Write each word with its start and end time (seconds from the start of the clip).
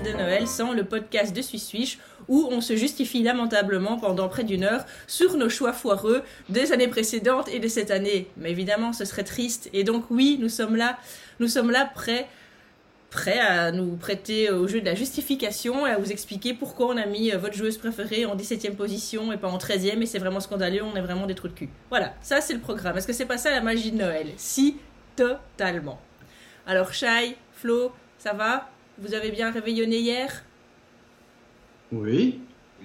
de 0.00 0.12
Noël 0.12 0.46
sans 0.46 0.72
le 0.72 0.84
podcast 0.84 1.34
de 1.34 1.42
Swiss 1.42 1.66
Swish 1.66 1.98
où 2.28 2.48
on 2.50 2.60
se 2.60 2.76
justifie 2.76 3.22
lamentablement 3.22 3.98
pendant 3.98 4.28
près 4.28 4.44
d'une 4.44 4.64
heure 4.64 4.84
sur 5.06 5.36
nos 5.36 5.48
choix 5.48 5.72
foireux 5.72 6.22
des 6.48 6.72
années 6.72 6.88
précédentes 6.88 7.48
et 7.48 7.58
de 7.58 7.68
cette 7.68 7.90
année. 7.90 8.28
Mais 8.36 8.50
évidemment, 8.50 8.92
ce 8.92 9.04
serait 9.04 9.24
triste. 9.24 9.70
Et 9.72 9.84
donc 9.84 10.04
oui, 10.10 10.38
nous 10.40 10.48
sommes 10.48 10.76
là, 10.76 10.98
nous 11.40 11.48
sommes 11.48 11.70
là 11.70 11.90
prêts 11.92 12.28
prêt 13.10 13.38
à 13.38 13.72
nous 13.72 13.96
prêter 13.96 14.50
au 14.50 14.68
jeu 14.68 14.80
de 14.80 14.84
la 14.84 14.94
justification 14.94 15.86
et 15.86 15.90
à 15.90 15.98
vous 15.98 16.12
expliquer 16.12 16.52
pourquoi 16.52 16.88
on 16.88 16.96
a 16.98 17.06
mis 17.06 17.32
euh, 17.32 17.38
votre 17.38 17.54
joueuse 17.54 17.78
préférée 17.78 18.26
en 18.26 18.36
17e 18.36 18.74
position 18.74 19.32
et 19.32 19.38
pas 19.38 19.48
en 19.48 19.56
13e 19.56 20.02
et 20.02 20.06
c'est 20.06 20.18
vraiment 20.18 20.40
scandaleux, 20.40 20.82
on 20.82 20.94
est 20.94 21.00
vraiment 21.00 21.26
des 21.26 21.34
trous 21.34 21.48
de 21.48 21.54
cul. 21.54 21.70
Voilà, 21.88 22.12
ça 22.20 22.42
c'est 22.42 22.52
le 22.52 22.60
programme. 22.60 22.98
Est-ce 22.98 23.06
que 23.06 23.14
c'est 23.14 23.24
pas 23.24 23.38
ça 23.38 23.50
la 23.50 23.62
magie 23.62 23.92
de 23.92 23.96
Noël? 23.96 24.26
Si, 24.36 24.76
totalement. 25.16 25.98
Alors 26.66 26.92
Shai, 26.92 27.38
Flo, 27.54 27.92
ça 28.18 28.34
va? 28.34 28.68
Vous 28.98 29.14
avez 29.14 29.30
bien 29.30 29.50
réveillonné 29.50 29.98
hier? 29.98 30.44
Oui, 31.92 32.40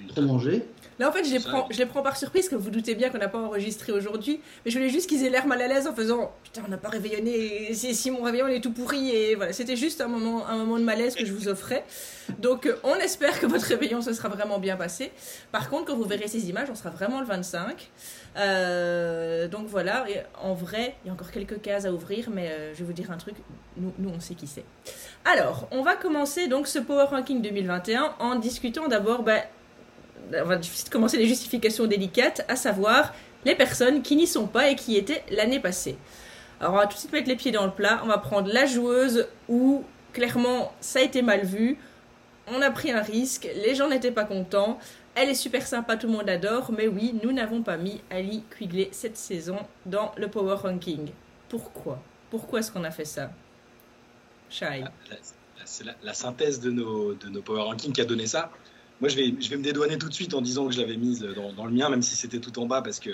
trop 0.10 0.22
mangé 0.22 0.64
Là, 1.00 1.10
en 1.10 1.12
fait, 1.12 1.24
je 1.24 1.34
les, 1.34 1.40
prends, 1.40 1.68
je 1.72 1.78
les 1.80 1.88
prends 1.88 2.04
par 2.04 2.18
surprise, 2.18 2.48
que 2.48 2.56
vous 2.56 2.70
doutez 2.70 2.94
bien 2.94 3.10
qu'on 3.10 3.18
n'a 3.18 3.28
pas 3.28 3.40
enregistré 3.40 3.92
aujourd'hui. 3.92 4.40
Mais 4.64 4.72
je 4.72 4.78
voulais 4.78 4.92
juste 4.92 5.10
qu'ils 5.10 5.26
aient 5.26 5.30
l'air 5.30 5.48
mal 5.48 5.60
à 5.62 5.68
l'aise 5.68 5.88
en 5.88 5.94
faisant 5.96 6.32
Putain, 6.44 6.62
on 6.66 6.70
n'a 6.70 6.78
pas 6.78 6.90
réveillonné. 6.90 7.74
Si, 7.74 7.96
si, 7.96 8.12
mon 8.12 8.22
réveillon 8.22 8.48
est 8.48 8.62
tout 8.62 8.72
pourri. 8.72 9.10
Et 9.10 9.36
voilà, 9.36 9.54
c'était 9.54 9.76
juste 9.76 10.02
un 10.02 10.08
moment, 10.08 10.48
un 10.48 10.58
moment 10.58 10.78
de 10.78 10.84
malaise 10.84 11.16
que 11.16 11.26
je 11.26 11.34
vous 11.34 11.48
offrais. 11.48 11.84
Donc, 12.38 12.68
euh, 12.68 12.76
on 12.84 12.96
espère 12.96 13.40
que 13.40 13.48
votre 13.48 13.66
réveillon 13.66 14.02
se 14.02 14.14
sera 14.14 14.30
vraiment 14.30 14.60
bien 14.60 14.78
passé. 14.78 15.12
Par 15.52 15.70
contre, 15.70 15.86
quand 15.86 15.96
vous 15.96 16.04
verrez 16.04 16.28
ces 16.28 16.48
images, 16.50 16.70
on 16.70 16.76
sera 16.76 16.92
vraiment 16.92 17.20
le 17.20 17.26
25. 17.26 17.90
Euh, 18.38 19.48
donc 19.48 19.68
voilà, 19.68 20.06
et 20.10 20.22
en 20.42 20.54
vrai, 20.54 20.96
il 21.04 21.08
y 21.08 21.10
a 21.10 21.14
encore 21.14 21.32
quelques 21.32 21.62
cases 21.62 21.86
à 21.86 21.92
ouvrir, 21.92 22.30
mais 22.32 22.50
euh, 22.50 22.74
je 22.74 22.80
vais 22.80 22.86
vous 22.86 22.94
dire 22.94 23.12
un 23.12 23.18
truc, 23.18 23.36
nous, 23.78 23.94
nous 24.00 24.10
on 24.10 24.20
sait 24.20 24.36
qui 24.36 24.48
c'est. 24.48 24.66
Alors, 25.26 25.68
on 25.72 25.84
va 25.84 25.96
commencer 25.96 26.48
donc 26.48 26.68
ce 26.68 26.80
Power 26.80 27.06
Ranking 27.06 27.42
2021 27.42 28.16
en 28.20 28.36
discutant 28.36 28.90
d'abord 28.90 29.24
bah, 29.24 29.38
on 30.34 30.44
va 30.44 30.60
commencer 30.92 31.18
les 31.18 31.28
justifications 31.28 31.88
délicates, 31.88 32.44
à 32.50 32.58
savoir 32.58 33.14
les 33.46 33.56
personnes 33.56 34.02
qui 34.02 34.18
n'y 34.18 34.28
sont 34.28 34.48
pas 34.48 34.70
et 34.70 34.76
qui 34.76 34.98
étaient 34.98 35.24
l'année 35.32 35.62
passée. 35.62 35.98
Alors 36.60 36.74
on 36.74 36.78
va 36.78 36.88
tout 36.88 36.96
de 36.96 37.00
suite 37.00 37.14
mettre 37.14 37.30
les 37.30 37.38
pieds 37.38 37.52
dans 37.52 37.66
le 37.66 37.72
plat, 37.72 38.02
on 38.04 38.08
va 38.08 38.18
prendre 38.18 38.52
la 38.52 38.66
joueuse 38.66 39.28
où 39.48 39.84
clairement 40.12 40.74
ça 40.82 41.00
a 41.00 41.04
été 41.04 41.22
mal 41.22 41.46
vu, 41.46 41.78
on 42.48 42.62
a 42.62 42.70
pris 42.70 42.92
un 42.92 43.02
risque, 43.02 43.48
les 43.64 43.76
gens 43.76 43.88
n'étaient 43.88 44.12
pas 44.12 44.26
contents, 44.26 44.78
elle 45.16 45.30
est 45.30 45.36
super 45.36 45.66
sympa, 45.66 45.96
tout 45.96 46.08
le 46.08 46.14
monde 46.14 46.30
adore, 46.30 46.72
mais 46.72 46.88
oui, 46.88 47.16
nous 47.24 47.32
n'avons 47.32 47.64
pas 47.64 47.78
mis 47.78 48.02
Ali 48.10 48.44
Quigley 48.58 48.90
cette 48.92 49.18
saison 49.18 49.58
dans 49.86 50.12
le 50.18 50.28
Power 50.28 50.56
Ranking. 50.56 51.12
Pourquoi? 51.48 52.00
Pourquoi 52.30 52.60
est-ce 52.60 52.72
qu'on 52.72 52.84
a 52.84 52.92
fait 52.92 53.06
ça? 53.06 53.30
Shai 54.54 54.84
C'est 55.66 55.86
la, 56.04 56.14
synthèse 56.14 56.60
de 56.60 56.72
nos, 56.72 57.14
de 57.16 57.30
nos 57.30 57.42
Power 57.42 57.64
Rankings 57.64 57.94
qui 57.94 58.02
a 58.02 58.06
donné 58.06 58.28
ça. 58.28 58.52
Moi, 59.02 59.10
je 59.10 59.16
vais, 59.16 59.34
je 59.40 59.50
vais 59.50 59.58
me 59.58 59.64
dédouaner 59.64 59.98
tout 59.98 60.08
de 60.08 60.14
suite 60.14 60.34
en 60.34 60.42
disant 60.42 60.68
que 60.68 60.74
je 60.74 60.80
l'avais 60.80 60.98
mise 60.98 61.28
dans, 61.58 61.66
le 61.66 61.72
mien, 61.72 61.90
même 61.90 62.04
si 62.04 62.16
c'était 62.16 62.40
tout 62.40 62.58
en 62.60 62.68
bas, 62.68 62.82
parce 62.82 63.00
que 63.00 63.12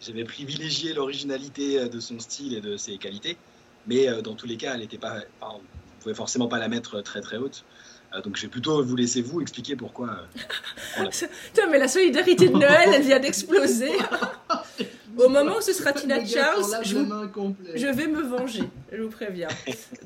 j'avais 0.00 0.24
privilégié 0.24 0.92
l'originalité 0.92 1.88
de 1.88 2.00
son 2.00 2.18
style 2.20 2.54
et 2.54 2.60
de 2.60 2.76
ses 2.76 2.98
qualités. 2.98 3.38
Mais 3.86 4.08
euh, 4.08 4.22
dans 4.22 4.34
tous 4.34 4.46
les 4.46 4.56
cas, 4.56 4.74
elle 4.74 4.82
était 4.82 4.98
pas, 4.98 5.16
enfin, 5.40 5.58
vous 5.58 6.00
pouvez 6.00 6.14
forcément 6.14 6.48
pas 6.48 6.58
la 6.58 6.68
mettre 6.68 7.00
très 7.00 7.20
très 7.20 7.36
haute. 7.36 7.64
Euh, 8.14 8.20
donc, 8.20 8.36
je 8.36 8.42
vais 8.42 8.48
plutôt 8.48 8.82
vous 8.82 8.96
laisser 8.96 9.22
vous 9.22 9.40
expliquer 9.40 9.76
pourquoi. 9.76 10.18
Euh, 10.98 11.10
mais 11.70 11.78
la 11.78 11.88
solidarité 11.88 12.48
de 12.48 12.56
Noël, 12.56 12.90
elle 12.92 13.02
vient 13.02 13.20
d'exploser. 13.20 13.92
Au 15.16 15.28
moment 15.28 15.58
où 15.58 15.60
ce 15.60 15.72
sera 15.72 15.92
Tina 15.94 16.24
Charles, 16.24 16.64
je, 16.82 16.88
je, 17.74 17.86
vais 17.86 18.06
me 18.06 18.22
venger, 18.22 18.64
je 18.92 19.02
vous 19.02 19.10
préviens. 19.10 19.48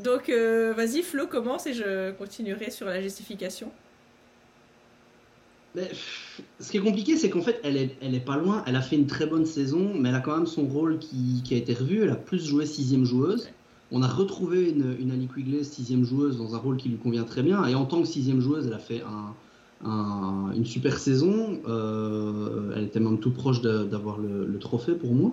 Donc, 0.02 0.30
vas-y, 0.30 1.02
Flo, 1.02 1.26
commence 1.26 1.66
et 1.66 1.72
je 1.72 2.12
continuerai 2.12 2.70
sur 2.70 2.86
la 2.86 3.00
justification 3.00 3.70
ce 6.60 6.70
qui 6.70 6.76
est 6.76 6.80
compliqué, 6.80 7.16
c'est 7.16 7.30
qu'en 7.30 7.42
fait, 7.42 7.60
elle 7.62 7.76
est, 7.76 7.96
elle 8.00 8.14
est 8.14 8.24
pas 8.24 8.36
loin. 8.36 8.62
Elle 8.66 8.76
a 8.76 8.80
fait 8.80 8.96
une 8.96 9.06
très 9.06 9.26
bonne 9.26 9.46
saison, 9.46 9.92
mais 9.94 10.08
elle 10.08 10.14
a 10.14 10.20
quand 10.20 10.36
même 10.36 10.46
son 10.46 10.66
rôle 10.66 10.98
qui, 10.98 11.42
qui 11.44 11.54
a 11.54 11.56
été 11.56 11.74
revu. 11.74 12.02
Elle 12.02 12.10
a 12.10 12.16
plus 12.16 12.44
joué 12.44 12.66
sixième 12.66 13.04
joueuse. 13.04 13.48
On 13.90 14.02
a 14.02 14.08
retrouvé 14.08 14.68
une, 14.70 14.96
une 15.00 15.10
Annie 15.10 15.28
Quigley, 15.28 15.64
sixième 15.64 16.04
joueuse, 16.04 16.38
dans 16.38 16.54
un 16.54 16.58
rôle 16.58 16.76
qui 16.76 16.88
lui 16.88 16.98
convient 16.98 17.24
très 17.24 17.42
bien. 17.42 17.64
Et 17.66 17.74
en 17.74 17.86
tant 17.86 18.02
que 18.02 18.08
sixième 18.08 18.40
joueuse, 18.40 18.66
elle 18.66 18.74
a 18.74 18.78
fait 18.78 19.02
un, 19.02 19.34
une 19.84 20.64
super 20.64 20.98
saison. 20.98 21.60
Euh, 21.68 22.72
elle 22.76 22.84
était 22.84 23.00
même 23.00 23.18
tout 23.18 23.32
proche 23.32 23.60
d'avoir 23.60 24.18
le, 24.18 24.46
le, 24.46 24.58
trophée 24.58 24.94
pour 24.94 25.12
moi. 25.12 25.32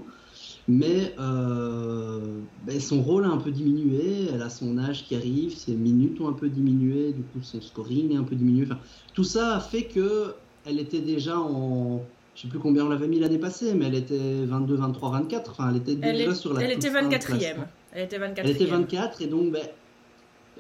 Mais 0.68 1.14
euh, 1.20 2.20
ben 2.66 2.80
son 2.80 3.02
rôle 3.02 3.26
a 3.26 3.28
un 3.28 3.38
peu 3.38 3.52
diminué, 3.52 4.30
elle 4.34 4.42
a 4.42 4.50
son 4.50 4.80
âge 4.80 5.06
qui 5.06 5.16
arrive, 5.16 5.56
ses 5.56 5.74
minutes 5.74 6.20
ont 6.22 6.28
un 6.28 6.34
peu 6.34 6.50
diminué, 6.50 7.12
du 7.12 7.22
coup 7.22 7.40
son 7.44 7.62
scoring 7.62 8.14
est 8.14 8.18
un 8.18 8.24
peu 8.24 8.36
diminué. 8.36 8.66
Enfin, 8.66 8.80
tout 9.14 9.24
ça 9.24 9.58
a 9.58 9.60
fait 9.60 9.84
que 9.84 10.34
elle 10.66 10.80
était 10.80 11.02
déjà 11.02 11.38
en, 11.38 12.02
je 12.36 12.42
sais 12.42 12.48
plus 12.48 12.58
combien 12.58 12.84
on 12.86 12.90
l'avait 12.90 13.08
mis 13.08 13.20
l'année 13.20 13.38
passée, 13.38 13.74
mais 13.76 13.86
elle 13.86 13.96
était 13.96 14.46
22, 14.46 14.76
23, 14.76 15.12
24. 15.12 15.52
Enfin, 15.52 15.70
elle 15.70 15.78
était 15.78 15.96
déjà 15.96 16.34
sur 16.34 16.54
la. 16.54 16.64
Elle 16.64 16.72
était 16.72 16.90
24e. 16.90 17.56
Elle 17.92 18.04
était 18.04 18.18
24 18.18 18.46
Elle 18.46 18.52
était 18.52 18.66
24 18.66 19.22
et 19.22 19.28
donc, 19.28 19.52
ben, 19.52 19.62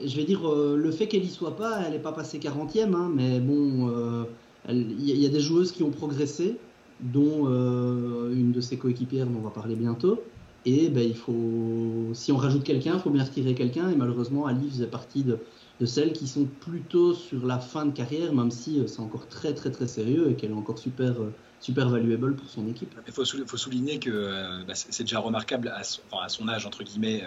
je 0.03 0.15
vais 0.15 0.23
dire, 0.23 0.47
euh, 0.47 0.75
le 0.77 0.91
fait 0.91 1.07
qu'elle 1.07 1.23
y 1.23 1.29
soit 1.29 1.55
pas, 1.55 1.81
elle 1.85 1.93
n'est 1.93 1.99
pas 1.99 2.11
passée 2.11 2.39
40e, 2.39 2.93
hein, 2.93 3.11
mais 3.13 3.39
bon, 3.39 3.89
euh, 3.89 4.23
il 4.69 5.01
y, 5.03 5.25
a 5.25 5.29
des 5.29 5.39
joueuses 5.39 5.71
qui 5.71 5.83
ont 5.83 5.91
progressé 5.91 6.57
dont 6.99 7.47
euh, 7.47 8.33
une 8.33 8.51
de 8.51 8.61
ses 8.61 8.77
coéquipières 8.77 9.27
dont 9.27 9.39
on 9.39 9.43
va 9.43 9.51
parler 9.51 9.75
bientôt. 9.75 10.23
Et 10.65 10.89
ben, 10.89 11.07
il 11.07 11.15
faut, 11.15 12.09
si 12.13 12.31
on 12.31 12.37
rajoute 12.37 12.63
quelqu'un, 12.63 12.95
il 12.95 12.99
faut 12.99 13.11
bien 13.11 13.23
retirer 13.23 13.53
quelqu'un. 13.53 13.89
Et 13.91 13.95
malheureusement, 13.95 14.47
Ali 14.47 14.67
faisait 14.67 14.87
partie 14.87 15.23
de, 15.23 15.37
celles 15.85 16.13
qui 16.13 16.27
sont 16.27 16.45
plutôt 16.45 17.13
sur 17.13 17.45
la 17.45 17.59
fin 17.59 17.85
de 17.85 17.91
carrière, 17.91 18.33
même 18.33 18.49
si 18.49 18.81
c'est 18.87 19.01
encore 19.01 19.27
très 19.27 19.53
très 19.53 19.69
très 19.69 19.87
sérieux 19.87 20.31
et 20.31 20.35
qu'elle 20.35 20.49
est 20.49 20.55
encore 20.55 20.79
super, 20.79 21.13
super 21.59 21.89
valuable 21.89 22.35
pour 22.35 22.49
son 22.49 22.67
équipe. 22.67 22.95
Il 23.05 23.13
faut, 23.13 23.23
souligner 23.23 23.99
que 23.99 24.65
bah, 24.65 24.73
c'est 24.73 25.03
déjà 25.03 25.19
remarquable 25.19 25.67
à 25.67 25.83
son, 26.29 26.47
âge, 26.47 26.65
entre 26.65 26.83
guillemets. 26.83 27.21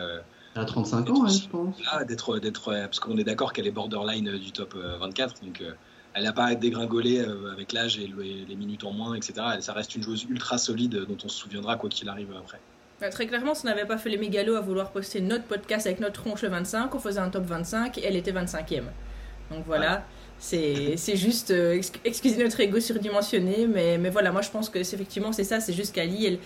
Elle 0.59 0.65
a 0.65 0.67
35 0.67 1.11
ans, 1.11 1.25
hein, 1.25 1.29
je 1.29 1.49
pense. 1.49 1.77
d'être, 2.07 2.39
d'être, 2.39 2.73
parce 2.73 3.01
qu'on 3.01 3.17
est 3.17 3.25
d'accord 3.25 3.53
qu'elle 3.53 3.67
est 3.67 3.73
borderline 3.73 4.39
du 4.39 4.53
top 4.53 4.75
24. 4.75 5.43
Donc 5.43 5.63
elle 6.19 6.25
n'a 6.25 6.33
pas 6.33 6.55
dégringolé 6.55 7.21
euh, 7.21 7.53
avec 7.53 7.73
l'âge 7.73 7.99
et 7.99 8.13
les 8.49 8.57
minutes 8.57 8.85
en 8.85 8.93
moins, 8.93 9.15
etc. 9.15 9.35
Ça 9.61 9.73
reste 9.73 9.95
une 9.95 10.03
joueuse 10.03 10.25
ultra 10.29 10.59
solide 10.59 11.05
dont 11.09 11.17
on 11.25 11.29
se 11.29 11.39
souviendra 11.39 11.77
quoi 11.77 11.89
qu'il 11.89 12.09
arrive 12.09 12.31
après. 12.37 12.59
Bah, 13.01 13.09
très 13.11 13.27
clairement, 13.27 13.55
si 13.55 13.65
on 13.65 13.69
n'avait 13.69 13.85
pas 13.85 13.99
fait 13.99 14.11
les 14.11 14.17
mégalos 14.17 14.57
à 14.57 14.61
vouloir 14.61 14.91
poster 14.91 15.21
notre 15.21 15.45
podcast 15.45 15.87
avec 15.87 16.01
notre 16.01 16.21
tronche 16.21 16.43
le 16.43 16.49
25, 16.49 16.93
on 16.93 16.99
faisait 16.99 17.21
un 17.21 17.29
top 17.29 17.45
25 17.45 17.99
et 17.99 18.05
elle 18.05 18.17
était 18.17 18.33
25e. 18.33 18.83
Donc 19.53 19.65
voilà, 19.65 20.05
c'est 20.39 20.97
juste, 21.15 21.53
euh, 21.53 21.81
excusez 22.05 22.43
notre 22.43 22.59
ego 22.61 22.81
surdimensionné, 22.81 23.67
mais, 23.67 23.97
mais 23.97 24.11
voilà, 24.11 24.33
moi 24.33 24.43
je 24.43 24.51
pense 24.51 24.69
que 24.69 24.79
effectivement 24.79 25.33
c'est 25.33 25.45
ça, 25.45 25.61
c'est 25.61 25.73
juste 25.73 25.95
qu'Ali, 25.95 26.27
elle, 26.27 26.39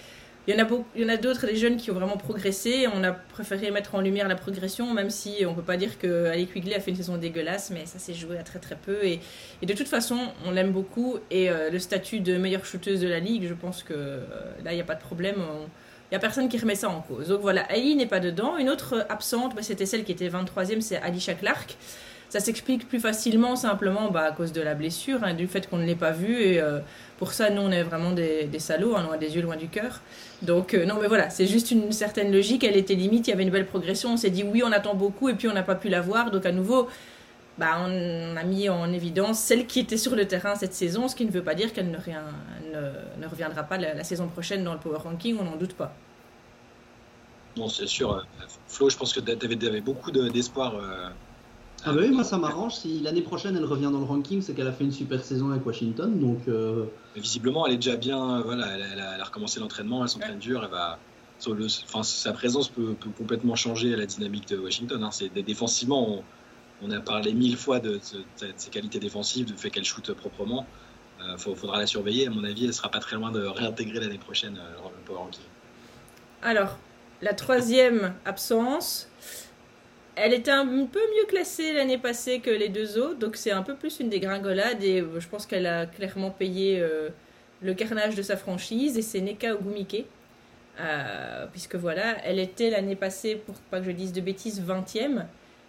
il 0.49 0.55
y 0.55 1.05
en 1.05 1.09
a, 1.09 1.17
d'autres, 1.17 1.47
des 1.47 1.55
jeunes 1.55 1.77
qui 1.77 1.93
ont 1.93 1.95
vraiment 1.95 2.17
progressé. 2.17 2.89
On 2.93 3.05
a 3.05 3.13
préféré 3.13 3.71
mettre 3.71 3.95
en 3.95 4.01
lumière 4.01 4.27
la 4.27 4.35
progression, 4.35 4.93
même 4.93 5.09
si 5.09 5.45
on 5.47 5.55
peut 5.55 5.63
pas 5.63 5.77
dire 5.77 5.99
que 5.99 6.27
Ali 6.27 6.49
Quigley 6.49 6.75
a 6.75 6.81
fait 6.81 6.91
une 6.91 6.97
saison 6.97 7.17
dégueulasse, 7.17 7.71
mais 7.71 7.87
ça 7.87 8.01
s'est 8.01 8.15
joué 8.15 8.37
à 8.39 8.43
très 8.43 8.59
très 8.59 8.75
peu. 8.75 9.05
Et, 9.05 9.21
de 9.63 9.73
toute 9.73 9.87
façon, 9.87 10.19
on 10.45 10.51
l'aime 10.51 10.73
beaucoup. 10.73 11.19
Et 11.31 11.49
euh, 11.49 11.71
le 11.71 11.79
statut 11.79 12.19
de 12.19 12.37
meilleure 12.39 12.65
shooteuse 12.65 13.01
de 13.01 13.09
la 13.09 13.21
ligue, 13.21 13.47
je 13.47 13.55
pense 13.55 13.85
que 13.85 13.95
euh, 13.95 14.19
là, 14.65 14.73
il 14.73 14.75
n'y 14.75 14.81
a 14.81 14.85
pas 14.85 14.97
de 14.97 15.01
problème. 15.01 15.37
Il 15.37 16.15
n'y 16.15 16.17
a 16.17 16.21
personne 16.21 16.49
qui 16.49 16.59
remet 16.59 16.75
ça 16.75 16.89
en 16.89 17.01
cause. 17.03 17.29
Donc 17.29 17.41
voilà, 17.41 17.63
Ali 17.71 17.95
n'est 17.95 18.07
pas 18.07 18.21
dedans. 18.21 18.57
Une 18.59 18.69
autre 18.69 19.07
absente, 19.09 19.55
bah, 19.55 19.63
c'était 19.63 19.87
celle 19.87 20.03
qui 20.03 20.11
était 20.11 20.29
23e, 20.29 20.81
c'est 20.81 20.97
Alicia 20.97 21.35
Clark. 21.35 21.77
Ça 22.33 22.41
s'explique 22.41 22.89
plus 22.89 22.99
facilement 22.99 23.57
simplement 23.57 24.11
bah, 24.11 24.23
à 24.23 24.33
cause 24.33 24.53
de 24.53 24.63
la 24.63 24.75
blessure, 24.75 25.23
hein, 25.23 25.35
du 25.35 25.47
fait 25.47 25.69
qu'on 25.69 25.77
ne 25.77 25.85
l'ait 25.85 25.95
pas 25.95 26.13
vue. 26.13 26.57
Euh, 26.57 26.81
pour 27.23 27.35
ça, 27.35 27.51
nous, 27.51 27.63
on 27.63 27.71
est 27.71 27.85
vraiment 27.85 28.11
des, 28.11 28.51
salauds, 28.59 28.97
hein, 28.97 29.07
on 29.09 29.13
a 29.13 29.17
des 29.17 29.37
yeux 29.37 29.43
loin 29.43 29.55
du 29.55 29.69
cœur. 29.69 30.01
Donc, 30.43 30.75
euh, 30.75 30.85
non, 30.85 30.97
mais 31.01 31.07
voilà, 31.07 31.31
c'est 31.31 31.47
juste 31.47 31.71
une 31.71 31.93
certaine 31.93 32.33
logique. 32.33 32.65
Elle 32.65 32.77
était 32.77 32.97
limite, 32.97 33.29
il 33.29 33.31
y 33.31 33.33
avait 33.33 33.45
une 33.45 33.51
belle 33.51 33.69
progression. 33.69 34.15
On 34.15 34.17
s'est 34.17 34.31
dit, 34.31 34.43
oui, 34.43 34.65
on 34.67 34.73
attend 34.73 34.97
beaucoup, 34.97 35.29
et 35.29 35.35
puis 35.35 35.47
on 35.47 35.53
n'a 35.53 35.63
pas 35.63 35.77
pu 35.77 35.89
la 35.89 36.01
voir. 36.01 36.33
Donc, 36.33 36.47
à 36.47 36.51
nouveau, 36.51 36.89
bah, 37.59 37.77
on 37.79 38.37
a 38.37 38.43
mis 38.43 38.69
en 38.69 38.93
évidence 38.93 39.39
celle 39.39 39.69
qui 39.69 39.79
était 39.79 39.99
sur 39.99 40.17
le 40.17 40.27
terrain 40.27 40.57
cette 40.57 40.75
saison, 40.75 41.07
ce 41.07 41.15
qui 41.15 41.25
ne 41.25 41.31
veut 41.31 41.45
pas 41.45 41.55
dire 41.55 41.73
qu'elle 41.73 41.93
ne, 41.93 43.29
reviendra 43.29 43.63
pas 43.63 43.79
la, 43.79 44.03
saison 44.03 44.27
prochaine 44.27 44.65
dans 44.65 44.73
le 44.73 44.81
Power 44.81 44.99
Ranking, 44.99 45.37
on 45.41 45.45
n'en 45.45 45.55
doute 45.55 45.75
pas. 45.75 45.95
Non, 47.57 47.69
c'est 47.69 47.87
sûr. 47.87 48.27
Flo, 48.67 48.91
je 48.91 48.97
pense 48.97 49.13
que 49.13 49.21
tu 49.21 49.67
avais, 49.69 49.81
beaucoup 49.81 50.11
d'espoir. 50.11 50.75
Ah 51.85 51.93
bah 51.93 52.01
oui, 52.03 52.11
moi 52.11 52.23
ça 52.23 52.39
m'arrange. 52.39 52.77
Si 52.77 53.01
l'année 53.01 53.23
prochaine 53.23 53.57
elle 53.57 53.65
revient 53.65 53.91
dans 53.93 53.99
le 53.99 54.05
ranking, 54.05 54.41
c'est 54.41 54.55
qu'elle 54.55 54.69
a 54.69 54.73
fait 54.73 54.85
une 54.85 54.93
super 54.93 55.25
saison 55.25 55.51
avec 55.51 55.67
Washington. 55.67 56.19
Donc, 56.19 56.47
euh, 56.49 56.85
visiblement, 57.17 57.67
elle 57.67 57.75
est 57.75 57.77
déjà 57.77 57.97
bien. 57.97 58.41
Voilà, 58.43 58.69
elle, 58.77 59.01
a, 59.01 59.25
recommencé 59.25 59.59
l'entraînement, 59.59 60.03
elle 60.03 60.09
s'entraîne 60.09 60.39
dur. 60.39 60.63
Elle 60.63 60.71
va, 60.71 60.99
le, 61.49 61.67
enfin, 61.85 62.05
sa 62.05 62.33
présence 62.33 62.69
peut, 62.69 62.95
complètement 63.19 63.57
changer 63.57 63.97
la 63.97 64.07
dynamique 64.07 64.49
de 64.49 64.59
Washington. 64.59 65.03
Hein. 65.03 65.11
C'est 65.11 65.29
défensivement, 65.43 66.23
on, 66.83 66.91
a 66.91 67.01
parlé 67.01 67.33
mille 67.35 67.57
fois 67.57 67.81
de, 67.81 67.99
ses 68.01 68.71
qualités 68.71 69.01
défensives, 69.01 69.47
du 69.47 69.55
fait 69.55 69.71
qu'elle 69.71 69.85
shoote 69.85 70.13
proprement. 70.13 70.67
Il 71.21 71.31
euh, 71.31 71.37
faudra 71.37 71.79
la 71.79 71.87
surveiller. 71.87 72.29
À 72.29 72.31
mon 72.31 72.45
avis, 72.45 72.67
elle 72.67 72.75
sera 72.75 72.91
pas 72.91 73.01
très 73.01 73.17
loin 73.17 73.31
de 73.33 73.45
réintégrer 73.45 74.01
l'année 74.01 74.19
prochaine 74.19 74.57
euh, 74.57 74.89
le 74.89 75.05
Power 75.05 75.19
Ranking. 75.19 75.43
Alors, 76.43 76.79
la 77.21 77.35
troisième 77.35 78.15
absence, 78.25 79.09
elle 80.17 80.35
était 80.35 80.51
un 80.51 80.67
peu 80.67 81.01
mieux 81.01 81.27
classée 81.27 81.73
l'année 81.73 81.99
passée 81.99 82.41
que 82.41 82.51
les 82.51 82.69
deux 82.69 82.99
autres, 82.99 83.19
donc 83.19 83.37
c'est 83.37 83.51
un 83.51 83.63
peu 83.63 83.75
plus 83.75 84.01
une 84.01 84.09
dégringolade 84.09 84.83
et 84.83 85.03
je 85.19 85.29
pense 85.29 85.47
qu'elle 85.47 85.67
a 85.67 85.87
clairement 85.87 86.31
payé 86.31 86.85
le 87.63 87.75
carnage 87.75 88.15
de 88.15 88.23
sa 88.23 88.37
franchise 88.37 88.99
et 88.99 89.03
c'est 89.03 89.21
Neka 89.21 89.55
Ogumike. 89.55 90.05
puisque 91.53 91.77
voilà, 91.77 92.17
elle 92.25 92.39
était 92.39 92.71
l'année 92.71 92.97
passée, 92.97 93.37
pour 93.37 93.55
pas 93.71 93.81
que 93.81 93.87
je 93.87 93.93
dise 93.93 94.13
de 94.13 94.21
bêtises, 94.21 94.63
20e. 94.63 95.25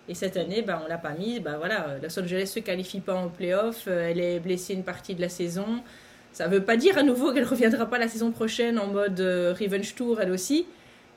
Et 0.10 0.16
cette 0.16 0.36
année, 0.36 0.62
bah, 0.62 0.82
on 0.84 0.90
l'a 0.90 0.98
pas 0.98 1.14
mise. 1.14 1.40
Bah, 1.40 1.56
voilà, 1.58 1.98
Los 2.02 2.20
Angeles 2.20 2.48
se 2.48 2.60
qualifie 2.60 3.00
pas 3.00 3.14
en 3.14 3.30
playoff. 3.30 3.88
elle 3.88 4.20
est 4.20 4.40
blessée 4.40 4.74
une 4.74 4.84
partie 4.84 5.16
de 5.16 5.22
la 5.22 5.30
saison. 5.30 5.82
Ça 6.34 6.48
veut 6.48 6.64
pas 6.64 6.78
dire 6.78 6.98
à 6.98 7.04
nouveau 7.04 7.32
qu'elle 7.32 7.46
reviendra 7.46 7.86
pas 7.86 8.00
la 8.00 8.08
saison 8.08 8.32
prochaine 8.32 8.80
en 8.80 8.88
mode 8.88 9.20
euh, 9.20 9.54
Revenge 9.54 9.94
Tour 9.94 10.20
elle 10.20 10.32
aussi. 10.32 10.66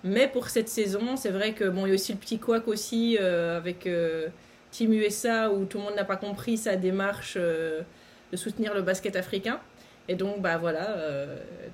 Mais 0.06 0.28
pour 0.28 0.48
cette 0.48 0.68
saison, 0.68 1.16
c'est 1.16 1.30
vrai 1.30 1.52
que 1.52 1.64
bon, 1.64 1.86
il 1.86 1.90
y 1.90 1.92
a 1.92 1.94
aussi 1.94 2.12
le 2.12 2.18
petit 2.18 2.38
couac 2.38 2.68
aussi 2.68 3.18
euh, 3.20 3.56
avec 3.56 3.86
euh, 3.86 4.28
Team 4.70 4.92
USA 4.92 5.50
où 5.50 5.64
tout 5.64 5.78
le 5.78 5.84
monde 5.84 5.96
n'a 5.96 6.04
pas 6.04 6.16
compris 6.16 6.56
sa 6.56 6.76
démarche 6.76 7.36
de 7.36 8.36
soutenir 8.36 8.74
le 8.74 8.82
basket 8.82 9.16
africain. 9.16 9.60
Et 10.08 10.14
donc 10.14 10.40
bah 10.40 10.58
voilà, 10.58 10.96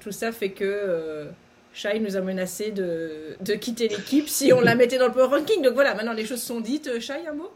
tout 0.00 0.12
ça 0.12 0.32
fait 0.32 0.52
que 0.52 1.26
Shai 1.74 2.00
nous 2.00 2.16
a 2.16 2.20
menacé 2.22 2.70
de, 2.70 3.36
de 3.40 3.54
quitter 3.54 3.88
l'équipe 3.88 4.28
si 4.28 4.52
on 4.54 4.60
la 4.60 4.74
mettait 4.74 4.98
dans 4.98 5.08
le 5.08 5.12
power 5.12 5.26
ranking. 5.26 5.62
Donc 5.62 5.74
voilà, 5.74 5.94
maintenant 5.94 6.14
les 6.14 6.24
choses 6.24 6.42
sont 6.42 6.60
dites. 6.60 6.98
Shai, 7.00 7.26
un 7.28 7.34
mot? 7.34 7.50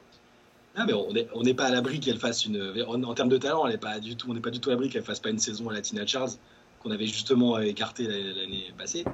Ah, 0.77 0.85
mais 0.87 0.93
on 0.93 1.43
n'est 1.43 1.55
pas 1.55 1.65
à 1.65 1.71
l'abri 1.71 2.01
qu'elle 2.01 2.19
fasse 2.19 2.45
une. 2.45 2.75
En, 2.87 3.15
termes 3.15 3.31
de 3.31 3.39
talent, 3.39 3.67
elle 3.67 3.79
pas 3.79 3.99
du 3.99 4.15
tout, 4.15 4.31
on 4.31 4.35
n'est 4.35 4.41
pas 4.41 4.51
du 4.51 4.61
tout 4.61 4.69
à 4.69 4.73
l'abri 4.75 4.91
qu'elle 4.91 5.03
fasse 5.03 5.21
pas 5.21 5.31
une 5.31 5.39
saison 5.39 5.71
à 5.71 5.73
la 5.73 5.81
Tina 5.81 6.07
Charles, 6.07 6.33
qu'on 6.83 6.91
avait 6.91 7.07
justement 7.07 7.59
écarté 7.59 8.07
l'année 8.07 8.67
passée. 8.77 9.05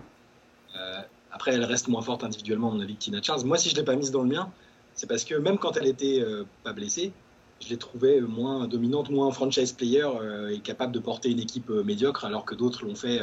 Euh, 1.33 1.35
après, 1.35 1.53
elle 1.55 1.65
reste 1.65 1.89
moins 1.89 2.03
forte 2.03 2.25
individuellement, 2.25 2.71
à 2.71 2.75
mon 2.75 2.81
avis, 2.81 2.95
que 2.95 3.01
Tina 3.01 3.23
Charles. 3.23 3.45
Moi, 3.45 3.59
si 3.59 3.69
je 3.69 3.75
ne 3.75 3.81
l'ai 3.81 3.85
pas 3.85 3.97
mise 3.97 4.11
dans 4.11 4.23
le 4.23 4.29
mien, 4.29 4.51
c'est 4.95 5.07
parce 5.07 5.25
que 5.25 5.35
même 5.35 5.59
quand 5.59 5.77
elle 5.77 5.87
était 5.87 6.21
euh, 6.21 6.45
pas 6.65 6.73
blessée, 6.73 7.13
je 7.61 7.69
l'ai 7.69 7.77
trouvée 7.77 8.21
moins 8.21 8.67
dominante, 8.67 9.11
moins 9.11 9.31
franchise 9.31 9.73
player 9.73 10.03
euh, 10.03 10.49
et 10.49 10.59
capable 10.59 10.93
de 10.93 10.99
porter 10.99 11.31
une 11.31 11.41
équipe 11.41 11.71
médiocre, 11.71 12.25
alors 12.25 12.45
que 12.45 12.55
d'autres 12.55 12.85
l'ont 12.85 12.97
fait 12.97 13.21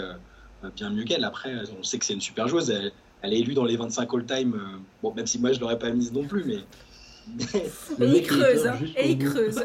bien 0.75 0.89
mieux 0.89 1.03
qu'elle. 1.03 1.25
Après, 1.25 1.53
on 1.77 1.83
sait 1.83 1.99
que 1.99 2.05
c'est 2.05 2.13
une 2.13 2.21
super 2.21 2.47
joueuse. 2.47 2.69
Elle, 2.69 2.91
elle, 3.21 3.33
est 3.33 3.39
élue 3.39 3.53
dans 3.53 3.65
les 3.65 3.75
25 3.75 4.13
all-time. 4.13 4.57
bon, 5.03 5.13
même 5.13 5.27
si 5.27 5.39
moi, 5.39 5.51
je 5.51 5.59
l'aurais 5.59 5.77
pas 5.77 5.89
mise 5.91 6.13
non 6.13 6.23
plus, 6.23 6.45
mais 6.45 6.59
et 7.53 8.17
il 8.17 8.23
creuse, 8.23 8.65
hein. 8.65 8.79
et 8.95 9.11
il 9.11 9.19
creuse. 9.19 9.63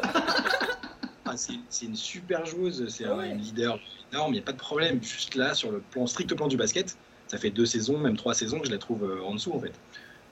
Ah, 1.25 1.35
c'est 1.37 1.85
une 1.85 1.95
super 1.95 2.45
joueuse, 2.45 2.85
c'est 2.87 3.05
une 3.05 3.39
leader 3.39 3.79
énorme, 4.11 4.31
il 4.31 4.33
n'y 4.33 4.39
a 4.39 4.43
pas 4.43 4.53
de 4.53 4.57
problème. 4.57 5.01
Juste 5.01 5.35
là, 5.35 5.53
sur 5.53 5.71
le 5.71 5.79
plan 5.79 6.05
strict 6.05 6.35
plan 6.35 6.47
du 6.47 6.57
basket, 6.57 6.97
ça 7.27 7.37
fait 7.37 7.51
deux 7.51 7.65
saisons, 7.65 7.97
même 7.97 8.17
trois 8.17 8.33
saisons 8.33 8.59
que 8.59 8.67
je 8.67 8.71
la 8.71 8.77
trouve 8.77 9.03
euh, 9.03 9.23
en 9.23 9.33
dessous 9.33 9.53
en 9.53 9.59
fait. 9.59 9.73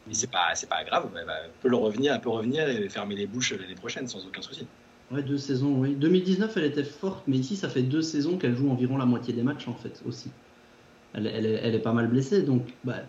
Mais 0.07 0.13
c'est 0.13 0.29
pas, 0.29 0.53
c'est 0.55 0.69
pas 0.69 0.83
grave, 0.83 1.09
elle, 1.15 1.51
peut 1.61 1.69
le 1.69 1.77
revenir, 1.77 2.13
elle 2.13 2.21
peut 2.21 2.29
revenir 2.29 2.67
et 2.67 2.89
fermer 2.89 3.15
les 3.15 3.27
bouches 3.27 3.53
l'année 3.53 3.75
prochaine 3.75 4.07
sans 4.07 4.25
aucun 4.25 4.41
souci. 4.41 4.67
Ouais, 5.11 5.23
deux 5.23 5.37
saisons, 5.37 5.75
oui. 5.79 5.95
2019, 5.95 6.57
elle 6.57 6.65
était 6.65 6.83
forte, 6.83 7.23
mais 7.27 7.37
ici, 7.37 7.55
ça 7.55 7.69
fait 7.69 7.83
deux 7.83 8.01
saisons 8.01 8.37
qu'elle 8.37 8.55
joue 8.55 8.69
environ 8.69 8.97
la 8.97 9.05
moitié 9.05 9.33
des 9.33 9.43
matchs 9.43 9.67
en 9.67 9.75
fait 9.75 10.01
aussi. 10.05 10.29
Elle, 11.13 11.27
elle, 11.27 11.45
est, 11.45 11.59
elle 11.63 11.75
est, 11.75 11.79
pas 11.79 11.93
mal 11.93 12.07
blessée, 12.07 12.41
donc 12.41 12.73
bah, 12.83 13.03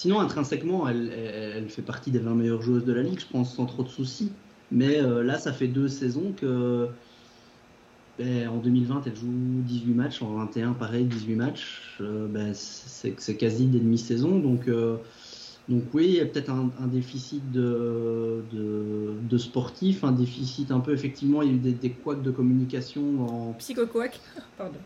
Sinon, 0.00 0.20
intrinsèquement, 0.20 0.88
elle, 0.88 1.68
fait 1.68 1.82
partie 1.82 2.10
des 2.10 2.20
20 2.20 2.34
meilleures 2.34 2.62
joueuses 2.62 2.86
de 2.86 2.92
la 2.94 3.02
ligue, 3.02 3.20
je 3.20 3.26
pense, 3.26 3.54
sans 3.54 3.66
trop 3.66 3.82
de 3.82 3.88
soucis. 3.88 4.32
Mais 4.70 4.98
euh, 4.98 5.22
là, 5.22 5.38
ça 5.38 5.52
fait 5.52 5.66
deux 5.66 5.88
saisons 5.88 6.32
que. 6.32 6.88
Ben, 8.20 8.48
en 8.48 8.58
2020, 8.58 9.02
elle 9.06 9.16
joue 9.16 9.62
18 9.64 9.94
matchs, 9.94 10.20
en 10.20 10.34
21, 10.34 10.74
pareil, 10.74 11.06
18 11.06 11.36
matchs. 11.36 11.96
Euh, 12.02 12.26
ben, 12.28 12.52
c'est 12.52 13.14
quasi 13.34 13.64
des 13.66 13.78
demi-saisons. 13.78 14.40
Donc, 14.40 14.68
euh, 14.68 14.98
donc, 15.70 15.84
oui, 15.94 16.04
il 16.08 16.14
y 16.16 16.20
a 16.20 16.26
peut-être 16.26 16.50
un, 16.50 16.86
déficit 16.86 17.50
de, 17.50 18.44
de, 18.52 19.38
sportif, 19.38 20.04
un 20.04 20.12
déficit 20.12 20.70
un 20.70 20.80
peu, 20.80 20.92
effectivement, 20.92 21.40
il 21.40 21.48
y 21.48 21.50
a 21.52 21.54
eu 21.54 21.58
des, 21.60 21.72
des 21.72 21.90
couacs 21.92 22.20
de 22.20 22.30
communication. 22.30 23.26
En... 23.26 23.52
Psycho-couac, 23.58 24.20
pardon. 24.58 24.78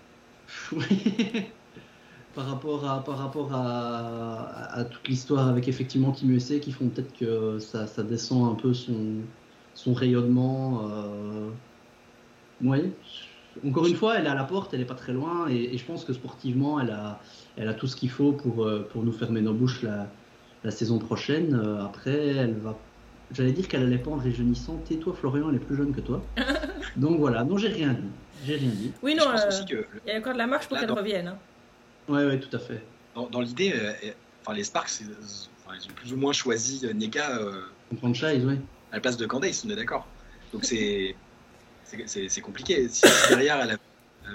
oui 0.70 0.86
par 2.36 2.46
rapport 2.46 2.88
à, 2.88 3.02
par 3.02 3.18
rapport 3.18 3.50
à, 3.52 4.84
toute 4.90 5.08
l'histoire 5.08 5.48
avec 5.48 5.66
effectivement 5.66 6.12
Team 6.12 6.30
USA 6.32 6.58
qui 6.58 6.70
font 6.70 6.88
peut-être 6.88 7.16
que 7.16 7.58
ça, 7.58 7.86
descend 8.04 8.52
un 8.52 8.54
peu 8.54 8.74
son, 8.74 9.22
son 9.74 9.92
rayonnement. 9.92 10.88
Euh... 10.88 11.50
Oui. 12.62 12.92
Encore 13.66 13.86
une 13.86 13.94
fois, 13.94 14.18
elle 14.18 14.26
est 14.26 14.30
à 14.30 14.34
la 14.34 14.44
porte, 14.44 14.74
elle 14.74 14.80
n'est 14.80 14.86
pas 14.86 14.94
très 14.94 15.12
loin, 15.12 15.48
et, 15.48 15.76
je 15.76 15.84
pense 15.84 16.04
que 16.04 16.12
sportivement, 16.12 16.80
elle 16.80 16.90
a, 16.90 17.20
elle 17.56 17.68
a 17.68 17.74
tout 17.74 17.86
ce 17.86 17.94
qu'il 17.94 18.10
faut 18.10 18.32
pour, 18.32 18.64
euh, 18.64 18.88
pour 18.92 19.04
nous 19.04 19.12
fermer 19.12 19.40
nos 19.40 19.54
bouches 19.54 19.82
la, 19.82 20.08
la 20.64 20.70
saison 20.70 20.98
prochaine. 20.98 21.54
Euh, 21.54 21.84
après, 21.84 22.26
elle 22.26 22.54
va. 22.54 22.76
J'allais 23.32 23.52
dire 23.52 23.68
qu'elle 23.68 23.84
n'allait 23.84 23.98
pas 23.98 24.10
en 24.10 24.16
réjeunissant. 24.16 24.76
Tais-toi, 24.84 25.14
Florian, 25.14 25.48
elle 25.50 25.56
est 25.56 25.60
plus 25.60 25.76
jeune 25.76 25.94
que 25.94 26.00
toi. 26.00 26.22
Donc 26.96 27.18
voilà, 27.18 27.44
non, 27.44 27.56
j'ai 27.56 27.68
rien 27.68 27.92
dit. 27.92 28.10
J'ai 28.44 28.56
rien 28.56 28.70
dit. 28.70 28.92
Oui, 29.02 29.14
non, 29.14 29.24
euh, 29.30 29.50
il 30.06 30.10
y 30.10 30.12
a 30.12 30.18
encore 30.18 30.34
de 30.34 30.38
la 30.38 30.46
marche 30.46 30.68
pour 30.68 30.78
qu'elle 30.78 30.92
revienne. 30.92 31.28
Hein. 31.28 31.38
Oui, 32.08 32.40
tout 32.40 32.54
à 32.54 32.58
fait. 32.58 32.82
Dans, 33.14 33.40
l'idée, 33.40 33.72
euh, 33.74 33.92
enfin, 34.42 34.56
les 34.56 34.64
Sparks, 34.64 35.00
ils 35.00 35.90
ont 35.90 35.94
plus 35.94 36.12
ou 36.12 36.16
moins 36.16 36.32
choisi 36.32 36.84
euh, 36.84 36.92
Neka 36.92 37.38
euh, 37.38 37.62
franchise, 37.98 38.44
oui. 38.44 38.58
à 38.90 38.96
la 38.96 39.00
place 39.00 39.16
de 39.16 39.26
Candace, 39.26 39.64
on 39.64 39.70
est 39.70 39.76
d'accord. 39.76 40.06
Donc 40.52 40.64
c'est 40.64 41.14
c'est 41.84 42.40
compliqué. 42.40 42.88
Si 42.88 43.02
derrière, 43.28 43.60
elle 43.60 43.72
a, 43.72 43.76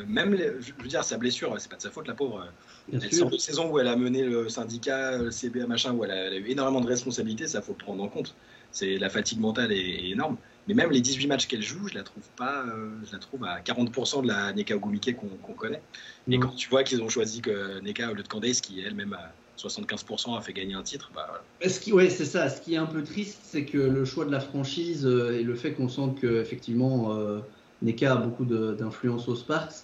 même, 0.07 0.37
je 0.37 0.71
veux 0.81 0.87
dire, 0.87 1.03
sa 1.03 1.17
blessure, 1.17 1.55
c'est 1.59 1.69
pas 1.69 1.77
de 1.77 1.81
sa 1.81 1.89
faute, 1.89 2.07
la 2.07 2.13
pauvre. 2.13 2.45
Bien 2.87 2.99
elle 3.01 3.13
sort 3.13 3.29
de 3.29 3.37
saison 3.37 3.71
où 3.71 3.79
elle 3.79 3.87
a 3.87 3.95
mené 3.95 4.23
le 4.23 4.49
syndicat, 4.49 5.17
le 5.17 5.31
CBA, 5.31 5.67
machin, 5.67 5.93
où 5.93 6.03
elle 6.03 6.11
a, 6.11 6.35
eu 6.35 6.47
énormément 6.47 6.81
de 6.81 6.87
responsabilités, 6.87 7.47
ça 7.47 7.61
faut 7.61 7.75
le 7.77 7.83
prendre 7.83 8.03
en 8.03 8.07
compte. 8.07 8.35
C'est 8.71 8.97
la 8.97 9.09
fatigue 9.09 9.39
mentale 9.39 9.71
est 9.71 10.09
énorme. 10.09 10.37
Mais 10.67 10.75
même 10.75 10.91
les 10.91 11.01
18 11.01 11.25
matchs 11.27 11.47
qu'elle 11.47 11.63
joue, 11.63 11.87
je 11.87 11.95
la 11.95 12.03
trouve 12.03 12.29
pas, 12.35 12.63
euh, 12.67 12.91
je 13.07 13.11
la 13.13 13.17
trouve 13.17 13.43
à 13.43 13.59
40% 13.61 14.21
de 14.21 14.27
la 14.27 14.53
Neka 14.53 14.75
Ogumike 14.75 15.15
qu'on 15.15 15.53
connaît. 15.53 15.81
Et 16.29 16.37
quand 16.37 16.55
tu 16.55 16.69
vois 16.69 16.83
qu'ils 16.83 17.01
ont 17.01 17.09
choisi 17.09 17.41
que 17.41 17.79
Neka 17.81 18.11
au 18.11 18.13
lieu 18.13 18.21
de 18.21 18.27
Candace, 18.27 18.61
qui 18.61 18.79
elle-même 18.81 19.13
à 19.13 19.33
75% 19.59 20.37
a 20.37 20.41
fait 20.41 20.53
gagner 20.53 20.73
un 20.73 20.83
titre, 20.83 21.11
bah 21.13 21.41
Ce 21.65 21.79
qui, 21.79 21.91
ouais, 21.93 22.09
c'est 22.09 22.25
ça. 22.25 22.49
Ce 22.49 22.61
qui 22.61 22.75
est 22.75 22.77
un 22.77 22.85
peu 22.85 23.03
triste, 23.03 23.39
c'est 23.43 23.65
que 23.65 23.77
le 23.77 24.05
choix 24.05 24.25
de 24.25 24.31
la 24.31 24.39
franchise 24.39 25.05
euh, 25.05 25.37
et 25.37 25.43
le 25.43 25.55
fait 25.55 25.73
qu'on 25.73 25.89
sente 25.89 26.19
que 26.19 26.41
effectivement 26.41 27.15
euh, 27.15 27.39
Neka 27.81 28.13
a 28.13 28.17
beaucoup 28.17 28.45
d'influence 28.45 29.27
aux 29.27 29.35
Sparks, 29.35 29.83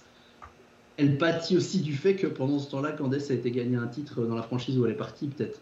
elle 0.96 1.18
pâtit 1.18 1.56
aussi 1.56 1.80
du 1.80 1.94
fait 1.94 2.16
que 2.16 2.26
pendant 2.26 2.58
ce 2.58 2.70
temps-là, 2.70 2.92
Candace 2.92 3.30
a 3.30 3.34
été 3.34 3.50
gagné 3.50 3.76
un 3.76 3.86
titre 3.86 4.22
dans 4.22 4.34
la 4.34 4.42
franchise 4.42 4.78
où 4.78 4.86
elle 4.86 4.92
est 4.92 4.96
partie, 4.96 5.28
peut-être. 5.28 5.60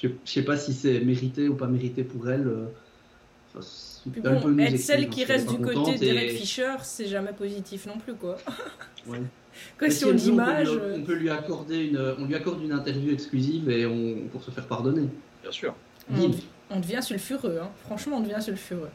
Je, 0.00 0.08
ne 0.08 0.12
sais 0.24 0.42
pas 0.42 0.56
si 0.56 0.74
c'est 0.74 1.00
mérité 1.00 1.48
ou 1.48 1.54
pas 1.54 1.66
mérité 1.66 2.04
pour 2.04 2.28
elle 2.28 2.68
bon, 4.06 4.58
être 4.58 4.78
celle 4.78 5.08
qui 5.08 5.24
reste 5.24 5.48
du 5.48 5.58
côté 5.58 5.96
d'Eric 5.96 6.32
Fischer, 6.32 6.74
c'est 6.82 7.06
jamais 7.06 7.32
positif 7.32 7.86
non 7.86 7.98
plus, 7.98 8.14
quoi. 8.14 8.36
Ouais. 9.06 9.22
Question 9.78 10.12
d'image. 10.12 10.68
On, 10.94 11.02
peut 11.02 11.14
lui 11.14 11.30
accorder 11.30 11.86
une, 11.86 12.14
on 12.18 12.24
lui 12.24 12.34
accorde 12.34 12.62
une 12.62 12.72
interview 12.72 13.12
exclusive 13.12 13.70
et 13.70 13.86
on, 13.86 14.28
pour 14.30 14.42
se 14.42 14.50
faire 14.50 14.66
pardonner. 14.66 15.08
Bien 15.42 15.52
sûr. 15.52 15.74
On, 16.70 16.80
devient 16.80 17.02
sulfureux, 17.02 17.60
hein. 17.62 17.68
franchement, 17.86 18.16
on 18.18 18.20
devient 18.20 18.42
sulfureux. 18.42 18.90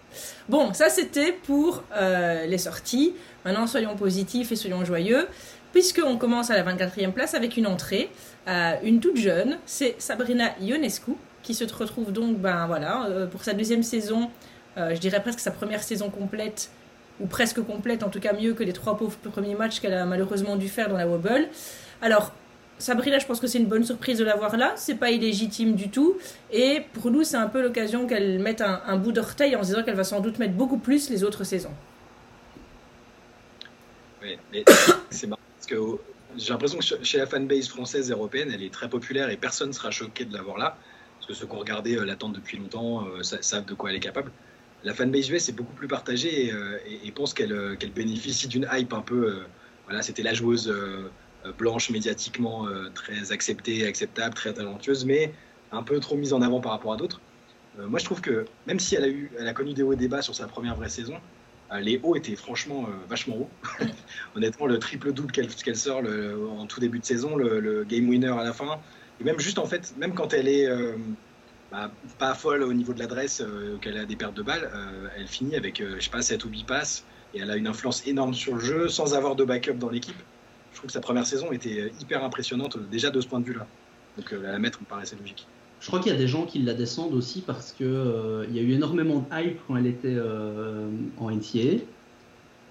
Bon, 0.50 0.74
ça 0.74 0.90
c'était 0.90 1.32
pour 1.32 1.84
euh, 1.96 2.46
les 2.46 2.58
sorties. 2.58 3.14
Maintenant, 3.46 3.68
soyons 3.68 3.96
positifs 3.96 4.52
et 4.52 4.56
soyons 4.56 4.86
joyeux, 4.86 5.28
puisqu'on 5.72 6.18
commence 6.18 6.52
à 6.52 6.56
la 6.56 6.64
24e 6.64 7.12
place 7.12 7.34
avec 7.34 7.58
une 7.58 7.66
entrée, 7.66 8.10
euh, 8.48 8.74
une 8.84 9.00
toute 9.00 9.18
jeune, 9.18 9.58
c'est 9.66 9.96
Sabrina 10.00 10.56
Ionescu, 10.60 11.14
qui 11.42 11.54
se 11.54 11.66
retrouve 11.66 12.12
donc, 12.12 12.38
ben 12.38 12.68
voilà, 12.68 13.06
euh, 13.06 13.28
pour 13.28 13.44
sa 13.44 13.54
deuxième 13.54 13.84
saison 13.84 14.30
euh, 14.78 14.96
je 14.96 15.00
dirais 15.00 15.22
presque 15.22 15.40
sa 15.40 15.52
première 15.52 15.84
saison 15.84 16.10
complète, 16.10 16.72
ou 17.20 17.28
presque 17.28 17.62
complète, 17.62 18.04
en 18.04 18.10
tout 18.10 18.20
cas 18.20 18.34
mieux 18.34 18.54
que 18.54 18.64
les 18.64 18.74
trois 18.74 18.98
pauvres 18.98 19.18
premiers 19.18 19.56
matchs 19.56 19.80
qu'elle 19.80 19.94
a 19.94 20.06
malheureusement 20.06 20.56
dû 20.56 20.70
faire 20.70 20.90
dans 20.90 20.98
la 20.98 21.08
Wobble. 21.08 21.48
Alors, 22.02 22.32
Sabrina, 22.80 23.20
je 23.20 23.26
pense 23.26 23.40
que 23.40 23.48
c'est 23.48 23.60
une 23.60 23.68
bonne 23.68 23.86
surprise 23.86 24.18
de 24.18 24.26
l'avoir 24.26 24.58
là. 24.58 24.74
C'est 24.76 24.96
pas 24.96 25.12
illégitime 25.12 25.76
du 25.76 25.90
tout. 25.90 26.18
Et 26.52 26.82
pour 26.94 27.12
nous, 27.12 27.24
c'est 27.24 27.38
un 27.38 27.48
peu 27.48 27.62
l'occasion 27.62 28.08
qu'elle 28.08 28.40
mette 28.40 28.62
un, 28.62 28.98
bout 28.98 29.12
d'orteil 29.12 29.56
en 29.56 29.64
se 29.64 29.70
disant 29.70 29.84
qu'elle 29.84 29.96
va 29.96 30.04
sans 30.04 30.20
doute 30.20 30.40
mettre 30.40 30.54
beaucoup 30.54 30.78
plus 30.78 31.10
les 31.10 31.24
autres 31.24 31.44
saisons. 31.44 31.74
Oui, 34.22 34.38
mais 34.52 34.66
c'est 35.10 35.28
marrant 35.28 35.40
parce 35.56 35.68
que 35.68 35.76
j'ai 36.36 36.50
l'impression 36.50 36.80
que 36.80 37.04
chez 37.06 37.18
la 37.20 37.28
fanbase 37.28 37.68
française 37.68 38.10
et 38.10 38.14
européenne, 38.14 38.52
elle 38.54 38.64
est 38.64 38.74
très 38.74 38.90
populaire 38.90 39.30
et 39.30 39.38
personne 39.38 39.70
ne 39.70 39.74
sera 39.74 39.92
choqué 39.92 40.26
de 40.26 40.34
l'avoir 40.34 40.58
là. 40.58 40.78
Parce 41.20 41.28
que 41.28 41.34
ceux 41.36 41.46
qui 41.46 41.56
ont 41.56 41.60
regardé 41.60 41.96
euh, 41.96 42.04
l'attente 42.04 42.34
depuis 42.34 42.58
longtemps 42.58 43.06
euh, 43.06 43.24
savent 43.24 43.66
de 43.66 43.74
quoi 43.76 43.92
elle 43.92 43.96
est 43.96 44.02
capable 44.02 44.32
la 44.84 44.94
fanbase 44.94 45.30
US 45.30 45.50
est 45.50 45.54
beaucoup 45.54 45.74
plus 45.74 45.88
partagée 45.88 46.48
et, 46.48 46.54
euh, 46.54 46.78
pense 47.16 47.34
euh, 47.40 47.76
qu'elle 47.76 47.92
bénéficie 47.92 48.48
d'une 48.48 48.68
hype 48.72 48.94
un 48.94 49.02
peu. 49.02 49.28
Euh, 49.28 49.44
voilà, 49.86 50.02
c'était 50.02 50.24
la 50.24 50.34
joueuse 50.34 50.74
blanche 51.58 51.90
médiatiquement 51.90 52.68
très 52.96 53.34
acceptée, 53.34 53.86
acceptable, 53.86 54.34
très 54.34 54.54
talentueuse, 54.54 55.04
mais 55.04 55.34
un 55.74 55.84
peu 55.84 56.00
trop 56.00 56.16
mise 56.16 56.32
en 56.32 56.42
avant 56.42 56.62
par 56.62 56.72
rapport 56.72 56.94
à 56.94 56.96
d'autres. 56.96 57.20
moi, 57.78 58.00
je 58.00 58.06
trouve 58.06 58.22
que 58.22 58.46
même 58.66 58.80
si 58.80 58.96
elle 58.96 59.04
a, 59.04 59.10
eu, 59.10 59.30
elle 59.38 59.46
a 59.50 59.54
connu 59.54 59.74
des 59.74 59.84
hauts 59.84 59.92
et 59.92 59.98
des 59.98 60.08
bas 60.08 60.22
sur 60.22 60.34
sa 60.34 60.48
première 60.48 60.78
vraie 60.78 60.88
saison, 60.88 61.16
les 61.82 62.00
hauts 62.02 62.16
étaient 62.16 62.38
franchement 62.38 62.88
vachement 63.10 63.36
hauts. 63.36 63.50
Honnêtement, 64.38 64.68
le 64.68 64.80
triple-double 64.80 65.34
qu'elle 65.34 65.76
sort 65.76 66.02
en 66.58 66.66
tout 66.66 66.80
début 66.80 67.00
de 67.00 67.06
saison, 67.06 67.36
le, 67.36 67.84
game 67.84 68.08
winner 68.08 68.28
à 68.40 68.46
la 68.46 68.54
fin, 68.54 68.80
et 69.20 69.26
même 69.26 69.38
juste 69.38 69.60
en 69.60 69.66
fait, 69.66 69.94
même 69.98 70.14
quand 70.14 70.32
elle 70.34 70.48
est 70.48 70.70
bah, 71.74 71.90
pas 72.20 72.36
folle 72.36 72.62
au 72.62 72.72
niveau 72.72 72.94
de 72.94 73.00
l'adresse, 73.00 73.42
euh, 73.42 73.78
qu'elle 73.80 73.98
a 73.98 74.06
des 74.06 74.16
pertes 74.16 74.36
de 74.36 74.44
balles, 74.44 74.70
euh, 74.76 75.08
elle 75.18 75.26
finit 75.26 75.56
avec, 75.56 75.82
euh, 75.82 75.96
je 75.98 76.04
sais 76.04 76.12
pas, 76.12 76.22
7 76.22 76.46
ou 76.46 76.50
8 76.50 76.68
passes, 76.68 77.04
et 77.34 77.40
elle 77.40 77.50
a 77.50 77.58
une 77.58 77.66
influence 77.66 78.06
énorme 78.06 78.36
sur 78.36 78.54
le 78.54 78.60
jeu 78.60 78.90
sans 78.90 79.16
avoir 79.16 79.36
de 79.36 79.44
backup 79.44 79.80
dans 79.80 79.90
l'équipe. 79.90 80.16
Je 80.72 80.78
trouve 80.78 80.88
que 80.90 80.94
sa 80.94 81.00
première 81.00 81.26
saison 81.26 81.52
était 81.52 81.92
hyper 82.00 82.24
impressionnante 82.24 82.78
déjà 82.92 83.10
de 83.10 83.20
ce 83.20 83.28
point 83.28 83.40
de 83.40 83.46
vue-là. 83.46 83.66
Donc 84.18 84.32
la 84.32 84.60
mettre 84.60 84.82
me 84.82 84.86
paraissait 84.86 85.16
logique. 85.16 85.48
Je 85.80 85.88
crois 85.88 86.00
qu'il 86.00 86.12
y 86.12 86.16
a 86.16 86.18
des 86.18 86.28
gens 86.28 86.46
qui 86.46 86.60
la 86.60 86.76
descendent 86.76 87.16
aussi 87.16 87.42
parce 87.42 87.72
que 87.72 88.46
il 88.48 88.56
y 88.56 88.60
a 88.60 88.62
eu 88.62 88.74
énormément 88.74 89.20
de 89.20 89.26
hype 89.36 89.60
quand 89.68 89.76
elle 89.76 89.88
était 89.88 90.18
en 91.18 91.32
NCAA. 91.32 91.82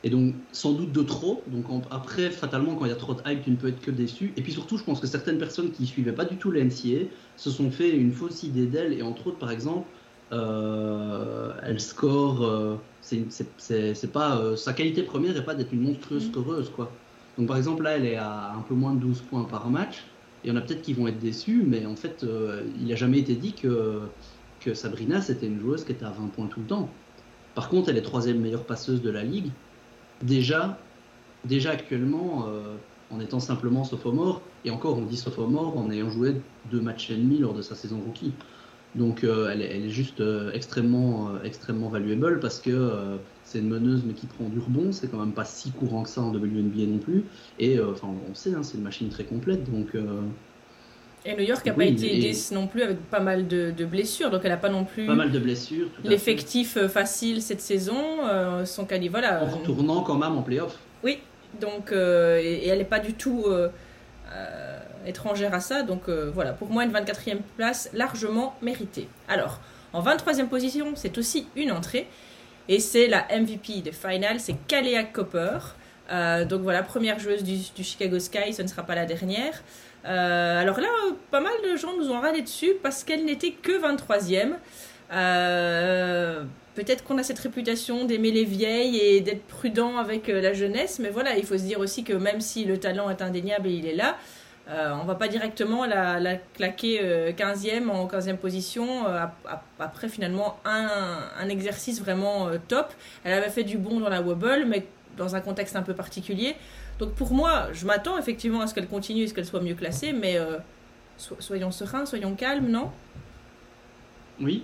Et 0.05 0.11
donc, 0.11 0.35
sans 0.51 0.73
doute 0.73 0.93
de 0.93 1.03
trop. 1.03 1.43
Donc, 1.47 1.65
après, 1.91 2.31
fatalement, 2.31 2.75
quand 2.75 2.87
il 2.87 2.89
y 2.89 2.93
a 2.93 2.97
trop 2.97 3.15
de 3.15 3.21
hype, 3.25 3.45
tu 3.45 3.51
ne 3.51 3.57
peux 3.57 3.69
être 3.69 3.81
que 3.81 3.91
déçu. 3.91 4.33
Et 4.37 4.43
puis 4.43 4.53
surtout, 4.53 4.77
je 4.77 4.85
pense 4.85 5.01
que 5.01 5.07
certaines 5.07 5.39
personnes 5.39 5.71
qui 5.71 5.87
suivaient 5.87 6.13
pas 6.13 6.25
du 6.25 6.37
tout 6.37 6.51
la 6.51 6.65
NCA 6.65 7.07
se 7.37 7.51
sont 7.51 7.71
fait 7.71 7.91
une 7.91 8.13
fausse 8.13 8.43
idée 8.43 8.67
d'elle. 8.67 8.93
Et 8.93 9.03
entre 9.03 9.29
autres, 9.29 9.39
par 9.39 9.53
exemple, 9.53 9.87
euh, 10.33 11.53
elle 11.63 11.81
score. 11.81 12.45
Euh, 12.45 12.77
c'est 13.01 14.13
pas 14.13 14.39
euh, 14.39 14.57
sa 14.57 14.73
qualité 14.73 15.03
première 15.03 15.35
n'est 15.35 15.43
pas 15.43 15.55
d'être 15.55 15.73
une 15.73 15.83
monstrueuse 15.83 16.27
scoreuse, 16.27 16.71
quoi. 16.71 16.91
Donc, 17.39 17.47
par 17.47 17.57
exemple, 17.57 17.85
là, 17.85 17.97
elle 17.97 18.07
est 18.07 18.17
à 18.17 18.55
un 18.55 18.63
peu 18.63 18.75
moins 18.75 18.95
de 18.95 19.01
12 19.01 19.23
points 19.23 19.45
par 19.45 19.71
match. 19.71 20.05
Il 20.45 20.51
y 20.51 20.53
en 20.53 20.57
a 20.57 20.61
peut-être 20.61 20.83
qui 20.83 20.95
vont 20.95 21.07
être 21.07 21.21
déçus, 21.21 21.63
mais 21.65 21.87
en 21.87 21.95
fait, 21.95 22.27
il 22.81 22.89
n'a 22.89 22.97
jamais 22.97 23.21
été 23.21 23.37
dit 23.37 23.53
que, 23.53 24.01
que 24.61 24.75
Sabrina, 24.75 25.21
c'était 25.21 25.47
une 25.47 25.61
joueuse 25.61 25.85
qui 25.85 25.93
était 25.93 26.05
à 26.05 26.11
20 26.11 26.29
points 26.29 26.49
tout 26.49 26.61
le 26.61 26.67
temps. 26.67 26.91
Par 27.55 27.69
contre, 27.69 27.91
elle 27.91 27.97
est 27.97 28.03
troisième 28.03 28.41
meilleure 28.41 28.65
passeuse 28.65 29.03
de 29.03 29.11
la 29.11 29.23
ligue 29.23 29.53
déjà, 30.23 30.79
déjà 31.45 31.71
actuellement, 31.71 32.47
euh, 32.47 32.77
en 33.11 33.21
étant 33.21 33.41
simplement 33.41 33.85
sophomore, 33.85 34.41
et 34.65 34.71
encore 34.71 34.99
on 34.99 35.03
dit 35.03 35.17
sophomore 35.17 35.77
en 35.77 35.91
ayant 35.91 36.11
joué 36.11 36.37
deux 36.71 36.81
matchs 36.81 37.11
et 37.11 37.17
demi 37.17 37.39
lors 37.39 37.55
de 37.55 37.63
sa 37.63 37.75
saison 37.75 38.01
rookie. 38.01 38.33
Donc 38.95 39.25
euh, 39.25 39.51
elle, 39.51 39.63
est, 39.63 39.89
juste 39.89 40.21
euh, 40.21 40.53
extrêmement, 40.53 41.31
extrêmement 41.45 41.89
valuable 41.89 42.41
parce 42.41 42.61
que 42.61 43.19
c'est 43.45 43.59
une 43.59 43.69
meneuse 43.69 44.03
mais 44.07 44.15
qui 44.15 44.27
prend 44.27 44.49
du 44.49 44.59
rebond, 44.59 44.93
c'est 44.93 45.11
quand 45.11 45.19
même 45.19 45.33
pas 45.33 45.45
si 45.45 45.71
courant 45.73 46.03
que 46.03 46.09
ça 46.09 46.23
en 46.23 46.33
WNBA 46.33 46.87
non 46.87 46.99
plus. 46.99 47.25
Et 47.59 47.81
enfin 47.81 48.09
on 48.31 48.35
sait, 48.35 48.55
hein, 48.55 48.63
c'est 48.63 48.77
une 48.77 48.85
machine 48.85 49.09
très 49.09 49.25
complète. 49.25 49.71
Donc 49.71 49.97
et 51.25 51.35
New 51.37 51.45
York 51.45 51.65
n'a 51.65 51.73
pas 51.73 51.85
été 51.85 52.17
aidée 52.17 52.37
non 52.51 52.67
plus 52.67 52.83
avec 52.83 52.99
pas 53.09 53.21
mal 53.21 53.47
de, 53.47 53.85
blessures, 53.85 54.31
donc 54.31 54.41
elle 54.45 54.51
n'a 54.51 54.57
pas 54.57 54.69
non 54.69 54.85
plus. 54.85 55.07
Pas 55.07 55.15
mal 55.15 55.31
de 55.31 55.39
blessures. 55.39 55.89
L'effectif 56.05 56.77
euh, 56.77 56.89
facile 56.89 57.43
cette 57.43 57.61
saison, 57.61 57.97
euh, 58.25 58.65
son 58.65 58.85
cali, 58.85 59.09
voilà. 59.09 59.45
En 59.45 59.59
retournant 59.59 60.03
quand 60.03 60.17
même 60.17 60.37
en 60.37 60.43
playoff. 60.43 60.77
Oui, 61.05 61.19
donc 61.61 61.93
euh, 61.93 62.41
et, 62.43 62.67
elle 62.67 62.79
n'est 62.79 62.85
pas 62.85 62.99
du 62.99 63.15
tout 63.15 63.45
étrangère 65.07 65.53
à 65.53 65.61
ça, 65.61 65.83
donc 65.83 66.09
voilà, 66.09 66.53
pour 66.53 66.69
moi 66.69 66.85
une 66.85 66.93
24e 66.93 67.39
place 67.57 67.91
largement 67.93 68.55
méritée. 68.63 69.09
Alors, 69.29 69.61
en 69.93 70.03
23e 70.03 70.47
position, 70.47 70.93
c'est 70.95 71.19
aussi 71.19 71.47
une 71.55 71.71
entrée, 71.71 72.07
et 72.69 72.81
c'est 72.81 73.09
la 73.09 73.27
MVP 73.29 73.83
de 73.83 73.91
Final, 73.91 74.41
c'est 74.41 74.55
Kalea 74.69 75.05
Copper. 75.05 75.59
donc 76.49 76.63
voilà, 76.63 76.83
première 76.83 77.19
joueuse 77.19 77.43
du, 77.43 77.59
du 77.75 77.85
Chicago 77.85 78.19
Sky, 78.19 78.55
ce 78.55 78.63
ne 78.63 78.69
sera 78.69 78.85
pas 78.85 78.95
la 78.95 79.05
dernière. 79.05 79.63
Euh, 80.05 80.61
alors 80.61 80.81
là, 80.81 80.89
pas 81.31 81.41
mal 81.41 81.53
de 81.65 81.77
gens 81.77 81.97
nous 81.97 82.11
ont 82.11 82.21
râlé 82.21 82.43
dessus 82.43 82.73
parce 82.83 83.05
qu'elle 83.05 83.25
n'était 83.25 83.53
que 83.53 83.73
23e. 83.73 84.55
Euh, 85.13 86.43
peut-être 86.75 87.05
qu'on 87.05 87.19
a 87.19 87.23
cette 87.23 87.39
réputation 87.39 88.05
d'aimer 88.05 88.31
les 88.31 88.45
vieilles 88.45 88.99
et 88.99 89.21
d'être 89.21 89.47
prudent 89.47 89.99
avec 89.99 90.29
euh, 90.29 90.41
la 90.41 90.55
jeunesse, 90.55 90.99
mais 90.99 91.11
voilà, 91.11 91.37
il 91.37 91.45
faut 91.45 91.59
se 91.59 91.65
dire 91.65 91.81
aussi 91.81 92.03
que 92.03 92.15
même 92.15 92.41
si 92.41 92.65
le 92.65 92.79
talent 92.79 93.11
est 93.11 93.21
indéniable 93.21 93.69
et 93.69 93.73
il 93.73 93.87
est 93.87 93.95
là, 93.95 94.17
euh, 94.71 94.95
on 95.01 95.05
va 95.05 95.17
pas 95.17 95.29
directement 95.29 95.85
la, 95.85 96.37
claquer 96.55 97.35
15e 97.37 97.91
en 97.91 98.07
15e 98.07 98.37
position 98.37 99.05
après 99.81 100.09
finalement 100.09 100.61
un, 100.65 101.19
un 101.39 101.49
exercice 101.49 102.01
vraiment 102.01 102.49
top. 102.69 102.93
Elle 103.25 103.33
avait 103.33 103.51
fait 103.51 103.65
du 103.65 103.77
bon 103.77 103.99
dans 103.99 104.09
la 104.09 104.23
wobble, 104.23 104.65
mais 104.67 104.87
dans 105.17 105.35
un 105.35 105.41
contexte 105.41 105.75
un 105.75 105.83
peu 105.83 105.95
particulier. 105.95 106.55
Donc 107.03 107.15
pour 107.15 107.35
moi, 107.35 107.67
je 107.73 107.85
m'attends 107.85 108.17
effectivement 108.17 108.61
à 108.61 108.69
ce 108.69 108.75
qu'elle 108.75 108.87
continue 108.87 109.23
et 109.23 109.27
ce 109.27 109.35
qu'elle 109.35 109.45
soit 109.45 109.61
mieux 109.61 109.75
classée, 109.75 110.13
mais 110.13 110.39
euh, 110.39 110.59
soyons 111.17 111.73
sereins, 111.73 112.07
soyons 112.07 112.37
calmes, 112.37 112.69
non? 112.69 112.93
Oui, 114.41 114.63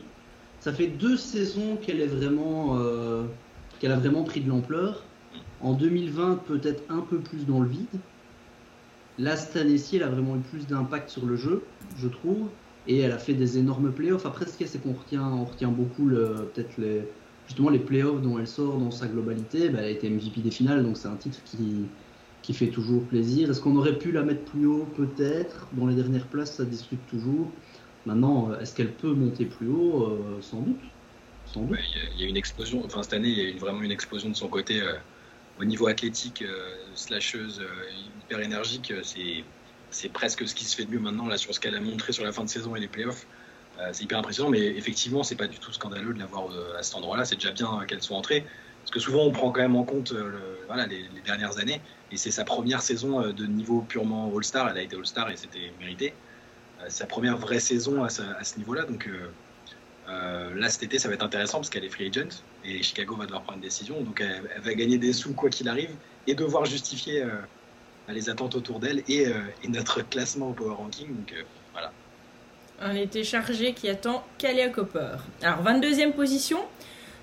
ça 0.61 0.73
fait 0.73 0.87
deux 0.87 1.17
saisons 1.17 1.75
qu'elle 1.83 2.01
est 2.01 2.07
vraiment, 2.07 2.79
euh, 2.79 3.25
qu'elle 3.81 3.91
a 3.91 3.97
vraiment 3.97 4.23
pris 4.23 4.41
de 4.41 4.49
l'ampleur. 4.49 5.03
En 5.61 5.73
2020, 5.73 6.45
peut-être 6.47 6.85
un 6.89 7.01
peu 7.01 7.19
plus 7.19 7.45
dans 7.45 7.59
le 7.59 7.69
vide. 7.69 7.89
Là, 9.19 9.35
cette 9.35 9.57
année-ci, 9.57 9.97
elle 9.97 10.05
a 10.05 10.09
vraiment 10.09 10.37
eu 10.37 10.41
plus 10.49 10.65
d'impact 10.69 11.11
sur 11.11 11.27
le 11.27 11.35
jeu, 11.35 11.65
je 11.97 12.07
trouve. 12.07 12.47
Et 12.87 13.01
elle 13.01 13.11
a 13.11 13.19
fait 13.19 13.35
des 13.35 13.59
énormes 13.59 13.91
playoffs. 13.91 14.27
Après, 14.27 14.47
ce 14.47 14.57
qu'il 14.57 14.65
y 14.65 14.69
a, 14.69 14.73
c'est 14.73 14.79
qu'on 14.81 14.93
retient, 14.93 15.27
on 15.27 15.45
retient 15.45 15.71
beaucoup 15.71 16.07
peut-être 16.07 16.79
les, 16.79 17.03
justement 17.49 17.71
les 17.71 17.81
playoffs 17.81 18.23
dont 18.23 18.39
elle 18.39 18.47
sort 18.47 18.79
dans 18.79 18.93
sa 18.93 19.09
globalité. 19.09 19.71
Bah, 19.71 19.79
elle 19.81 19.87
a 19.87 19.91
été 19.91 20.09
MVP 20.09 20.41
des 20.41 20.53
finales, 20.53 20.85
donc 20.85 20.97
c'est 20.97 21.09
un 21.09 21.17
titre 21.17 21.41
qui, 21.45 21.87
qui 22.49 22.55
fait 22.55 22.69
toujours 22.69 23.05
plaisir. 23.05 23.51
Est-ce 23.51 23.61
qu'on 23.61 23.77
aurait 23.77 23.99
pu 23.99 24.11
la 24.11 24.23
mettre 24.23 24.43
plus 24.51 24.65
haut 24.65 24.87
Peut-être? 24.97 25.69
Dans 25.73 25.87
les 25.87 25.95
dernières 25.95 26.27
places, 26.27 26.57
ça 26.57 26.65
discute 26.65 27.07
toujours. 27.07 27.53
Maintenant, 28.07 28.51
euh, 28.51 28.59
est-ce 28.61 28.75
qu'elle 28.75 28.95
peut 28.95 29.13
monter 29.13 29.45
plus 29.45 29.69
haut? 29.69 30.05
Euh, 30.07 30.41
Sans 30.41 30.63
doute. 30.63 30.81
Il 31.55 32.21
y, 32.23 32.25
a 32.25 32.27
une 32.27 32.39
explosion. 32.39 32.83
Enfin, 32.87 33.03
cette 33.03 33.13
année, 33.13 33.29
il 33.29 33.51
y 33.51 33.55
a 33.55 33.59
vraiment 33.59 33.83
une 33.83 33.91
explosion 33.91 34.31
de 34.31 34.35
son 34.35 34.49
côté 34.49 34.81
euh, 34.81 34.95
au 35.61 35.67
niveau 35.67 35.89
athlétique, 35.89 36.43
slasheuse, 36.95 37.63
hyper 38.23 38.41
énergique. 38.41 38.95
c'est 39.03 39.45
c'est 39.91 40.11
presque 40.11 40.47
ce 40.47 40.55
qui 40.55 40.65
se 40.65 40.77
fait 40.77 40.85
de 40.85 40.91
mieux 40.91 41.01
maintenant 41.01 41.27
là 41.27 41.39
sur 41.39 41.55
ce 41.55 41.61
qu'elle 41.61 41.75
a 41.75 41.81
montré 41.81 42.13
sur 42.13 42.23
la 42.23 42.33
fin 42.33 42.45
de 42.45 42.51
saison 42.51 42.77
et 42.77 42.81
les 42.81 42.89
playoffs. 42.89 43.27
c'est 43.93 44.05
hyper 44.05 44.19
impressionnant, 44.19 44.51
mais 44.51 44.61
effectivement, 44.61 45.23
c'est 45.23 45.37
pas 45.37 45.49
du 45.49 45.59
tout 45.59 45.73
scandaleux 45.73 46.15
de 46.15 46.19
l'avoir 46.19 46.49
à 46.79 46.83
cet 46.83 46.95
endroit-là. 46.95 47.25
C'est 47.25 47.37
déjà 47.37 47.53
bien 47.53 47.85
qu'elle 47.87 48.03
soit 48.03 48.17
entrée. 48.17 48.47
Parce 48.89 48.95
que 48.95 49.01
souvent, 49.01 49.25
on 49.25 49.33
prend 49.33 49.51
quand 49.51 49.61
même 49.61 49.77
en 49.77 49.85
compte 49.85 50.15
voilà, 50.67 50.87
les, 50.87 51.05
dernières 51.27 51.59
années. 51.59 51.83
Et 52.11 52.17
c'est 52.17 52.31
sa 52.31 52.45
première 52.45 52.81
saison 52.81 53.21
euh, 53.21 53.33
de 53.33 53.45
niveau 53.45 53.83
purement 53.83 54.33
All-Star. 54.35 54.71
Elle 54.71 54.79
a 54.79 54.83
été 54.83 54.97
All-Star 54.97 55.31
et 55.31 55.37
c'était 55.37 55.73
mérité. 55.79 56.15
Euh, 56.81 56.87
sa 56.89 57.07
première 57.07 57.37
vraie 57.37 57.61
saison 57.61 58.03
à, 58.05 58.09
ce 58.09 58.59
niveau-là. 58.59 58.85
Donc 58.85 59.09
euh, 60.09 60.55
là, 60.55 60.69
cet 60.71 60.85
été, 60.85 60.99
ça 60.99 61.09
va 61.09 61.15
être 61.15 61.25
intéressant 61.25 61.59
parce 61.59 61.69
qu'elle 61.69 61.85
est 61.85 61.91
free 61.91 62.09
agent 62.09 62.43
et 62.65 62.83
Chicago 62.83 63.17
va 63.17 63.27
devoir 63.27 63.43
prendre 63.43 63.59
une 63.59 63.65
décision. 63.65 64.01
Donc 64.01 64.23
elle, 64.23 64.63
va 64.63 64.75
gagner 64.75 64.97
des 64.97 65.13
sous 65.13 65.35
quoi 65.35 65.51
qu'il 65.51 65.69
arrive 65.69 65.91
et 66.27 66.35
devoir 66.35 66.65
justifier 66.65 67.25
les 68.09 68.31
attentes 68.31 68.55
autour 68.55 68.81
d'elle 68.81 69.03
et, 69.09 69.27
notre 69.69 70.01
classement 70.03 70.49
au 70.49 70.53
Power 70.53 70.75
Ranking. 70.75 71.09
Donc 71.09 71.35
voilà. 71.73 71.93
Un 72.81 72.95
été 72.95 73.23
chargé 73.23 73.75
qui 73.75 73.89
attend 73.89 74.25
Kalia 74.39 74.71
Copper. 74.71 75.17
Alors 75.43 75.63
22e 75.63 76.13
position. 76.13 76.61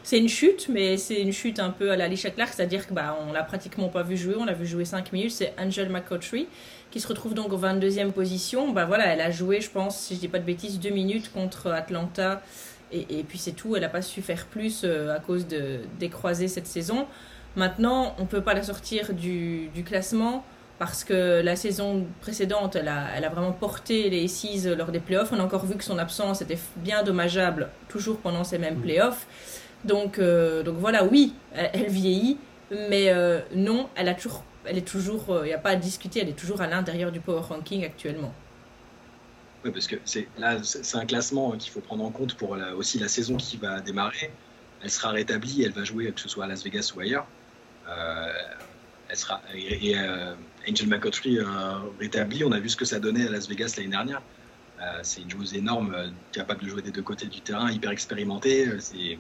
C'est 0.06 0.20
une 0.20 0.30
chute, 0.30 0.70
mais 0.70 0.98
c'est 0.98 1.20
une 1.20 1.34
chute 1.34 1.60
un 1.60 1.72
peu 1.72 1.90
à 1.90 1.96
la 1.96 2.08
Lisha 2.08 2.30
Clark, 2.30 2.54
c'est-à-dire 2.54 2.86
qu'on 2.86 2.94
bah, 2.94 3.18
l'a 3.34 3.42
pratiquement 3.42 3.90
pas 3.90 4.04
vu 4.04 4.16
jouer, 4.16 4.36
on 4.38 4.46
l'a 4.46 4.54
vu 4.54 4.68
jouer 4.68 4.86
5 4.86 5.12
minutes. 5.12 5.32
C'est 5.32 5.56
Angel 5.60 5.90
McCautry 5.90 6.48
qui 6.92 7.00
se 7.00 7.08
retrouve 7.08 7.34
donc 7.34 7.52
en 7.52 7.58
22e 7.58 8.12
position. 8.12 8.72
Bah 8.72 8.86
voilà, 8.86 9.08
elle 9.08 9.22
a 9.22 9.32
joué, 9.32 9.62
je 9.62 9.70
pense, 9.72 9.98
si 9.98 10.14
je 10.14 10.20
dis 10.20 10.28
pas 10.28 10.38
de 10.38 10.44
bêtises, 10.44 10.80
2 10.80 10.92
minutes 10.92 11.34
contre 11.34 11.72
Atlanta. 11.72 12.44
Et, 12.92 13.24
puis 13.28 13.40
c'est 13.40 13.54
tout, 13.54 13.76
elle 13.76 13.82
n'a 13.82 13.90
pas 13.90 14.04
su 14.04 14.22
faire 14.22 14.46
plus 14.46 14.84
euh, 14.84 15.16
à 15.16 15.20
cause 15.20 15.48
de, 15.48 15.80
des 16.00 16.10
croisés 16.10 16.50
cette 16.50 16.68
saison. 16.68 17.08
Maintenant, 17.56 18.14
on 18.20 18.22
ne 18.22 18.28
peut 18.28 18.42
pas 18.42 18.54
la 18.54 18.62
sortir 18.62 19.12
du, 19.12 19.72
classement 19.84 20.46
parce 20.78 21.04
que 21.04 21.42
la 21.42 21.56
saison 21.56 22.06
précédente, 22.22 22.76
elle 22.76 22.90
a, 22.90 23.08
elle 23.18 23.26
a 23.26 23.30
vraiment 23.30 23.54
porté 23.54 24.12
les 24.12 24.26
Aces 24.26 24.68
lors 24.68 24.92
des 24.92 25.00
playoffs. 25.00 25.32
On 25.32 25.40
a 25.40 25.44
encore 25.44 25.66
vu 25.66 25.76
que 25.76 25.84
son 25.84 25.98
absence 25.98 26.44
était 26.44 26.60
bien 26.76 27.02
dommageable, 27.02 27.70
toujours 27.90 28.20
pendant 28.20 28.44
ces 28.44 28.60
mêmes 28.60 28.80
playoffs. 28.80 29.26
Donc, 29.86 30.18
euh, 30.18 30.64
donc 30.64 30.78
voilà, 30.78 31.04
oui, 31.04 31.34
elle, 31.54 31.90
vieillit, 31.90 32.38
mais 32.72 33.10
euh, 33.10 33.42
non, 33.54 33.88
elle, 33.96 34.10
a 34.10 34.16
toujours, 34.16 34.44
elle 34.66 34.80
est 34.80 34.88
toujours, 34.88 35.26
il 35.30 35.34
euh, 35.36 35.46
n'y 35.46 35.54
a 35.54 35.60
pas 35.60 35.72
à 35.72 35.76
discuter, 35.76 36.22
elle 36.22 36.30
est 36.30 36.34
toujours 36.34 36.62
à 36.62 36.68
l'intérieur 36.68 37.12
du 37.12 37.20
power 37.20 37.42
ranking 37.42 37.86
actuellement. 37.86 38.34
Oui, 39.64 39.72
parce 39.72 39.88
que 39.88 39.98
c'est 40.04 40.28
là, 40.40 40.58
c'est 40.64 40.98
un 40.98 41.06
classement 41.06 41.52
qu'il 41.52 41.72
faut 41.72 41.82
prendre 41.82 42.04
en 42.04 42.10
compte 42.10 42.36
pour 42.36 42.58
aussi 42.78 42.98
la 43.00 43.08
saison 43.08 43.38
qui 43.38 43.58
va 43.58 43.80
démarrer. 43.80 44.32
Elle 44.82 44.92
sera 44.92 45.10
rétablie, 45.10 45.64
elle 45.64 45.72
va 45.72 45.84
jouer 45.84 46.12
que 46.12 46.20
ce 46.20 46.30
soit 46.30 46.46
à 46.46 46.48
Las 46.48 46.64
Vegas 46.64 46.94
ou 46.96 47.00
ailleurs. 47.00 47.26
elle 47.88 49.18
sera 49.18 49.42
et, 49.56 49.96
Angel 50.70 50.88
McCautry 50.88 51.40
rétablie. 52.00 52.44
On 52.44 52.52
a 52.52 52.60
vu 52.60 52.70
ce 52.70 52.76
que 52.76 52.86
ça 52.86 53.00
donnait 53.00 53.28
à 53.28 53.32
Las 53.32 53.50
Vegas 53.50 53.74
l'année 53.78 53.90
dernière. 53.90 54.22
c'est 55.02 55.22
une 55.22 55.32
joueuse 55.32 55.56
énorme, 55.56 55.96
capable 56.32 56.64
de 56.64 56.70
jouer 56.70 56.84
des 56.84 56.92
deux 56.92 57.02
côtés 57.02 57.26
du 57.26 57.42
terrain, 57.42 57.72
hyper 57.72 57.90
expérimentée. 57.90 58.70
C'est 58.80 59.18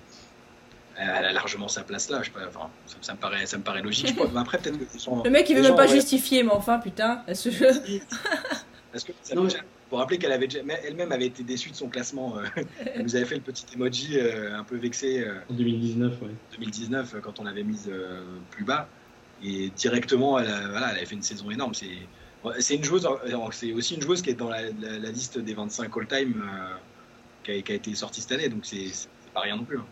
elle 0.97 1.25
a 1.25 1.33
largement 1.33 1.67
sa 1.67 1.83
place 1.83 2.09
là. 2.09 2.21
Je 2.23 2.31
enfin, 2.47 2.69
ça, 3.01 3.13
me 3.13 3.19
paraît, 3.19 3.45
ça 3.45 3.57
me 3.57 3.63
paraît 3.63 3.81
logique. 3.81 4.15
Je 4.17 4.37
après, 4.37 4.57
peut-être 4.57 4.77
le 5.23 5.29
mec, 5.29 5.49
il 5.49 5.55
veut 5.55 5.61
même 5.61 5.75
pas 5.75 5.87
justifier, 5.87 6.43
mais 6.43 6.51
enfin, 6.51 6.79
putain, 6.79 7.23
ce 7.33 7.49
jeu. 7.49 7.67
Parce 8.91 9.03
que 9.03 9.11
ça 9.23 9.35
pour 9.89 9.99
rappeler 9.99 10.17
qu'elle 10.17 10.31
avait 10.31 10.47
elle-même 10.83 11.11
avait 11.11 11.27
été 11.27 11.43
déçue 11.43 11.69
de 11.69 11.75
son 11.75 11.89
classement. 11.89 12.37
Euh, 12.37 12.43
elle 12.85 13.03
nous 13.03 13.15
avait 13.15 13.25
fait 13.25 13.35
le 13.35 13.41
petit 13.41 13.65
emoji 13.75 14.17
euh, 14.17 14.57
un 14.57 14.63
peu 14.63 14.77
vexé. 14.77 15.23
Euh, 15.23 15.35
en 15.49 15.53
2019, 15.53 16.13
oui. 16.21 16.29
2019, 16.53 17.15
quand 17.21 17.39
on 17.39 17.43
l'avait 17.43 17.63
mise 17.63 17.91
plus 18.51 18.63
bas. 18.63 18.87
Et 19.43 19.69
directement, 19.69 20.39
elle, 20.39 20.47
voilà, 20.47 20.91
elle 20.91 20.97
avait 20.97 21.05
fait 21.05 21.15
une 21.15 21.21
saison 21.21 21.51
énorme. 21.51 21.73
C'est, 21.73 21.87
c'est 22.59 22.75
une 22.75 22.83
joueuse, 22.83 23.07
c'est 23.51 23.73
aussi 23.73 23.95
une 23.95 24.01
joueuse 24.01 24.21
qui 24.21 24.29
est 24.29 24.35
dans 24.35 24.49
la, 24.49 24.63
liste 25.11 25.37
des 25.37 25.53
25 25.53 25.91
all-time 25.97 26.49
qui, 27.43 27.51
a, 27.51 27.55
été 27.55 27.95
sorti 27.95 28.21
cette 28.21 28.31
année, 28.31 28.49
donc 28.49 28.65
c'est 28.65 28.91
pas 29.33 29.41
rien 29.41 29.57
non 29.57 29.65
plus. 29.65 29.77
Hein. 29.77 29.85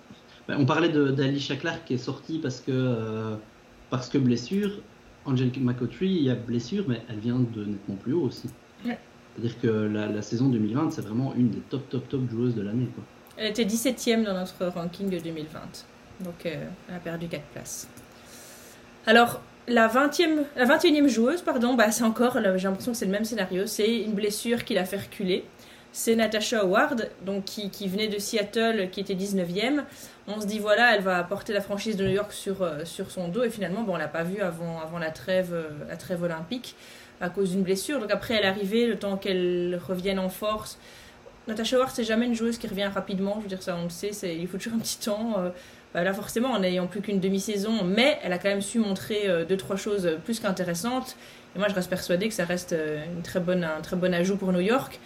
Bah, 0.47 0.55
on 0.57 0.65
parlait 0.65 0.89
d'Alicia 0.89 1.55
Clark 1.55 1.85
qui 1.85 1.93
est 1.93 1.97
sortie 1.97 2.39
parce 2.39 2.59
que, 2.59 3.35
parce 3.89 4.09
que 4.09 4.17
blessure. 4.17 4.71
Angelique 5.25 5.61
McCautry, 5.61 6.07
il 6.07 6.23
y 6.23 6.29
a 6.29 6.35
blessure, 6.35 6.83
mais 6.87 7.01
elle 7.09 7.19
vient 7.19 7.39
de 7.39 7.63
nettement 7.63 7.95
plus 7.95 8.13
haut 8.13 8.23
aussi. 8.23 8.49
C'est-à-dire 8.83 9.59
que 9.61 9.67
la, 9.67 10.21
saison 10.21 10.49
2020, 10.49 10.91
c'est 10.91 11.01
vraiment 11.01 11.33
une 11.35 11.49
des 11.49 11.59
top, 11.69 11.89
top, 11.89 12.07
top 12.09 12.29
joueuses 12.29 12.55
de 12.55 12.61
l'année. 12.61 12.87
Elle 13.37 13.47
était 13.47 13.63
17ème 13.63 14.23
dans 14.23 14.33
notre 14.33 14.65
ranking 14.67 15.09
de 15.09 15.17
2020. 15.17 15.59
Donc, 16.19 16.33
elle 16.45 16.67
a 16.93 16.99
perdu 16.99 17.27
4 17.27 17.41
places. 17.45 17.87
Alors, 19.07 19.41
la 19.67 19.87
20e, 19.87 20.43
la 20.55 20.65
21e 20.65 21.07
joueuse, 21.07 21.41
pardon, 21.41 21.73
bah, 21.73 21.91
c'est 21.91 22.03
encore, 22.03 22.37
j'ai 22.57 22.67
l'impression 22.67 22.91
que 22.91 22.97
c'est 22.97 23.05
le 23.05 23.11
même 23.11 23.25
scénario, 23.25 23.65
c'est 23.65 24.01
une 24.01 24.13
blessure 24.13 24.63
qui 24.63 24.73
l'a 24.73 24.85
fait 24.85 24.97
reculer. 24.97 25.45
C'est 25.95 26.15
Natasha 26.15 26.63
Howard, 26.63 27.11
donc 27.23 27.45
qui, 27.45 27.69
qui, 27.69 27.87
venait 27.87 28.07
de 28.07 28.17
Seattle, 28.17 28.89
qui 28.91 28.99
était 28.99 29.13
19e. 29.13 29.83
On 30.27 30.41
se 30.41 30.47
dit, 30.47 30.57
voilà, 30.57 30.95
elle 30.95 31.03
va 31.03 31.23
porter 31.23 31.53
la 31.53 31.61
franchise 31.61 31.95
de 31.97 32.03
New 32.03 32.13
York 32.13 32.33
sur, 32.33 32.63
euh, 32.63 32.83
sur 32.83 33.11
son 33.11 33.27
dos, 33.27 33.43
et 33.43 33.51
finalement, 33.51 33.83
bon, 33.83 33.93
on 33.93 33.97
l'a 33.97 34.07
pas 34.07 34.23
vue 34.23 34.41
avant, 34.41 34.81
avant 34.81 34.97
la, 34.97 35.11
trêve, 35.11 35.53
euh, 35.53 35.69
la 35.87 35.95
trêve 35.95 36.23
olympique 36.23 36.75
à 37.21 37.29
cause 37.29 37.51
d'une 37.51 37.61
blessure. 37.61 37.99
Donc 37.99 38.09
après, 38.09 38.33
elle 38.33 38.43
est 38.43 38.47
arrivée, 38.47 38.87
le 38.87 38.97
temps 38.97 39.17
qu'elle 39.17 39.79
revienne 39.87 40.17
en 40.17 40.29
force. 40.29 40.79
Natasha 41.47 41.77
Howard, 41.77 41.91
c'est 41.93 42.03
jamais 42.03 42.25
une 42.25 42.33
joueuse 42.33 42.57
qui 42.57 42.65
revient 42.65 42.89
rapidement, 42.91 43.35
je 43.37 43.41
veux 43.41 43.49
dire, 43.49 43.61
ça 43.61 43.77
on 43.79 43.83
le 43.83 43.89
sait, 43.89 44.09
il 44.35 44.47
faut 44.47 44.57
toujours 44.57 44.73
un 44.73 44.79
petit 44.79 44.97
temps. 44.97 45.35
Euh, 45.37 45.49
bah, 45.93 46.03
là, 46.03 46.11
forcément, 46.11 46.49
en 46.49 46.59
n'ayant 46.59 46.87
plus 46.87 47.01
qu'une 47.01 47.19
demi-saison, 47.19 47.83
mais 47.83 48.17
elle 48.23 48.33
a 48.33 48.39
quand 48.39 48.49
même 48.49 48.63
su 48.63 48.79
montrer 48.79 49.29
euh, 49.29 49.45
deux, 49.45 49.57
trois 49.57 49.75
choses 49.75 50.09
plus 50.25 50.39
qu'intéressantes. 50.39 51.17
Et 51.55 51.59
moi, 51.59 51.67
je 51.67 51.75
reste 51.75 51.91
persuadée 51.91 52.29
que 52.29 52.33
ça 52.33 52.45
reste 52.45 52.75
une 53.15 53.21
très 53.21 53.39
bonne, 53.39 53.63
un 53.63 53.81
très 53.81 53.95
bon 53.95 54.11
ajout 54.11 54.37
pour 54.37 54.51
New 54.51 54.59
York. 54.59 54.99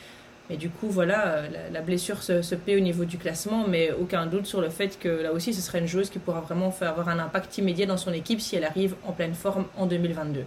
Mais 0.49 0.57
du 0.57 0.69
coup, 0.69 0.89
voilà, 0.89 1.27
euh, 1.27 1.47
la, 1.71 1.81
blessure 1.81 2.23
se, 2.23 2.41
se, 2.41 2.55
paie 2.55 2.77
au 2.77 2.79
niveau 2.79 3.03
du 3.03 3.17
classement, 3.17 3.65
mais 3.67 3.91
aucun 3.91 4.25
doute 4.27 4.45
sur 4.45 4.61
le 4.61 4.69
fait 4.69 4.97
que 4.97 5.09
là 5.09 5.33
aussi, 5.33 5.53
ce 5.53 5.61
serait 5.61 5.79
une 5.79 5.87
joueuse 5.87 6.09
qui 6.09 6.19
pourra 6.19 6.39
vraiment 6.39 6.71
faire 6.71 6.89
avoir 6.89 7.09
un 7.09 7.19
impact 7.19 7.57
immédiat 7.57 7.85
dans 7.85 7.97
son 7.97 8.13
équipe 8.13 8.39
si 8.39 8.55
elle 8.55 8.63
arrive 8.63 8.95
en 9.05 9.11
pleine 9.11 9.33
forme 9.33 9.65
en 9.75 9.85
2022. 9.85 10.45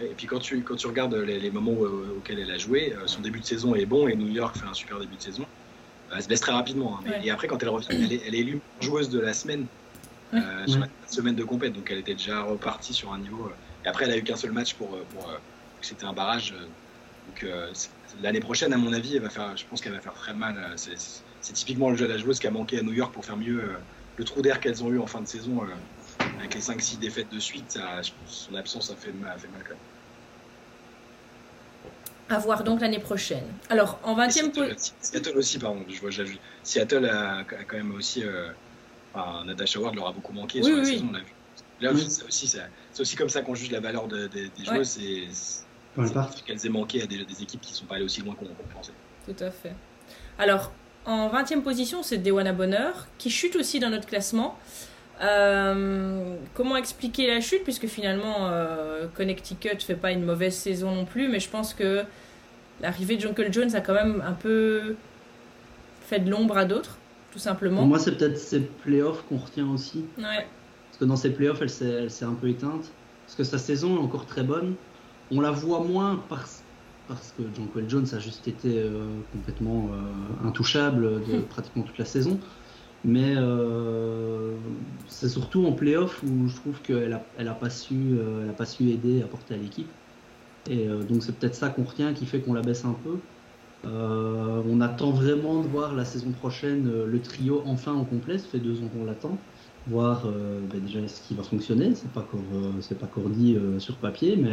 Et 0.00 0.06
puis 0.16 0.26
quand 0.26 0.40
tu, 0.40 0.62
quand 0.62 0.74
tu 0.74 0.88
regardes 0.88 1.14
les, 1.14 1.50
moments 1.50 1.76
auxquels 2.16 2.40
elle 2.40 2.50
a 2.50 2.58
joué, 2.58 2.92
son 3.06 3.20
début 3.20 3.38
de 3.38 3.44
saison 3.44 3.76
est 3.76 3.86
bon 3.86 4.08
et 4.08 4.16
New 4.16 4.26
York 4.28 4.56
fait 4.56 4.66
un 4.66 4.74
super 4.74 4.98
début 4.98 5.14
de 5.14 5.22
saison 5.22 5.46
elle 6.14 6.22
se 6.22 6.28
blesse 6.28 6.40
très 6.40 6.52
rapidement. 6.52 6.98
Hein. 6.98 7.12
Et 7.22 7.30
après, 7.30 7.48
quand 7.48 7.62
elle 7.62 7.68
revient, 7.68 7.88
elle 7.90 8.12
est, 8.12 8.38
élue 8.38 8.60
joueuse 8.80 9.08
de 9.08 9.20
la 9.20 9.32
semaine, 9.32 9.66
euh, 10.34 10.66
sur 10.66 10.80
la 10.80 10.88
semaine 11.06 11.34
de 11.34 11.44
compète, 11.44 11.72
donc 11.72 11.90
elle 11.90 11.98
était 11.98 12.14
déjà 12.14 12.42
repartie 12.42 12.94
sur 12.94 13.12
un 13.12 13.18
niveau. 13.18 13.46
Euh, 13.46 13.84
et 13.84 13.88
après, 13.88 14.04
elle 14.04 14.12
a 14.12 14.16
eu 14.16 14.22
qu'un 14.22 14.36
seul 14.36 14.52
match 14.52 14.74
pour, 14.74 14.94
euh, 14.94 15.04
pour 15.10 15.30
c'était 15.80 16.04
un 16.04 16.12
barrage. 16.12 16.54
Donc 17.26 17.46
l'année 18.20 18.40
prochaine, 18.40 18.72
à 18.72 18.76
mon 18.76 18.92
avis, 18.92 19.16
elle 19.16 19.22
va 19.22 19.30
faire, 19.30 19.56
je 19.56 19.66
pense 19.66 19.80
qu'elle 19.80 19.92
va 19.92 20.00
faire 20.00 20.14
très 20.14 20.34
mal. 20.34 20.74
C'est 20.76 21.52
typiquement 21.52 21.90
le 21.90 21.96
jeu 21.96 22.06
de 22.06 22.12
la 22.12 22.18
joueuse 22.18 22.38
qui 22.38 22.46
a 22.46 22.50
manqué 22.50 22.78
à 22.78 22.82
New 22.82 22.92
York 22.92 23.14
pour 23.14 23.24
faire 23.24 23.36
mieux. 23.36 23.76
le 24.16 24.24
trou 24.24 24.42
d'air 24.42 24.60
qu'elles 24.60 24.82
ont 24.82 24.90
eu 24.90 24.98
en 24.98 25.06
fin 25.06 25.20
de 25.20 25.28
saison, 25.28 25.60
avec 26.38 26.54
les 26.54 26.60
5-6 26.60 26.98
défaites 26.98 27.30
de 27.30 27.38
suite, 27.38 27.78
son 28.24 28.54
absence 28.54 28.90
a 28.90 28.96
fait, 28.96 29.14
a 29.24 29.38
fait 29.38 29.48
mal 29.48 29.62
quand 29.62 29.74
même. 29.74 29.82
À 32.28 32.38
voir 32.38 32.64
donc 32.64 32.80
l'année 32.80 32.98
prochaine. 32.98 33.58
Alors, 33.68 34.00
en 34.02 34.16
20e 34.16 34.52
position. 34.52 34.94
Seattle 35.00 35.36
aussi, 35.36 35.58
pardon, 35.58 35.84
je 35.86 36.00
vois, 36.00 36.10
Seattle 36.62 37.04
a, 37.06 37.44
quand 37.44 37.76
même 37.76 37.92
aussi. 37.92 38.24
Euh, 38.24 38.50
enfin, 39.12 39.44
Natasha 39.44 39.78
Ward 39.78 39.94
leur 39.94 40.08
a 40.08 40.12
beaucoup 40.12 40.32
manqué 40.32 40.62
sur 40.62 40.76
la 40.76 40.84
saison, 40.84 41.08
on 41.10 41.12
l'a 41.12 41.20
vu. 41.20 41.36
Là 41.80 41.92
c'est 41.96 42.24
aussi, 42.24 42.56
aussi, 42.98 43.16
comme 43.16 43.28
ça 43.28 43.42
qu'on 43.42 43.54
juge 43.54 43.70
la 43.70 43.80
valeur 43.80 44.08
des 44.08 44.50
joueurs, 44.64 44.86
c'est 44.86 45.28
qu'elles 45.94 46.66
aient 46.66 46.70
manqué 46.70 47.02
à 47.02 47.06
des, 47.06 47.20
équipes 47.20 47.60
qui 47.60 47.72
ne 47.72 47.76
sont 47.76 47.84
pas 47.86 47.96
allées 47.96 48.04
aussi 48.04 48.22
loin 48.22 48.34
qu'on 48.34 48.46
pensait. 48.74 48.92
Tout 49.26 49.44
à 49.44 49.50
fait. 49.50 49.74
Alors, 50.38 50.72
en 51.04 51.28
20e 51.28 51.62
position, 51.62 52.02
c'est 52.02 52.18
Dewana 52.18 52.52
Bonheur, 52.52 53.06
qui 53.18 53.30
chute 53.30 53.56
aussi 53.56 53.80
dans 53.80 53.90
notre 53.90 54.06
classement. 54.06 54.58
Euh, 55.22 56.36
comment 56.54 56.76
expliquer 56.76 57.26
la 57.26 57.40
chute 57.40 57.62
Puisque 57.64 57.86
finalement, 57.86 58.48
euh, 58.48 59.06
Connecticut 59.14 59.78
fait 59.80 59.94
pas 59.94 60.12
une 60.12 60.24
mauvaise 60.24 60.54
saison 60.54 60.94
non 60.94 61.04
plus, 61.04 61.28
mais 61.28 61.40
je 61.40 61.48
pense 61.48 61.74
que 61.74 62.02
l'arrivée 62.80 63.16
de 63.16 63.20
Jungle 63.20 63.52
Jones 63.52 63.74
a 63.74 63.80
quand 63.80 63.94
même 63.94 64.22
un 64.26 64.32
peu 64.32 64.96
fait 66.08 66.20
de 66.20 66.30
l'ombre 66.30 66.56
à 66.56 66.64
d'autres, 66.64 66.98
tout 67.32 67.38
simplement. 67.38 67.78
Pour 67.78 67.86
moi, 67.86 67.98
c'est 67.98 68.16
peut-être 68.16 68.38
ces 68.38 68.60
playoffs 68.60 69.24
qu'on 69.28 69.38
retient 69.38 69.68
aussi. 69.68 70.04
Parce 70.16 70.98
que 70.98 71.04
dans 71.04 71.16
ces 71.16 71.30
playoffs, 71.30 71.62
elle 71.62 72.10
s'est 72.10 72.24
un 72.24 72.34
peu 72.34 72.48
éteinte. 72.48 72.90
Parce 73.26 73.36
que 73.36 73.44
sa 73.44 73.58
saison 73.58 73.96
est 73.96 74.00
encore 74.00 74.26
très 74.26 74.42
bonne. 74.42 74.74
On 75.32 75.40
la 75.40 75.50
voit 75.50 75.80
moins 75.80 76.22
parce, 76.28 76.62
parce 77.08 77.34
que 77.36 77.42
Jungle 77.56 77.88
Jones 77.88 78.06
a 78.12 78.18
juste 78.18 78.46
été 78.46 78.78
euh, 78.78 79.06
complètement 79.32 79.90
intouchable 80.44 81.24
de 81.24 81.40
pratiquement 81.40 81.82
toute 81.82 81.98
la 81.98 82.04
saison. 82.04 82.38
Mais 83.04 83.34
euh, 83.36 84.54
c'est 85.08 85.28
surtout 85.28 85.66
en 85.66 85.72
playoff 85.72 86.22
où 86.22 86.48
je 86.48 86.54
trouve 86.54 86.80
qu'elle 86.82 87.10
n'a 87.10 87.22
elle 87.36 87.48
a 87.48 87.54
pas, 87.54 87.70
su, 87.70 88.16
euh, 88.16 88.48
a 88.48 88.52
pas 88.52 88.66
su 88.66 88.90
aider, 88.90 89.22
apporter 89.22 89.54
à 89.54 89.56
l'équipe. 89.56 89.90
Et 90.70 90.86
euh, 90.86 91.02
donc 91.02 91.22
c'est 91.24 91.36
peut-être 91.36 91.56
ça 91.56 91.68
qu'on 91.68 91.82
retient 91.82 92.12
qui 92.12 92.26
fait 92.26 92.40
qu'on 92.40 92.54
la 92.54 92.62
baisse 92.62 92.84
un 92.84 92.94
peu. 93.04 93.18
on 93.84 94.80
attend 94.80 95.10
vraiment 95.10 95.62
de 95.62 95.66
voir 95.66 95.94
la 95.96 96.04
saison 96.04 96.30
prochaine 96.30 96.88
le 97.04 97.20
trio 97.20 97.62
enfin 97.66 97.92
en 97.92 98.04
complet. 98.04 98.38
Ça 98.38 98.46
fait 98.46 98.60
deux 98.60 98.80
ans 98.82 98.88
qu'on 98.96 99.04
l'attend. 99.04 99.36
Voir 99.88 100.28
ben 100.70 100.80
déjà 100.80 101.00
ce 101.08 101.20
qui 101.26 101.34
va 101.34 101.42
fonctionner. 101.42 101.96
C'est 101.96 102.08
pas 102.12 102.20
encore, 102.20 102.40
c'est 102.80 102.96
pas 102.96 103.06
encore 103.06 103.28
dit 103.28 103.58
sur 103.78 103.96
papier, 103.96 104.36
mais 104.36 104.52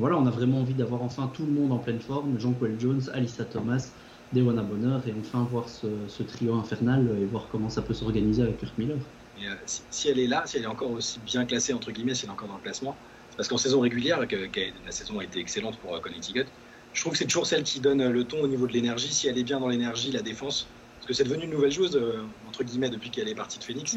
voilà, 0.00 0.16
on 0.16 0.26
a 0.26 0.30
vraiment 0.30 0.60
envie 0.60 0.74
d'avoir 0.74 1.02
enfin 1.02 1.30
tout 1.32 1.44
le 1.44 1.52
monde 1.52 1.72
en 1.72 1.78
pleine 1.78 2.00
forme. 2.00 2.40
Jean-Paul 2.40 2.74
Jones, 2.80 3.02
Alyssa 3.12 3.44
Thomas, 3.44 3.92
Dewana 4.32 4.62
Bonheur 4.62 5.06
et 5.06 5.14
enfin 5.20 5.46
voir 5.50 5.68
ce, 5.68 6.22
trio 6.22 6.54
infernal 6.54 7.16
et 7.20 7.26
voir 7.26 7.48
comment 7.52 7.68
ça 7.68 7.82
peut 7.82 7.94
s'organiser 7.94 8.42
avec 8.42 8.58
Kurt 8.58 8.76
Miller. 8.78 8.98
Euh, 9.42 9.54
si, 9.66 10.08
elle 10.08 10.18
est 10.18 10.26
là, 10.26 10.42
si 10.46 10.56
elle 10.56 10.64
est 10.64 10.66
encore 10.66 10.90
aussi 10.90 11.18
bien 11.20 11.44
classée, 11.44 11.72
entre 11.72 11.90
guillemets, 11.90 12.14
si 12.14 12.24
elle 12.24 12.30
est 12.30 12.32
encore 12.32 12.48
dans 12.48 12.56
le 12.56 12.62
classement, 12.62 12.96
parce 13.36 13.48
qu'en 13.48 13.56
saison 13.56 13.80
régulière, 13.80 14.26
que, 14.28 14.36
la 14.84 14.92
saison 14.92 15.18
a 15.18 15.24
été 15.24 15.38
excellente 15.38 15.78
pour 15.78 15.94
euh, 15.94 16.00
Connecticut, 16.00 16.46
je 16.92 17.00
trouve 17.00 17.12
que 17.12 17.18
c'est 17.18 17.26
toujours 17.26 17.46
celle 17.46 17.62
qui 17.62 17.80
donne 17.80 18.08
le 18.08 18.24
ton 18.24 18.42
au 18.42 18.48
niveau 18.48 18.66
de 18.66 18.72
l'énergie, 18.72 19.12
si 19.12 19.28
elle 19.28 19.38
est 19.38 19.44
bien 19.44 19.60
dans 19.60 19.68
l'énergie, 19.68 20.10
la 20.10 20.22
défense, 20.22 20.66
parce 20.96 21.06
que 21.06 21.14
c'est 21.14 21.24
devenu 21.24 21.44
une 21.44 21.50
nouvelle 21.50 21.72
joueuse, 21.72 21.96
euh, 21.96 22.22
entre 22.48 22.64
guillemets, 22.64 22.90
depuis 22.90 23.10
qu'elle 23.10 23.28
est 23.28 23.34
partie 23.34 23.58
de 23.58 23.64
Phoenix. 23.64 23.96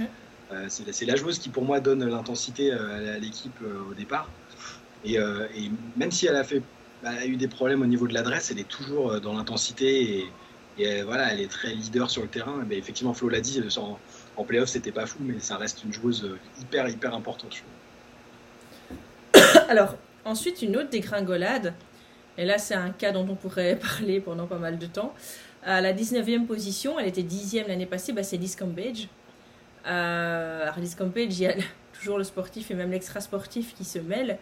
c'est 0.68 1.06
la 1.06 1.16
joueuse 1.16 1.39
qui, 1.39 1.50
pour 1.50 1.63
moi, 1.63 1.80
donne 1.80 2.06
l'intensité 2.06 2.72
à 2.72 3.18
l'équipe 3.18 3.60
au 3.89 3.94
départ. 3.96 4.30
Et, 5.06 5.16
et, 5.16 5.72
même 5.98 6.12
si 6.12 6.28
elle 6.28 6.36
a 6.36 6.44
elle 7.06 7.32
eu 7.32 7.38
des 7.38 7.48
problèmes 7.48 7.82
au 7.82 7.86
niveau 7.86 8.08
de 8.08 8.13
l'adresse, 8.13 8.52
elle 8.52 8.60
est 8.60 8.68
toujours 8.68 9.12
euh, 9.12 9.20
dans 9.20 9.34
l'intensité 9.34 10.20
et, 10.20 10.86
euh, 10.86 11.04
voilà, 11.06 11.32
elle 11.32 11.42
est 11.42 11.52
très 11.52 11.74
leader 11.74 12.10
sur 12.10 12.24
le 12.24 12.28
terrain. 12.28 12.66
Effectivement, 12.72 13.13
Flo 13.13 13.30
l'a 13.30 13.42
dit, 13.42 13.60
euh, 13.60 13.80
en, 13.80 14.00
en 14.38 14.44
playoff, 14.44 14.70
c'était 14.70 14.92
pas 14.92 15.06
fou, 15.06 15.20
mais 15.22 15.39
ça 15.39 15.58
reste 15.58 15.84
une 15.84 15.94
joueuse 15.94 16.36
hyper, 16.60 16.89
hyper 16.89 17.13
importante. 17.13 17.63
Alors, 19.70 19.96
ensuite, 20.26 20.62
une 20.62 20.78
autre 20.78 20.89
dégringolade. 20.89 21.74
Et 22.39 22.46
là, 22.46 22.58
c'est 22.58 22.74
un 22.74 22.89
cas 22.89 23.12
dont 23.12 23.28
on 23.30 23.36
pourrait 23.36 23.76
parler 24.00 24.20
pendant 24.20 24.48
pas 24.48 24.58
mal 24.58 24.80
de 24.80 24.88
temps. 24.88 25.13
À 25.63 25.80
la 25.80 25.94
19e 25.94 26.46
position, 26.46 27.00
elle 27.00 27.08
était 27.08 27.22
10e 27.22 27.68
l'année 27.68 27.86
passée, 27.86 28.12
bah, 28.12 28.24
c'est 28.24 28.38
Liz 28.38 28.56
Cambage. 28.56 29.08
Euh, 29.86 30.63
alors, 30.63 30.80
Liz 30.80 30.96
Cambage, 30.96 31.38
il 31.38 31.42
y 31.42 31.48
a 31.48 31.54
toujours 31.94 32.18
le 32.18 32.24
sportif 32.24 32.72
et 32.72 32.74
même 32.74 32.89
l'extra 32.89 33.22
sportif 33.22 33.76
qui 33.76 33.86
se 33.86 34.00
mêlent. 34.00 34.39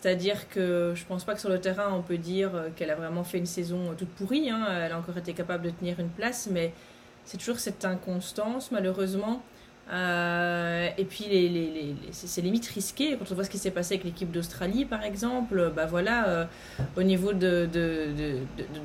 C'est-à-dire 0.00 0.48
que 0.48 0.92
je 0.94 1.04
pense 1.06 1.24
pas 1.24 1.34
que 1.34 1.40
sur 1.40 1.48
le 1.48 1.60
terrain, 1.60 1.92
on 1.92 2.02
peut 2.02 2.18
dire 2.18 2.54
euh, 2.54 2.68
qu'elle 2.76 2.90
a 2.90 2.94
vraiment 2.94 3.24
fait 3.24 3.38
une 3.38 3.46
saison 3.46 3.90
euh, 3.90 3.94
toute 3.98 4.10
pourrie. 4.10 4.48
Hein. 4.48 4.64
Elle 4.84 4.92
a 4.92 4.98
encore 4.98 5.18
été 5.18 5.32
capable 5.32 5.64
de 5.64 5.70
tenir 5.70 5.98
une 5.98 6.08
place, 6.08 6.48
mais 6.52 6.72
c'est 7.24 7.36
toujours 7.36 7.58
cette 7.58 7.84
inconstance, 7.84 8.70
malheureusement. 8.70 9.42
Euh, 9.92 10.88
et 10.96 11.04
puis, 11.04 11.24
les, 11.28 11.48
les, 11.48 11.70
les, 11.70 11.96
c'est 12.12 12.40
limite 12.42 12.68
risqué 12.68 13.16
quand 13.16 13.32
on 13.32 13.34
voit 13.34 13.42
ce 13.42 13.50
qui 13.50 13.58
s'est 13.58 13.72
passé 13.72 13.94
avec 13.94 14.04
l'équipe 14.04 14.30
d'Australie, 14.30 14.84
par 14.84 15.02
exemple. 15.02 15.72
Bah 15.74 15.86
voilà, 15.86 16.46
au 16.96 17.02
niveau 17.02 17.32
de 17.32 17.68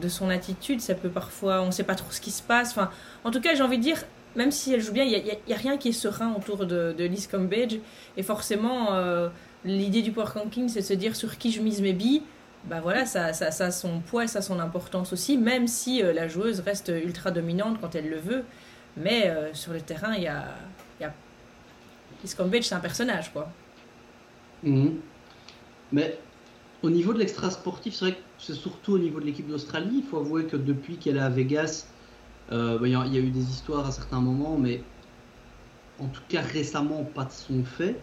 son 0.08 0.32
attitude, 0.32 0.82
ça 0.82 0.96
peut 0.96 1.10
parfois, 1.10 1.62
on 1.62 1.68
ne 1.68 1.72
sait 1.72 1.84
pas 1.84 1.96
trop 1.96 2.10
ce 2.10 2.22
qui 2.22 2.32
se 2.32 2.42
passe. 2.42 2.76
En 3.24 3.30
tout 3.30 3.42
cas, 3.42 3.54
j'ai 3.54 3.62
envie 3.62 3.78
de 3.78 3.84
dire, 3.84 4.04
même 4.36 4.50
si 4.50 4.74
elle 4.74 4.82
joue 4.82 4.94
bien, 4.94 5.04
il 5.04 5.12
n'y 5.12 5.30
a, 5.30 5.56
a, 5.56 5.60
rien 5.60 5.78
qui 5.78 5.90
est 5.90 5.92
serein 5.92 6.34
autour 6.36 6.66
de, 6.66 6.96
de 6.98 7.04
Liz 7.04 7.28
Cambage. 7.28 7.78
Et 8.18 8.24
forcément, 8.24 8.88
l'idée 9.66 10.02
du 10.02 10.12
power 10.12 10.28
ranking, 10.34 10.70
c'est 10.70 10.82
de 10.82 10.86
se 10.86 10.94
dire 10.94 11.16
sur 11.16 11.38
qui 11.38 11.52
je 11.52 11.62
mise 11.62 11.82
mes 11.82 11.94
billes. 11.94 12.24
Bah 12.66 12.80
voilà, 12.82 13.06
ça, 13.06 13.34
ça, 13.34 13.52
ça 13.52 13.66
a 13.66 13.72
son 13.72 14.00
poids, 14.00 14.26
ça 14.28 14.40
a 14.40 14.42
son 14.42 14.60
importance 14.60 15.12
aussi, 15.12 15.38
même 15.38 15.68
si 15.68 16.02
euh, 16.02 16.14
la 16.14 16.28
joueuse 16.28 16.62
reste 16.62 16.90
ultra 16.90 17.32
dominante 17.32 17.78
quand 17.82 17.94
elle 17.96 18.10
le 18.10 18.18
veut. 18.18 18.44
Mais 18.96 19.30
euh, 19.30 19.54
sur 19.54 19.74
le 19.74 19.82
terrain, 19.82 20.14
il 20.16 20.24
y 20.24 20.28
a, 20.28 20.46
y 21.02 21.04
a... 21.04 21.14
c'est 22.24 22.74
un 22.74 22.80
personnage, 22.80 23.34
quoi. 23.34 23.52
Mhm. 24.64 25.00
Mais 25.92 26.18
au 26.82 26.90
niveau 26.90 27.14
de 27.14 27.20
l'extra 27.20 27.50
sportif, 27.50 27.94
c'est 27.96 28.06
vrai 28.06 28.14
que 28.14 28.22
c'est 28.40 28.54
surtout 28.54 28.94
au 28.94 28.98
niveau 28.98 29.20
de 29.20 29.26
l'équipe 29.26 29.48
d'Australie. 29.48 29.98
Il 29.98 30.04
faut 30.04 30.18
avouer 30.18 30.46
que 30.46 30.58
depuis 30.58 30.98
qu'elle 30.98 31.18
est 31.18 31.22
à 31.22 31.30
Vegas, 31.30 31.88
euh, 32.52 32.78
bah, 32.78 32.88
il 32.88 32.94
y, 32.94 32.96
a 32.96 33.22
eu 33.22 33.30
des 33.30 33.50
histoires 33.50 33.88
à 33.88 33.92
certains 33.92 34.22
moments, 34.22 34.58
mais 34.58 34.82
en 36.00 36.08
tout 36.08 36.22
cas 36.30 36.42
récemment, 36.42 37.04
pas 37.04 37.26
de 37.26 37.32
son 37.32 37.64
fait 37.64 38.00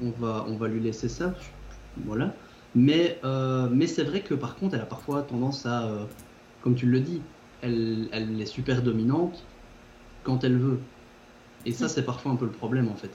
on 0.00 0.10
va, 0.10 0.44
on 0.48 0.56
va 0.56 0.68
lui 0.68 0.80
laisser 0.80 1.08
ça. 1.08 1.34
Voilà. 2.04 2.34
Mais, 2.74 3.18
euh, 3.24 3.68
mais 3.70 3.86
c'est 3.86 4.04
vrai 4.04 4.20
que 4.20 4.34
par 4.34 4.56
contre, 4.56 4.74
elle 4.74 4.80
a 4.80 4.86
parfois 4.86 5.22
tendance 5.22 5.66
à, 5.66 5.84
euh, 5.84 6.04
comme 6.62 6.74
tu 6.74 6.86
le 6.86 7.00
dis, 7.00 7.20
elle, 7.60 8.08
elle 8.12 8.40
est 8.40 8.46
super 8.46 8.82
dominante, 8.82 9.44
quand 10.24 10.44
elle 10.44 10.56
veut. 10.56 10.78
Et 11.66 11.72
ça, 11.72 11.88
c'est 11.88 12.04
parfois 12.04 12.32
un 12.32 12.36
peu 12.36 12.46
le 12.46 12.50
problème 12.50 12.88
en 12.88 12.96
fait. 12.96 13.12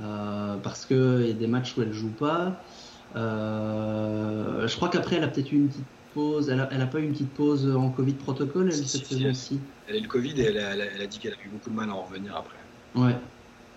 Euh, 0.00 0.56
parce 0.56 0.86
qu'il 0.86 1.26
y 1.26 1.30
a 1.30 1.34
des 1.34 1.46
matchs 1.46 1.76
où 1.76 1.82
elle 1.82 1.92
joue 1.92 2.10
pas. 2.10 2.62
Je 3.14 4.76
crois 4.76 4.88
qu'après, 4.88 5.16
elle 5.16 5.24
a 5.24 5.28
peut-être 5.28 5.52
eu 5.52 5.56
une 5.56 5.68
petite 5.68 5.84
pause. 6.14 6.48
Elle 6.48 6.60
a, 6.60 6.86
pas 6.86 6.98
eu 6.98 7.04
une 7.04 7.12
petite 7.12 7.34
pause 7.34 7.70
en 7.70 7.90
Covid 7.90 8.14
protocole 8.14 8.68
elle, 8.68 8.86
cette 8.86 9.06
saison-ci? 9.06 9.60
Elle 9.86 9.96
a 9.96 9.98
eu 9.98 10.02
le 10.02 10.08
Covid 10.08 10.40
et 10.40 10.44
elle 10.44 10.58
a, 10.58 10.74
elle 10.74 11.02
a, 11.02 11.06
dit 11.06 11.18
qu'elle 11.18 11.34
a 11.34 11.46
eu 11.46 11.48
beaucoup 11.52 11.70
de 11.70 11.74
mal 11.74 11.90
à 11.90 11.94
en 11.94 12.02
revenir 12.02 12.34
après. 12.34 12.58
Ouais. 12.94 13.16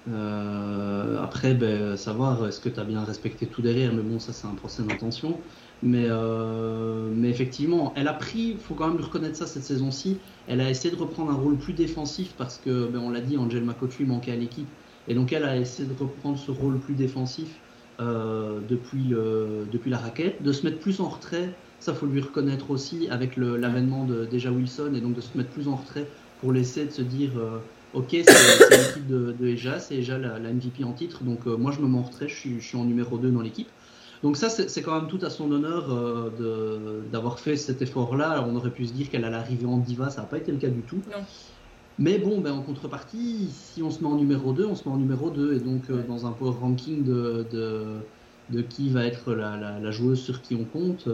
Euh, 0.06 1.18
après, 1.22 1.54
ben, 1.54 1.96
savoir 1.96 2.46
est-ce 2.48 2.60
que 2.60 2.68
tu 2.68 2.80
as 2.80 2.84
bien 2.84 3.04
respecté 3.06 3.50
tout 3.50 3.62
derrière, 3.62 3.94
mais 3.94 4.04
bon, 4.04 4.20
ça 4.20 4.34
c'est 4.34 4.48
un 4.48 4.56
procès 4.56 4.84
d'intention. 4.84 5.46
Mais, 5.82 6.08
euh, 6.10 7.13
mais 7.16 7.30
effectivement, 7.30 7.94
elle 7.96 8.08
a 8.10 8.13
pris, 8.13 8.52
il 8.56 8.60
faut 8.60 8.76
quand 8.76 8.88
même 8.88 8.98
lui 8.98 9.04
reconnaître 9.04 9.38
ça 9.38 9.48
cette 9.48 9.63
saison-ci, 9.63 10.22
elle 10.46 10.60
a 10.60 10.70
essayé 10.70 10.94
de 10.94 11.00
reprendre 11.00 11.32
un 11.32 11.36
rôle 11.36 11.58
plus 11.58 11.74
défensif 11.74 12.36
parce 12.36 12.58
que, 12.58 12.88
ben, 12.88 13.00
on 13.00 13.10
l'a 13.10 13.22
dit, 13.22 13.38
Angel 13.38 13.63
Makotu 13.63 14.06
manquait 14.06 14.32
à 14.32 14.36
l'équipe. 14.36 14.78
Et 15.08 15.16
donc 15.16 15.32
elle 15.34 15.44
a 15.46 15.58
essayé 15.58 15.88
de 15.88 15.94
reprendre 15.94 16.38
ce 16.38 16.52
rôle 16.52 16.80
plus 16.80 16.96
défensif 16.96 17.62
euh, 18.02 18.62
depuis, 18.62 19.10
la 19.89 19.98
raquette, 19.98 20.42
de 20.42 20.52
se 20.52 20.66
mettre 20.66 20.80
plus 20.80 21.00
en 21.00 21.10
retrait, 21.10 21.62
ça 21.80 21.94
faut 21.94 22.08
lui 22.08 22.22
reconnaître 22.22 22.72
aussi 22.72 23.08
avec 23.10 23.38
l'avènement 23.38 24.06
de 24.06 24.26
déjà 24.26 24.52
Wilson, 24.52 24.94
et 24.96 25.02
donc 25.02 25.16
de 25.16 25.22
se 25.22 25.38
mettre 25.38 25.50
plus 25.52 25.68
en 25.68 25.76
retrait 25.76 26.12
pour 26.38 26.52
laisser 26.52 26.86
de 26.86 26.92
se 26.92 27.02
dire 27.02 27.38
ok, 27.94 28.08
c'est 28.10 28.70
l'équipe 28.78 29.08
de, 29.08 29.36
de 29.40 29.48
Eja, 29.48 29.80
c'est 29.80 29.96
Eja 29.96 30.18
la, 30.18 30.40
MVP 30.40 30.84
en 30.84 30.94
titre, 30.94 31.24
donc 31.24 31.46
euh, 31.48 31.56
moi 31.56 31.72
je 31.72 31.80
me 31.80 31.88
mets 31.88 31.98
en 31.98 32.04
retrait, 32.04 32.28
je 32.28 32.60
suis, 32.60 32.78
en 32.78 32.86
numéro 32.86 33.18
2 33.18 33.30
dans 33.30 33.42
l'équipe. 33.42 33.70
Donc 34.24 34.38
ça, 34.38 34.50
c'est 34.50 34.82
quand 34.82 34.96
même 34.96 35.10
tout 35.10 35.20
à 35.22 35.30
son 35.30 35.52
honneur 35.52 35.88
euh, 35.92 37.02
d'avoir 37.12 37.40
fait 37.40 37.58
cet 37.58 37.82
effort-là. 37.82 38.46
On 38.48 38.56
aurait 38.56 38.70
pu 38.70 38.86
se 38.86 38.94
dire 38.94 39.10
qu'elle 39.10 39.26
allait 39.26 39.36
arriver 39.36 39.66
en 39.66 39.78
diva, 39.78 40.10
ça 40.10 40.22
n'a 40.22 40.28
pas 40.28 40.38
été 40.38 40.52
le 40.54 40.60
cas 40.60 40.70
du 40.70 40.80
tout. 40.82 41.02
Mais 42.00 42.20
bon, 42.20 42.40
ben, 42.40 42.54
en 42.54 42.62
contrepartie, 42.62 43.50
si 43.52 43.84
on 43.84 43.92
se 43.92 44.02
met 44.02 44.08
en 44.08 44.16
numéro 44.16 44.54
2, 44.54 44.66
on 44.66 44.76
se 44.76 44.88
met 44.88 44.96
en 44.96 44.98
numéro 44.98 45.30
2. 45.30 45.58
Et 45.58 45.60
donc, 45.60 45.90
euh, 45.90 46.04
dans 46.08 46.26
un 46.26 46.32
power 46.32 46.56
ranking 46.60 47.04
de, 47.04 47.46
de, 48.50 48.62
qui 48.62 48.90
va 48.90 49.06
être 49.06 49.34
la, 49.34 49.92
joueuse 49.92 50.22
sur 50.22 50.42
qui 50.42 50.56
on 50.56 50.64
compte, 50.64 51.10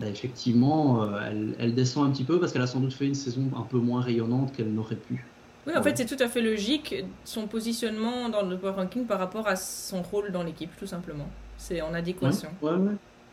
ben, 0.00 0.08
effectivement, 0.08 1.08
elle, 1.20 1.54
elle, 1.60 1.76
descend 1.76 2.08
un 2.08 2.10
petit 2.10 2.24
peu 2.24 2.40
parce 2.40 2.52
qu'elle 2.52 2.62
a 2.62 2.66
sans 2.66 2.80
doute 2.80 2.92
fait 2.92 3.06
une 3.06 3.14
saison 3.14 3.44
un 3.56 3.62
peu 3.62 3.78
moins 3.78 4.00
rayonnante 4.00 4.52
qu'elle 4.52 4.74
n'aurait 4.74 4.96
pu. 4.96 5.24
Oui, 5.66 5.74
en 5.76 5.82
fait, 5.82 5.96
c'est 5.96 6.04
tout 6.04 6.22
à 6.22 6.28
fait 6.28 6.42
logique 6.42 6.94
son 7.24 7.46
positionnement 7.46 8.28
dans 8.28 8.42
le 8.42 8.58
power 8.58 8.72
ranking 8.72 9.06
par 9.06 9.18
rapport 9.18 9.48
à 9.48 9.56
son 9.56 10.02
rôle 10.02 10.30
dans 10.30 10.42
l'équipe, 10.42 10.70
tout 10.76 10.86
simplement. 10.86 11.28
C'est 11.56 11.80
en 11.80 11.94
adéquation. 11.94 12.50
Ouais, 12.60 12.72
ouais, 12.72 12.92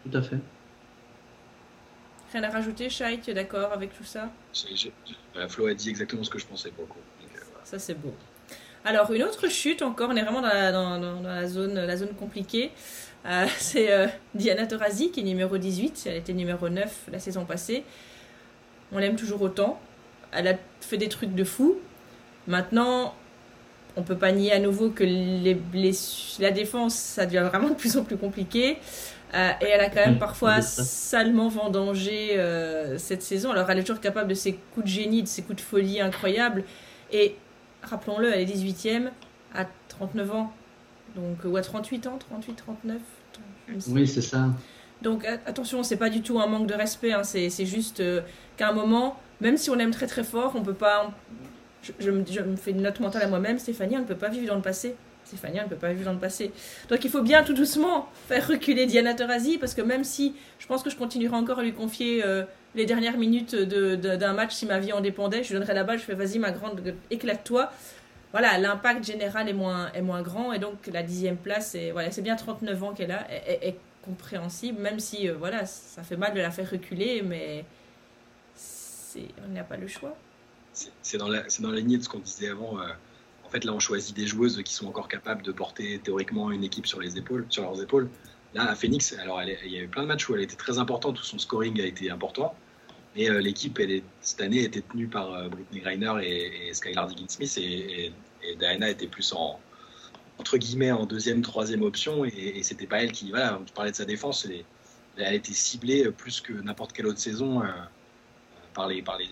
tout 0.10 0.18
à 0.18 0.22
fait. 0.22 0.38
Rien 2.32 2.44
à 2.44 2.50
rajouter, 2.50 2.90
Shai, 2.90 3.20
tu 3.22 3.32
es 3.32 3.34
d'accord 3.34 3.74
avec 3.74 3.94
tout 3.94 4.06
ça? 4.06 4.30
Flo 5.50 5.68
a 5.68 5.74
dit 5.74 5.90
exactement 5.90 6.24
ce 6.24 6.30
que 6.30 6.40
je 6.40 6.46
pensais 6.46 6.70
pour 6.70 6.86
euh, 6.86 7.40
Ça, 7.66 7.78
c'est 7.78 7.96
beau. 7.96 8.14
Alors, 8.86 9.12
une 9.12 9.24
autre 9.24 9.50
chute 9.50 9.82
encore, 9.82 10.10
on 10.10 10.16
est 10.16 10.24
vraiment 10.24 10.42
dans 10.42 10.48
la, 10.48 10.72
dans, 10.72 11.22
la, 11.22 11.48
zone, 11.48 11.74
la 11.74 11.98
zone 11.98 12.14
compliquée. 12.18 12.72
Euh, 13.26 13.46
c'est 13.58 13.92
euh, 13.92 14.08
Diana 14.34 14.66
Taurasi 14.66 15.12
qui 15.12 15.20
est 15.20 15.24
numéro 15.24 15.58
18. 15.58 16.04
Elle 16.06 16.18
était 16.18 16.34
numéro 16.34 16.70
9 16.70 17.10
la 17.12 17.20
saison 17.20 17.44
passée. 17.44 17.84
On 18.94 18.98
l'aime 18.98 19.18
toujours 19.18 19.42
autant. 19.42 19.82
Elle 20.32 20.48
a 20.48 20.54
fait 20.80 20.98
des 20.98 21.10
trucs 21.10 21.36
de 21.36 21.44
fou. 21.44 21.78
Maintenant, 22.52 23.14
on 23.96 24.04
peut 24.04 24.18
pas 24.18 24.34
nier 24.34 24.52
à 24.52 24.60
nouveau 24.60 24.90
que 24.90 25.06
les 25.06 25.58
la 26.40 26.52
défense, 26.52 26.96
ça 26.96 27.26
devient 27.26 27.46
vraiment 27.48 27.70
de 27.70 27.76
plus 27.76 27.96
en 27.96 28.04
plus 28.04 28.18
compliqué. 28.18 28.78
Euh, 29.34 29.52
et 29.62 29.66
elle 29.66 29.80
a 29.80 29.90
quand 29.90 30.06
même 30.06 30.20
parfois 30.20 30.62
salement 30.62 31.48
vendangé 31.48 32.38
euh, 32.38 32.98
cette 32.98 33.22
saison. 33.22 33.52
Alors 33.52 33.70
elle 33.70 33.80
est 33.80 33.84
toujours 33.84 34.02
capable 34.02 34.28
de 34.28 34.34
ses 34.34 34.54
coups 34.74 34.86
de 34.86 34.92
génie, 34.92 35.24
de 35.24 35.30
ses 35.30 35.44
coups 35.44 35.56
de 35.56 35.62
folie 35.62 36.02
incroyables. 36.02 36.66
Et 37.14 37.38
rappelons-le, 37.84 38.34
elle 38.34 38.42
est 38.42 38.54
18e 38.54 39.12
à 39.56 39.66
39 39.88 40.36
ans. 40.36 40.54
Donc, 41.16 41.38
ou 41.46 41.56
à 41.56 41.62
38 41.62 42.08
ans, 42.08 42.18
38, 42.18 42.56
39. 42.56 42.98
Oui, 43.88 44.08
c'est 44.08 44.22
ça. 44.22 44.48
Donc 45.02 45.26
attention, 45.46 45.84
c'est 45.84 45.96
pas 45.96 46.10
du 46.10 46.22
tout 46.22 46.38
un 46.42 46.48
manque 46.48 46.68
de 46.68 46.74
respect. 46.74 47.14
Hein. 47.14 47.24
C'est 47.24 47.66
juste 47.66 48.02
euh, 48.02 48.20
qu'à 48.58 48.68
un 48.68 48.74
moment, 48.74 49.18
même 49.40 49.56
si 49.56 49.70
on 49.70 49.80
aime 49.80 49.92
très 49.92 50.08
très 50.08 50.26
fort, 50.26 50.52
on 50.56 50.64
peut 50.64 50.74
pas 50.74 51.14
je, 51.82 52.12
me, 52.12 52.24
fais 52.56 52.72
une 52.72 52.82
note 52.82 53.00
mentale 53.00 53.24
à 53.24 53.28
moi-même, 53.28 53.60
Stéphanie, 53.60 53.98
on 53.98 54.02
ne 54.02 54.06
peut 54.06 54.16
pas 54.16 54.30
vivre 54.30 54.48
dans 54.48 54.56
le 54.56 54.62
passé. 54.62 54.96
Stéphanie, 55.26 55.60
on 55.60 55.64
ne 55.64 55.70
peut 55.70 55.76
pas 55.76 55.94
vivre 55.94 56.06
dans 56.06 56.14
le 56.14 56.20
passé. 56.20 56.52
Donc 56.90 57.04
il 57.04 57.10
faut 57.10 57.22
bien 57.22 57.44
tout 57.44 57.54
doucement 57.54 58.10
faire 58.28 58.48
reculer 58.48 58.86
Diana 58.86 59.14
Taurasi, 59.14 59.58
parce 59.58 59.74
que 59.74 59.82
même 59.82 60.04
si 60.04 60.36
je 60.60 60.68
pense 60.68 60.84
que 60.84 60.90
je 60.90 60.96
continuerai 60.96 61.36
encore 61.36 61.60
à 61.60 61.64
lui 61.64 61.74
confier 61.74 62.24
euh, 62.26 62.44
les 62.76 62.86
dernières 62.86 63.18
minutes 63.18 63.56
d'un 63.56 64.34
match, 64.34 64.54
si 64.54 64.66
ma 64.66 64.80
vie 64.80 64.94
en 64.94 65.02
dépendait, 65.02 65.44
je 65.44 65.50
lui 65.50 65.56
donnerais 65.56 65.74
la 65.74 65.84
balle, 65.84 66.00
je 66.00 66.04
fais 66.04 66.16
vas-y 66.16 66.40
ma 66.40 66.52
grande, 66.52 66.82
éclate-toi. 67.10 67.72
Voilà, 68.32 68.58
l'impact 68.58 69.04
général 69.04 69.50
est 69.50 69.54
moins, 69.54 69.92
est 69.94 70.02
moins 70.02 70.22
grand, 70.22 70.54
et 70.54 70.60
donc 70.60 70.88
la 70.92 71.04
dixième 71.04 71.36
place, 71.36 71.72
c'est 71.72 71.92
voilà, 71.92 72.10
bien 72.22 72.36
39 72.36 72.84
ans 72.84 72.94
qu'elle 72.94 73.12
a, 73.12 73.28
est, 73.30 73.76
compréhensible, 74.04 74.82
même 74.82 75.00
si 75.00 75.30
euh, 75.30 75.36
voilà, 75.38 75.66
ça 75.66 76.02
fait 76.02 76.18
mal 76.18 76.34
de 76.34 76.40
la 76.40 76.50
faire 76.50 76.70
reculer, 76.70 77.22
mais 77.22 77.66
on 79.46 79.54
n'a 79.54 79.64
pas 79.64 79.78
le 79.78 79.88
choix 79.88 80.16
c'est 80.74 81.18
dans, 81.18 81.28
la, 81.28 81.44
lignée 81.76 81.98
de 81.98 82.04
ce 82.04 82.10
qu'on 82.10 82.20
disait 82.20 82.50
avant. 82.50 82.80
Euh, 82.80 82.88
en 83.46 83.50
fait, 83.50 83.66
là, 83.66 83.74
on 83.74 83.80
choisit 83.80 84.16
des 84.16 84.28
joueuses 84.28 84.62
qui 84.64 84.74
sont 84.74 84.88
encore 84.88 85.08
capables 85.08 85.44
de 85.44 85.52
porter 85.52 86.00
théoriquement 86.00 86.52
une 86.52 86.64
équipe 86.64 86.88
sur, 86.88 87.02
les 87.02 87.18
épaules, 87.18 87.46
sur 87.50 87.64
leurs 87.64 87.82
épaules. 87.82 88.10
Là, 88.54 88.70
à 88.70 88.76
Phoenix, 88.76 89.14
alors 89.20 89.42
il 89.44 89.72
y 89.72 89.78
a 89.78 89.82
eu 89.82 89.88
plein 89.88 90.04
de 90.04 90.08
matchs 90.08 90.28
où 90.30 90.36
elle 90.36 90.42
était 90.42 90.56
très 90.56 90.78
importante, 90.78 91.20
où 91.20 91.24
son 91.24 91.40
scoring 91.40 91.80
a 91.82 91.86
été 91.86 92.10
important. 92.10 92.56
Mais 93.16 93.30
euh, 93.30 93.42
l'équipe, 93.42 93.80
cette 94.22 94.42
année, 94.42 94.64
était 94.64 94.82
tenue 94.82 95.08
par 95.08 95.34
euh, 95.34 95.50
Britney 95.50 95.82
Griner 95.82 96.14
et, 96.22 96.74
Skylar 96.74 97.08
Diggins-Smith. 97.08 97.58
Et, 97.58 98.14
Diana 98.58 98.90
était 98.90 99.08
plus 99.08 99.34
en, 99.34 99.60
entre 100.40 100.58
guillemets, 100.58 100.92
en 100.92 101.06
deuxième, 101.06 101.42
troisième 101.42 101.84
option. 101.84 102.24
Et, 102.26 102.64
c'était 102.64 102.88
pas 102.88 103.04
elle 103.04 103.12
qui. 103.12 103.30
Voilà, 103.32 103.60
tu 103.66 103.74
parlais 103.74 103.92
de 103.92 103.96
sa 103.96 104.06
défense. 104.06 104.46
Elle, 104.46 104.64
elle 105.18 105.36
était 105.36 105.54
ciblée 105.54 106.10
plus 106.12 106.40
que 106.40 106.54
n'importe 106.54 106.94
quelle 106.94 107.08
autre 107.08 107.20
saison 107.20 107.62
par 108.74 108.88
les, 108.88 109.02
par 109.02 109.18
les, 109.18 109.30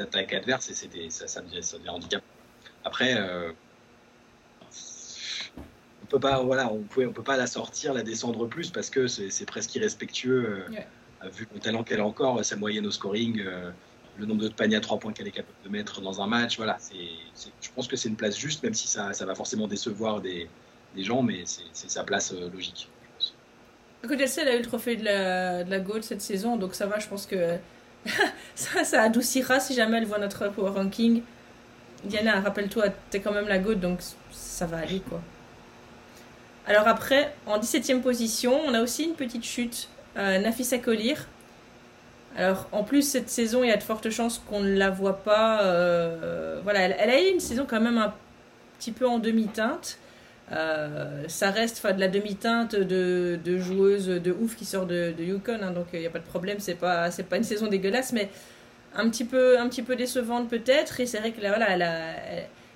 attaques 0.00 0.32
adverses 0.32 0.70
et 0.70 0.74
c'était, 0.74 1.10
ça, 1.10 1.26
ça, 1.26 1.40
devient, 1.40 1.62
ça 1.62 1.78
devient 1.78 1.90
handicap. 1.90 2.22
Après, 2.84 3.14
euh, 3.16 3.52
on 6.02 6.06
peut 6.06 6.20
pas, 6.20 6.42
voilà, 6.42 6.72
on 6.72 6.82
peut, 6.82 7.06
on 7.06 7.12
peut 7.12 7.22
pas 7.22 7.36
la 7.36 7.46
sortir, 7.46 7.92
la 7.92 8.02
descendre 8.02 8.46
plus 8.46 8.70
parce 8.70 8.90
que 8.90 9.06
c'est, 9.08 9.46
presque 9.46 9.74
irrespectueux 9.74 10.64
euh, 10.70 11.28
vu 11.30 11.46
le 11.52 11.60
talent 11.60 11.84
qu'elle 11.84 12.00
a 12.00 12.06
encore, 12.06 12.44
sa 12.44 12.56
moyenne 12.56 12.86
au 12.86 12.90
scoring, 12.90 13.40
euh, 13.40 13.70
le 14.18 14.26
nombre 14.26 14.42
de 14.42 14.48
paniers 14.48 14.76
à 14.76 14.80
trois 14.80 14.98
points 14.98 15.12
qu'elle 15.12 15.28
est 15.28 15.32
capable 15.32 15.56
de 15.64 15.68
mettre 15.68 16.00
dans 16.00 16.22
un 16.22 16.26
match. 16.26 16.56
Voilà, 16.56 16.76
c'est, 16.78 17.50
je 17.60 17.68
pense 17.74 17.88
que 17.88 17.96
c'est 17.96 18.08
une 18.08 18.16
place 18.16 18.38
juste, 18.38 18.62
même 18.62 18.74
si 18.74 18.88
ça, 18.88 19.12
ça 19.12 19.26
va 19.26 19.34
forcément 19.34 19.68
décevoir 19.68 20.20
des, 20.20 20.48
des 20.94 21.02
gens, 21.02 21.22
mais 21.22 21.42
c'est, 21.44 21.90
sa 21.90 22.04
place 22.04 22.32
logique. 22.32 22.88
Écoute, 24.02 24.18
elle 24.20 24.48
a 24.48 24.54
eu 24.54 24.58
le 24.58 24.64
trophée 24.64 24.96
de 24.96 25.04
la, 25.04 25.64
de 25.64 25.70
la 25.70 25.80
Gold 25.80 26.04
cette 26.04 26.20
saison, 26.20 26.56
donc 26.56 26.74
ça 26.74 26.86
va, 26.86 27.00
je 27.00 27.08
pense 27.08 27.26
que 27.26 27.58
ça, 28.54 28.84
ça 28.84 29.02
adoucira 29.02 29.60
si 29.60 29.74
jamais 29.74 29.98
elle 29.98 30.06
voit 30.06 30.18
notre 30.18 30.48
power 30.48 30.70
ranking. 30.70 31.22
Diana, 32.04 32.40
rappelle-toi, 32.40 32.86
t'es 33.10 33.20
quand 33.20 33.32
même 33.32 33.48
la 33.48 33.58
goutte, 33.58 33.80
donc 33.80 33.98
ça 34.30 34.66
va 34.66 34.78
aller 34.78 35.00
quoi. 35.00 35.20
Alors 36.66 36.86
après, 36.86 37.34
en 37.46 37.58
17ème 37.58 38.02
position, 38.02 38.60
on 38.66 38.74
a 38.74 38.82
aussi 38.82 39.04
une 39.04 39.14
petite 39.14 39.44
chute. 39.44 39.88
Euh, 40.18 40.38
Nafisa. 40.38 40.76
Alors 42.36 42.68
en 42.72 42.84
plus, 42.84 43.02
cette 43.02 43.30
saison, 43.30 43.64
il 43.64 43.68
y 43.68 43.72
a 43.72 43.76
de 43.76 43.82
fortes 43.82 44.10
chances 44.10 44.38
qu'on 44.38 44.60
ne 44.60 44.76
la 44.76 44.90
voit 44.90 45.18
pas. 45.22 45.62
Euh, 45.62 46.60
voilà, 46.62 46.80
elle, 46.80 47.10
a 47.10 47.20
eu 47.22 47.32
une 47.32 47.40
saison 47.40 47.66
quand 47.68 47.80
même 47.80 47.98
un 47.98 48.12
petit 48.78 48.92
peu 48.92 49.08
en 49.08 49.18
demi-teinte. 49.18 49.98
Euh, 50.52 51.24
ça 51.28 51.50
reste 51.50 51.84
de 51.86 52.00
la 52.00 52.08
demi-teinte 52.08 52.74
de, 52.74 53.58
joueuses 53.58 54.06
de 54.06 54.32
ouf 54.32 54.56
qui 54.56 54.64
sort 54.64 54.86
de, 54.86 55.14
Yukon, 55.18 55.58
hein, 55.62 55.72
donc 55.72 55.88
il 55.92 56.00
n'y 56.00 56.06
a 56.06 56.10
pas 56.10 56.20
de 56.20 56.24
problème, 56.24 56.58
c'est 56.58 56.74
pas, 56.74 57.10
une 57.36 57.44
saison 57.44 57.66
dégueulasse, 57.66 58.12
mais 58.12 58.30
un 58.94 59.08
petit 59.10 59.24
peu, 59.24 59.56
décevante 59.96 60.48
peut-être. 60.48 61.00
Et 61.00 61.06
c'est 61.06 61.18
vrai 61.18 61.32
que 61.32 61.40
là, 61.40 61.48
voilà, 61.48 61.68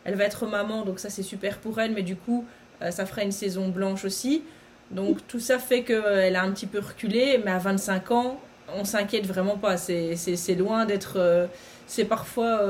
elle, 0.04 0.14
va 0.14 0.24
être 0.24 0.46
maman, 0.46 0.84
donc 0.84 0.98
ça 0.98 1.08
c'est 1.08 1.22
super 1.22 1.58
pour 1.58 1.80
elle, 1.80 1.92
mais 1.92 2.02
du 2.02 2.16
coup, 2.16 2.44
euh, 2.82 2.90
ça 2.90 3.06
fera 3.06 3.22
une 3.22 3.32
saison 3.32 3.68
blanche 3.68 4.04
aussi. 4.04 4.42
Donc 4.90 5.26
tout 5.26 5.40
ça 5.40 5.58
fait 5.58 5.82
qu'elle 5.82 6.36
a 6.36 6.42
un 6.42 6.50
petit 6.52 6.66
peu 6.66 6.80
reculé, 6.80 7.40
mais 7.42 7.52
à 7.52 7.58
25 7.58 8.10
ans, 8.10 8.40
on 8.74 8.84
s'inquiète 8.84 9.26
vraiment 9.26 9.56
pas. 9.56 9.78
C'est, 9.78 10.54
loin 10.58 10.84
d'être. 10.84 11.14
Euh, 11.16 11.46
c'est 11.86 12.04
parfois 12.04 12.60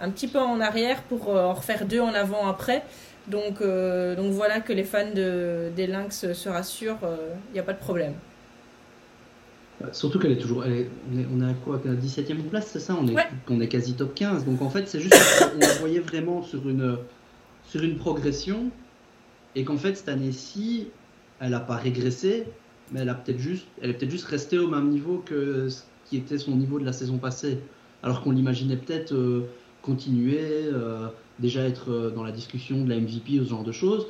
un 0.00 0.10
petit 0.10 0.28
peu 0.28 0.38
en 0.38 0.60
arrière 0.60 1.02
pour 1.02 1.28
en 1.28 1.52
refaire 1.52 1.84
deux 1.84 2.00
en 2.00 2.14
avant 2.14 2.48
après. 2.48 2.82
Donc, 3.28 3.60
euh, 3.60 4.16
donc 4.16 4.32
voilà 4.32 4.60
que 4.60 4.72
les 4.72 4.84
fans 4.84 5.12
de, 5.14 5.70
des 5.76 5.86
Lynx 5.86 6.32
se 6.32 6.48
rassurent, 6.48 6.98
il 7.02 7.06
euh, 7.06 7.34
n'y 7.52 7.60
a 7.60 7.62
pas 7.62 7.74
de 7.74 7.78
problème. 7.78 8.14
Bah, 9.80 9.88
surtout 9.92 10.18
qu'elle 10.18 10.32
est 10.32 10.38
toujours. 10.38 10.64
on, 10.66 11.40
est, 11.40 11.50
à 11.50 11.54
quoi 11.64 11.80
17ème 11.84 12.42
place, 12.48 12.68
c'est 12.72 12.80
ça? 12.80 12.96
On 13.00 13.06
est, 13.06 13.16
on 13.48 13.60
est 13.60 13.68
quasi 13.68 13.94
top 13.94 14.14
15. 14.14 14.44
Donc 14.44 14.62
en 14.62 14.70
fait, 14.70 14.88
c'est 14.88 15.00
juste 15.00 15.14
qu'on 15.14 15.58
la 15.58 15.74
voyait 15.74 16.00
vraiment 16.00 16.42
sur 16.42 16.68
une, 16.68 16.96
sur 17.64 17.82
une 17.82 17.96
progression. 17.96 18.70
Et 19.54 19.64
qu'en 19.64 19.76
fait, 19.76 19.94
cette 19.94 20.08
année-ci, 20.08 20.88
elle 21.40 21.50
n'a 21.50 21.60
pas 21.60 21.76
régressé, 21.76 22.44
mais 22.92 23.00
elle, 23.00 23.08
a 23.08 23.14
peut 23.14 23.36
juste, 23.36 23.66
elle 23.82 23.90
est 23.90 23.94
peut-être 23.94 24.10
juste 24.10 24.26
restée 24.26 24.58
au 24.58 24.68
même 24.68 24.88
niveau 24.88 25.22
que 25.24 25.68
ce 25.68 25.82
qui 26.08 26.16
était 26.16 26.38
son 26.38 26.52
niveau 26.52 26.78
de 26.78 26.84
la 26.84 26.92
saison 26.92 27.18
passée. 27.18 27.58
Alors 28.02 28.22
qu'on 28.22 28.30
l'imaginait 28.30 28.76
peut-être. 28.76 29.12
Euh, 29.12 29.48
continuer, 29.88 30.70
déjà 31.38 31.62
être 31.62 32.12
dans 32.14 32.22
la 32.22 32.32
discussion 32.32 32.84
de 32.84 32.90
la 32.90 33.00
MVP 33.00 33.40
ou 33.40 33.44
ce 33.44 33.50
genre 33.50 33.64
de 33.64 33.72
choses. 33.72 34.06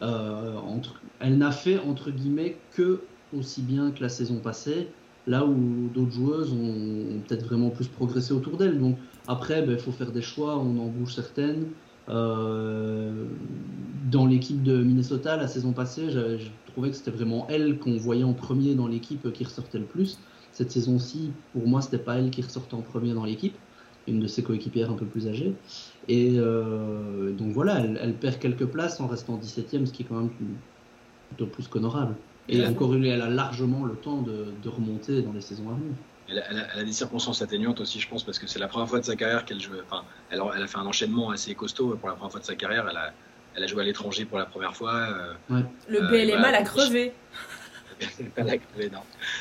entre, 0.00 1.00
elle 1.20 1.38
n'a 1.38 1.52
fait 1.52 1.78
entre 1.78 2.10
guillemets 2.10 2.56
que 2.72 3.00
aussi 3.36 3.62
bien 3.62 3.90
que 3.90 4.02
la 4.02 4.08
saison 4.08 4.36
passée, 4.36 4.88
là 5.26 5.44
où 5.44 5.88
d'autres 5.94 6.12
joueuses 6.12 6.52
ont, 6.52 7.20
peut-être 7.26 7.44
vraiment 7.46 7.70
plus 7.70 7.88
progressé 7.88 8.32
autour 8.32 8.56
d'elle. 8.56 8.78
Donc 8.78 8.96
après, 9.28 9.60
il 9.60 9.66
ben, 9.66 9.78
faut 9.78 9.92
faire 9.92 10.12
des 10.12 10.22
choix, 10.22 10.58
on 10.58 10.78
en 10.78 10.86
bouge 10.86 11.14
certaines. 11.14 11.66
Euh, 12.08 13.26
dans 14.10 14.26
l'équipe 14.26 14.62
de 14.62 14.82
Minnesota 14.82 15.36
la 15.36 15.46
saison 15.46 15.72
passée, 15.72 16.10
je, 16.10 16.38
trouvais 16.72 16.90
que 16.90 16.96
c'était 16.96 17.10
vraiment 17.10 17.46
elle 17.48 17.78
qu'on 17.78 17.96
voyait 17.96 18.24
en 18.24 18.32
premier 18.32 18.74
dans 18.74 18.86
l'équipe 18.86 19.32
qui 19.32 19.44
ressortait 19.44 19.78
le 19.78 19.84
plus. 19.84 20.18
Cette 20.52 20.70
saison-ci, 20.70 21.30
pour 21.52 21.66
moi, 21.66 21.80
c'était 21.80 21.98
pas 21.98 22.16
elle 22.16 22.30
qui 22.30 22.42
ressortait 22.42 22.74
en 22.74 22.82
premier 22.82 23.12
dans 23.12 23.24
l'équipe, 23.24 23.54
une 24.10 24.20
de 24.20 24.26
ses 24.26 24.42
coéquipières 24.42 24.90
un 24.90 24.94
peu 24.94 25.06
plus 25.06 25.28
âgée. 25.28 25.54
Et 26.08 26.34
euh, 26.36 27.30
donc 27.32 27.52
voilà, 27.52 27.78
elle, 27.78 28.14
perd 28.14 28.38
quelques 28.38 28.66
places 28.66 29.00
en 29.00 29.06
restant 29.06 29.38
17ème, 29.38 29.86
ce 29.86 29.92
qui 29.92 30.02
est 30.02 30.06
quand 30.06 30.16
même 30.16 30.30
plutôt 31.28 31.46
plus 31.46 31.68
qu'honorable. 31.68 32.14
Et 32.48 32.66
encore 32.66 32.94
une, 32.94 33.04
elle 33.04 33.22
a 33.22 33.28
largement 33.28 33.84
le 33.84 33.94
temps 33.94 34.22
de, 34.22 34.68
remonter 34.68 35.22
dans 35.22 35.32
les 35.32 35.40
saisons 35.40 35.68
à 35.70 35.74
venir. 35.74 35.92
Elle 36.28 36.80
a, 36.80 36.84
des 36.84 36.92
circonstances 36.92 37.42
atténuantes 37.42 37.80
aussi, 37.80 37.98
je 37.98 38.08
pense, 38.08 38.22
parce 38.22 38.38
que 38.38 38.46
c'est 38.46 38.60
la 38.60 38.68
première 38.68 38.88
fois 38.88 39.00
de 39.00 39.04
sa 39.04 39.16
carrière 39.16 39.44
qu'elle 39.44 39.60
joue. 39.60 39.72
Enfin, 39.84 40.04
elle, 40.30 40.40
elle, 40.54 40.62
a 40.62 40.66
fait 40.66 40.78
un 40.78 40.86
enchaînement 40.86 41.30
assez 41.30 41.54
costaud 41.54 41.96
pour 41.96 42.08
la 42.08 42.14
première 42.14 42.30
fois 42.30 42.40
de 42.40 42.44
sa 42.44 42.54
carrière. 42.54 42.86
Elle 42.88 42.96
a, 42.96 43.12
elle 43.56 43.64
a 43.64 43.66
joué 43.66 43.82
à 43.82 43.84
l'étranger 43.84 44.24
pour 44.24 44.38
la 44.38 44.46
première 44.46 44.76
fois. 44.76 44.94
Euh, 45.50 45.62
le 45.88 46.00
BLMA 46.00 46.48
euh, 46.48 46.52
l'a 46.52 46.62
crevé. 46.62 47.12
l'a 48.36 48.58
crevé, 48.58 48.90
non. 48.90 49.00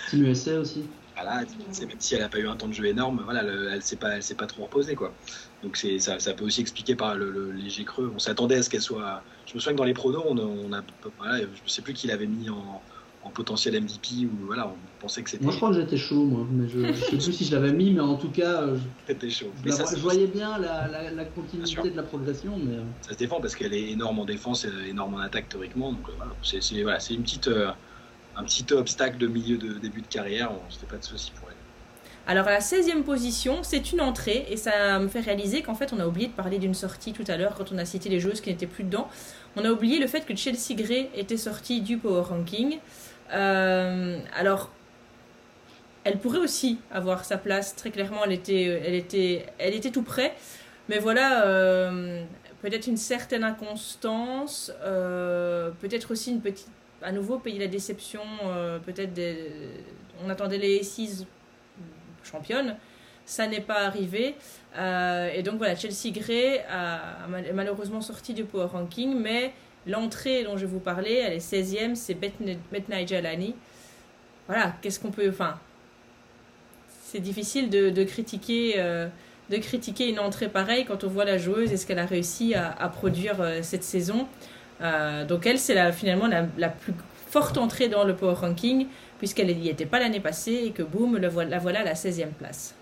Team 0.10 0.26
USA 0.26 0.60
aussi. 0.60 0.86
Voilà, 1.22 1.42
même 1.42 2.00
si 2.00 2.16
elle 2.16 2.22
n'a 2.22 2.30
pas 2.30 2.40
eu 2.40 2.48
un 2.48 2.56
temps 2.56 2.68
de 2.68 2.74
jeu 2.74 2.86
énorme, 2.86 3.22
voilà, 3.24 3.42
elle 3.44 3.76
ne 3.76 3.80
s'est 3.82 3.96
pas, 3.96 4.18
elle 4.18 4.36
pas 4.38 4.48
trop 4.48 4.64
reposée, 4.64 4.96
quoi. 4.96 5.14
Donc 5.64 5.78
ça, 5.78 6.20
ça, 6.20 6.34
peut 6.34 6.46
aussi 6.46 6.62
expliquer 6.62 6.96
par 6.96 7.16
le, 7.16 7.52
léger 7.52 7.84
creux. 7.84 8.12
On 8.16 8.20
s'attendait 8.20 8.56
à 8.56 8.64
ce 8.64 8.70
qu'elle 8.70 8.82
soit. 8.82 9.22
Je 9.46 9.56
me 9.56 9.60
souviens 9.60 9.74
que 9.74 9.78
dans 9.78 9.84
les 9.84 9.94
pronos, 9.94 10.24
on, 10.26 10.38
on 10.38 10.72
a, 10.74 10.82
voilà, 11.18 11.40
je 11.40 11.44
ne 11.44 11.68
sais 11.68 11.82
plus 11.82 11.94
qui 11.94 12.08
l'avait 12.08 12.28
mis 12.28 12.50
en, 12.50 12.82
en 13.24 13.30
potentiel 13.30 13.82
MVP 13.82 14.26
ou 14.26 14.46
voilà, 14.46 14.68
on 14.68 15.02
pensait 15.02 15.22
que 15.22 15.30
c'était. 15.30 15.44
Moi 15.44 15.52
je 15.52 15.58
crois 15.58 15.70
que 15.70 15.76
j'étais 15.76 15.98
chaud 15.98 16.24
moi, 16.24 16.48
mais 16.50 16.70
je, 16.70 16.80
ne 16.80 16.94
sais 16.94 17.18
plus 17.18 17.34
si 17.34 17.46
je 17.46 17.56
l'avais 17.56 17.74
mis, 17.74 17.92
mais 17.92 18.00
en 18.00 18.16
tout 18.16 18.30
cas, 18.30 18.64
je, 19.08 19.30
chaud. 19.30 19.52
je, 19.66 20.00
voyais 20.00 20.28
bien 20.28 20.58
la, 20.58 20.88
la, 21.12 21.26
continuité 21.26 21.90
de 21.90 21.98
la 21.98 22.04
progression, 22.04 22.58
mais 22.58 22.78
euh. 22.78 22.84
ça 23.02 23.14
se 23.14 23.18
défend 23.18 23.42
parce 23.42 23.56
qu'elle 23.56 23.74
est 23.74 23.92
énorme 23.92 24.20
en 24.20 24.26
défense, 24.26 24.66
et 24.66 24.90
énorme 24.90 25.16
en 25.16 25.20
attaque 25.20 25.50
théoriquement, 25.50 25.92
donc 25.92 26.08
euh, 26.08 26.14
voilà, 26.18 26.32
c'est 26.44 26.60
voilà, 26.82 27.00
une 27.10 27.24
petite 27.24 27.48
euh, 27.50 27.72
un 28.40 28.44
petit 28.44 28.66
obstacle 28.74 29.18
de 29.18 29.28
milieu 29.28 29.58
de 29.58 29.74
début 29.74 30.02
de 30.02 30.08
carrière, 30.08 30.52
on 30.52 30.72
se 30.72 30.80
fait 30.80 30.86
pas 30.86 30.98
de 30.98 31.04
soucis 31.04 31.32
pour 31.40 31.50
elle. 31.50 31.56
Alors 32.26 32.48
à 32.48 32.52
la 32.52 32.60
16e 32.60 33.04
position, 33.04 33.64
c'est 33.64 33.92
une 33.92 34.02
entrée 34.02 34.46
et 34.50 34.56
ça 34.56 35.00
me 35.00 35.08
fait 35.08 35.20
réaliser 35.20 35.62
qu'en 35.62 35.76
fait 35.76 35.92
on 35.94 36.00
a 36.00 36.06
oublié 36.06 36.28
de 36.28 36.34
parler 36.34 36.58
d'une 36.58 36.74
sortie 36.74 37.12
tout 37.12 37.24
à 37.28 37.38
l'heure 37.38 37.56
quand 37.56 37.72
on 37.74 37.78
a 37.78 37.86
cité 37.86 38.08
les 38.08 38.20
joueuses 38.20 38.40
qui 38.40 38.50
n'étaient 38.50 38.68
plus 38.68 38.84
dedans. 38.84 39.10
On 39.56 39.66
a 39.66 39.72
oublié 39.72 40.00
le 40.00 40.08
fait 40.08 40.26
que 40.26 40.36
Chelsea 40.36 40.76
Gray 40.76 41.10
était 41.16 41.38
sortie 41.38 41.82
du 41.82 41.98
Power 41.98 42.22
Ranking. 42.22 42.78
Euh, 43.34 44.20
alors, 44.36 44.72
elle 46.04 46.20
pourrait 46.20 46.40
aussi 46.40 46.80
avoir 46.92 47.26
sa 47.26 47.38
place. 47.38 47.76
Très 47.76 47.90
clairement, 47.90 48.24
elle 48.26 48.32
était, 48.32 48.82
elle 48.86 48.96
était, 48.96 49.46
elle 49.58 49.74
était 49.74 49.92
tout 49.92 50.04
près. 50.04 50.36
Mais 50.88 51.00
voilà, 51.00 51.46
euh, 51.46 52.24
peut-être 52.62 52.88
une 52.88 52.98
certaine 52.98 53.44
inconstance, 53.44 54.72
euh, 54.84 55.72
peut-être 55.82 56.12
aussi 56.12 56.32
une 56.32 56.42
petite, 56.42 56.70
à 57.02 57.12
nouveau 57.12 57.40
payer 57.40 57.60
la 57.60 57.68
déception. 57.68 58.22
peut-être 58.86 59.20
on 60.24 60.30
attendait 60.30 60.58
les 60.58 60.84
6 60.84 61.26
championnes. 62.24 62.78
Ça 63.26 63.48
n'est 63.48 63.62
pas 63.62 63.82
arrivé. 63.82 64.36
et 64.76 65.44
donc 65.44 65.58
voilà, 65.58 65.76
Chelsea 65.76 66.12
Gray 66.12 66.60
a, 66.70 67.28
malheureusement 67.54 68.02
sorti 68.02 68.34
du 68.34 68.44
Power 68.44 68.66
Ranking, 68.66 69.16
mais 69.16 69.54
L'entrée 69.88 70.44
dont 70.44 70.58
je 70.58 70.66
vous 70.66 70.80
parlais, 70.80 71.16
elle 71.16 71.34
est 71.34 71.38
16e, 71.38 71.96
c'est 71.96 72.14
Bet 72.14 72.34
Jalani. 73.08 73.56
Voilà, 74.48 74.76
qu'est-ce 74.82 75.00
qu'on 75.00 75.12
peut. 75.12 75.30
Enfin, 75.30 75.58
c'est 77.04 77.20
difficile 77.20 77.70
de, 77.70 78.04
critiquer, 78.04 78.76
euh, 78.78 79.08
de 79.50 79.58
critiquer 79.58 80.10
une 80.10 80.20
entrée 80.20 80.50
pareille 80.50 80.86
quand 80.86 81.04
on 81.04 81.08
voit 81.08 81.26
la 81.26 81.38
joueuse 81.38 81.72
et 81.72 81.78
ce 81.78 81.88
qu'elle 81.88 82.00
a 82.00 82.06
réussi 82.06 82.56
à, 82.56 82.90
produire 82.90 83.42
euh, 83.42 83.60
cette 83.62 83.84
saison. 83.84 84.28
Euh, 84.82 85.26
donc, 85.26 85.46
elle, 85.46 85.60
c'est 85.60 85.92
finalement 85.92 86.28
la, 86.28 86.70
plus 86.70 86.94
forte 87.28 87.58
entrée 87.58 87.90
dans 87.90 88.04
le 88.04 88.16
Power 88.16 88.36
Ranking, 88.36 88.88
puisqu'elle 89.18 89.56
n'y 89.56 89.70
était 89.70 89.86
pas 89.86 90.00
l'année 90.00 90.20
passée 90.20 90.64
et 90.66 90.72
que 90.72 90.84
boum, 90.84 91.18
la 91.18 91.30
voilà 91.30 91.82
à 91.82 91.84
la 91.84 91.94
16e 91.94 92.32
place. 92.38 92.76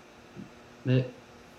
Mais 0.86 1.06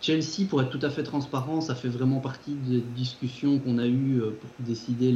Chelsea, 0.01 0.47
pour 0.49 0.61
être 0.61 0.69
tout 0.69 0.83
à 0.85 0.89
fait 0.89 1.03
transparent, 1.03 1.61
ça 1.61 1.75
fait 1.75 1.89
vraiment 1.89 2.19
partie 2.19 2.53
des 2.53 2.81
discussions 2.95 3.59
qu'on 3.59 3.77
a 3.77 3.85
eues 3.85 4.21
euh, 4.21 4.31
pour 4.31 4.49
décider 4.59 5.11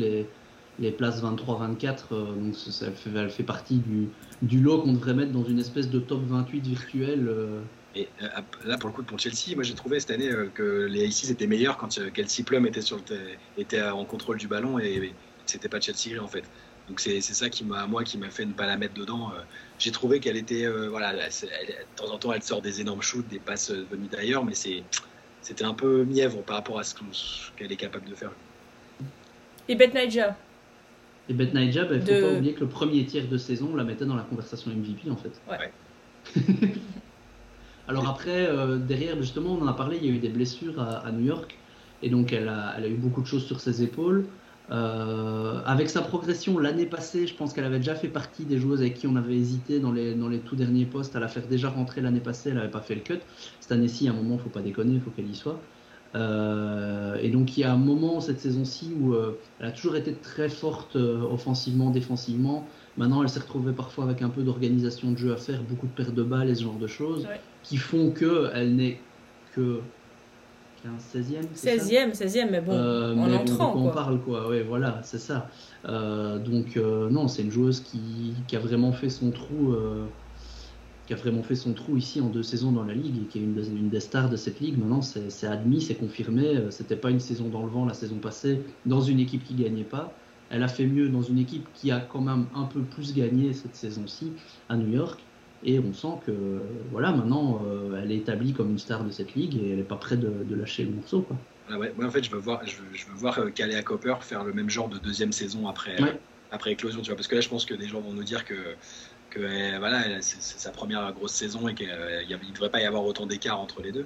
les, 0.79 0.91
places 0.91 1.23
23-24. 1.23 1.97
Euh, 2.11 2.35
donc 2.35 2.55
ça 2.55 2.91
fait, 2.91 3.09
elle 3.15 3.29
fait 3.29 3.43
partie 3.43 3.81
du, 4.41 4.59
lot 4.59 4.81
qu'on 4.81 4.93
devrait 4.93 5.13
mettre 5.13 5.31
dans 5.31 5.45
une 5.45 5.59
espèce 5.59 5.89
de 5.89 5.99
top 5.99 6.21
28 6.25 6.67
virtuel. 6.67 7.29
Et 7.95 8.07
là, 8.65 8.77
pour 8.77 8.89
le 8.89 8.95
coup, 8.95 9.03
pour 9.03 9.19
Chelsea, 9.19 9.55
moi 9.55 9.63
j'ai 9.63 9.75
trouvé 9.75 9.99
cette 9.99 10.11
année 10.11 10.31
que 10.55 10.87
les 10.89 11.05
Aces 11.05 11.29
étaient 11.29 11.47
meilleurs 11.47 11.77
quand 11.77 11.99
Kelsey 12.11 12.43
Plum 12.43 12.65
était, 12.65 12.81
sur 12.81 12.99
était 13.57 13.83
en 13.83 14.03
contrôle 14.05 14.37
du 14.37 14.47
ballon 14.47 14.79
et, 14.79 15.13
c'était 15.45 15.69
pas 15.69 15.79
Chelsea 15.79 16.21
en 16.21 16.27
fait. 16.27 16.43
Donc 16.87 16.99
c'est 16.99 17.21
ça 17.21 17.49
qui 17.49 17.63
m'a 17.65 17.85
moi 17.85 18.03
qui 18.03 18.17
m'a 18.17 18.29
fait 18.29 18.45
ne 18.45 18.53
pas 18.53 18.65
la 18.65 18.77
mettre 18.77 18.93
dedans. 18.93 19.31
J'ai 19.77 19.91
trouvé 19.91 20.19
qu'elle 20.19 20.37
était 20.37 20.65
euh, 20.65 20.89
voilà, 20.89 21.13
de 21.13 21.95
temps 21.95 22.11
en 22.11 22.17
temps 22.17 22.33
elle 22.33 22.43
sort 22.43 22.61
des 22.61 22.81
énormes 22.81 23.01
shoots, 23.01 23.27
des 23.27 23.39
passes 23.39 23.71
venues 23.71 24.07
d'ailleurs, 24.09 24.43
mais 24.43 24.53
c'est 24.53 24.83
c'était 25.41 25.65
un 25.65 25.73
peu 25.73 26.05
mièvre 26.05 26.41
par 26.41 26.55
rapport 26.55 26.79
à 26.79 26.83
ce 26.83 26.95
qu'elle 27.57 27.71
est 27.71 27.77
capable 27.77 28.09
de 28.09 28.15
faire. 28.15 28.31
Et 29.67 29.75
Bet 29.75 29.89
Naija 29.89 30.37
Et 31.29 31.33
Bet 31.33 31.51
Naija, 31.53 31.85
il 31.91 31.97
ne 31.97 32.05
faut 32.05 32.05
pas 32.05 32.33
oublier 32.33 32.53
que 32.53 32.61
le 32.61 32.69
premier 32.69 33.05
tiers 33.05 33.27
de 33.27 33.37
saison, 33.37 33.69
on 33.73 33.75
la 33.75 33.83
mettait 33.83 34.05
dans 34.05 34.15
la 34.15 34.23
conversation 34.23 34.71
MVP 34.71 35.09
en 35.11 35.17
fait. 35.17 35.33
Ouais. 35.49 35.71
Alors 37.87 38.07
après, 38.07 38.47
euh, 38.47 38.77
derrière, 38.77 39.17
justement, 39.17 39.53
on 39.53 39.61
en 39.61 39.67
a 39.67 39.73
parlé, 39.73 39.97
il 39.97 40.05
y 40.05 40.09
a 40.09 40.13
eu 40.13 40.19
des 40.19 40.29
blessures 40.29 40.79
à, 40.81 41.11
New 41.11 41.25
York, 41.25 41.57
et 42.01 42.09
donc 42.09 42.31
elle 42.31 42.47
a, 42.47 42.87
eu 42.87 42.95
beaucoup 42.95 43.21
de 43.21 43.27
choses 43.27 43.45
sur 43.45 43.59
ses 43.59 43.83
épaules. 43.83 44.25
Euh, 44.71 45.61
avec 45.65 45.89
sa 45.89 46.01
progression 46.01 46.57
l'année 46.57 46.85
passée, 46.85 47.27
je 47.27 47.35
pense 47.35 47.51
qu'elle 47.51 47.65
avait 47.65 47.79
déjà 47.79 47.95
fait 47.95 48.07
partie 48.07 48.45
des 48.45 48.57
joueuses 48.57 48.79
avec 48.79 48.93
qui 48.93 49.07
on 49.07 49.17
avait 49.17 49.35
hésité 49.35 49.81
dans 49.81 49.91
les, 49.91 50.15
dans 50.15 50.29
les 50.29 50.39
tout 50.39 50.55
derniers 50.55 50.85
postes 50.85 51.17
à 51.17 51.19
la 51.19 51.27
faire 51.27 51.45
déjà 51.47 51.69
rentrer 51.69 51.99
l'année 51.99 52.21
passée. 52.21 52.49
Elle 52.49 52.55
n'avait 52.55 52.71
pas 52.71 52.79
fait 52.79 52.95
le 52.95 53.01
cut. 53.01 53.19
Cette 53.59 53.73
année-ci, 53.73 54.07
à 54.07 54.11
un 54.11 54.15
moment, 54.15 54.35
il 54.35 54.39
faut 54.41 54.49
pas 54.49 54.61
déconner, 54.61 54.93
il 54.93 55.01
faut 55.01 55.11
qu'elle 55.11 55.29
y 55.29 55.35
soit. 55.35 55.59
Euh, 56.15 57.17
et 57.21 57.29
donc 57.29 57.57
il 57.57 57.61
y 57.61 57.63
a 57.63 57.73
un 57.73 57.77
moment 57.77 58.21
cette 58.21 58.39
saison-ci 58.39 58.93
où 59.01 59.15
elle 59.59 59.65
a 59.65 59.71
toujours 59.71 59.97
été 59.97 60.13
très 60.13 60.47
forte 60.47 60.95
offensivement, 60.95 61.89
défensivement. 61.89 62.65
Maintenant, 62.97 63.23
elle 63.23 63.29
s'est 63.29 63.39
retrouvée 63.39 63.71
parfois 63.71 64.03
avec 64.03 64.21
un 64.21 64.29
peu 64.29 64.43
d'organisation 64.43 65.11
de 65.11 65.17
jeu 65.17 65.33
à 65.33 65.37
faire, 65.37 65.61
beaucoup 65.63 65.87
de 65.87 65.91
pertes 65.91 66.13
de 66.13 66.23
balles 66.23 66.49
et 66.49 66.55
ce 66.55 66.63
genre 66.63 66.77
de 66.77 66.87
choses, 66.87 67.27
qui 67.63 67.77
font 67.77 68.11
qu'elle 68.11 68.75
n'est 68.75 68.99
que 69.55 69.81
16e 71.15 71.45
16e, 71.55 72.13
16e, 72.13 72.49
mais 72.51 72.61
bon, 72.61 72.73
euh, 72.73 73.15
en 73.15 73.31
entrant. 73.31 73.73
on 73.77 73.89
parle, 73.89 74.19
quoi, 74.19 74.49
ouais, 74.49 74.63
voilà, 74.63 74.99
c'est 75.03 75.19
ça. 75.19 75.49
Euh, 75.87 76.37
donc, 76.39 76.75
euh, 76.75 77.09
non, 77.09 77.27
c'est 77.27 77.43
une 77.43 77.51
joueuse 77.51 77.79
qui, 77.79 78.33
qui, 78.47 78.55
a 78.55 78.59
vraiment 78.59 78.91
fait 78.91 79.09
son 79.09 79.31
trou. 79.31 79.75
qui 81.07 81.13
a 81.13 81.15
vraiment 81.15 81.43
fait 81.43 81.55
son 81.55 81.73
trou 81.73 81.97
ici 81.97 82.21
en 82.21 82.27
deux 82.27 82.43
saisons 82.43 82.71
dans 82.71 82.83
la 82.83 82.93
ligue 82.93 83.23
et 83.23 83.25
qui 83.25 83.39
est 83.39 83.41
une, 83.41 83.57
une 83.57 83.89
des 83.89 83.99
stars 84.01 84.29
de 84.29 84.35
cette 84.35 84.59
ligue. 84.59 84.77
Maintenant, 84.77 85.01
c'est 85.01 85.47
admis, 85.47 85.81
c'est 85.81 85.95
confirmé. 85.95 86.65
C'était 86.69 86.97
pas 86.97 87.11
une 87.11 87.19
saison 87.19 87.47
dans 87.47 87.63
le 87.63 87.69
vent 87.69 87.85
la 87.85 87.93
saison 87.93 88.17
passée 88.17 88.61
dans 88.85 89.01
une 89.01 89.19
équipe 89.19 89.43
qui 89.43 89.53
gagnait 89.53 89.83
pas. 89.83 90.13
Elle 90.53 90.63
a 90.63 90.67
fait 90.67 90.85
mieux 90.85 91.09
dans 91.09 91.23
une 91.23 91.39
équipe 91.39 91.67
qui 91.73 91.91
a 91.91 91.99
quand 91.99 92.21
même 92.21 92.45
un 92.55 92.65
peu 92.65 92.81
plus 92.81 93.13
gagné 93.13 93.53
cette 93.53 93.75
saison-ci 93.75 94.31
à 94.69 94.77
New 94.77 94.93
York. 94.93 95.19
Et 95.65 95.79
on 95.79 95.93
sent 95.93 96.19
que 96.25 96.31
voilà, 96.91 97.11
maintenant, 97.11 97.61
euh, 97.65 97.99
elle 98.01 98.11
est 98.11 98.17
établie 98.17 98.53
comme 98.53 98.69
une 98.69 98.77
star 98.77 99.03
de 99.03 99.09
cette 99.09 99.33
ligue 99.33 99.55
et 99.55 99.71
elle 99.71 99.77
n'est 99.77 99.83
pas 99.83 99.95
prête 99.95 100.19
de, 100.19 100.55
lâcher 100.55 100.83
le 100.83 100.91
morceau. 100.91 101.21
Quoi. 101.21 101.37
Ah 101.69 101.79
ouais, 101.79 101.93
moi, 101.97 102.05
en 102.05 102.11
fait, 102.11 102.23
je 102.23 102.29
veux 102.29 102.37
voir, 102.37 102.61
je 102.67 102.75
veux, 102.77 102.93
je 102.93 103.05
veux 103.07 103.15
voir 103.15 103.39
euh, 103.39 103.81
Copper 103.83 104.15
faire 104.21 104.43
le 104.43 104.53
même 104.53 104.69
genre 104.69 104.89
de 104.89 104.99
deuxième 104.99 105.31
saison 105.31 105.67
après, 105.67 105.95
après 106.51 106.73
éclosion. 106.73 107.01
Tu 107.01 107.07
vois, 107.07 107.15
parce 107.15 107.27
que 107.27 107.35
là, 107.35 107.41
je 107.41 107.49
pense 107.49 107.65
que 107.65 107.73
des 107.73 107.87
gens 107.87 108.01
vont 108.01 108.13
nous 108.13 108.25
dire 108.25 108.45
que, 108.45 108.75
que 109.31 109.39
eh, 109.39 109.79
voilà, 109.79 110.21
c'est 110.21 110.41
sa 110.41 110.71
première 110.71 111.11
grosse 111.13 111.33
saison 111.33 111.67
et 111.67 111.73
qu'il 111.73 111.87
ne 111.87 112.53
devrait 112.53 112.69
pas 112.69 112.81
y 112.81 112.85
avoir 112.85 113.05
autant 113.05 113.25
d'écart 113.25 113.59
entre 113.59 113.81
les 113.81 113.91
deux. 113.91 114.05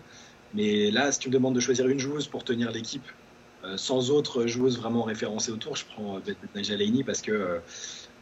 Mais 0.53 0.91
là, 0.91 1.11
si 1.11 1.19
tu 1.19 1.29
me 1.29 1.33
demandes 1.33 1.55
de 1.55 1.59
choisir 1.59 1.87
une 1.87 1.99
joueuse 1.99 2.27
pour 2.27 2.43
tenir 2.43 2.71
l'équipe, 2.71 3.05
euh, 3.05 3.26
sans 3.75 4.11
autre 4.11 4.47
joueuse 4.47 4.79
vraiment 4.79 5.03
référencée 5.03 5.51
autour, 5.51 5.75
je 5.75 5.85
prends 5.85 6.19
Najah 6.55 6.75
Leini 6.75 7.03
parce 7.03 7.21
que 7.21 7.61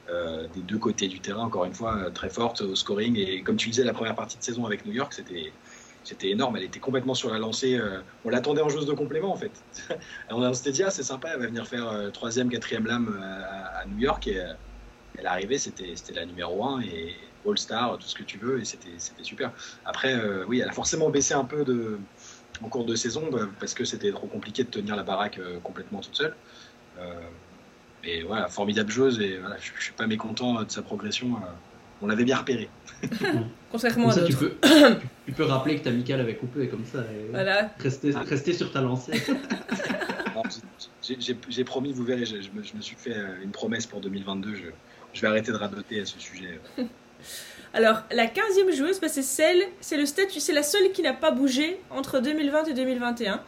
euh, 0.07 0.47
des 0.53 0.61
deux 0.61 0.77
côtés 0.77 1.07
du 1.07 1.19
terrain, 1.19 1.45
encore 1.45 1.65
une 1.65 1.73
fois, 1.73 1.97
euh, 1.97 2.09
très 2.11 2.29
forte 2.29 2.61
au 2.61 2.75
scoring. 2.75 3.17
Et 3.17 3.41
comme 3.41 3.55
tu 3.55 3.69
disais, 3.69 3.83
la 3.83 3.93
première 3.93 4.15
partie 4.15 4.37
de 4.37 4.43
saison 4.43 4.65
avec 4.65 4.85
New 4.85 4.91
York, 4.91 5.13
c'était 5.13 6.29
énorme. 6.29 6.57
Elle 6.57 6.63
était 6.63 6.79
complètement 6.79 7.15
sur 7.15 7.31
la 7.31 7.39
lancée. 7.39 7.75
Euh, 7.75 8.01
on 8.23 8.29
l'attendait 8.29 8.61
en 8.61 8.69
joueuse 8.69 8.85
de 8.85 8.93
complément, 8.93 9.31
en 9.31 9.35
fait. 9.35 9.51
on 10.29 10.53
s'était 10.53 10.71
dit, 10.71 10.83
ah, 10.83 10.91
c'est 10.91 11.01
sympa, 11.01 11.29
elle 11.33 11.39
va 11.39 11.47
venir 11.47 11.67
faire 11.67 12.11
troisième, 12.13 12.49
quatrième 12.49 12.85
lame 12.85 13.19
à, 13.19 13.83
New 13.87 13.97
York. 13.97 14.27
Et 14.27 14.35
elle 15.17 15.25
est 15.25 15.27
arrivée, 15.27 15.57
c'était 15.57 15.95
la 16.13 16.25
numéro 16.25 16.63
un 16.63 16.81
et 16.81 17.15
All-Star, 17.47 17.97
tout 17.97 18.07
ce 18.07 18.15
que 18.15 18.23
tu 18.23 18.37
veux, 18.37 18.61
et 18.61 18.65
c'était 18.65 19.23
super. 19.23 19.53
Après, 19.85 20.15
oui, 20.47 20.59
elle 20.59 20.69
a 20.69 20.73
forcément 20.73 21.09
baissé 21.09 21.33
un 21.33 21.45
peu 21.45 21.63
de, 21.63 21.97
en 22.63 22.69
cours 22.69 22.85
de 22.85 22.95
saison 22.95 23.29
bah, 23.31 23.47
parce 23.59 23.73
que 23.73 23.85
c'était 23.85 24.11
trop 24.11 24.27
compliqué 24.27 24.63
de 24.63 24.69
tenir 24.69 24.95
la 24.95 25.03
baraque 25.03 25.39
complètement 25.63 26.01
toute 26.01 26.15
seule. 26.15 26.35
et 28.03 28.23
voilà, 28.23 28.47
formidable 28.47 28.91
joueuse 28.91 29.19
et 29.19 29.37
voilà, 29.37 29.57
je, 29.59 29.71
ne 29.73 29.79
suis 29.79 29.93
pas 29.93 30.07
mécontent 30.07 30.63
de 30.63 30.71
sa 30.71 30.81
progression. 30.81 31.37
on 32.01 32.07
l'avait 32.07 32.25
bien 32.25 32.37
repéré. 32.37 32.69
Contrairement 33.71 34.09
à 34.09 34.23
tu 34.23 34.35
peux, 34.35 34.55
tu 35.25 35.33
peux 35.33 35.43
rappeler 35.43 35.79
que 35.79 35.83
ta 35.83 35.91
Michael 35.91 36.21
avait 36.21 36.35
coupé 36.35 36.67
comme 36.67 36.85
ça. 36.85 36.99
Et 36.99 37.29
voilà. 37.31 37.71
Rester, 37.79 38.11
rester 38.11 38.53
sur 38.53 38.71
ta 38.71 38.81
lancée. 38.81 39.21
J'ai 41.49 41.63
promis, 41.63 41.93
vous 41.93 42.03
verrez, 42.03 42.25
je, 42.25 42.35
me, 42.35 42.63
je, 42.63 42.75
me, 42.75 42.81
suis 42.81 42.95
fait 42.95 43.15
une 43.43 43.51
promesse 43.51 43.85
pour 43.85 44.01
2022. 44.01 44.55
Je, 44.55 44.63
je 45.13 45.21
vais 45.21 45.27
arrêter 45.27 45.51
de 45.51 45.57
radoter 45.57 46.01
à 46.01 46.05
ce 46.05 46.19
sujet. 46.19 46.59
Alors, 47.75 48.03
la 48.09 48.25
15e 48.25 48.73
joueuse, 48.73 49.01
bah, 49.01 49.09
c'est 49.09 49.21
celle, 49.21 49.61
c'est 49.81 49.97
le 49.97 50.05
statut, 50.05 50.39
c'est 50.39 50.53
la 50.53 50.63
seule 50.63 50.93
qui 50.93 51.01
n'a 51.01 51.11
pas 51.11 51.31
bougé 51.31 51.77
entre 51.91 52.21
2020 52.21 52.69
et 52.69 52.73
2021. 52.73 53.41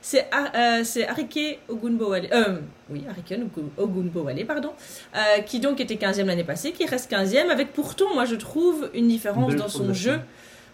C'est 0.00 0.28
euh, 0.34 0.82
Arike 1.08 1.60
Ogunbowale, 1.68 2.28
euh, 2.32 2.58
oui, 2.90 3.04
Arike 3.08 3.34
Ogunbowale, 3.76 4.44
pardon, 4.46 4.72
euh, 5.14 5.42
qui 5.42 5.60
donc 5.60 5.80
était 5.80 5.94
15e 5.94 6.24
l'année 6.24 6.42
passée, 6.42 6.72
qui 6.72 6.86
reste 6.86 7.10
15e, 7.10 7.50
avec 7.50 7.72
pourtant, 7.72 8.12
moi 8.14 8.24
je 8.24 8.34
trouve, 8.34 8.90
une 8.94 9.06
différence 9.06 9.54
dans 9.54 9.68
son 9.68 9.94
jeu. 9.94 10.18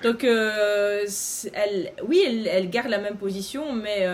Donc, 0.03 0.25
euh, 0.25 1.07
elle, 1.53 1.93
oui, 2.07 2.23
elle, 2.27 2.47
elle, 2.47 2.71
garde 2.71 2.89
la 2.89 2.99
même 2.99 3.17
position, 3.17 3.75
mais 3.75 4.07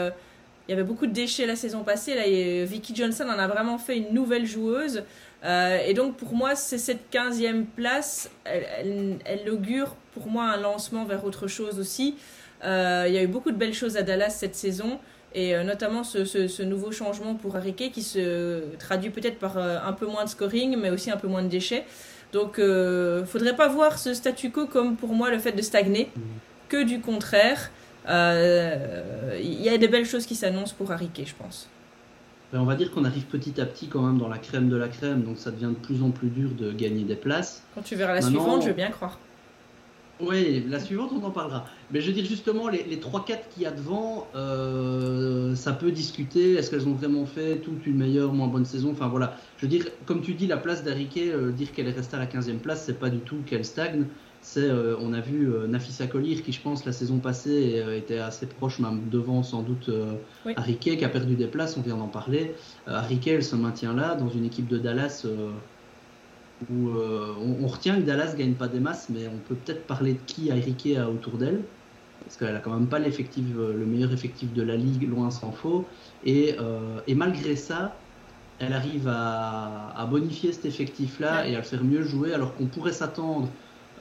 il 0.67 0.71
y 0.71 0.73
avait 0.73 0.85
beaucoup 0.85 1.07
de 1.07 1.13
déchets 1.13 1.47
la 1.47 1.57
saison 1.57 1.85
passée. 1.85 2.17
Là, 2.17 2.27
et 2.27 2.65
Vicky 2.65 2.95
Johnson 2.95 3.25
en 3.25 3.39
a 3.39 3.47
vraiment 3.47 3.79
fait 3.79 3.99
une 3.99 4.13
nouvelle 4.13 4.47
joueuse. 4.47 5.05
Euh, 5.45 5.79
et 5.87 5.95
donc 5.95 6.17
pour 6.17 6.35
moi, 6.35 6.55
c'est 6.55 6.79
cette 6.79 7.13
15e 7.13 7.65
place, 7.65 8.31
elle, 8.45 9.19
elle, 9.25 9.51
augure 9.51 9.97
pour 10.13 10.27
moi 10.27 10.45
un 10.45 10.59
lancement 10.59 11.05
vers 11.05 11.25
autre 11.25 11.47
chose 11.47 11.79
aussi. 11.79 12.17
Euh, 12.65 13.07
il 13.09 13.15
y 13.15 13.19
a 13.19 13.23
eu 13.23 13.27
beaucoup 13.27 13.51
de 13.51 13.57
belles 13.57 13.75
choses 13.75 13.97
à 13.97 14.03
Dallas 14.03 14.31
cette 14.31 14.55
saison, 14.55 14.99
et 15.35 15.55
euh, 15.55 15.65
notamment 15.65 16.05
ce, 16.05 16.25
ce, 16.25 16.63
nouveau 16.63 16.93
changement 16.93 17.35
pour 17.35 17.57
Harike 17.57 17.91
qui 17.93 18.03
se 18.03 18.77
traduit 18.79 19.11
peut-être 19.11 19.39
par 19.39 19.57
un 19.57 19.93
peu 19.93 20.07
moins 20.07 20.25
de 20.25 20.29
scoring, 20.29 20.77
mais 20.77 20.91
aussi 20.91 21.11
un 21.11 21.17
peu 21.17 21.29
moins 21.29 21.43
de 21.43 21.49
déchets. 21.49 21.87
Donc 22.33 22.57
il 22.59 22.65
ne 22.65 23.25
faudrait 23.27 23.57
pas 23.57 23.69
voir 23.69 23.99
ce 23.99 24.13
statu 24.13 24.51
quo 24.51 24.67
comme 24.67 24.97
pour 24.97 25.15
moi 25.15 25.31
le 25.31 25.39
fait 25.39 25.53
de 25.53 25.63
stagner, 25.63 26.11
mmh. 26.15 26.21
que 26.69 26.83
du 26.83 27.01
contraire. 27.01 27.71
Il 28.07 29.63
y 29.63 29.69
a 29.71 29.79
des 29.79 29.89
belles 29.89 30.07
choses 30.07 30.27
qui 30.27 30.35
s'annoncent 30.35 30.75
pour 30.77 30.93
Harike, 30.93 31.23
je 31.27 31.35
pense. 31.35 31.69
Ben, 32.53 32.61
on 32.61 32.65
va 32.65 32.75
dire 32.75 32.91
qu'on 32.91 33.05
arrive 33.05 33.27
petit 33.27 33.61
à 33.61 33.67
petit 33.67 33.87
quand 33.87 34.03
même 34.03 34.19
dans 34.19 34.29
la 34.29 34.39
crème 34.39 34.69
de 34.69 34.77
la 34.77 34.89
crème, 34.89 35.23
donc 35.23 35.39
ça 35.39 35.51
devient 35.51 35.69
de 35.69 35.87
plus 35.87 36.03
en 36.03 36.11
plus 36.11 36.29
dur 36.29 36.51
de 36.59 36.73
gagner 36.73 37.05
des 37.05 37.15
places. 37.15 37.63
Quand 37.75 37.83
tu 37.83 37.95
verras 37.95 38.15
la 38.15 38.23
suivante, 38.23 38.63
je 38.63 38.69
veux 38.69 38.75
bien 38.75 38.91
croire. 38.91 39.19
Oui, 40.23 40.67
la 40.69 40.81
suivante, 40.81 41.13
on 41.19 41.25
en 41.25 41.31
parlera. 41.31 41.65
Mais 41.91 42.01
je 42.01 42.09
veux 42.09 42.13
dire 42.13 42.27
justement, 42.27 42.69
les, 42.69 42.83
les 42.83 42.99
3-4 42.99 43.39
qu'il 43.55 43.63
y 43.63 43.67
a 43.67 43.71
devant, 43.71 44.27
euh, 44.35 45.55
ça 45.55 45.73
peut 45.73 45.93
discuter. 45.93 46.55
Est-ce 46.55 46.71
qu'elles 46.71 46.89
ont 46.89 46.93
vraiment 46.93 47.25
fait 47.25 47.57
toute 47.57 47.87
une 47.87 47.97
meilleure, 47.97 48.33
moins 48.33 48.49
bonne 48.49 48.67
saison? 48.67 48.91
Enfin 48.93 49.09
voilà, 49.09 49.37
je 49.57 49.63
veux 49.63 49.71
dire, 49.71 49.87
comme 50.05 50.21
tu 50.21 50.35
dis, 50.35 50.47
la 50.47 50.59
place 50.59 50.85
d'Ariké, 50.85 51.33
euh, 51.33 51.53
dire 51.53 51.73
qu'elle 51.73 51.89
est 51.89 51.93
restée 51.93 52.17
à 52.17 52.19
la 52.19 52.27
15e 52.27 52.59
place, 52.59 52.85
c'est 52.85 52.99
pas 52.99 53.09
du 53.09 53.21
tout 53.21 53.39
qu'elle 53.47 53.65
stagne 53.65 54.05
c'est 54.43 54.69
euh, 54.69 54.97
on 55.01 55.13
a 55.13 55.21
vu 55.21 55.53
euh, 55.53 55.67
Nafisa 55.67 56.07
Kolir 56.07 56.43
qui 56.43 56.53
je 56.53 56.61
pense 56.61 56.87
la 56.87 56.93
saison 56.93 57.19
passée 57.19 57.75
euh, 57.77 57.97
était 57.97 58.19
assez 58.19 58.47
proche 58.47 58.79
même 58.79 59.09
devant 59.11 59.43
sans 59.43 59.63
doute 59.63 59.91
oui. 60.47 60.55
qui 60.79 61.05
a 61.05 61.09
perdu 61.09 61.35
des 61.35 61.47
places 61.47 61.77
on 61.77 61.83
vient 61.83 61.97
d'en 61.97 62.09
parler. 62.09 62.55
Harry 62.87 63.21
elle 63.27 63.45
se 63.45 63.57
maintient 63.57 63.95
là 63.95 64.15
dans 64.15 64.31
une 64.31 64.45
équipe 64.45 64.67
de 64.67 64.79
Dallas 64.79 65.27
où 66.71 66.91
on, 66.91 67.67
retient 67.67 67.97
que 67.97 68.03
Dallas 68.03 68.35
gagne 68.37 68.55
pas 68.55 68.69
des 68.69 68.81
masses 68.81 69.09
mais 69.11 69.29
on 69.29 69.39
peut 69.49 69.55
peut-être 69.55 69.87
parler 69.87 70.15
de 70.15 70.19
qui 70.27 70.51
Harry 70.51 70.97
a 70.97 71.09
autour 71.09 71.35
d'elle 71.35 71.61
parce 72.25 72.37
qu'elle 72.37 72.55
a 72.55 72.61
quand 72.61 72.75
même 72.75 72.89
pas 72.89 72.99
l'effectif 72.99 73.45
le 73.57 73.87
meilleur 73.87 74.13
effectif 74.13 74.53
de 74.53 74.63
la 74.63 74.77
ligue 74.77 75.09
loin 75.09 75.31
s'en 75.31 75.53
faut. 75.53 75.87
Et, 76.25 76.57
et 77.07 77.15
malgré 77.15 77.57
ça 77.57 77.95
elle 78.59 78.73
arrive 78.73 79.09
à, 79.09 79.95
à 79.97 80.07
bonifier 80.07 80.53
cet 80.53 80.67
effectif 80.67 81.19
là 81.21 81.47
et 81.47 81.55
à 81.55 81.59
le 81.59 81.65
faire 81.65 81.83
mieux 81.85 82.03
jouer 82.03 82.35
alors 82.35 82.55
qu'on 82.55 82.67
pourrait 82.67 82.93
s'attendre 82.93 83.49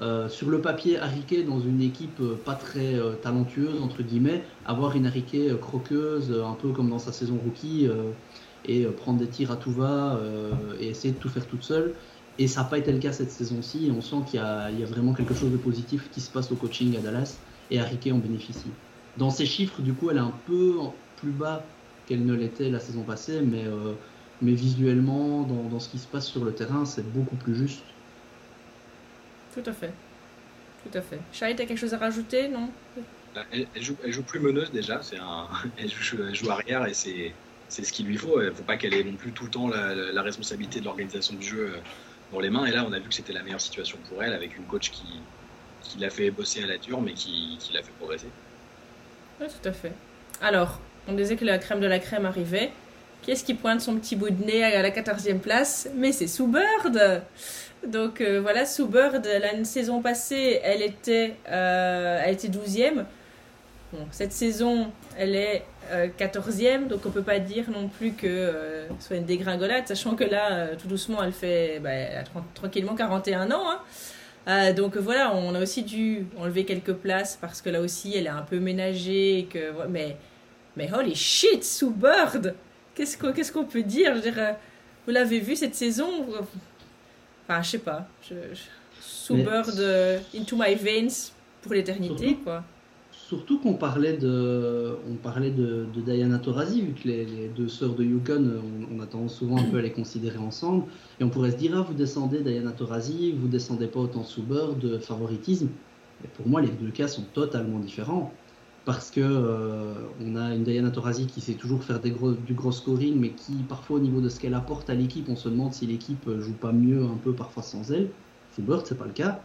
euh, 0.02 0.30
sur 0.30 0.50
le 0.50 0.62
papier, 0.62 0.98
Harriquet 0.98 1.44
dans 1.44 1.60
une 1.60 1.82
équipe 1.82 2.22
euh, 2.22 2.36
pas 2.46 2.56
très 2.56 2.96
euh, 2.96 3.16
talentueuse, 3.16 3.82
entre 3.82 4.02
guillemets, 4.02 4.42
avoir 4.66 4.96
une 4.96 5.06
Harriquet 5.06 5.50
croqueuse, 5.60 6.32
un 6.32 6.54
peu 6.54 6.70
comme 6.70 6.90
dans 6.90 7.00
sa 7.00 7.12
saison 7.12 7.38
rookie, 7.44 7.88
et 8.66 8.86
prendre 8.86 9.20
des 9.20 9.28
tirs 9.28 9.52
à 9.52 9.56
tout 9.56 9.72
va, 9.72 10.20
et 10.80 10.90
essayer 10.90 11.14
de 11.14 11.20
tout 11.20 11.30
faire 11.30 11.46
toute 11.46 11.64
seule. 11.64 11.94
Et 12.38 12.48
ça 12.48 12.62
n'a 12.62 12.68
pas 12.68 12.78
été 12.78 12.92
le 12.92 13.00
cas 13.00 13.12
cette 13.12 13.32
saison-ci, 13.32 13.88
et 13.88 13.92
on 13.92 14.02
sent 14.02 14.18
qu'il 14.28 14.40
y, 14.40 14.44
a 14.44 14.86
vraiment 14.86 15.14
quelque 15.14 15.34
chose 15.34 15.52
de 15.52 15.58
positif 15.58 16.10
qui 16.12 16.22
se 16.22 16.30
passe 16.30 16.52
au 16.52 16.56
coaching 16.56 16.96
à 16.98 17.00
Dallas, 17.00 17.38
et 17.72 17.80
Harriquet 17.80 18.12
en 18.12 18.20
bénéficie. 18.20 18.72
Dans 19.18 19.30
ses 19.30 19.46
chiffres, 19.46 19.82
du 19.82 19.94
coup, 19.94 20.10
elle 20.10 20.18
est 20.18 20.22
un 20.22 20.34
peu 20.46 20.76
plus 21.18 21.32
bas 21.32 21.66
qu'elle 22.06 22.26
ne 22.26 22.34
l'était 22.34 22.70
la 22.70 22.80
saison 22.80 23.04
passée, 23.04 23.42
mais, 23.42 23.66
visuellement, 24.54 25.44
dans, 25.44 25.80
ce 25.80 25.90
qui 25.90 25.98
se 25.98 26.08
passe 26.08 26.28
sur 26.28 26.46
le 26.46 26.54
terrain, 26.54 26.86
c'est 26.86 27.12
beaucoup 27.12 27.36
plus 27.36 27.56
juste. 27.56 27.84
Tout 29.54 29.64
à 29.66 29.74
fait. 29.74 29.92
Tout 30.84 30.98
à 30.98 31.02
fait. 31.02 31.20
Shai, 31.34 31.56
t'as 31.56 31.66
quelque 31.66 31.78
chose 31.78 31.94
à 31.94 31.98
rajouter, 31.98 32.48
non? 32.48 32.70
Bah, 33.36 33.44
elle, 33.52 33.68
joue, 33.76 33.96
elle 34.04 34.14
joue 34.14 34.24
plus 34.24 34.40
meneuse 34.40 34.72
déjà. 34.72 35.02
C'est 35.02 35.18
un, 35.18 35.48
elle, 35.78 35.92
joue, 35.92 36.50
arrière 36.50 36.86
et 36.88 36.94
c'est, 36.94 37.34
c'est 37.68 37.84
ce 37.84 37.92
qu'il 37.92 38.08
lui 38.08 38.18
faut. 38.18 38.42
Il 38.42 38.48
ne 38.48 38.52
faut 38.52 38.64
pas 38.64 38.78
qu'elle 38.78 38.94
ait 38.94 39.04
non 39.04 39.16
plus 39.16 39.32
tout 39.32 39.46
le 39.46 39.52
temps 39.52 39.68
la, 39.68 40.22
responsabilité 40.22 40.80
de 40.80 40.86
l'organisation 40.86 41.36
du 41.36 41.46
jeu 41.46 41.74
euh, 41.74 41.80
dans 42.32 42.40
les 42.40 42.50
mains. 42.50 42.66
Et 42.66 42.72
là, 42.72 42.86
on 42.88 42.94
a 42.94 43.00
vu 43.00 43.10
que 43.10 43.16
c'était 43.16 43.34
la 43.34 43.44
meilleure 43.44 43.62
situation 43.62 43.98
pour 44.10 44.24
elle 44.24 44.34
avec 44.34 44.58
une 44.58 44.64
coach 44.66 44.92
qui, 44.92 45.20
qui 45.82 46.00
l'a 46.00 46.10
fait 46.10 46.32
bosser 46.32 46.64
à 46.64 46.68
la 46.68 46.78
dure, 46.78 47.02
mais 47.02 47.14
qui, 47.14 47.58
qui 47.60 47.74
l'a 47.74 47.84
fait 47.84 47.92
progresser. 47.98 48.28
Oui, 49.42 49.48
tout 49.48 49.68
à 49.68 49.74
fait. 49.74 49.94
Alors, 50.42 50.80
on 51.08 51.14
disait 51.14 51.36
que 51.36 51.46
la 51.46 51.58
crème 51.58 51.80
de 51.80 51.88
la 51.88 52.00
crème 52.00 52.26
arrivait. 52.26 52.72
Qui 53.22 53.32
est-ce 53.32 53.44
qui 53.44 53.54
pointe 53.54 53.82
son 53.82 53.96
petit 53.96 54.16
bout 54.16 54.30
de 54.30 54.44
nez 54.44 54.64
à 54.64 54.82
la 54.82 54.92
14e 54.92 55.40
place 55.40 55.90
Mais 55.96 56.12
c'est 56.12 56.28
Sue 56.28 56.48
Bird 56.48 57.22
donc 57.88 58.22
euh, 58.22 58.42
voilà, 58.42 58.66
Sue 58.66 58.86
Bird, 58.86 59.26
la 59.26 59.64
saison 59.64 60.02
passée, 60.02 60.60
elle 60.64 60.82
était, 60.82 61.36
euh, 61.50 62.22
elle 62.24 62.34
était 62.34 62.50
12e. 62.50 63.06
Bon, 63.94 64.06
cette 64.12 64.34
saison, 64.34 64.92
elle 65.18 65.36
est 65.36 65.64
14e, 66.20 66.84
euh, 66.84 66.86
donc 66.88 67.06
on 67.06 67.10
peut 67.10 67.24
pas 67.24 67.40
dire 67.40 67.70
non 67.72 67.88
plus 67.88 68.12
que 68.12 68.86
ce 69.00 69.08
soit 69.08 69.16
une 69.16 69.26
dégringolade, 69.26 69.88
sachant 69.88 70.16
que 70.16 70.24
là, 70.24 70.76
tout 70.76 70.88
doucement, 70.88 71.24
elle 71.24 71.32
fait 71.32 71.80
bah, 71.80 71.92
elle 71.92 72.18
a 72.18 72.24
tranquillement 72.54 72.96
41 72.96 73.50
ans. 73.52 73.64
Hein. 74.46 74.74
donc 74.74 74.98
voilà, 74.98 75.34
on 75.34 75.56
a 75.56 75.62
aussi 75.62 75.84
dû 75.84 76.28
enlever 76.38 76.66
quelques 76.66 76.94
places 76.94 77.38
parce 77.40 77.62
que 77.62 77.70
là 77.70 77.82
aussi, 77.82 78.16
elle 78.16 78.26
est 78.26 78.30
un 78.30 78.44
peu 78.44 78.60
ménagée. 78.60 79.48
Mais, 79.90 80.18
mais 80.76 80.94
holy 80.94 81.16
shit, 81.16 81.64
Sue 81.64 81.92
Bird 81.92 82.54
Qu'est-ce 83.00 83.52
qu'on 83.54 83.64
peut 83.64 83.84
dire, 83.84 84.16
Je 84.18 84.22
dire 84.22 84.56
Vous 85.06 85.14
l'avez 85.14 85.40
vu 85.40 85.56
cette 85.56 85.76
saison? 85.76 86.10
Enfin, 87.48 87.62
je 87.62 87.70
sais 87.70 87.80
pas. 87.80 88.10
Je, 88.22 88.36
de 89.34 90.18
Into 90.38 90.58
My 90.58 90.76
Veins 90.76 91.32
pour 91.62 91.74
l'éternité, 91.74 92.38
quoi. 92.44 92.64
Surtout 93.12 93.60
qu'on 93.60 93.76
parlait 93.76 94.18
de, 94.18 94.98
on 95.10 95.14
parlait 95.14 95.52
de, 95.52 95.86
Diana 95.96 96.40
Taurasi, 96.40 96.82
vu 96.82 96.94
que 96.94 97.08
les, 97.08 97.50
deux 97.56 97.70
sœurs 97.70 97.94
de 97.94 98.04
Yukon, 98.04 98.60
on, 98.92 99.00
a 99.00 99.06
tendance 99.06 99.36
souvent 99.36 99.58
un 99.58 99.64
peu 99.64 99.78
à 99.78 99.82
les 99.82 99.92
considérer 99.92 100.40
ensemble. 100.40 100.86
Et 101.20 101.24
on 101.24 101.30
pourrait 101.30 101.52
se 101.52 101.58
dire, 101.58 101.72
ah, 101.76 101.82
vous 101.88 101.94
descendez 101.94 102.42
Diana 102.42 102.72
Taurasi, 102.72 103.32
vous 103.32 103.48
descendez 103.48 103.88
pas 103.88 104.00
autant 104.00 104.24
Souber 104.24 104.76
de 104.82 104.98
favoritisme. 104.98 105.70
Pour 106.36 106.48
moi, 106.48 106.60
les 106.62 106.68
deux 106.68 106.90
cas 106.90 107.08
sont 107.08 107.24
totalement 107.34 107.80
différents 107.80 108.34
parce 108.90 109.12
que 109.12 109.22
euh, 109.22 109.94
on 110.20 110.36
a 110.36 110.56
une 110.56 110.64
Diana 110.64 110.90
Taurasi 110.90 111.28
qui 111.28 111.42
sait 111.42 111.54
toujours 111.54 111.84
faire 111.84 112.00
des 112.00 112.10
gros, 112.10 112.32
du 112.32 112.56
gros 112.56 112.72
scoring, 112.72 113.20
mais 113.20 113.30
qui 113.30 113.54
parfois 113.70 113.98
au 113.98 114.00
niveau 114.00 114.20
de 114.20 114.30
ce 114.30 114.40
qu'elle 114.40 114.56
apporte 114.56 114.90
à 114.90 114.96
l'équipe, 114.96 115.30
on 115.30 115.36
se 115.36 115.48
demande 115.48 115.74
si 115.74 115.86
l'équipe 115.86 116.28
joue 116.40 116.54
pas 116.54 116.72
mieux 116.72 117.04
un 117.04 117.18
peu 117.24 117.34
parfois 117.34 117.62
sans 117.62 117.92
elle. 117.92 118.10
Soubert, 118.56 118.82
c'est 118.88 118.98
pas 118.98 119.06
le 119.06 119.12
cas. 119.12 119.42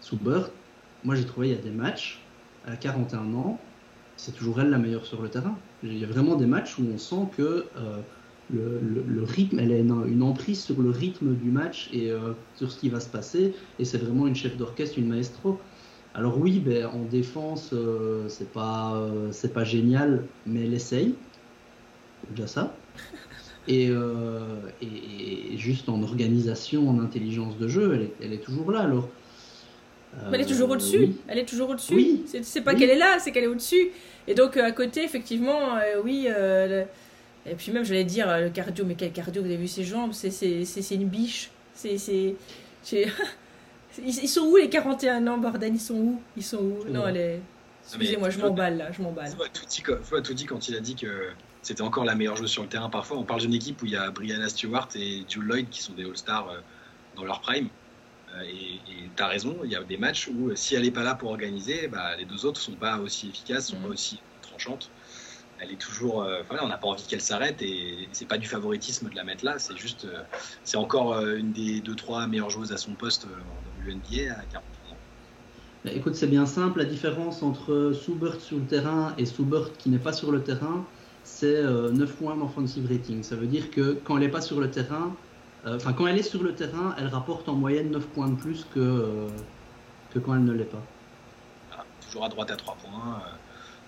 Soubert, 0.00 0.48
moi 1.04 1.14
j'ai 1.14 1.26
trouvé 1.26 1.48
il 1.48 1.54
y 1.54 1.58
a 1.58 1.60
des 1.60 1.70
matchs 1.70 2.22
à 2.66 2.74
41 2.74 3.34
ans, 3.34 3.60
c'est 4.16 4.34
toujours 4.34 4.62
elle 4.62 4.70
la 4.70 4.78
meilleure 4.78 5.04
sur 5.04 5.20
le 5.20 5.28
terrain. 5.28 5.58
Il 5.82 5.98
y 5.98 6.04
a 6.04 6.06
vraiment 6.06 6.36
des 6.36 6.46
matchs 6.46 6.78
où 6.78 6.84
on 6.90 6.96
sent 6.96 7.28
que 7.36 7.66
euh, 7.76 8.00
le, 8.50 9.24
rythme, 9.24 9.58
elle 9.58 9.72
a 9.72 9.78
une, 9.78 10.22
emprise 10.22 10.62
sur 10.62 10.80
le 10.80 10.88
rythme 10.88 11.34
du 11.34 11.50
match 11.50 11.90
et 11.92 12.10
euh, 12.10 12.32
sur 12.54 12.72
ce 12.72 12.80
qui 12.80 12.88
va 12.88 12.98
se 12.98 13.10
passer, 13.10 13.54
et 13.78 13.84
c'est 13.84 13.98
vraiment 13.98 14.26
une 14.26 14.34
chef 14.34 14.56
d'orchestre, 14.56 14.98
une 14.98 15.08
maestro. 15.08 15.60
Alors 16.14 16.38
oui, 16.38 16.60
ben, 16.60 16.86
en 16.86 17.04
défense, 17.04 17.70
euh, 17.72 18.28
c'est 18.28 18.52
pas 18.52 18.94
euh, 18.96 19.28
c'est 19.32 19.52
pas 19.52 19.64
génial, 19.64 20.24
mais 20.46 20.64
elle 20.64 20.74
essaye. 20.74 21.14
Déjà 22.30 22.46
ça. 22.46 22.74
Euh, 23.68 24.40
et, 24.82 25.56
juste 25.56 25.88
en 25.88 26.02
organisation, 26.02 26.90
en 26.90 26.98
intelligence 26.98 27.56
de 27.58 27.68
jeu, 27.68 27.94
elle 27.94 28.02
est, 28.02 28.12
elle 28.20 28.32
est 28.32 28.42
toujours 28.44 28.72
là. 28.72 28.80
Alors. 28.80 29.08
elle 30.32 30.40
est 30.40 30.46
toujours 30.46 30.68
au-dessus. 30.70 31.12
Elle 31.28 31.38
est 31.38 31.44
toujours 31.44 31.70
au-dessus. 31.70 31.94
Oui. 31.94 32.24
C'est 32.42 32.62
pas 32.62 32.74
qu'elle 32.74 32.90
est 32.90 32.98
là, 32.98 33.18
c'est 33.20 33.30
qu'elle 33.30 33.44
est 33.44 33.48
au-dessus. 33.48 33.90
Et 34.26 34.34
donc 34.34 34.56
à 34.56 34.72
côté, 34.72 35.04
effectivement, 35.04 35.76
oui. 36.02 36.26
Et 36.26 37.54
puis 37.56 37.70
même, 37.70 37.84
j'allais 37.84 38.02
dire 38.02 38.26
le 38.40 38.50
cardio, 38.50 38.84
mais 38.84 38.96
quel 38.96 39.12
cardio 39.12 39.42
Vous 39.42 39.48
avez 39.48 39.56
vu 39.56 39.68
ses 39.68 39.84
jambes 39.84 40.12
C'est 40.12 40.90
une 40.90 41.06
biche. 41.06 41.52
C'est 41.72 42.34
Ils, 43.98 44.28
sont 44.28 44.42
où 44.42 44.56
les 44.56 44.68
41 44.68 45.26
ans, 45.26 45.38
bordel? 45.38 45.74
Ils 45.74 45.80
sont 45.80 45.94
où? 45.94 46.22
Ils 46.36 46.42
sont 46.42 46.58
où? 46.58 46.84
Non, 46.88 47.06
elle 47.06 47.16
est 47.16 47.40
Excusez-moi, 47.84 48.30
je 48.30 48.38
m'emballe 48.38 48.76
là, 48.76 48.92
je 48.92 49.02
m'emballe. 49.02 49.30
Flo 49.30 50.16
a 50.16 50.22
tout 50.22 50.34
dit 50.34 50.44
quand 50.44 50.68
il 50.68 50.76
a 50.76 50.80
dit 50.80 50.94
que 50.94 51.30
c'était 51.62 51.82
encore 51.82 52.04
la 52.04 52.14
meilleure 52.14 52.36
joueuse 52.36 52.50
sur 52.50 52.62
le 52.62 52.68
terrain. 52.68 52.88
Parfois, 52.88 53.18
on 53.18 53.24
parle 53.24 53.40
d'une 53.40 53.54
équipe 53.54 53.82
où 53.82 53.86
il 53.86 53.92
y 53.92 53.96
a 53.96 54.10
Brianna 54.10 54.48
Stewart 54.48 54.88
et 54.94 55.22
Jules 55.28 55.44
Lloyd 55.44 55.68
qui 55.68 55.82
sont 55.82 55.92
des 55.92 56.04
All-Stars 56.04 56.48
euh, 56.50 56.60
dans 57.16 57.24
leur 57.24 57.40
prime. 57.40 57.68
Euh, 58.34 58.42
et 58.42 58.80
tu 59.14 59.22
as 59.22 59.26
raison, 59.26 59.56
il 59.64 59.70
y 59.70 59.76
a 59.76 59.82
des 59.82 59.96
matchs 59.96 60.28
où 60.28 60.50
euh, 60.50 60.56
si 60.56 60.74
elle 60.74 60.82
n'est 60.82 60.90
pas 60.90 61.02
là 61.02 61.14
pour 61.14 61.30
organiser, 61.30 61.88
bah, 61.88 62.16
les 62.16 62.24
deux 62.24 62.46
autres 62.46 62.60
sont 62.60 62.72
pas 62.72 62.98
aussi 62.98 63.28
efficaces, 63.28 63.68
sont 63.68 63.76
pas 63.76 63.88
mhm. 63.88 63.92
aussi 63.92 64.20
tranchantes. 64.42 64.90
Elle 65.62 65.72
est 65.72 65.80
toujours. 65.80 66.26
voilà, 66.48 66.64
on 66.64 66.68
n'a 66.68 66.76
pas 66.76 66.88
envie 66.88 67.04
qu'elle 67.06 67.20
s'arrête 67.20 67.62
et 67.62 68.08
c'est 68.12 68.26
pas 68.26 68.36
du 68.36 68.48
favoritisme 68.48 69.08
de 69.08 69.14
la 69.14 69.22
mettre 69.22 69.44
là, 69.44 69.58
c'est 69.58 69.76
juste. 69.76 70.08
c'est 70.64 70.76
encore 70.76 71.18
une 71.20 71.52
des 71.52 71.80
deux, 71.80 71.94
trois 71.94 72.26
meilleures 72.26 72.50
joueuses 72.50 72.72
à 72.72 72.76
son 72.76 72.94
poste 72.94 73.26
en 73.26 73.88
WNBA 73.88 74.32
à 74.32 74.42
40 74.50 74.64
bah, 75.84 75.90
écoute, 75.92 76.14
c'est 76.14 76.28
bien 76.28 76.46
simple. 76.46 76.78
La 76.78 76.84
différence 76.84 77.42
entre 77.42 77.92
Soubert 77.92 78.40
sur 78.40 78.58
le 78.58 78.64
terrain 78.64 79.14
et 79.18 79.26
Soubert 79.26 79.76
qui 79.78 79.90
n'est 79.90 79.98
pas 79.98 80.12
sur 80.12 80.30
le 80.30 80.42
terrain, 80.42 80.84
c'est 81.24 81.62
9 81.62 81.64
euh, 81.64 82.06
points 82.06 82.36
d'offensive 82.36 82.88
rating. 82.88 83.22
Ça 83.22 83.34
veut 83.34 83.48
dire 83.48 83.70
que 83.70 83.98
quand 84.04 84.16
elle 84.16 84.22
n'est 84.22 84.30
pas 84.30 84.40
sur 84.40 84.60
le 84.60 84.70
terrain, 84.70 85.12
euh, 85.66 85.76
enfin 85.76 85.92
quand 85.92 86.06
elle 86.06 86.18
est 86.18 86.22
sur 86.22 86.42
le 86.42 86.54
terrain, 86.54 86.94
elle 86.98 87.08
rapporte 87.08 87.48
en 87.48 87.54
moyenne 87.54 87.90
9 87.90 88.06
points 88.08 88.28
de 88.28 88.36
plus 88.36 88.64
que, 88.72 88.78
euh, 88.78 89.28
que 90.14 90.20
quand 90.20 90.34
elle 90.34 90.44
ne 90.44 90.52
l'est 90.52 90.64
pas. 90.64 90.82
Ah, 91.72 91.84
toujours 92.00 92.24
à 92.24 92.28
droite 92.28 92.52
à 92.52 92.56
3 92.56 92.76
points. 92.76 93.22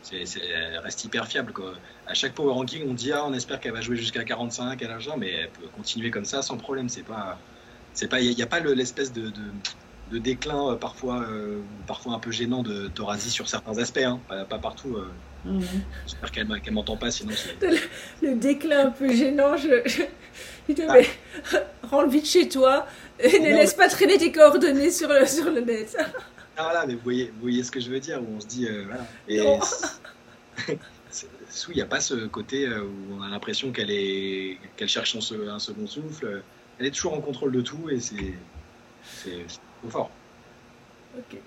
C'est, 0.04 0.40
elle 0.40 0.78
reste 0.78 1.04
hyper 1.04 1.26
fiable. 1.26 1.52
Quoi. 1.52 1.72
À 2.06 2.14
chaque 2.14 2.34
power 2.34 2.52
ranking, 2.52 2.88
on 2.88 2.94
dit 2.94 3.12
ah, 3.12 3.24
on 3.26 3.32
espère 3.32 3.58
qu'elle 3.58 3.72
va 3.72 3.80
jouer 3.80 3.96
jusqu'à 3.96 4.22
45 4.22 4.82
à 4.82 4.88
l'argent, 4.88 5.16
mais 5.16 5.32
elle 5.32 5.50
peut 5.50 5.66
continuer 5.74 6.10
comme 6.10 6.26
ça 6.26 6.42
sans 6.42 6.58
problème. 6.58 6.88
C'est 6.88 7.04
pas, 7.04 7.38
c'est 7.94 8.08
pas, 8.08 8.20
il 8.20 8.36
n'y 8.36 8.42
a, 8.42 8.46
pas 8.46 8.60
l'espèce 8.60 9.12
de, 9.12 9.32
de, 10.10 10.18
déclin 10.18 10.76
parfois, 10.76 11.26
parfois 11.86 12.14
un 12.14 12.18
peu 12.18 12.30
gênant 12.30 12.62
de 12.62 12.86
Thorasie 12.88 13.30
sur 13.30 13.48
certains 13.48 13.78
aspects, 13.78 13.98
hein. 13.98 14.20
pas, 14.28 14.58
partout. 14.58 14.96
Mhm. 15.44 15.62
J'espère 16.06 16.30
qu'elle 16.30 16.72
m'entend 16.72 16.96
pas, 16.96 17.10
sinon 17.10 17.32
le, 17.62 17.76
le, 18.22 18.34
déclin 18.36 18.86
un 18.86 18.90
peu 18.90 19.12
gênant, 19.12 19.56
je, 19.56 19.82
je, 19.86 20.02
ah. 20.88 20.96
rentre 21.82 22.10
vite 22.10 22.26
chez 22.26 22.48
toi 22.48 22.86
et 23.18 23.38
ne 23.38 23.48
laisse 23.48 23.74
pas 23.74 23.88
traîner 23.88 24.18
tes 24.18 24.32
coordonnées 24.32 24.90
sur 24.90 25.08
le, 25.08 25.26
sur 25.26 25.50
le 25.50 25.60
net. 25.60 25.96
Voilà, 26.56 26.86
mais 26.86 26.94
vous 26.94 27.02
voyez, 27.02 27.26
vous 27.34 27.40
voyez 27.42 27.62
ce 27.62 27.70
que 27.70 27.80
je 27.80 27.90
veux 27.90 28.00
dire, 28.00 28.22
où 28.22 28.36
on 28.36 28.40
se 28.40 28.46
dit, 28.46 28.66
euh, 28.66 28.84
voilà. 28.86 29.06
Et 29.28 29.40
il 31.68 31.74
n'y 31.74 31.82
a 31.82 31.86
pas 31.86 32.00
ce 32.00 32.26
côté 32.26 32.66
euh, 32.66 32.82
où 32.82 33.18
on 33.18 33.22
a 33.22 33.28
l'impression 33.28 33.72
qu'elle 33.72 33.90
est, 33.90 34.58
qu'elle 34.76 34.88
cherche 34.88 35.16
un 35.16 35.20
second 35.20 35.86
souffle. 35.86 36.42
Elle 36.78 36.86
est 36.86 36.90
toujours 36.90 37.14
en 37.14 37.20
contrôle 37.20 37.52
de 37.52 37.60
tout 37.60 37.88
et 37.90 38.00
c'est, 38.00 38.34
c'est 39.02 39.46
trop 39.80 39.90
fort. 39.90 40.10
Ok. 41.16 41.38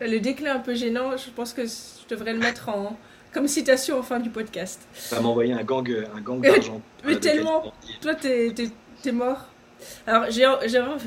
Le 0.00 0.18
déclin 0.18 0.56
un 0.56 0.60
peu 0.60 0.74
gênant, 0.74 1.16
je 1.16 1.30
pense 1.30 1.52
que 1.52 1.64
je 1.64 2.08
devrais 2.08 2.32
le 2.32 2.40
mettre 2.40 2.68
en, 2.68 2.98
comme 3.32 3.46
citation 3.46 3.98
en 3.98 4.02
fin 4.02 4.18
du 4.18 4.30
podcast. 4.30 4.86
Ça 4.92 5.20
m'a 5.20 5.28
envoyé 5.28 5.52
un 5.52 5.62
gang, 5.62 5.88
un 6.14 6.20
gang 6.20 6.40
d'argent. 6.42 6.80
Mais 7.04 7.16
tellement, 7.18 7.72
toi 8.00 8.14
t'es, 8.14 8.52
t'es, 9.02 9.12
mort. 9.12 9.48
Alors, 10.06 10.30
j'ai, 10.30 10.46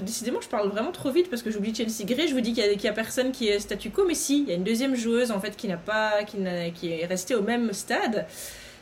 décidément, 0.02 0.42
je 0.42 0.48
parle 0.48 0.70
vraiment 0.70 0.92
trop 0.92 1.12
vite 1.12 1.30
parce 1.30 1.42
que 1.42 1.52
j'oublie 1.52 1.74
Chelsea 1.74 2.06
Gray. 2.06 2.28
Je 2.28 2.34
vous 2.34 2.42
dis 2.42 2.54
qu'il 2.54 2.82
y, 2.82 2.88
a, 2.88 2.94
personne 2.94 3.32
qui 3.32 3.48
est 3.48 3.60
statu 3.60 3.90
quo, 3.90 4.06
mais 4.08 4.16
si, 4.16 4.44
il 4.44 4.50
y 4.50 4.52
a 4.52 4.56
une 4.56 4.64
deuxième 4.64 4.96
joueuse 4.96 5.32
en 5.32 5.40
fait 5.40 5.56
qui 5.56 5.68
n'a 5.68 5.78
pas, 5.78 6.24
qui, 6.24 6.38
qui 6.74 6.92
est 6.92 7.06
restée 7.06 7.36
au 7.36 7.42
même 7.42 7.74
stade. 7.74 8.26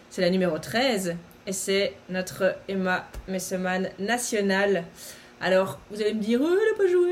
C'est 0.10 0.22
la 0.22 0.30
numéro 0.30 0.60
13 0.60 1.16
et 1.48 1.52
c'est 1.52 1.94
notre 2.10 2.56
Emma 2.68 3.08
Messeman 3.28 3.89
nationale. 4.00 4.84
Alors, 5.41 5.80
vous 5.91 6.02
allez 6.02 6.14
me 6.14 6.22
dire, 6.22 6.39
oh, 6.41 6.48
elle 6.48 6.72
n'a 6.72 6.78
pas 6.78 6.91
joué, 6.91 7.12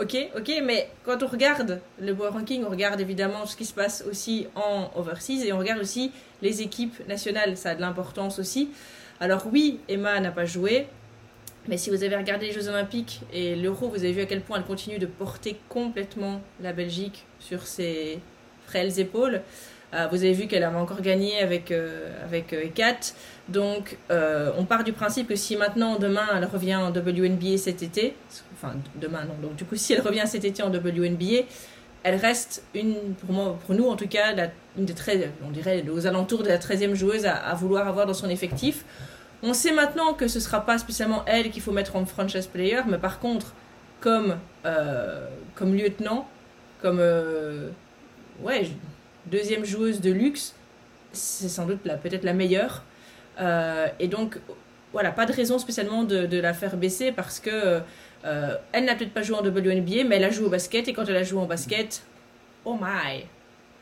ok, 0.00 0.16
ok, 0.36 0.62
mais 0.62 0.90
quand 1.04 1.22
on 1.22 1.26
regarde 1.26 1.80
le 2.00 2.14
Power 2.14 2.30
Ranking, 2.30 2.64
on 2.64 2.70
regarde 2.70 3.00
évidemment 3.00 3.46
ce 3.46 3.56
qui 3.56 3.64
se 3.64 3.74
passe 3.74 4.04
aussi 4.08 4.46
en 4.54 4.90
overseas 4.94 5.44
et 5.44 5.52
on 5.52 5.58
regarde 5.58 5.80
aussi 5.80 6.12
les 6.42 6.62
équipes 6.62 7.06
nationales. 7.08 7.56
Ça 7.56 7.70
a 7.70 7.74
de 7.74 7.80
l'importance 7.80 8.38
aussi. 8.38 8.70
Alors 9.20 9.46
oui, 9.52 9.80
Emma 9.88 10.20
n'a 10.20 10.30
pas 10.30 10.44
joué, 10.44 10.86
mais 11.68 11.76
si 11.76 11.90
vous 11.90 12.02
avez 12.02 12.16
regardé 12.16 12.46
les 12.46 12.52
Jeux 12.52 12.68
Olympiques 12.68 13.20
et 13.32 13.54
l'Euro, 13.54 13.88
vous 13.88 13.98
avez 13.98 14.12
vu 14.12 14.22
à 14.22 14.26
quel 14.26 14.40
point 14.40 14.58
elle 14.58 14.64
continue 14.64 14.98
de 14.98 15.06
porter 15.06 15.58
complètement 15.68 16.40
la 16.60 16.72
Belgique 16.72 17.26
sur 17.38 17.66
ses 17.66 18.20
frêles 18.66 18.98
épaules. 18.98 19.42
Euh, 19.94 20.06
vous 20.10 20.16
avez 20.16 20.32
vu 20.32 20.46
qu'elle 20.46 20.64
avait 20.64 20.76
encore 20.76 21.00
gagné 21.00 21.38
avec, 21.40 21.70
euh, 21.70 22.10
avec 22.24 22.52
euh, 22.52 22.64
Donc, 23.48 23.96
on 24.10 24.64
part 24.64 24.84
du 24.84 24.92
principe 24.92 25.28
que 25.28 25.36
si 25.36 25.56
maintenant, 25.56 25.98
demain, 25.98 26.26
elle 26.36 26.44
revient 26.44 26.76
en 26.76 26.90
WNBA 26.90 27.56
cet 27.56 27.82
été, 27.82 28.14
enfin 28.54 28.74
demain 29.00 29.24
non, 29.24 29.34
donc 29.40 29.56
du 29.56 29.64
coup, 29.64 29.76
si 29.76 29.94
elle 29.94 30.02
revient 30.02 30.24
cet 30.26 30.44
été 30.44 30.62
en 30.62 30.70
WNBA, 30.70 31.44
elle 32.02 32.16
reste 32.16 32.62
une, 32.74 32.94
pour, 33.20 33.32
moi, 33.32 33.58
pour 33.66 33.74
nous 33.74 33.88
en 33.88 33.96
tout 33.96 34.08
cas, 34.08 34.34
une 34.76 34.84
des 34.84 34.94
13, 34.94 35.28
on 35.46 35.50
dirait 35.50 35.84
aux 35.90 36.06
alentours 36.06 36.42
de 36.42 36.48
la 36.48 36.58
13e 36.58 36.94
joueuse 36.94 37.26
à, 37.26 37.54
vouloir 37.54 37.88
avoir 37.88 38.06
dans 38.06 38.14
son 38.14 38.28
effectif. 38.28 38.84
On 39.42 39.54
sait 39.54 39.72
maintenant 39.72 40.14
que 40.14 40.26
ce 40.26 40.38
ne 40.38 40.42
sera 40.42 40.66
pas 40.66 40.78
spécialement 40.78 41.22
elle 41.26 41.50
qu'il 41.50 41.62
faut 41.62 41.72
mettre 41.72 41.96
en 41.96 42.04
franchise 42.04 42.46
player, 42.46 42.80
mais 42.88 42.98
par 42.98 43.20
contre, 43.20 43.54
comme, 44.00 44.36
comme 45.54 45.74
lieutenant, 45.74 46.28
comme. 46.82 47.00
ouais, 48.42 48.68
deuxième 49.26 49.64
joueuse 49.64 50.00
de 50.00 50.10
luxe, 50.10 50.54
c'est 51.12 51.48
sans 51.48 51.66
doute 51.66 51.80
peut-être 51.82 52.24
la 52.24 52.32
meilleure. 52.34 52.82
Euh, 53.40 53.86
et 53.98 54.08
donc, 54.08 54.38
voilà, 54.92 55.10
pas 55.12 55.26
de 55.26 55.32
raison 55.32 55.58
spécialement 55.58 56.04
de, 56.04 56.38
la 56.38 56.54
faire 56.54 56.76
baisser 56.76 57.12
parce 57.12 57.40
que 57.40 57.80
euh, 58.24 58.56
elle 58.72 58.84
n'a 58.84 58.94
peut-être 58.94 59.12
pas 59.12 59.22
joué 59.22 59.36
en 59.36 59.42
WNBA, 59.42 60.04
mais 60.04 60.16
elle 60.16 60.24
a 60.24 60.30
joué 60.30 60.46
au 60.46 60.50
basket 60.50 60.88
et 60.88 60.92
quand 60.92 61.04
elle 61.08 61.16
a 61.16 61.22
joué 61.22 61.40
en 61.40 61.46
basket, 61.46 62.02
oh 62.64 62.76
my! 62.80 63.24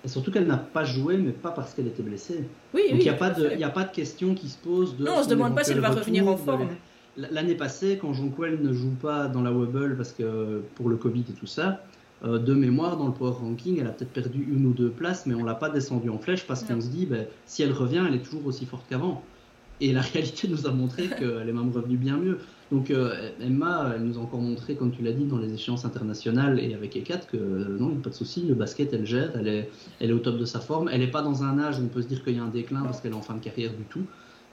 Et 0.06 0.08
surtout 0.08 0.30
qu'elle 0.30 0.46
n'a 0.46 0.56
pas 0.56 0.84
joué, 0.84 1.16
mais 1.16 1.32
pas 1.32 1.50
parce 1.50 1.74
qu'elle 1.74 1.88
était 1.88 2.04
blessée. 2.04 2.44
Oui, 2.72 2.82
Donc 2.92 3.00
il 3.00 3.02
n'y 3.02 3.08
a, 3.08 3.14
pas 3.14 3.30
de, 3.30 3.60
a 3.60 3.70
pas 3.70 3.82
de 3.82 3.90
question 3.90 4.36
qui 4.36 4.48
se 4.48 4.56
pose. 4.56 4.96
De 4.96 5.04
non, 5.04 5.14
on 5.16 5.24
se 5.24 5.28
demande 5.28 5.52
pas 5.56 5.64
si 5.64 5.72
elle 5.72 5.80
va 5.80 5.90
revenir 5.90 6.28
en 6.28 6.36
forme. 6.36 6.68
L'année 7.16 7.56
passée, 7.56 7.98
quand 8.00 8.12
Jonquel 8.12 8.62
ne 8.62 8.72
joue 8.72 8.94
pas 9.02 9.26
dans 9.26 9.42
la 9.42 9.50
Wobble 9.50 9.96
parce 9.96 10.12
que 10.12 10.62
pour 10.76 10.88
le 10.88 10.96
Covid 10.96 11.24
et 11.28 11.32
tout 11.32 11.46
ça, 11.46 11.82
euh, 12.24 12.38
de 12.38 12.54
mémoire, 12.54 12.96
dans 12.96 13.08
le 13.08 13.14
Power 13.14 13.32
Ranking, 13.32 13.80
elle 13.80 13.88
a 13.88 13.90
peut-être 13.90 14.12
perdu 14.12 14.46
une 14.48 14.66
ou 14.66 14.72
deux 14.72 14.90
places, 14.90 15.26
mais 15.26 15.34
on 15.34 15.42
l'a 15.42 15.56
pas 15.56 15.70
descendue 15.70 16.08
en 16.08 16.18
flèche 16.18 16.46
parce 16.46 16.62
qu'on 16.62 16.80
se 16.80 16.88
dit, 16.88 17.06
ben, 17.06 17.26
si 17.44 17.64
elle 17.64 17.72
revient, 17.72 18.04
elle 18.06 18.14
est 18.14 18.22
toujours 18.22 18.46
aussi 18.46 18.64
forte 18.64 18.84
qu'avant. 18.88 19.24
Et 19.80 19.92
la 19.92 20.00
réalité 20.00 20.48
nous 20.48 20.66
a 20.66 20.70
montré 20.70 21.08
qu'elle 21.18 21.48
est 21.48 21.52
même 21.52 21.72
revenue 21.72 21.96
bien 21.96 22.16
mieux. 22.16 22.38
Donc 22.72 22.90
euh, 22.90 23.30
Emma, 23.40 23.92
elle 23.94 24.02
nous 24.02 24.18
a 24.18 24.20
encore 24.20 24.40
montré, 24.40 24.74
comme 24.74 24.90
tu 24.90 25.02
l'as 25.02 25.12
dit, 25.12 25.24
dans 25.24 25.38
les 25.38 25.52
échéances 25.52 25.84
internationales 25.84 26.58
et 26.58 26.74
avec 26.74 26.96
E4, 26.96 27.26
que 27.26 27.36
euh, 27.36 27.76
non, 27.78 27.90
il 27.90 27.94
n'y 27.94 27.98
a 27.98 28.02
pas 28.02 28.10
de 28.10 28.14
souci, 28.14 28.42
le 28.42 28.54
basket, 28.54 28.92
elle 28.92 29.06
gère, 29.06 29.36
elle 29.36 29.48
est, 29.48 29.70
elle 30.00 30.10
est 30.10 30.14
au 30.14 30.18
top 30.18 30.38
de 30.38 30.44
sa 30.44 30.60
forme. 30.60 30.88
Elle 30.92 31.00
n'est 31.00 31.10
pas 31.10 31.22
dans 31.22 31.44
un 31.44 31.58
âge 31.58 31.78
où 31.78 31.84
on 31.84 31.88
peut 31.88 32.02
se 32.02 32.08
dire 32.08 32.24
qu'il 32.24 32.36
y 32.36 32.40
a 32.40 32.42
un 32.42 32.48
déclin 32.48 32.82
parce 32.82 33.00
qu'elle 33.00 33.12
est 33.12 33.16
en 33.16 33.22
fin 33.22 33.34
de 33.34 33.40
carrière 33.40 33.72
du 33.72 33.84
tout. 33.84 34.04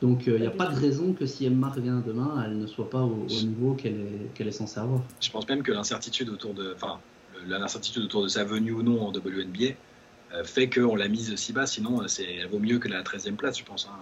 Donc 0.02 0.28
il 0.28 0.36
n'y 0.36 0.46
a 0.46 0.52
pas 0.52 0.68
de 0.68 0.78
raison 0.78 1.14
que 1.14 1.26
si 1.26 1.46
Emma 1.46 1.70
revient 1.70 2.02
demain, 2.06 2.44
elle 2.46 2.58
ne 2.58 2.68
soit 2.68 2.90
pas 2.90 3.02
au, 3.02 3.26
niveau 3.26 3.74
qu'elle 3.74 3.94
est, 3.94 4.34
qu'elle 4.34 4.50
est 4.50 4.52
censée 4.52 4.80
avoir. 4.80 5.02
Je 5.22 5.32
pense 5.32 5.48
même 5.48 5.64
que 5.64 5.72
l'incertitude 5.72 6.30
autour 6.30 6.54
de... 6.54 6.74
Enfin, 6.76 7.00
l'incertitude 7.48 8.04
autour 8.04 8.24
de 8.24 8.28
sa 8.28 8.44
venue 8.44 8.72
ou 8.72 8.84
non 8.84 9.02
en 9.02 9.12
WNBA 9.12 9.76
euh, 10.34 10.44
fait 10.44 10.70
qu'on 10.70 10.96
l'a 10.96 11.08
mise 11.08 11.36
si 11.36 11.54
bas. 11.54 11.66
Sinon, 11.68 12.02
euh, 12.02 12.08
c'est, 12.08 12.26
elle 12.26 12.48
vaut 12.48 12.60
mieux 12.60 12.80
que 12.80 12.88
la 12.88 13.04
13e 13.04 13.36
place, 13.36 13.60
je 13.60 13.64
pense. 13.64 13.90
Hein. 13.92 13.98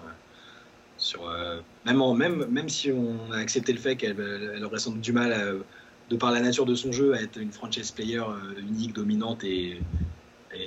Euh, 1.24 1.60
même, 1.86 2.00
même, 2.16 2.46
même 2.46 2.70
si 2.70 2.92
on 2.92 3.32
a 3.32 3.38
accepté 3.38 3.74
le 3.74 3.80
fait 3.80 3.96
qu'elle 3.96 4.16
elle 4.56 4.64
aurait 4.64 4.80
sans 4.80 4.92
doute 4.92 5.02
du 5.02 5.14
mal, 5.14 5.62
de 6.10 6.16
par 6.16 6.32
la 6.32 6.42
nature 6.42 6.66
de 6.66 6.76
son 6.76 6.92
jeu, 6.92 7.14
à 7.14 7.22
être 7.22 7.38
une 7.38 7.52
franchise 7.52 7.92
player 7.92 8.24
unique, 8.60 8.94
dominante 8.94 9.44
et, 9.44 9.80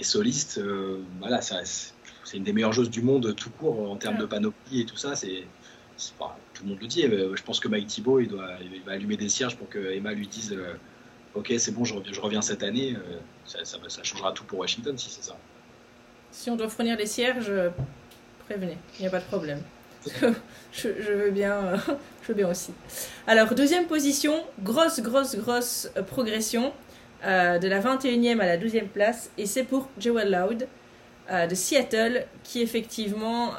soliste, 0.03 0.61
voilà, 1.20 1.41
ça, 1.41 1.61
c'est 1.64 2.37
une 2.37 2.45
des 2.45 2.53
meilleures 2.53 2.72
joueuses 2.72 2.91
du 2.91 3.03
monde 3.03 3.35
tout 3.37 3.51
court 3.51 3.91
en 3.91 3.97
termes 3.97 4.16
de 4.18 4.26
panoplie 4.26 4.80
et 4.80 4.87
tout 4.87 4.97
ça. 4.97 5.14
C'est, 5.14 5.45
tout 6.55 6.64
le 6.64 6.70
monde 6.70 6.80
le 6.80 6.89
dit. 6.89 7.03
Je 7.03 7.43
pense 7.43 7.61
que 7.61 7.68
Mike 7.68 7.87
Thibault, 7.87 8.20
va 8.28 8.93
allumer 8.93 9.16
des 9.16 9.28
cierges 9.28 9.57
pour 9.57 9.68
que 9.68 9.93
Emma 9.93 10.12
lui 10.12 10.26
dise 10.26 10.57
ok, 11.35 11.53
c'est 11.59 11.72
bon, 11.72 11.85
je 11.85 11.95
reviens, 11.95 12.20
reviens, 12.20 12.43
cette 12.43 12.62
année, 12.62 12.97
euh, 12.97 13.18
ça, 13.45 13.59
ça, 13.64 14.03
changera 14.03 14.32
tout 14.32 14.45
pour 14.45 14.61
Washington 14.61 14.97
si 14.97 15.11
c'est 15.11 15.24
ça. 15.24 15.37
Si 16.30 16.51
on 16.51 16.57
doit 16.57 16.68
fournir 16.68 16.97
des 16.97 17.07
cierges, 17.07 17.53
prévenez, 18.47 18.78
il 18.99 19.03
n'y 19.03 19.07
a 19.07 19.11
pas 19.11 19.20
de 19.20 19.24
problème. 19.24 19.61
Je, 20.72 21.12
veux 21.12 21.30
bien, 21.30 21.52
euh, 21.52 21.76
je 22.22 22.28
veux 22.28 22.34
bien 22.34 22.48
aussi. 22.48 22.72
Alors, 23.26 23.55
deuxième 23.55 23.86
position, 23.86 24.42
grosse, 24.62 25.00
grosse, 25.00 25.36
grosse 25.36 25.90
euh, 25.96 26.02
progression 26.02 26.72
de 27.22 27.68
la 27.68 27.80
21e 27.80 28.38
à 28.40 28.44
la 28.44 28.59
12e 28.59 28.88
place, 28.88 29.30
et 29.38 29.46
c'est 29.46 29.64
pour 29.64 29.88
Joel 29.98 30.30
Loud. 30.30 30.66
de 31.48 31.55
Seattle, 31.55 32.26
qui 32.42 32.61
effectivement, 32.61 33.52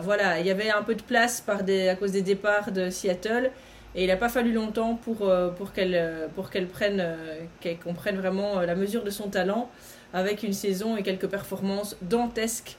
voilà, 0.00 0.40
il 0.40 0.46
y 0.46 0.50
avait 0.50 0.70
un 0.70 0.82
peu 0.82 0.94
de 0.94 1.02
place 1.02 1.44
à 1.46 1.94
cause 1.96 2.12
des 2.12 2.22
départs 2.22 2.72
de 2.72 2.88
Seattle, 2.88 3.50
et 3.94 4.04
il 4.04 4.06
n'a 4.08 4.16
pas 4.16 4.28
fallu 4.28 4.52
longtemps 4.52 4.94
pour, 4.94 5.28
euh, 5.28 5.50
pour 5.50 5.72
qu'elle 5.72 5.94
euh, 5.94 6.28
prenne, 6.72 7.00
euh, 7.00 8.12
vraiment 8.12 8.60
la 8.60 8.74
mesure 8.74 9.02
de 9.02 9.10
son 9.10 9.28
talent 9.28 9.70
avec 10.12 10.42
une 10.42 10.52
saison 10.52 10.96
et 10.96 11.02
quelques 11.02 11.26
performances 11.26 11.96
dantesques. 12.02 12.76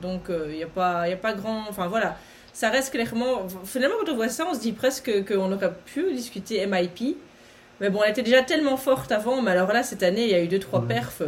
Donc 0.00 0.22
il 0.28 0.56
n'y 0.56 0.62
a, 0.62 0.66
pas, 0.66 1.08
y 1.08 1.12
a 1.12 1.16
pas 1.16 1.34
grand... 1.34 1.64
Enfin 1.68 1.88
voilà, 1.88 2.16
ça 2.52 2.70
reste 2.70 2.92
clairement... 2.92 3.46
Finalement 3.64 3.96
quand 4.00 4.12
on 4.12 4.16
voit 4.16 4.28
ça, 4.28 4.46
on 4.50 4.54
se 4.54 4.60
dit 4.60 4.72
presque 4.72 5.10
qu'on 5.26 5.52
aurait 5.52 5.72
pu 5.86 6.12
discuter 6.12 6.66
MIP. 6.66 7.16
Mais 7.80 7.90
bon, 7.90 8.00
elle 8.04 8.12
était 8.12 8.22
déjà 8.22 8.42
tellement 8.42 8.76
forte 8.76 9.10
avant, 9.10 9.42
mais 9.42 9.50
alors 9.50 9.72
là, 9.72 9.82
cette 9.82 10.02
année, 10.02 10.24
il 10.24 10.30
y 10.30 10.34
a 10.34 10.42
eu 10.42 10.48
2-3 10.48 10.86
perfs. 10.86 11.22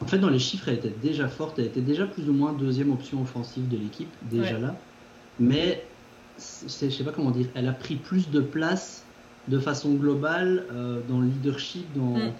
En 0.00 0.06
fait, 0.06 0.18
dans 0.18 0.28
les 0.28 0.38
chiffres, 0.38 0.68
elle 0.68 0.74
était 0.74 0.94
déjà 1.02 1.28
forte. 1.28 1.58
Elle 1.58 1.66
était 1.66 1.80
déjà 1.80 2.06
plus 2.06 2.28
ou 2.28 2.32
moins 2.32 2.52
deuxième 2.52 2.92
option 2.92 3.22
offensive 3.22 3.68
de 3.68 3.76
l'équipe, 3.76 4.12
déjà 4.22 4.58
là. 4.58 4.74
Mais, 5.40 5.84
je 6.38 6.68
sais 6.68 7.04
pas 7.04 7.12
comment 7.12 7.30
dire, 7.30 7.46
elle 7.54 7.68
a 7.68 7.72
pris 7.72 7.96
plus 7.96 8.30
de 8.30 8.40
place 8.40 9.04
de 9.48 9.58
façon 9.58 9.94
globale 9.94 10.64
euh, 10.72 11.00
dans 11.08 11.20
le 11.20 11.26
leadership. 11.26 11.86
Dans, 11.94 12.18
mm. 12.18 12.32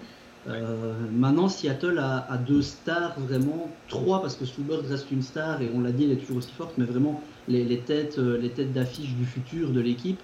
Euh, 0.47 0.93
maintenant, 1.11 1.49
Seattle 1.49 1.99
a, 1.99 2.37
deux 2.37 2.61
stars, 2.61 3.19
vraiment 3.19 3.69
trois, 3.87 4.21
parce 4.21 4.35
que 4.35 4.45
Stuber 4.45 4.77
reste 4.87 5.11
une 5.11 5.21
star 5.21 5.61
et 5.61 5.69
on 5.73 5.81
l'a 5.81 5.91
dit, 5.91 6.05
elle 6.05 6.11
est 6.11 6.17
toujours 6.17 6.37
aussi 6.37 6.51
forte, 6.51 6.77
mais 6.77 6.85
vraiment 6.85 7.21
les, 7.47 7.79
têtes, 7.79 8.17
euh, 8.19 8.37
les 8.37 8.49
têtes 8.49 8.73
d'affiche 8.73 9.13
du 9.15 9.25
futur 9.25 9.71
de 9.71 9.81
l'équipe. 9.81 10.19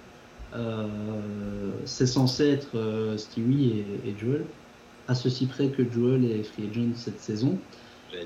c'est 1.84 2.06
censé 2.06 2.48
être 2.48 3.14
Stewie 3.16 3.84
et, 4.04 4.14
Joel, 4.18 4.44
à 5.08 5.14
ceci 5.14 5.46
près 5.46 5.68
que 5.68 5.82
Joel 5.90 6.24
est 6.24 6.44
free 6.44 6.68
agent 6.70 6.94
cette 6.94 7.20
saison 7.20 7.58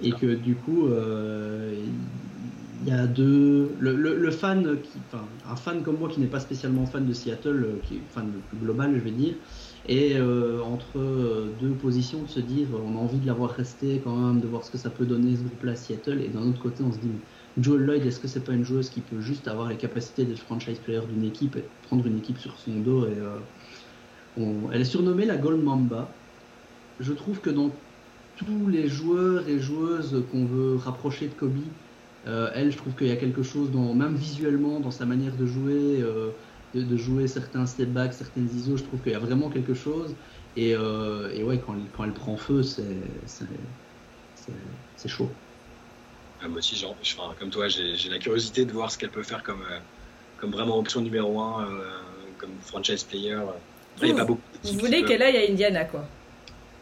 et 0.02 0.12
que 0.12 0.34
du 0.34 0.54
coup 0.54 0.88
il 2.82 2.88
y 2.88 2.92
a 2.92 3.06
deux. 3.06 3.74
Le, 3.80 4.30
fan, 4.30 4.78
qui, 4.82 4.98
enfin, 5.10 5.24
un 5.48 5.56
fan 5.56 5.82
comme 5.82 5.98
moi 5.98 6.08
qui 6.08 6.20
n'est 6.20 6.26
pas 6.26 6.40
spécialement 6.40 6.86
fan 6.86 7.06
de 7.06 7.12
Seattle, 7.12 7.64
euh, 7.64 7.80
qui 7.84 7.96
est 7.96 8.02
fan 8.10 8.30
le 8.32 8.40
plus 8.40 8.58
global, 8.58 8.94
je 8.94 9.00
vais 9.00 9.10
dire, 9.10 9.34
et 9.88 10.16
euh, 10.16 10.60
entre 10.62 10.98
euh, 10.98 11.50
deux 11.60 11.70
positions 11.70 12.22
de 12.22 12.28
se 12.28 12.40
dire 12.40 12.68
on 12.74 12.96
a 12.96 13.00
envie 13.00 13.18
de 13.18 13.26
l'avoir 13.26 13.50
resté 13.50 14.00
quand 14.04 14.14
même, 14.14 14.40
de 14.40 14.46
voir 14.46 14.62
ce 14.62 14.70
que 14.70 14.78
ça 14.78 14.90
peut 14.90 15.06
donner 15.06 15.34
ce 15.34 15.40
groupe-là 15.40 15.72
à 15.72 15.76
Seattle, 15.76 16.20
et 16.20 16.28
d'un 16.28 16.42
autre 16.42 16.60
côté 16.60 16.84
on 16.84 16.92
se 16.92 16.98
dit 16.98 17.10
Joel 17.58 17.82
Lloyd, 17.82 18.06
est-ce 18.06 18.20
que 18.20 18.28
c'est 18.28 18.44
pas 18.44 18.52
une 18.52 18.64
joueuse 18.64 18.90
qui 18.90 19.00
peut 19.00 19.20
juste 19.20 19.48
avoir 19.48 19.68
les 19.68 19.76
capacités 19.76 20.24
d'être 20.24 20.38
franchise 20.38 20.78
player 20.78 21.00
d'une 21.10 21.24
équipe 21.24 21.56
et 21.56 21.64
prendre 21.88 22.06
une 22.06 22.18
équipe 22.18 22.38
sur 22.38 22.56
son 22.58 22.78
dos 22.80 23.06
et, 23.06 23.16
Elle 24.72 24.80
est 24.80 24.84
surnommée 24.84 25.24
la 25.24 25.36
Gold 25.36 25.64
Mamba. 25.64 26.08
Je 27.00 27.12
trouve 27.12 27.40
que 27.40 27.50
dans 27.50 27.70
tous 28.36 28.68
les 28.68 28.86
joueurs 28.86 29.48
et 29.48 29.58
joueuses 29.58 30.22
qu'on 30.30 30.44
veut 30.44 30.76
rapprocher 30.76 31.26
de 31.26 31.32
Kobe, 31.32 31.56
euh, 32.28 32.50
elle, 32.54 32.70
je 32.70 32.76
trouve 32.76 32.94
qu'il 32.94 33.08
y 33.08 33.12
a 33.12 33.16
quelque 33.16 33.42
chose, 33.42 33.72
dans, 33.72 33.94
même 33.94 34.14
visuellement, 34.14 34.78
dans 34.78 34.90
sa 34.92 35.06
manière 35.06 35.34
de 35.34 35.46
jouer, 35.46 36.04
euh, 36.76 36.84
de, 36.84 36.96
jouer 36.96 37.28
certains 37.28 37.66
step 37.66 37.88
back, 37.88 38.12
certaines 38.12 38.48
ISO, 38.54 38.76
je 38.76 38.84
trouve 38.84 39.00
qu'il 39.00 39.12
y 39.12 39.14
a 39.14 39.18
vraiment 39.18 39.48
quelque 39.50 39.74
chose. 39.74 40.14
Et, 40.56 40.74
euh, 40.74 41.32
et 41.34 41.42
ouais, 41.42 41.60
quand, 41.64 41.74
quand, 41.96 42.04
elle 42.04 42.12
prend 42.12 42.36
feu, 42.36 42.62
c'est 42.62 42.84
chaud. 45.06 45.30
Ah, 46.40 46.48
moi 46.48 46.58
aussi, 46.58 46.76
genre, 46.76 46.96
comme 47.38 47.50
toi, 47.50 47.68
j'ai 47.68 48.08
la 48.08 48.18
curiosité 48.18 48.64
de 48.64 48.72
voir 48.72 48.90
ce 48.90 48.98
qu'elle 48.98 49.10
peut 49.10 49.22
faire 49.22 49.42
comme, 49.42 49.64
comme 50.38 50.50
vraiment 50.50 50.78
option 50.78 51.00
numéro 51.00 51.40
1, 51.40 51.68
comme 52.38 52.50
franchise 52.62 53.04
player. 53.04 53.38
il 54.02 54.14
pas 54.14 54.24
beaucoup 54.24 54.40
vous 54.64 54.78
voulez 54.78 55.04
qu'elle 55.04 55.22
aille 55.22 55.36
à 55.36 55.50
Indiana, 55.50 55.84
quoi 55.84 56.04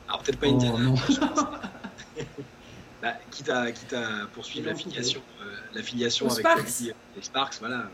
Alors 0.08 0.22
peut-être 0.22 0.38
pas 0.38 0.46
oh, 0.48 0.54
Indiana. 0.54 0.78
Non. 0.78 0.94
bah, 3.02 3.14
quitte, 3.30 3.48
à, 3.48 3.72
quitte 3.72 3.92
à 3.92 4.26
poursuivre 4.34 4.68
l'affiliation 4.68 5.22
l'affiliation 5.76 6.28
avec 6.30 6.44
les 7.16 7.22
Sparks, 7.22 7.56
voilà, 7.60 7.90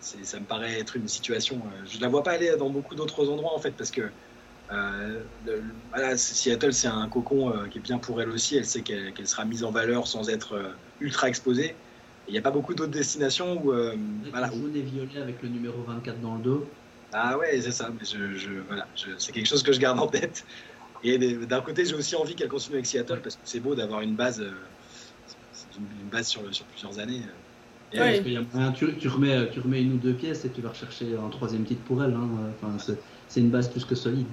ça 0.00 0.40
me 0.40 0.44
paraît 0.44 0.78
être 0.78 0.96
une 0.96 1.08
situation. 1.08 1.56
Euh, 1.56 1.86
je 1.86 1.96
ne 1.96 2.02
la 2.02 2.08
vois 2.08 2.22
pas 2.22 2.32
aller 2.32 2.54
dans 2.56 2.70
beaucoup 2.70 2.94
d'autres 2.94 3.28
endroits 3.28 3.54
en 3.54 3.58
fait, 3.58 3.72
parce 3.72 3.90
que 3.90 4.10
euh, 4.72 5.22
voilà, 5.92 6.16
Seattle, 6.16 6.72
c'est 6.72 6.88
un 6.88 7.08
cocon 7.08 7.50
euh, 7.50 7.66
qui 7.68 7.78
est 7.78 7.80
bien 7.80 7.98
pour 7.98 8.20
elle 8.20 8.30
aussi. 8.30 8.56
Elle 8.56 8.66
sait 8.66 8.82
qu'elle 8.82 9.26
sera 9.26 9.44
mise 9.44 9.64
en 9.64 9.70
valeur 9.70 10.06
sans 10.06 10.28
être 10.28 10.76
ultra 11.00 11.28
exposée. 11.28 11.74
Il 12.28 12.32
n'y 12.32 12.38
a 12.38 12.42
pas 12.42 12.50
beaucoup 12.50 12.74
d'autres 12.74 12.92
destinations 12.92 13.64
où. 13.64 13.72
voilà, 14.30 14.50
jaune 14.50 14.74
et 14.74 14.82
violet 14.82 15.20
avec 15.20 15.42
le 15.42 15.48
numéro 15.48 15.80
24 15.82 16.20
dans 16.20 16.36
le 16.36 16.42
dos. 16.42 16.66
Ah 17.12 17.38
ouais, 17.38 17.60
c'est 17.60 17.70
ça. 17.70 17.90
Mais 17.90 18.04
je, 18.04 18.60
voilà, 18.66 18.88
c'est 19.16 19.32
quelque 19.32 19.46
chose 19.46 19.62
que 19.62 19.72
je 19.72 19.78
garde 19.78 20.00
en 20.00 20.08
tête. 20.08 20.44
Et 21.04 21.18
d'un 21.18 21.60
côté, 21.60 21.84
j'ai 21.84 21.94
aussi 21.94 22.16
envie 22.16 22.34
qu'elle 22.34 22.48
continue 22.48 22.76
avec 22.76 22.86
Seattle 22.86 23.20
parce 23.22 23.36
que 23.36 23.42
c'est 23.44 23.60
beau 23.60 23.76
d'avoir 23.76 24.00
une 24.00 24.16
base 24.16 24.44
une, 25.78 26.08
base 26.08 26.26
sur, 26.26 26.42
sur, 26.54 26.64
plusieurs 26.66 26.98
années. 26.98 27.22
Euh, 27.98 28.70
tu, 28.74 29.08
remets, 29.08 29.48
tu 29.50 29.60
remets 29.60 29.82
une 29.82 29.94
ou 29.94 29.96
deux 29.96 30.12
pièces 30.12 30.44
et 30.44 30.50
tu 30.50 30.60
vas 30.60 30.70
rechercher 30.70 31.06
un 31.16 31.28
troisième 31.28 31.64
titre 31.64 31.82
pour 31.82 32.02
elle. 32.02 32.14
Hein. 32.14 32.28
Enfin, 32.62 32.94
c'est 33.28 33.40
une 33.40 33.50
base 33.50 33.68
plus 33.68 33.84
que 33.84 33.94
solide. 33.94 34.26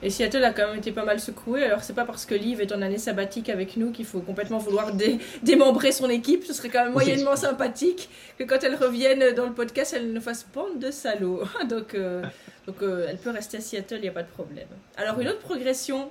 Et 0.00 0.10
Seattle 0.10 0.44
a 0.44 0.52
quand 0.52 0.68
même 0.68 0.78
été 0.78 0.92
pas 0.92 1.04
mal 1.04 1.18
secoué. 1.18 1.64
Alors, 1.64 1.82
c'est 1.82 1.92
pas 1.92 2.04
parce 2.04 2.24
que 2.24 2.34
Liv 2.34 2.60
est 2.60 2.72
en 2.72 2.82
année 2.82 2.98
sabbatique 2.98 3.48
avec 3.48 3.76
nous 3.76 3.90
qu'il 3.90 4.04
faut 4.04 4.20
complètement 4.20 4.58
vouloir 4.58 4.92
démembrer 5.42 5.90
son 5.90 6.08
équipe. 6.08 6.44
Ce 6.44 6.52
serait 6.52 6.68
quand 6.68 6.84
même 6.84 6.92
moyennement 6.92 7.34
sympathique 7.34 8.08
que 8.38 8.44
quand 8.44 8.62
elle 8.62 8.76
revienne 8.76 9.34
dans 9.34 9.46
le 9.46 9.52
podcast, 9.52 9.94
elle 9.96 10.12
ne 10.12 10.20
fasse 10.20 10.46
bande 10.54 10.78
de 10.78 10.92
salauds. 10.92 11.42
donc, 11.68 11.94
euh, 11.94 12.22
donc 12.66 12.76
euh, 12.82 13.06
elle 13.08 13.18
peut 13.18 13.30
rester 13.30 13.56
à 13.56 13.60
Seattle, 13.60 13.96
il 13.96 14.02
n'y 14.02 14.08
a 14.08 14.12
pas 14.12 14.22
de 14.22 14.30
problème. 14.30 14.68
Alors, 14.96 15.18
une 15.20 15.28
autre 15.28 15.40
progression 15.40 16.10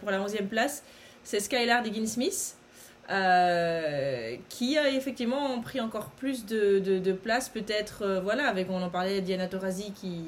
pour 0.00 0.10
la 0.10 0.18
11e 0.18 0.48
place, 0.48 0.82
c'est 1.22 1.38
Skylar 1.38 1.82
Diggins-Smith. 1.82 2.57
Euh, 3.10 4.36
qui 4.50 4.76
a 4.76 4.90
effectivement 4.90 5.58
pris 5.62 5.80
encore 5.80 6.10
plus 6.10 6.44
de, 6.44 6.78
de, 6.78 7.12
place, 7.12 7.48
peut-être, 7.48 8.02
euh, 8.02 8.20
voilà, 8.20 8.46
avec, 8.46 8.68
on 8.68 8.82
en 8.82 8.90
parlait, 8.90 9.22
Diana 9.22 9.46
Taurasi 9.46 9.92
qui, 9.92 10.24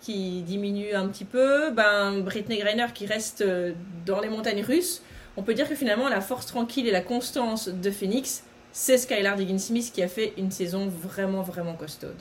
qui 0.00 0.42
diminue 0.42 0.94
un 0.94 1.08
petit 1.08 1.24
peu, 1.24 1.72
ben, 1.72 2.20
Britney 2.20 2.58
Greiner 2.58 2.86
qui 2.94 3.06
reste 3.06 3.40
euh, 3.40 3.72
dans 4.06 4.20
les 4.20 4.28
montagnes 4.28 4.62
russes. 4.62 5.02
On 5.36 5.42
peut 5.42 5.54
dire 5.54 5.68
que 5.68 5.74
finalement, 5.74 6.08
la 6.08 6.20
force 6.20 6.46
tranquille 6.46 6.86
et 6.86 6.92
la 6.92 7.00
constance 7.00 7.68
de 7.68 7.90
Phoenix, 7.90 8.44
c'est 8.70 8.96
Skylar 8.96 9.34
Diggins-Smith 9.34 9.90
qui 9.92 10.00
a 10.00 10.08
fait 10.08 10.34
une 10.36 10.52
saison 10.52 10.86
vraiment, 10.86 11.42
vraiment 11.42 11.74
costaude. 11.74 12.20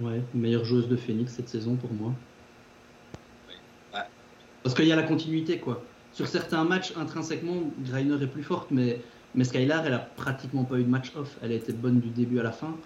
Ouais, 0.00 0.22
meilleure 0.34 0.64
joueuse 0.64 0.88
de 0.88 0.96
Phoenix 0.96 1.34
cette 1.34 1.48
saison 1.48 1.76
pour 1.76 1.92
moi. 1.92 2.12
Parce 4.64 4.74
qu'il 4.74 4.86
y 4.86 4.92
a 4.92 4.96
la 4.96 5.02
continuité, 5.04 5.58
quoi 5.58 5.84
sur 6.14 6.28
certains 6.28 6.64
matchs, 6.64 6.92
intrinsèquement, 6.96 7.72
Greiner 7.80 8.22
est 8.22 8.28
plus 8.28 8.44
forte, 8.44 8.70
mais, 8.70 9.00
mais 9.34 9.42
Skylar, 9.42 9.84
elle 9.84 9.94
a 9.94 9.98
pratiquement 9.98 10.62
pas 10.62 10.78
eu 10.78 10.84
de 10.84 10.88
match 10.88 11.12
off. 11.16 11.36
Elle 11.42 11.50
a 11.50 11.56
été 11.56 11.72
bonne 11.72 11.98
du 11.98 12.08
début 12.08 12.38
à 12.38 12.44
la 12.44 12.52
fin. 12.52 12.76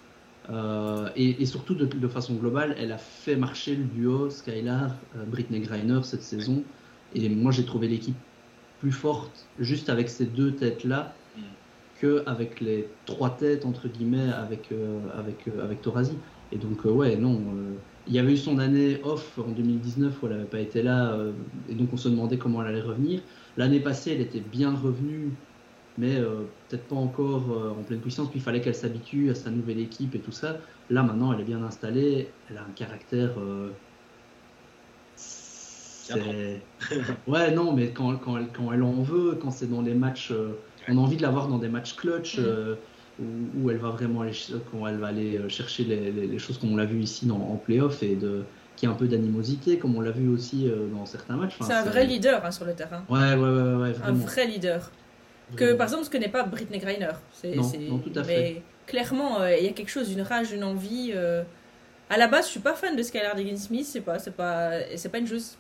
Euh, 0.49 1.11
et, 1.15 1.45
surtout, 1.45 1.75
de, 1.75 2.09
façon 2.09 2.35
globale, 2.35 2.75
elle 2.79 2.91
a 2.91 2.97
fait 2.97 3.37
marcher 3.37 3.77
le 3.77 3.85
duo 3.85 4.31
Skylar, 4.31 4.93
euh, 5.17 5.25
Britney 5.27 5.61
Greiner 5.61 6.01
cette 6.05 6.23
saison. 6.23 6.63
Et 7.15 7.29
moi, 7.29 7.53
j'ai 7.53 7.67
trouvé 7.67 7.87
l'équipe 7.87 8.17
plus 8.81 8.93
forte 8.93 9.47
juste 9.59 9.91
avec 9.91 10.09
ces 10.09 10.25
deux 10.25 10.53
têtes-là 10.53 11.13
mm. 11.37 11.43
qu'avec 12.01 12.61
les 12.61 12.89
trois 13.05 13.37
têtes, 13.37 13.67
entre 13.67 13.89
guillemets, 13.89 14.33
avec, 14.33 14.73
euh, 14.73 15.01
avec, 15.19 15.49
avec 15.63 15.83
Torazi. 15.83 16.17
Et 16.51 16.57
donc, 16.57 16.87
ouais, 16.87 17.17
non 17.17 17.43
il 18.09 18.15
y 18.15 18.19
avait 18.19 18.33
eu 18.33 18.37
son 18.39 18.59
année 18.59 19.01
off 19.05 19.39
en 19.39 19.51
2019 19.53 20.23
où 20.23 20.27
elle 20.27 20.33
n'avait 20.33 20.49
pas 20.49 20.61
été 20.61 20.83
là, 20.83 21.13
euh, 21.13 21.35
et 21.69 21.75
donc 21.75 21.93
on 21.93 21.97
se 21.99 22.09
demandait 22.09 22.39
comment 22.39 22.63
elle 22.63 22.69
allait 22.69 22.81
revenir. 22.81 23.23
L'année 23.57 23.81
passée, 23.81 24.13
elle 24.13 24.23
était 24.23 24.41
bien 24.41 24.75
revenue, 24.75 25.45
mais 25.99 26.17
euh, 26.17 26.45
peut-être 26.69 26.89
pas 26.89 26.97
encore 26.97 27.53
euh, 27.53 27.71
en 27.71 27.85
pleine 27.85 28.01
puissance, 28.01 28.31
puis 28.31 28.41
il 28.41 28.43
fallait 28.43 28.63
qu'elle 28.63 28.75
s'habitue 28.75 29.31
à 29.31 29.35
sa 29.35 29.51
nouvelle 29.51 29.79
équipe 29.79 30.15
et 30.15 30.23
tout 30.23 30.33
ça. 30.33 30.63
Là, 30.89 31.03
maintenant, 31.03 31.35
elle 31.35 31.41
est 31.41 31.45
bien 31.45 31.63
installée, 31.63 32.41
elle 32.49 32.57
a 32.57 32.65
un 32.65 32.73
caractère. 32.73 33.37
ouais, 37.27 37.51
non, 37.55 37.75
mais 37.75 37.93
quand, 37.93 38.17
quand, 38.17 38.39
elle, 38.39 38.51
quand 38.53 38.73
elle 38.73 38.83
en 38.83 39.03
veut, 39.03 39.35
quand 39.35 39.51
c'est 39.51 39.69
dans 39.69 39.83
les 39.83 39.95
matchs, 39.95 40.33
on 40.89 40.97
a 40.97 41.01
envie 41.01 41.19
de 41.19 41.23
la 41.23 41.31
voir 41.31 41.49
dans 41.49 41.59
des 41.59 41.69
matchs 41.69 41.95
clutch. 41.95 42.39
Mm 42.39 42.79
où, 43.21 43.71
elle 43.71 43.79
va 43.79 43.91
vraiment 43.91 44.23
aller, 44.23 44.33
quand 44.71 44.87
elle 44.87 44.99
va 44.99 45.09
aller 45.09 45.39
euh, 45.39 45.49
chercher 45.49 45.85
les, 45.85 46.39
choses 46.39 46.59
comme 46.59 46.73
on 46.73 46.77
l'a 46.77 46.85
vu 46.85 47.01
ici 47.01 47.27
dans, 47.27 47.37
en 47.37 47.57
playoff 47.57 48.03
et 48.03 48.17
de 48.17 48.45
qui 48.77 48.87
a 48.87 48.91
un 48.91 48.95
peu 48.95 49.09
d'animosité 49.09 49.79
comme 49.79 49.97
on 49.97 50.01
l'a 50.01 50.13
vu 50.13 50.29
aussi 50.29 50.69
euh, 50.69 50.87
dans 50.87 51.05
certains 51.05 51.37
matchs. 51.37 51.57
c'est 51.61 51.73
un 51.73 51.83
vrai 51.83 52.07
leader 52.07 52.45
hein, 52.45 52.53
sur 52.53 52.65
le 52.65 52.75
terrain. 52.75 53.05
Ouais, 53.09 53.35
ouais, 53.35 53.37
ouais, 53.37 53.75
ouais 53.75 53.93
Un 54.05 54.13
vrai 54.13 54.47
leader. 54.47 54.91
Que 55.57 55.73
par 55.73 55.87
exemple, 55.87 56.05
ce 56.05 56.11
que 56.11 56.19
n'est 56.19 56.29
pas 56.29 56.43
Britney 56.45 56.79
Greiner. 56.79 57.09
C'est, 57.33 57.55
non, 57.55 57.73
non, 57.89 57.99
tout 57.99 58.13
à 58.15 58.23
fait. 58.23 58.37
Mais 58.37 58.63
clairement, 58.87 59.41
euh, 59.41 59.57
il 59.57 59.65
y 59.65 59.69
a 59.69 59.73
quelque 59.73 59.89
chose, 59.89 60.13
une 60.13 60.21
rage, 60.21 60.53
une 60.53 60.63
envie. 60.63 61.13
À 62.11 62.17
la 62.17 62.29
base, 62.29 62.47
je 62.47 62.53
suis 62.53 62.61
pas 62.61 62.75
fan 62.75 62.95
de 62.97 63.03
Skylar 63.03 63.35
Diggins 63.35 63.57
Smith. 63.57 63.87
C'est 63.87 64.03
pas, 64.03 64.19
c'est 64.19 64.37
pas, 64.37 64.73
c'est 64.97 65.09
pas 65.09 65.19
une 65.19 65.27
joueuse. 65.27 65.57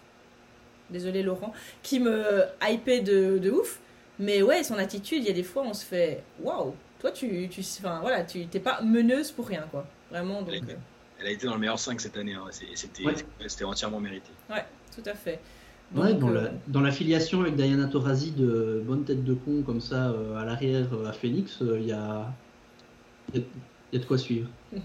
Désolé 0.90 1.22
Laurent, 1.22 1.52
qui 1.82 2.00
me 2.00 2.44
hypait 2.62 3.00
de, 3.00 3.38
de 3.38 3.50
ouf. 3.50 3.80
Mais 4.18 4.42
ouais, 4.42 4.62
son 4.62 4.74
attitude, 4.74 5.22
il 5.22 5.28
y 5.28 5.30
a 5.30 5.34
des 5.34 5.42
fois, 5.42 5.62
on 5.64 5.72
se 5.72 5.84
fait 5.84 6.22
waouh, 6.42 6.74
toi, 7.00 7.12
tu, 7.12 7.48
tu, 7.48 7.60
enfin, 7.60 8.00
voilà, 8.00 8.24
tu 8.24 8.46
t'es 8.46 8.60
pas 8.60 8.80
meneuse 8.82 9.30
pour 9.30 9.46
rien, 9.46 9.64
quoi. 9.70 9.86
Vraiment. 10.10 10.42
Donc, 10.42 10.54
elle, 11.20 11.26
a, 11.26 11.30
été 11.30 11.46
dans 11.46 11.54
le 11.54 11.60
meilleur 11.60 11.78
5 11.78 12.00
cette 12.00 12.16
année. 12.16 12.34
Hein. 12.34 12.46
C'était 13.46 13.64
entièrement 13.64 14.00
mérité. 14.00 14.30
Ouais, 14.50 14.64
tout 14.94 15.08
à 15.08 15.14
fait. 15.14 15.40
ouais, 15.94 16.14
dans, 16.14 16.30
la, 16.30 16.40
euh, 16.40 16.48
dans 16.66 16.80
l'affiliation 16.80 17.42
avec 17.42 17.56
Diana 17.56 17.86
Taurasi 17.86 18.32
de 18.32 18.82
bonne 18.84 19.04
tête 19.04 19.24
de 19.24 19.34
con 19.34 19.62
comme 19.62 19.80
ça 19.80 20.10
euh, 20.10 20.36
à 20.36 20.44
l'arrière 20.44 20.88
euh, 20.92 21.08
à 21.08 21.12
Phoenix, 21.12 21.58
il 21.60 21.86
y 21.86 21.92
a, 21.92 22.32
y, 23.34 23.38
y, 23.38 23.96
a 23.96 23.98
de 23.98 24.04
quoi 24.04 24.18
suivre. 24.18 24.48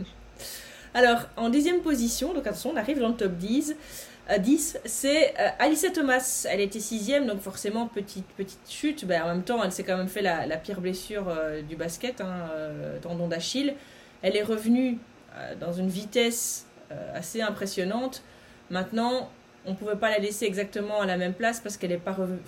Alors, 0.94 1.22
en 1.38 1.50
dixième 1.50 1.82
position, 1.82 2.34
donc 2.34 2.46
attention, 2.46 2.72
on 2.74 2.78
arrive 2.78 3.00
dans 3.00 3.10
le 3.10 3.16
top 3.16 3.34
10. 3.34 3.76
10, 4.40 4.80
c'est 4.86 5.34
euh, 5.40 5.50
Alicia 5.60 5.90
Thomas. 5.90 6.46
Elle 6.50 6.62
était 6.62 6.80
sixième, 6.80 7.28
donc 7.28 7.42
forcément 7.42 7.88
petite 7.88 8.28
petite 8.38 8.70
chute. 8.70 9.06
Ben, 9.06 9.22
en 9.24 9.28
même 9.28 9.44
temps, 9.44 9.62
elle 9.64 9.72
s'est 9.72 9.84
quand 9.84 9.98
même 9.98 10.08
fait 10.08 10.22
la, 10.22 10.58
pire 10.58 10.80
blessure 10.80 11.28
euh, 11.28 11.62
du 11.62 11.76
basket, 11.76 12.22
hein, 12.22 12.50
euh, 12.54 13.00
tendon 13.00 13.28
d'Achille. 13.28 13.76
Elle 14.22 14.38
est 14.38 14.44
revenue 14.44 14.98
dans 15.60 15.74
une 15.74 15.90
vitesse 15.90 16.68
assez 17.16 17.42
impressionnante. 17.42 18.22
Maintenant, 18.70 19.32
on 19.66 19.72
ne 19.72 19.76
pouvait 19.76 19.96
pas 19.96 20.12
la 20.12 20.20
laisser 20.20 20.46
exactement 20.46 21.02
à 21.02 21.08
la 21.08 21.18
même 21.18 21.34
place 21.34 21.60
parce 21.60 21.76
qu'elle 21.76 21.90
n'est 21.90 21.98
pas 21.98 22.14
revenue. 22.14 22.40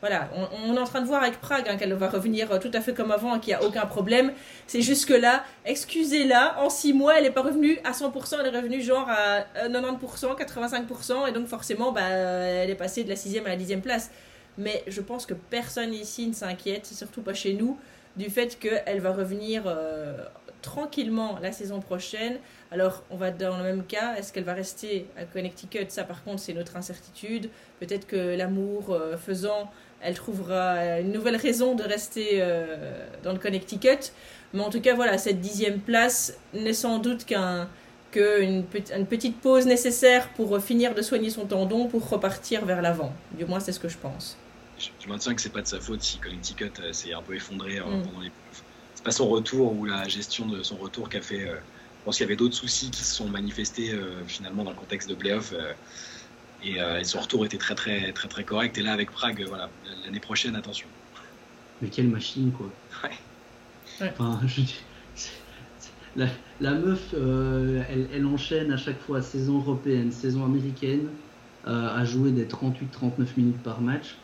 Voilà, 0.00 0.30
on, 0.34 0.74
est 0.74 0.78
en 0.78 0.84
train 0.84 1.02
de 1.02 1.06
voir 1.06 1.22
avec 1.22 1.40
Prague 1.40 1.68
hein, 1.68 1.76
qu'elle 1.76 1.92
va 1.92 2.08
revenir 2.08 2.58
tout 2.58 2.70
à 2.72 2.80
fait 2.80 2.94
comme 2.94 3.10
avant 3.10 3.36
et 3.36 3.40
qu'il 3.40 3.54
n'y 3.54 3.62
a 3.62 3.64
aucun 3.64 3.84
problème. 3.86 4.32
C'est 4.66 4.80
juste 4.80 5.06
que 5.06 5.14
là, 5.14 5.44
excusez-la, 5.66 6.58
en 6.60 6.70
six 6.70 6.92
mois, 6.92 7.18
elle 7.18 7.24
n'est 7.24 7.30
pas 7.30 7.42
revenue 7.42 7.78
à 7.84 7.92
100%, 7.92 8.38
elle 8.40 8.46
est 8.46 8.58
revenue 8.58 8.80
genre 8.80 9.08
à 9.08 9.40
90%, 9.68 10.38
85%, 10.38 11.28
et 11.28 11.32
donc 11.32 11.48
forcément, 11.48 11.92
bah, 11.92 12.08
elle 12.08 12.70
est 12.70 12.74
passée 12.74 13.04
de 13.04 13.10
la 13.10 13.16
sixième 13.16 13.44
à 13.46 13.50
la 13.50 13.56
dixième 13.56 13.82
place. 13.82 14.10
Mais 14.58 14.82
je 14.86 15.00
pense 15.00 15.26
que 15.26 15.34
personne 15.34 15.92
ici 15.94 16.26
ne 16.26 16.34
s'inquiète, 16.34 16.86
surtout 16.86 17.22
pas 17.22 17.34
chez 17.34 17.54
nous, 17.54 17.78
du 18.16 18.28
fait 18.30 18.58
qu'elle 18.58 19.00
va 19.00 19.12
revenir 19.12 19.64
euh, 19.66 20.16
tranquillement 20.62 21.38
la 21.40 21.52
saison 21.52 21.80
prochaine. 21.80 22.38
Alors, 22.70 23.02
on 23.10 23.16
va 23.16 23.30
dans 23.30 23.56
le 23.56 23.62
même 23.62 23.84
cas. 23.84 24.16
Est-ce 24.16 24.32
qu'elle 24.32 24.44
va 24.44 24.54
rester 24.54 25.06
à 25.16 25.24
Connecticut? 25.24 25.86
Ça, 25.88 26.04
par 26.04 26.22
contre, 26.24 26.40
c'est 26.40 26.52
notre 26.52 26.76
incertitude. 26.76 27.50
Peut-être 27.78 28.06
que 28.06 28.36
l'amour 28.36 28.90
euh, 28.90 29.16
faisant, 29.16 29.70
elle 30.02 30.14
trouvera 30.14 31.00
une 31.00 31.12
nouvelle 31.12 31.36
raison 31.36 31.74
de 31.74 31.82
rester 31.82 32.40
euh, 32.40 33.06
dans 33.22 33.32
le 33.32 33.38
Connecticut. 33.38 34.12
Mais 34.52 34.60
en 34.60 34.70
tout 34.70 34.80
cas, 34.80 34.94
voilà, 34.94 35.18
cette 35.18 35.40
dixième 35.40 35.80
place 35.80 36.36
n'est 36.54 36.72
sans 36.72 36.98
doute 36.98 37.24
qu'un 37.24 37.68
qu'une 38.10 38.64
une 38.96 39.06
petite 39.06 39.40
pause 39.40 39.66
nécessaire 39.66 40.30
pour 40.30 40.60
finir 40.60 40.96
de 40.96 41.02
soigner 41.02 41.30
son 41.30 41.46
tendon 41.46 41.86
pour 41.86 42.08
repartir 42.08 42.64
vers 42.64 42.82
l'avant. 42.82 43.12
Du 43.38 43.44
moins, 43.44 43.60
c'est 43.60 43.70
ce 43.70 43.78
que 43.78 43.88
je 43.88 43.96
pense. 43.96 44.36
Je, 44.78 45.08
maintiens 45.08 45.32
que 45.32 45.40
c'est 45.40 45.52
pas 45.52 45.62
de 45.62 45.68
sa 45.68 45.78
faute 45.78 46.02
si 46.02 46.18
Connecticut 46.18 46.72
euh, 46.80 46.92
s'est 46.92 47.12
un 47.12 47.22
peu 47.22 47.36
effondré 47.36 47.78
euh, 47.78 47.84
mm. 47.84 48.02
pendant 48.02 48.20
les 48.20 48.32
C'est 48.96 49.04
pas 49.04 49.12
son 49.12 49.28
retour 49.28 49.78
ou 49.78 49.84
la 49.84 50.08
gestion 50.08 50.46
de 50.46 50.64
son 50.64 50.76
retour 50.76 51.08
qui 51.08 51.18
a 51.18 51.22
fait. 51.22 51.46
je 51.46 52.04
pense 52.04 52.16
qu'il 52.16 52.24
y 52.24 52.28
avait 52.28 52.36
d'autres 52.36 52.56
soucis 52.56 52.90
qui 52.90 53.04
se 53.04 53.14
sont 53.14 53.28
manifestés 53.28 53.96
finalement 54.26 54.64
dans 54.64 54.70
le 54.70 54.76
contexte 54.76 55.08
de 55.08 55.14
playoff. 55.14 55.54
Et, 56.64 56.78
son 57.04 57.20
retour 57.20 57.44
était 57.44 57.58
très 57.58 57.74
très 57.74 58.12
très 58.12 58.28
très 58.28 58.44
correct. 58.44 58.76
Et 58.78 58.82
là 58.82 58.92
avec 58.92 59.10
Prague, 59.10 59.44
voilà, 59.48 59.70
l'année 60.04 60.20
prochaine, 60.20 60.56
attention. 60.56 60.88
Mais 61.80 61.88
quelle 61.88 62.08
machine 62.08 62.52
quoi. 62.52 62.70
Ouais. 63.02 63.16
Enfin, 64.02 64.40
je 64.46 64.62
la, 66.16 66.26
la, 66.60 66.74
meuf, 66.74 67.14
euh, 67.14 67.82
elle, 67.88 68.08
elle, 68.12 68.26
enchaîne 68.26 68.72
à 68.72 68.76
chaque 68.76 68.98
fois 69.00 69.22
saison 69.22 69.58
européenne, 69.58 70.10
saison 70.10 70.44
américaine, 70.44 71.08
euh, 71.66 71.96
à 71.96 72.04
jouer 72.04 72.32
des 72.32 72.46
38-39 72.46 73.26
minutes 73.36 73.62
par 73.62 73.80
match. 73.80 74.16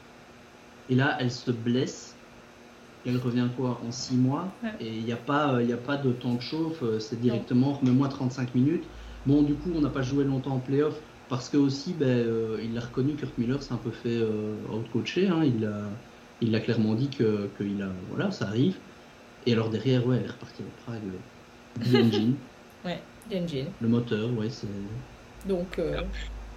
Et 0.91 0.95
là, 0.95 1.16
elle 1.20 1.30
se 1.30 1.51
blesse. 1.51 2.14
Elle 3.07 3.18
revient 3.18 3.47
quoi 3.57 3.80
en 3.87 3.93
6 3.93 4.16
mois? 4.16 4.49
Et 4.80 4.97
il 4.97 5.05
n'y 5.05 5.12
a, 5.12 5.16
pas, 5.16 5.62
il 5.62 5.72
a 5.72 5.76
pas 5.76 5.97
de 5.97 6.11
temps 6.11 6.34
de 6.34 6.41
chauffe, 6.41 6.82
euh, 6.82 6.99
c'est 6.99 7.20
directement 7.20 7.74
remets-moi 7.74 8.09
35 8.09 8.55
minutes. 8.57 8.84
Bon, 9.26 9.43
du 9.43 9.55
coup, 9.55 9.70
on 9.74 9.80
n'a 9.80 9.91
pas 9.91 10.03
joué 10.03 10.24
longtemps 10.24 10.55
en 10.55 10.61
playoff 10.61 10.95
parce 11.29 11.49
que 11.49 11.57
aussi, 11.57 11.93
ben, 11.93 12.09
euh, 12.09 12.59
il 12.62 12.74
l'a 12.74 12.81
reconnu, 12.81 13.14
Kurt 13.14 13.37
Miller 13.39 13.62
s'est 13.62 13.72
un 13.72 13.79
peu 13.79 13.91
fait 13.91 14.16
euh, 14.16 14.55
out-coacher. 14.72 15.29
Hein, 15.29 15.43
il, 15.45 15.64
a, 15.64 15.83
il 16.41 16.55
a 16.55 16.61
clairement 16.61 16.95
dit 16.95 17.09
que, 17.09 17.49
que 17.59 17.64
il 17.64 17.83
a, 17.83 17.89
voilà, 18.11 18.31
ça 18.31 18.47
arrive. 18.47 18.77
Et 19.47 19.53
alors 19.53 19.70
derrière, 19.70 20.07
ouais, 20.07 20.16
elle 20.18 20.24
est 20.24 20.33
repartie 20.33 20.62
à 20.62 20.91
Prague. 20.91 21.03
Ouais, 22.85 23.01
l'engine. 23.33 23.66
Le 23.81 23.89
moteur, 23.89 24.33
ouais, 24.39 24.49
c'est. 24.49 24.68
Donc. 25.49 25.81
Euh... 25.81 26.03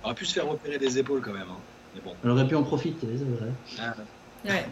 On 0.03 0.05
aurait 0.05 0.15
pu 0.15 0.25
se 0.25 0.33
faire 0.33 0.47
repérer 0.47 0.77
des 0.77 0.99
épaules 0.99 1.21
quand 1.21 1.33
même. 1.33 1.47
Hein. 1.49 1.57
Mais 1.95 2.01
bon. 2.01 2.13
Elle 2.23 2.29
aurait 2.29 2.47
pu 2.47 2.55
en 2.55 2.61
profiter, 2.61 3.07
c'est 3.17 3.25
vrai. 3.25 3.51
Ah, 3.79 3.95
ouais. 4.45 4.65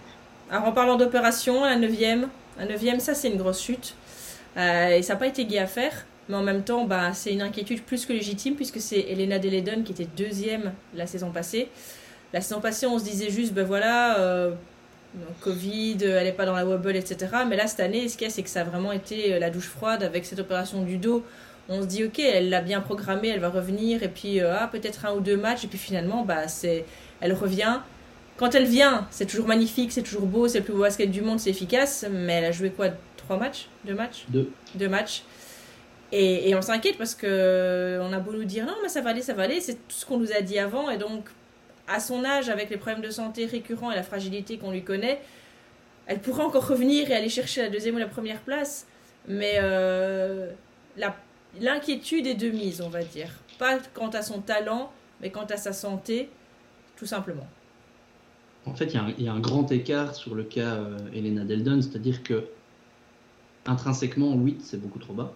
Alors 0.52 0.66
en 0.66 0.72
parlant 0.72 0.98
d'opération, 0.98 1.66
la 1.66 1.76
9 1.76 1.92
la 2.58 2.66
9 2.66 3.00
ça 3.00 3.16
c'est 3.16 3.30
une 3.30 3.38
grosse 3.38 3.62
chute. 3.62 3.96
Euh, 4.56 4.90
et 4.90 5.02
ça 5.02 5.14
n'a 5.14 5.20
pas 5.20 5.28
été 5.28 5.46
gai 5.46 5.60
à 5.60 5.68
faire. 5.68 6.06
Mais 6.30 6.36
en 6.36 6.44
même 6.44 6.64
temps, 6.64 6.86
bah, 6.86 7.14
c'est 7.14 7.32
une 7.32 7.42
inquiétude 7.42 7.84
plus 7.84 8.06
que 8.06 8.14
légitime 8.14 8.56
puisque 8.56 8.82
c'est 8.82 9.00
Elena 9.00 9.40
Deledon 9.40 9.84
qui 9.84 9.94
était 9.94 10.08
deuxième 10.18 10.74
la 10.96 11.08
saison 11.08 11.32
passée. 11.32 11.70
La 12.34 12.42
saison 12.42 12.60
passée, 12.60 12.86
on 12.86 13.00
se 13.00 13.06
disait 13.06 13.30
juste, 13.30 13.54
ben 13.54 13.66
voilà, 13.66 14.20
euh, 14.20 14.52
Covid, 15.42 15.98
elle 16.02 16.26
n'est 16.26 16.34
pas 16.34 16.46
dans 16.46 16.56
la 16.56 16.66
wobble, 16.66 16.96
etc. 16.96 17.28
Mais 17.48 17.56
là, 17.56 17.68
cette 17.68 17.80
année, 17.80 18.08
ce 18.10 18.18
qu'il 18.18 18.28
y 18.28 18.30
a, 18.30 18.34
c'est 18.34 18.44
que 18.44 18.50
ça 18.50 18.62
a 18.62 18.64
vraiment 18.64 18.92
été 18.92 19.34
euh, 19.34 19.40
la 19.40 19.50
douche 19.50 19.68
froide 19.68 20.04
avec 20.04 20.26
cette 20.26 20.40
opération 20.40 20.84
du 20.84 20.98
dos. 20.98 21.24
On 21.70 21.82
se 21.82 21.88
dit, 21.88 22.04
ok, 22.04 22.20
elle 22.20 22.50
l'a 22.50 22.62
bien 22.62 22.82
programmée, 22.82 23.30
elle 23.30 23.40
va 23.40 23.50
revenir, 23.50 24.04
et 24.04 24.08
puis, 24.08 24.40
euh, 24.40 24.56
ah, 24.58 24.68
peut-être 24.68 25.06
un 25.06 25.14
ou 25.14 25.20
deux 25.20 25.38
matchs, 25.38 25.66
et 25.66 25.68
puis 25.68 25.78
finalement, 25.78 26.24
bah, 26.24 26.48
c'est, 26.48 26.86
elle 27.22 27.34
revient. 27.34 27.80
Quand 28.38 28.54
elle 28.56 28.66
vient, 28.66 29.08
c'est 29.10 29.26
toujours 29.26 29.48
magnifique, 29.48 29.92
c'est 29.92 30.04
toujours 30.04 30.28
beau, 30.28 30.48
c'est 30.48 30.60
le 30.60 30.64
plus 30.64 30.74
beau 30.74 30.82
basket 30.82 31.10
du 31.10 31.22
monde, 31.22 31.40
c'est 31.40 31.50
efficace, 31.50 32.06
mais 32.10 32.34
elle 32.34 32.46
a 32.46 32.52
joué 32.52 32.70
quoi? 32.70 32.90
Trois 33.18 33.38
matchs? 33.38 33.68
Deux 33.86 33.96
matchs? 33.96 34.26
Deux. 34.30 34.52
Deux 34.76 34.88
matchs. 34.88 35.24
Et, 36.12 36.56
on 36.56 36.62
s'inquiète 36.62 36.98
parce 36.98 37.16
que 37.16 38.00
on 38.02 38.14
a 38.14 38.20
beau 38.20 38.32
nous 38.32 38.46
dire 38.46 38.66
non, 38.66 38.76
mais 38.82 38.90
ça 38.90 39.02
va 39.02 39.10
aller, 39.10 39.22
ça 39.22 39.34
va 39.34 39.44
aller, 39.44 39.60
c'est 39.60 39.74
tout 39.74 39.96
ce 39.96 40.06
qu'on 40.06 40.18
nous 40.18 40.32
a 40.32 40.42
dit 40.42 40.58
avant, 40.58 40.90
et 40.90 40.98
donc 40.98 41.30
à 41.88 42.00
son 42.00 42.24
âge, 42.24 42.50
avec 42.50 42.70
les 42.70 42.78
problèmes 42.78 43.02
de 43.02 43.10
santé 43.10 43.46
récurrents 43.46 43.92
et 43.92 43.96
la 43.96 44.04
fragilité 44.04 44.58
qu'on 44.58 44.72
lui 44.72 44.84
connaît, 44.84 45.22
elle 46.06 46.20
pourrait 46.20 46.44
encore 46.44 46.68
revenir 46.68 47.10
et 47.12 47.16
aller 47.16 47.30
chercher 47.30 47.62
la 47.62 47.70
deuxième 47.70 47.96
ou 47.96 48.00
la 48.00 48.08
première 48.08 48.40
place. 48.40 48.88
Mais 49.28 49.56
euh, 49.62 50.50
l'inquiétude 51.60 52.28
est 52.28 52.36
de 52.36 52.50
mise, 52.50 52.82
on 52.82 52.90
va 52.90 53.04
dire. 53.04 53.30
Pas 53.60 53.80
quant 53.94 54.10
à 54.10 54.22
son 54.22 54.40
talent, 54.40 54.92
mais 55.22 55.32
quant 55.32 55.46
à 55.46 55.58
sa 55.58 55.74
santé, 55.74 56.30
tout 56.96 57.06
simplement. 57.06 57.48
En 58.66 58.74
fait, 58.74 58.94
il 59.18 59.24
y, 59.24 59.28
a 59.28 59.34
un 59.34 59.40
grand 59.40 59.72
écart 59.72 60.14
sur 60.16 60.36
le 60.36 60.44
cas 60.44 60.76
euh, 60.76 60.98
Elena 61.14 61.46
Deldon, 61.46 61.82
c'est-à-dire 61.82 62.22
que 62.24 62.48
intrinsèquement, 63.66 64.34
8, 64.34 64.62
c'est 64.62 64.82
beaucoup 64.82 65.00
trop 65.00 65.14
bas. 65.14 65.34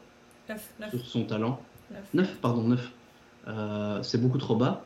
9, 0.52 0.74
9. 0.80 0.90
Sur 0.90 1.06
son 1.06 1.24
talent. 1.24 1.62
9, 1.92 2.02
9 2.14 2.36
pardon, 2.42 2.64
9. 2.64 2.92
Euh, 3.48 4.04
c'est 4.04 4.20
beaucoup 4.20 4.38
trop 4.38 4.56
bas. 4.56 4.84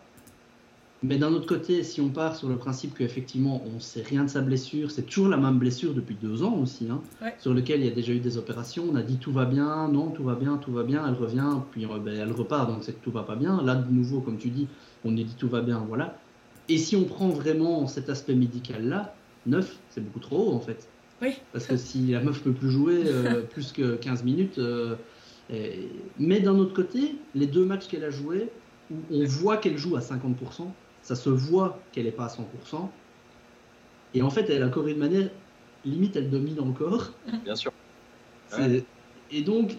Mais 1.04 1.18
d'un 1.18 1.34
autre 1.34 1.46
côté, 1.46 1.84
si 1.84 2.02
on 2.02 2.10
part 2.10 2.36
sur 2.36 2.48
le 2.48 2.56
principe 2.56 2.98
qu'effectivement 2.98 3.62
on 3.66 3.76
ne 3.76 3.80
sait 3.80 4.02
rien 4.02 4.24
de 4.24 4.30
sa 4.30 4.42
blessure, 4.42 4.90
c'est 4.92 5.04
toujours 5.04 5.28
la 5.28 5.38
même 5.38 5.60
blessure 5.60 5.94
depuis 5.94 6.16
deux 6.20 6.42
ans 6.42 6.56
aussi, 6.56 6.88
hein, 6.90 7.02
sur 7.38 7.54
lequel 7.54 7.82
il 7.82 7.86
y 7.86 7.92
a 7.92 7.94
déjà 7.94 8.14
eu 8.14 8.20
des 8.20 8.38
opérations. 8.38 8.86
On 8.92 8.96
a 8.96 9.04
dit 9.04 9.18
tout 9.18 9.32
va 9.32 9.46
bien, 9.46 9.88
non, 9.90 10.10
tout 10.10 10.24
va 10.24 10.36
bien, 10.36 10.58
tout 10.58 10.72
va 10.72 10.84
bien, 10.84 11.06
elle 11.08 11.14
revient, 11.14 11.60
puis 11.72 11.86
euh, 11.86 12.00
ben, 12.00 12.16
elle 12.16 12.32
repart, 12.32 12.70
donc 12.70 12.84
c'est 12.84 12.94
que 12.94 13.04
tout 13.04 13.12
va 13.12 13.24
pas 13.24 13.36
bien. 13.36 13.62
Là, 13.62 13.76
de 13.76 13.92
nouveau, 13.92 14.22
comme 14.22 14.38
tu 14.38 14.50
dis, 14.50 14.68
on 15.04 15.12
a 15.14 15.16
dit 15.16 15.36
tout 15.38 15.50
va 15.50 15.62
bien, 15.62 15.84
voilà. 15.88 16.18
Et 16.70 16.78
si 16.78 16.96
on 16.96 17.04
prend 17.04 17.30
vraiment 17.30 17.88
cet 17.88 18.10
aspect 18.10 18.34
médical-là, 18.34 19.14
9, 19.46 19.78
c'est 19.90 20.04
beaucoup 20.04 20.20
trop 20.20 20.50
haut 20.50 20.56
en 20.56 20.62
fait. 20.62 20.88
Oui. 21.22 21.36
Parce 21.54 21.68
que 21.68 21.78
si 21.78 22.08
la 22.08 22.22
meuf 22.22 22.42
peut 22.42 22.54
plus 22.54 22.72
jouer 22.72 23.04
euh, 23.06 23.42
plus 23.50 23.72
que 23.74 23.96
15 23.96 24.24
minutes. 24.24 24.58
Euh, 24.58 24.96
mais 25.50 26.40
d'un 26.40 26.58
autre 26.58 26.74
côté, 26.74 27.16
les 27.34 27.48
deux 27.48 27.66
matchs 27.66 27.88
qu'elle 27.88 28.04
a 28.04 28.10
joués, 28.10 28.50
où 28.92 28.96
on 29.12 29.26
voit 29.26 29.58
qu'elle 29.58 29.78
joue 29.78 29.96
à 29.96 30.00
50%, 30.00 30.34
ça 31.02 31.16
se 31.16 31.30
voit 31.30 31.80
qu'elle 31.92 32.06
n'est 32.06 32.12
pas 32.12 32.26
à 32.26 32.30
100%. 32.30 32.90
Et 34.14 34.22
en 34.22 34.30
fait, 34.30 34.50
elle 34.50 34.64
a 34.64 34.68
encore 34.68 34.88
une 34.88 34.98
manière, 34.98 35.30
limite, 35.84 36.16
elle 36.16 36.30
domine 36.30 36.60
encore. 36.60 37.12
Bien 37.44 37.56
sûr. 37.56 37.72
Et 39.32 39.42
donc, 39.42 39.76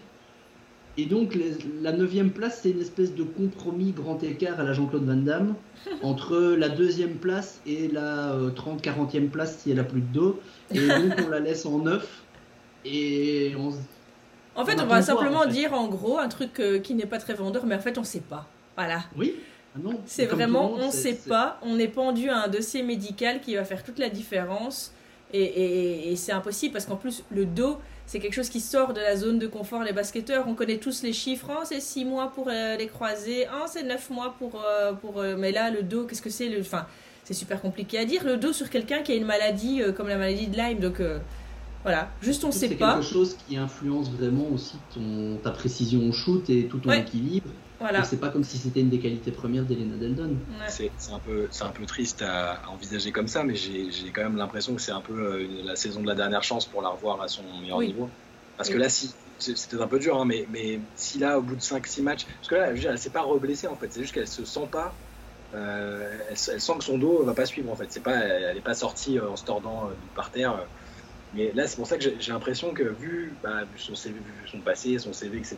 et 0.97 1.05
donc 1.05 1.37
la 1.81 1.91
neuvième 1.91 2.31
place, 2.31 2.61
c'est 2.63 2.71
une 2.71 2.81
espèce 2.81 3.13
de 3.13 3.23
compromis 3.23 3.91
grand 3.91 4.21
écart 4.23 4.59
à 4.59 4.63
la 4.63 4.73
Jean-Claude 4.73 5.05
Van 5.05 5.15
Damme 5.15 5.55
entre 6.01 6.55
la 6.57 6.69
deuxième 6.69 7.15
place 7.15 7.61
et 7.65 7.87
la 7.87 8.35
30-40e 8.35 9.25
euh, 9.25 9.27
place 9.27 9.59
si 9.59 9.71
elle 9.71 9.79
a 9.79 9.83
plus 9.83 10.01
de 10.01 10.13
dos. 10.13 10.39
Et 10.73 10.87
donc 10.87 11.13
on 11.25 11.29
la 11.29 11.39
laisse 11.39 11.65
en 11.65 11.79
neuf. 11.79 12.23
Et 12.83 13.53
on, 13.57 13.71
En 14.57 14.65
fait, 14.65 14.79
on, 14.81 14.85
va 14.85 15.01
simplement 15.01 15.45
dire 15.45 15.73
en 15.73 15.87
gros 15.87 16.17
un 16.17 16.27
truc 16.27 16.59
euh, 16.59 16.79
qui 16.79 16.95
n'est 16.95 17.05
pas 17.05 17.19
très 17.19 17.33
vendeur, 17.35 17.65
mais 17.65 17.75
en 17.75 17.79
fait, 17.79 17.97
on 17.97 18.01
ne 18.01 18.05
sait 18.05 18.21
pas. 18.21 18.45
Voilà. 18.75 19.03
Oui. 19.15 19.35
Ah 19.75 19.89
c'est 20.05 20.25
vraiment, 20.25 20.73
on 20.73 20.87
ne 20.87 20.91
sait 20.91 21.19
pas, 21.27 21.59
on 21.61 21.77
est 21.77 21.87
pendu 21.87 22.29
à 22.29 22.43
un 22.43 22.47
dossier 22.47 22.83
médical 22.83 23.41
qui 23.41 23.55
va 23.55 23.63
faire 23.63 23.83
toute 23.83 23.99
la 23.99 24.09
différence. 24.09 24.91
Et, 25.33 26.13
c'est 26.15 26.31
impossible 26.31 26.73
parce 26.73 26.85
qu'en 26.85 26.95
plus, 26.95 27.23
le 27.31 27.45
dos, 27.45 27.77
c'est 28.05 28.19
quelque 28.19 28.33
chose 28.33 28.49
qui 28.49 28.61
sort 28.61 28.93
de 28.93 29.01
la 29.01 29.15
zone 29.17 29.39
de 29.39 29.47
confort. 29.47 29.83
Les 29.83 29.91
basketteurs, 29.91 30.45
on 30.47 30.53
connaît 30.53 30.77
tous 30.77 31.03
les 31.03 31.11
chiffres. 31.13 31.49
Oh, 31.51 31.63
c'est 31.65 31.81
6 31.81 32.05
mois 32.05 32.31
pour 32.33 32.47
euh, 32.49 32.77
les 32.77 32.87
croiser. 32.87 33.45
Oh, 33.53 33.65
c'est 33.67 33.83
9 33.83 34.09
mois 34.11 34.35
pour. 34.39 34.63
Euh, 34.65 34.93
pour 34.93 35.19
euh, 35.19 35.35
mais 35.37 35.51
là, 35.51 35.69
le 35.69 35.83
dos, 35.83 36.05
qu'est-ce 36.05 36.21
que 36.21 36.29
c'est? 36.29 36.47
Le... 36.47 36.61
Enfin, 36.61 36.87
c'est 37.25 37.33
super 37.33 37.61
compliqué 37.61 37.99
à 37.99 38.05
dire. 38.05 38.23
Le 38.23 38.37
dos 38.37 38.53
sur 38.53 38.69
quelqu'un 38.69 39.01
qui 39.01 39.11
a 39.11 39.15
une 39.15 39.25
maladie 39.25 39.81
comme 39.95 40.07
la 40.07 40.17
maladie 40.17 40.47
de 40.47 40.55
Lyme. 40.55 40.79
Donc. 40.79 41.01
Voilà, 41.87 42.09
juste 42.21 42.43
on 42.43 42.47
ne 42.47 42.51
sait 42.51 42.67
pas. 42.67 42.95
C'est 42.95 42.97
quelque 42.97 43.13
chose 43.13 43.37
qui 43.47 43.55
influence 43.55 44.09
vraiment 44.09 44.49
aussi 44.53 44.75
ton, 44.93 45.37
ta 45.41 45.51
précision 45.51 46.01
au 46.09 46.11
shoot 46.11 46.49
et 46.49 46.67
tout 46.67 46.79
ton 46.79 46.91
équilibre. 46.91 47.47
Voilà. 47.79 48.03
C'est 48.03 48.17
pas 48.17 48.27
comme 48.27 48.43
si 48.43 48.57
c'était 48.57 48.81
une 48.81 48.89
des 48.89 48.99
qualités 48.99 49.31
premières 49.31 49.63
d'Elena 49.63 49.95
Deldon. 49.95 50.35
C'est 50.67 50.91
un, 51.13 51.19
peu, 51.19 51.47
un 51.61 51.69
peu 51.69 51.85
triste 51.85 52.23
à, 52.23 52.59
envisager 52.67 53.13
comme 53.13 53.29
ça, 53.29 53.45
mais 53.45 53.55
j'ai 53.55 54.11
quand 54.13 54.23
même 54.23 54.35
l'impression 54.35 54.75
que 54.75 54.81
c'est 54.81 54.91
un 54.91 54.99
peu 54.99 55.13
euh, 55.13 55.47
la 55.63 55.77
saison 55.77 56.01
de 56.01 56.07
la 56.07 56.15
dernière 56.15 56.43
chance 56.43 56.65
pour 56.65 56.81
la 56.81 56.89
revoir 56.89 57.21
à 57.21 57.29
son 57.29 57.43
meilleur 57.61 57.79
niveau. 57.79 58.09
Parce 58.57 58.69
que 58.69 58.77
là, 58.77 58.89
si, 58.89 59.13
c'était 59.37 59.81
un 59.81 59.87
peu 59.87 59.99
dur, 59.99 60.19
hein, 60.19 60.25
mais, 60.25 60.45
mais 60.51 60.81
si 60.97 61.19
là, 61.19 61.39
au 61.39 61.41
bout 61.41 61.55
de 61.55 61.61
5-6 61.61 62.01
matchs, 62.01 62.25
parce 62.25 62.49
que 62.49 62.55
là, 62.55 62.71
elle 62.71 62.99
s'est 62.99 63.11
pas 63.11 63.21
reblessée 63.21 63.67
en 63.67 63.77
fait, 63.77 63.87
c'est 63.91 64.01
juste 64.01 64.13
qu'elle 64.13 64.27
se 64.27 64.43
sent 64.43 64.67
pas. 64.69 64.93
Euh, 65.55 66.17
elle, 66.29 66.37
sent 66.37 66.73
que 66.77 66.83
son 66.83 66.97
dos 66.97 67.23
va 67.23 67.33
pas 67.33 67.45
suivre 67.45 67.71
en 67.71 67.75
fait. 67.77 67.85
C'est 67.89 68.03
pas, 68.03 68.15
elle 68.15 68.55
n'est 68.55 68.61
pas 68.61 68.73
sortie 68.73 69.17
euh, 69.17 69.29
en 69.29 69.37
se 69.37 69.45
tordant 69.45 69.89
par 70.15 70.31
terre. 70.31 70.65
Mais 71.33 71.51
là, 71.53 71.67
c'est 71.67 71.75
pour 71.75 71.87
ça 71.87 71.97
que 71.97 72.03
j'ai 72.19 72.31
l'impression 72.31 72.73
que 72.73 72.83
vu, 72.83 73.33
bah, 73.43 73.63
son 73.77 73.95
CV, 73.95 74.15
vu 74.15 74.49
son 74.49 74.59
passé, 74.59 74.97
son 74.97 75.13
CV, 75.13 75.37
etc., 75.37 75.57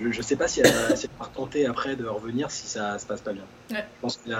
je 0.00 0.16
ne 0.16 0.22
sais 0.22 0.36
pas 0.36 0.48
si 0.48 0.60
elle, 0.60 0.70
va, 0.70 1.26
tenter 1.34 1.66
après 1.66 1.96
de 1.96 2.06
revenir 2.06 2.50
si 2.50 2.66
ça 2.66 2.98
se 2.98 3.06
passe 3.06 3.20
pas 3.20 3.32
bien. 3.32 3.44
Je 3.70 3.76
pense 4.00 4.18
que 4.18 4.30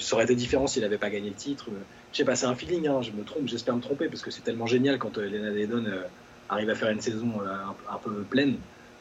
ça 0.00 0.14
aurait 0.14 0.24
été 0.24 0.34
différent 0.34 0.66
s'il 0.66 0.82
n'avait 0.82 0.98
pas 0.98 1.10
gagné 1.10 1.28
le 1.28 1.34
titre. 1.34 1.66
je 2.12 2.16
sais 2.16 2.24
pas, 2.24 2.36
c'est 2.36 2.46
un 2.46 2.54
feeling, 2.54 2.88
hein, 2.88 3.02
je 3.02 3.12
me 3.12 3.24
trompe, 3.24 3.46
j'espère 3.46 3.76
me 3.76 3.80
tromper 3.80 4.08
parce 4.08 4.22
que 4.22 4.30
c'est 4.30 4.42
tellement 4.42 4.66
génial 4.66 4.98
quand 4.98 5.18
euh, 5.18 5.26
Elena 5.26 5.50
Dedon 5.50 5.84
euh, 5.86 6.02
arrive 6.48 6.70
à 6.70 6.74
faire 6.74 6.90
une 6.90 7.00
saison 7.00 7.40
euh, 7.40 7.46
un, 7.46 7.94
un, 7.94 7.98
peu 7.98 8.22
pleine. 8.28 8.56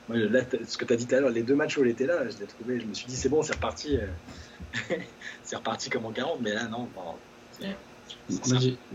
Moi, 0.08 0.18
là, 0.18 0.42
ce 0.68 0.78
que 0.78 0.86
tu 0.86 0.94
as 0.94 0.96
dit 0.96 1.08
tout 1.08 1.16
à 1.16 1.20
l'heure, 1.22 1.30
les 1.30 1.44
deux 1.44 1.56
matchs 1.56 1.78
où 1.78 1.84
elle 1.84 1.90
était 1.90 2.08
là, 2.08 2.28
je 2.30 2.38
l'ai 2.40 2.48
trouvé, 2.48 2.80
je 2.80 2.86
me 2.86 2.94
suis 2.94 3.08
dit 3.08 3.16
c'est 3.16 3.30
bon, 3.30 3.42
c'est 3.44 3.54
reparti, 3.54 4.00
c'est 5.44 5.56
reparti 5.56 5.90
comme 5.90 6.06
en 6.06 6.12
40, 6.12 6.40
mais 6.42 6.54
là 6.54 6.68
non. 6.68 6.88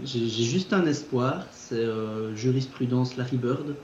J'ai 0.05 0.29
juste 0.29 0.73
un 0.73 0.87
espoir, 0.87 1.47
c'est 1.53 1.85
jurisprudence 2.35 3.17
Larry 3.17 3.37
Bird 3.37 3.75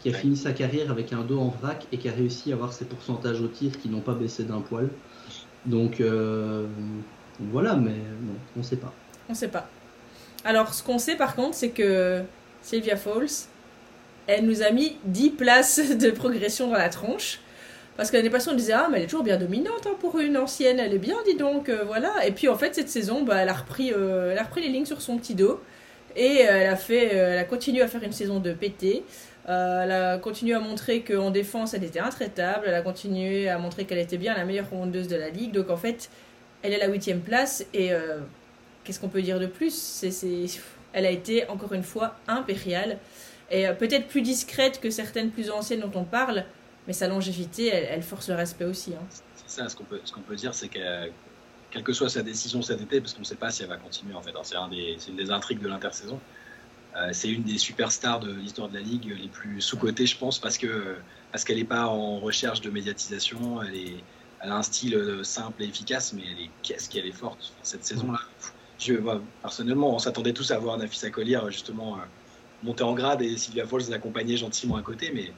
qui 0.00 0.10
a 0.10 0.12
fini 0.12 0.36
sa 0.36 0.52
carrière 0.52 0.92
avec 0.92 1.12
un 1.12 1.22
dos 1.22 1.40
en 1.40 1.48
vrac 1.48 1.86
et 1.90 1.98
qui 1.98 2.08
a 2.08 2.12
réussi 2.12 2.52
à 2.52 2.54
avoir 2.54 2.72
ses 2.72 2.84
pourcentages 2.84 3.40
au 3.40 3.48
tir 3.48 3.72
qui 3.80 3.88
n'ont 3.88 4.00
pas 4.00 4.14
baissé 4.14 4.44
d'un 4.44 4.60
poil. 4.60 4.88
Donc 5.66 6.02
voilà, 7.40 7.74
mais 7.76 7.96
bon, 8.20 8.34
on 8.56 8.60
ne 8.60 8.64
sait 8.64 8.76
pas. 8.76 8.92
On 9.28 9.32
ne 9.32 9.36
sait 9.36 9.48
pas. 9.48 9.68
Alors, 10.44 10.72
ce 10.72 10.82
qu'on 10.82 10.98
sait 10.98 11.16
par 11.16 11.34
contre, 11.34 11.54
c'est 11.54 11.70
que 11.70 12.22
Sylvia 12.62 12.96
Falls, 12.96 13.48
elle 14.26 14.46
nous 14.46 14.62
a 14.62 14.70
mis 14.70 14.96
10 15.04 15.30
places 15.30 15.80
de 15.98 16.10
progression 16.10 16.68
dans 16.68 16.78
la 16.78 16.88
tronche. 16.88 17.40
Parce 17.98 18.12
que 18.12 18.16
l'année 18.16 18.30
passée, 18.30 18.48
on 18.48 18.54
disait, 18.54 18.74
ah, 18.74 18.86
mais 18.88 18.98
elle 18.98 19.02
est 19.02 19.06
toujours 19.08 19.24
bien 19.24 19.36
dominante 19.36 19.84
hein, 19.88 19.96
pour 19.98 20.20
une 20.20 20.36
ancienne, 20.36 20.78
elle 20.78 20.94
est 20.94 21.00
bien, 21.00 21.16
dis 21.26 21.34
donc, 21.34 21.68
euh, 21.68 21.82
voilà. 21.84 22.24
Et 22.24 22.30
puis 22.30 22.46
en 22.46 22.54
fait, 22.54 22.72
cette 22.72 22.88
saison, 22.88 23.24
bah, 23.24 23.38
elle, 23.38 23.48
a 23.48 23.54
repris, 23.54 23.92
euh, 23.92 24.30
elle 24.30 24.38
a 24.38 24.44
repris 24.44 24.62
les 24.62 24.68
lignes 24.68 24.86
sur 24.86 25.00
son 25.00 25.18
petit 25.18 25.34
dos. 25.34 25.60
Et 26.14 26.46
euh, 26.46 26.60
elle, 26.60 26.68
a 26.68 26.76
fait, 26.76 27.12
elle 27.12 27.38
a 27.38 27.42
continué 27.42 27.82
à 27.82 27.88
faire 27.88 28.04
une 28.04 28.12
saison 28.12 28.38
de 28.38 28.52
PT. 28.52 29.02
elle 29.48 29.90
a 29.90 30.16
continué 30.18 30.54
à 30.54 30.60
montrer 30.60 31.02
qu'en 31.02 31.32
défense, 31.32 31.74
elle 31.74 31.82
était 31.82 31.98
intraitable. 31.98 32.66
Elle 32.68 32.74
a 32.76 32.82
continué 32.82 33.48
à 33.48 33.58
montrer 33.58 33.84
qu'elle 33.84 33.98
était 33.98 34.16
bien 34.16 34.36
la 34.36 34.44
meilleure 34.44 34.70
rondeuse 34.70 35.08
de 35.08 35.16
la 35.16 35.30
ligue. 35.30 35.50
Donc 35.50 35.68
en 35.68 35.76
fait, 35.76 36.08
elle 36.62 36.74
est 36.74 36.80
à 36.80 36.86
la 36.86 36.92
huitième 36.92 37.20
place. 37.20 37.66
Et 37.74 37.90
qu'est-ce 38.84 39.00
qu'on 39.00 39.08
peut 39.08 39.22
dire 39.22 39.40
de 39.40 39.46
plus? 39.46 39.74
C'est, 39.74 40.46
Elle 40.92 41.04
a 41.04 41.10
été 41.10 41.48
encore 41.48 41.72
une 41.72 41.82
fois 41.82 42.14
impériale 42.28 42.98
et 43.50 43.66
peut-être 43.76 44.06
plus 44.06 44.22
discrète 44.22 44.78
que 44.78 44.90
certaines 44.90 45.30
plus 45.30 45.50
anciennes 45.50 45.80
dont 45.80 45.98
on 45.98 46.04
parle, 46.04 46.44
mais 46.88 46.94
sa 46.94 47.06
longévité, 47.06 47.68
elle, 47.68 48.02
force 48.02 48.28
le 48.28 48.34
respect 48.34 48.64
aussi. 48.64 48.94
Hein. 48.94 49.06
C'est 49.36 49.60
ça, 49.60 49.68
ce 49.68 49.76
qu'on 49.76 49.84
peut, 49.84 50.34
dire, 50.34 50.54
c'est 50.54 50.68
que 50.68 51.10
quelle 51.70 51.82
que 51.82 51.92
soit 51.92 52.08
sa 52.08 52.22
décision 52.22 52.62
cet 52.62 52.80
été, 52.80 53.00
parce 53.00 53.12
qu'on 53.12 53.20
ne 53.20 53.26
sait 53.26 53.36
pas 53.36 53.50
si 53.50 53.62
elle 53.62 53.68
va 53.68 53.76
continuer 53.76 54.14
en 54.14 54.22
fait, 54.22 54.32
c'est, 54.42 54.56
un 54.56 54.68
des, 54.68 54.96
une 55.06 55.16
des 55.16 55.30
intrigues 55.30 55.60
de 55.60 55.68
l'intersaison. 55.68 56.18
Euh, 56.96 57.10
c'est 57.12 57.28
une 57.28 57.42
des 57.42 57.58
superstars 57.58 58.20
de 58.20 58.32
l'histoire 58.32 58.70
de 58.70 58.74
la 58.74 58.80
ligue 58.80 59.14
les 59.20 59.28
plus 59.28 59.60
sous-cotées, 59.60 60.06
je 60.06 60.16
pense, 60.16 60.38
parce 60.38 60.56
que 60.56 60.96
parce 61.30 61.44
qu'elle 61.44 61.58
n'est 61.58 61.64
pas 61.64 61.86
en 61.86 62.18
recherche 62.18 62.62
de 62.62 62.70
médiatisation. 62.70 63.62
Elle, 63.62 64.00
a 64.50 64.56
un 64.56 64.62
style 64.62 64.94
euh, 64.94 65.22
simple 65.22 65.62
et 65.62 65.66
efficace, 65.66 66.14
mais 66.14 66.22
est, 66.22 66.50
qu'est-ce 66.62 66.88
qu'elle 66.88 67.06
est 67.06 67.12
forte 67.12 67.52
cette 67.62 67.84
saison-là 67.84 68.20
personnellement, 69.42 69.94
on 69.94 69.98
s'attendait 69.98 70.32
tous 70.32 70.52
à 70.52 70.58
voir 70.58 70.78
Nafisa 70.78 71.10
Collier 71.10 71.40
justement 71.48 71.96
euh, 71.96 72.00
monter 72.62 72.84
en 72.84 72.94
grade 72.94 73.22
et 73.22 73.36
Sylvia 73.36 73.66
Falls 73.66 73.90
l'accompagner 73.90 74.36
gentiment 74.36 74.76
à 74.76 74.82
côté, 74.82 75.10
mais 75.12 75.32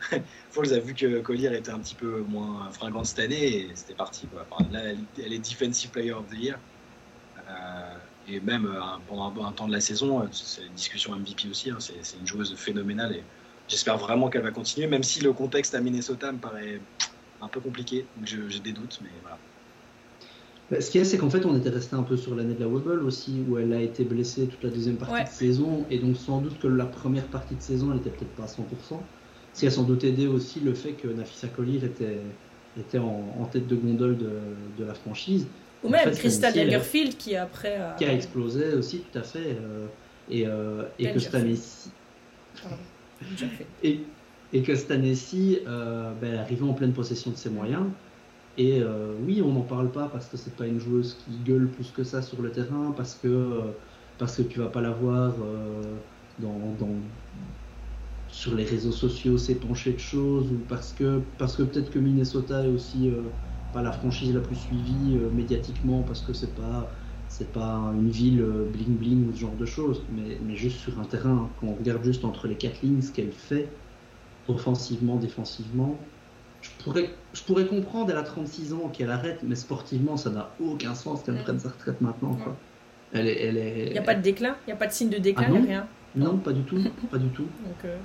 Falls 0.50 0.72
a 0.72 0.78
vu 0.78 0.94
que 0.94 1.20
Collier 1.20 1.56
était 1.56 1.70
un 1.70 1.78
petit 1.78 1.94
peu 1.94 2.20
moins 2.28 2.70
fringante 2.70 3.06
cette 3.06 3.18
année 3.20 3.56
et 3.56 3.70
c'était 3.74 3.94
parti. 3.94 4.28
là, 4.70 4.80
elle, 5.18 5.32
est 5.32 5.38
Defensive 5.38 5.90
Player 5.90 6.12
of 6.12 6.28
the 6.28 6.38
Year. 6.38 6.58
Euh, 7.48 7.94
et 8.28 8.40
même 8.40 8.66
euh, 8.66 8.80
pendant 9.08 9.44
un, 9.44 9.52
temps 9.52 9.66
de 9.66 9.72
la 9.72 9.80
saison, 9.80 10.28
c'est 10.32 10.66
une 10.66 10.74
discussion 10.74 11.16
MVP 11.16 11.48
aussi, 11.48 11.70
hein, 11.70 11.78
c'est 11.80 12.18
une 12.18 12.26
joueuse 12.26 12.54
phénoménale 12.56 13.16
et 13.16 13.22
j'espère 13.68 13.96
vraiment 13.96 14.28
qu'elle 14.28 14.42
va 14.42 14.50
continuer, 14.50 14.86
même 14.86 15.02
si 15.02 15.20
le 15.20 15.32
contexte 15.32 15.74
à 15.74 15.80
Minnesota 15.80 16.32
me 16.32 16.38
paraît 16.38 16.80
un 17.40 17.48
peu 17.48 17.60
compliqué, 17.60 18.06
donc 18.16 18.26
j'ai 18.26 18.60
des 18.60 18.72
doutes, 18.72 18.98
mais 19.02 19.10
voilà. 19.22 19.38
Bah, 20.70 20.80
ce 20.82 20.90
qu'il 20.90 21.00
y 21.00 21.02
a, 21.02 21.06
c'est 21.06 21.16
qu'en 21.16 21.30
fait, 21.30 21.46
on 21.46 21.56
était 21.56 21.70
resté 21.70 21.96
un 21.96 22.02
peu 22.02 22.16
sur 22.16 22.34
l'année 22.34 22.54
de 22.54 22.60
la 22.60 22.68
Wobble 22.68 23.02
aussi, 23.02 23.42
où 23.48 23.56
elle 23.56 23.72
a 23.72 23.80
été 23.80 24.04
blessée 24.04 24.48
toute 24.48 24.62
la 24.62 24.70
deuxième 24.70 24.96
partie 24.96 25.24
de 25.24 25.28
saison, 25.28 25.86
et 25.90 25.98
donc 25.98 26.16
sans 26.16 26.40
doute 26.40 26.58
que 26.58 26.68
la 26.68 26.84
première 26.84 27.26
partie 27.28 27.54
de 27.54 27.62
saison, 27.62 27.92
elle 27.92 27.98
était 27.98 28.10
peut-être 28.10 28.34
pas 28.34 28.44
à 28.44 28.46
100%. 28.46 29.00
Ce 29.54 29.60
qui 29.60 29.66
a 29.66 29.70
sans 29.70 29.82
doute 29.82 30.04
aidé 30.04 30.26
aussi 30.26 30.60
le 30.60 30.74
fait 30.74 30.92
que 30.92 31.08
Nafisa 31.08 31.48
Collier 31.48 31.84
était, 31.84 32.20
était 32.78 32.98
en, 32.98 33.48
tête 33.50 33.66
de 33.66 33.76
gondole 33.76 34.16
de, 34.16 34.30
de 34.78 34.84
la 34.84 34.94
franchise. 34.94 35.46
Ou 35.82 35.88
même 35.88 36.10
Crystal 36.10 36.54
Lagerfield 36.54 37.16
qui 37.16 37.36
après 37.36 37.76
a... 37.76 37.94
qui 37.96 38.04
a 38.04 38.12
explosé 38.12 38.74
aussi 38.74 39.00
tout 39.00 39.18
à 39.18 39.22
fait 39.22 39.56
euh, 39.60 39.86
et, 40.28 40.44
euh, 40.46 40.82
et 40.98 41.12
que 41.12 41.18
cette 41.20 41.36
année-ci 41.36 41.90
et, 43.84 44.00
et, 44.52 44.62
que 44.62 44.74
cette 44.74 44.90
année-ci 44.90 45.60
euh, 45.68 46.12
ben, 46.20 46.32
elle 46.32 46.38
arrivait 46.38 46.66
en 46.66 46.72
pleine 46.72 46.92
possession 46.92 47.30
de 47.30 47.36
ses 47.36 47.50
moyens. 47.50 47.84
Et 48.58 48.82
euh, 48.82 49.12
oui, 49.24 49.40
on 49.40 49.52
n'en 49.52 49.60
parle 49.60 49.88
pas 49.88 50.08
parce 50.08 50.26
que 50.26 50.36
c'est 50.36 50.54
pas 50.54 50.66
une 50.66 50.80
joueuse 50.80 51.16
qui 51.24 51.30
gueule 51.48 51.68
plus 51.68 51.92
que 51.92 52.02
ça 52.02 52.22
sur 52.22 52.42
le 52.42 52.50
terrain, 52.50 52.92
parce 52.96 53.14
que, 53.14 53.28
euh, 53.28 53.60
parce 54.18 54.36
que 54.36 54.42
tu 54.42 54.58
vas 54.58 54.66
pas 54.66 54.80
la 54.80 54.90
voir 54.90 55.32
euh, 55.40 55.94
dans, 56.40 56.50
sur 58.38 58.54
les 58.54 58.64
réseaux 58.64 58.92
sociaux 58.92 59.36
s'épancher 59.36 59.92
de 59.94 59.98
choses, 59.98 60.52
ou 60.52 60.58
parce 60.68 60.92
que, 60.92 61.20
parce 61.38 61.56
que 61.56 61.64
peut-être 61.64 61.90
que 61.90 61.98
Minnesota 61.98 62.64
est 62.64 62.68
aussi 62.68 63.10
pas 63.72 63.82
la 63.82 63.90
franchise 63.90 64.32
la 64.32 64.40
plus 64.40 64.54
suivie 64.54 65.18
médiatiquement, 65.34 66.02
parce 66.02 66.20
que 66.20 66.32
c'est 66.32 66.54
pas 66.54 66.88
c'est 67.28 67.52
pas 67.52 67.92
une 67.94 68.08
ville 68.08 68.42
bling 68.72 68.96
bling 68.96 69.28
ou 69.28 69.32
ce 69.32 69.40
genre 69.40 69.56
de 69.56 69.66
choses, 69.66 70.02
mais, 70.08 70.38
mais 70.46 70.54
juste 70.54 70.78
sur 70.78 71.00
un 71.00 71.04
terrain, 71.04 71.50
quand 71.60 71.66
on 71.66 71.74
regarde 71.74 72.04
juste 72.04 72.24
entre 72.24 72.46
les 72.46 72.54
quatre 72.54 72.80
lignes 72.80 73.02
ce 73.02 73.10
qu'elle 73.10 73.32
fait, 73.32 73.68
offensivement, 74.46 75.16
défensivement, 75.16 75.98
je 76.60 76.70
pourrais, 76.82 77.10
je 77.32 77.42
pourrais 77.42 77.66
comprendre, 77.66 78.10
elle 78.12 78.16
a 78.16 78.22
36 78.22 78.72
ans, 78.72 78.88
qu'elle 78.88 79.10
arrête, 79.10 79.40
mais 79.42 79.56
sportivement, 79.56 80.16
ça 80.16 80.30
n'a 80.30 80.54
aucun 80.60 80.94
sens 80.94 81.22
qu'elle 81.22 81.42
prenne 81.42 81.58
sa 81.58 81.70
retraite 81.70 82.00
maintenant. 82.00 82.34
Quoi. 82.34 82.56
Elle 83.12 83.26
est, 83.26 83.42
elle 83.42 83.56
est, 83.56 83.86
il 83.86 83.92
n'y 83.92 83.98
a 83.98 84.02
pas 84.02 84.14
de 84.14 84.22
déclin 84.22 84.56
Il 84.66 84.70
n'y 84.70 84.72
a 84.74 84.76
pas 84.76 84.86
de 84.86 84.92
signe 84.92 85.10
de 85.10 85.18
déclin 85.18 85.46
ah 85.48 85.60
rien 85.60 85.88
non, 86.14 86.38
pas 86.38 86.52
du 86.52 86.62
tout. 86.62 86.82
pas 87.10 87.18
du 87.18 87.28
tout. 87.28 87.44
Donc, 87.64 87.84
euh, 87.84 87.96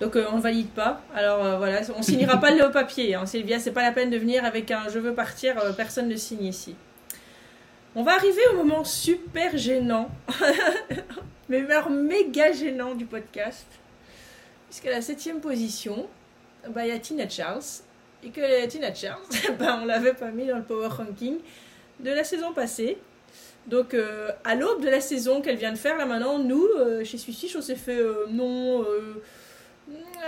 donc 0.00 0.16
euh, 0.16 0.26
on 0.32 0.36
ne 0.36 0.42
valide 0.42 0.70
pas. 0.70 1.02
Alors 1.14 1.44
euh, 1.44 1.56
voilà, 1.56 1.80
on 1.96 2.02
signera 2.02 2.38
pas 2.38 2.50
le 2.50 2.70
papier. 2.72 3.14
Hein. 3.14 3.26
Sylvia, 3.26 3.58
c'est 3.58 3.72
pas 3.72 3.82
la 3.82 3.92
peine 3.92 4.10
de 4.10 4.18
venir 4.18 4.44
avec 4.44 4.70
un 4.70 4.88
je 4.88 4.98
veux 4.98 5.14
partir, 5.14 5.54
personne 5.76 6.08
ne 6.08 6.16
signe 6.16 6.44
ici. 6.44 6.74
On 7.94 8.02
va 8.02 8.12
arriver 8.12 8.42
au 8.52 8.56
moment 8.56 8.84
super 8.84 9.56
gênant, 9.56 10.10
mais 11.48 11.64
méga 11.90 12.52
gênant 12.52 12.94
du 12.94 13.06
podcast. 13.06 13.66
Puisqu'à 14.68 14.90
la 14.90 15.00
septième 15.00 15.40
position, 15.40 16.06
bah, 16.68 16.84
il 16.84 16.88
y 16.88 16.92
a 16.92 16.98
Tina 16.98 17.28
Charles. 17.28 17.62
Et 18.22 18.30
que 18.30 18.66
Tina 18.66 18.92
Charles, 18.92 19.22
bah, 19.58 19.78
on 19.80 19.86
l'avait 19.86 20.14
pas 20.14 20.30
mis 20.30 20.46
dans 20.46 20.56
le 20.56 20.62
Power 20.62 20.88
Ranking 20.88 21.38
de 22.00 22.10
la 22.10 22.24
saison 22.24 22.52
passée. 22.52 22.98
Donc, 23.66 23.94
euh, 23.94 24.30
à 24.44 24.54
l'aube 24.54 24.82
de 24.82 24.88
la 24.88 25.00
saison 25.00 25.40
qu'elle 25.40 25.56
vient 25.56 25.72
de 25.72 25.78
faire, 25.78 25.96
là 25.96 26.06
maintenant, 26.06 26.38
nous, 26.38 26.66
euh, 26.78 27.04
chez 27.04 27.18
Switch, 27.18 27.56
on 27.56 27.62
s'est 27.62 27.76
fait 27.76 27.98
euh, 27.98 28.26
non. 28.30 28.84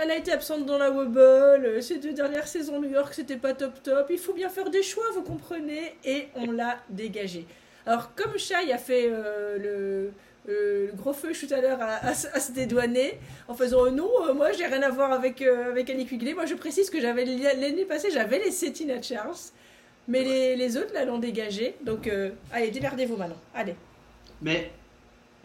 Elle 0.01 0.11
a 0.11 0.15
été 0.15 0.31
absente 0.31 0.65
dans 0.65 0.77
la 0.77 0.91
Wobble. 0.91 1.81
Ces 1.81 1.97
deux 1.97 2.13
dernières 2.13 2.47
saisons 2.47 2.79
New 2.79 2.89
York, 2.89 3.13
c'était 3.13 3.37
pas 3.37 3.53
top 3.53 3.83
top. 3.83 4.07
Il 4.09 4.17
faut 4.17 4.33
bien 4.33 4.49
faire 4.49 4.69
des 4.69 4.83
choix, 4.83 5.05
vous 5.13 5.23
comprenez. 5.23 5.95
Et 6.05 6.27
on 6.35 6.51
l'a 6.51 6.77
dégagée. 6.89 7.45
Alors, 7.85 8.13
comme 8.15 8.37
Shai 8.37 8.71
a 8.71 8.77
fait 8.77 9.09
le 9.09 10.11
euh, 10.49 10.87
le 10.87 10.93
gros 10.95 11.13
feu 11.13 11.31
tout 11.33 11.53
à 11.53 11.61
l'heure 11.61 11.79
à, 11.81 12.13
se 12.13 12.51
dédouaner 12.51 13.19
en 13.47 13.53
faisant 13.53 13.85
euh, 13.85 13.91
non, 13.91 14.09
euh, 14.27 14.33
moi 14.33 14.51
j'ai 14.51 14.65
rien 14.65 14.81
à 14.81 14.89
voir 14.89 15.11
avec, 15.11 15.41
avec 15.41 15.89
Annie 15.89 16.05
Quigley. 16.05 16.33
Moi 16.33 16.45
je 16.45 16.55
précise 16.55 16.89
que 16.89 16.99
j'avais 16.99 17.25
l'année 17.25 17.85
passée, 17.85 18.09
j'avais 18.11 18.39
laissé 18.39 18.71
Tina 18.71 19.01
Charles, 19.01 19.35
mais 20.07 20.23
les, 20.23 20.55
les, 20.55 20.77
autres 20.77 20.93
là 20.93 21.05
l'ont 21.05 21.19
dégagé. 21.19 21.75
Donc 21.83 22.09
allez, 22.51 22.71
démerdez-vous 22.71 23.17
maintenant. 23.17 23.37
Allez. 23.53 23.75
Mais 24.41 24.71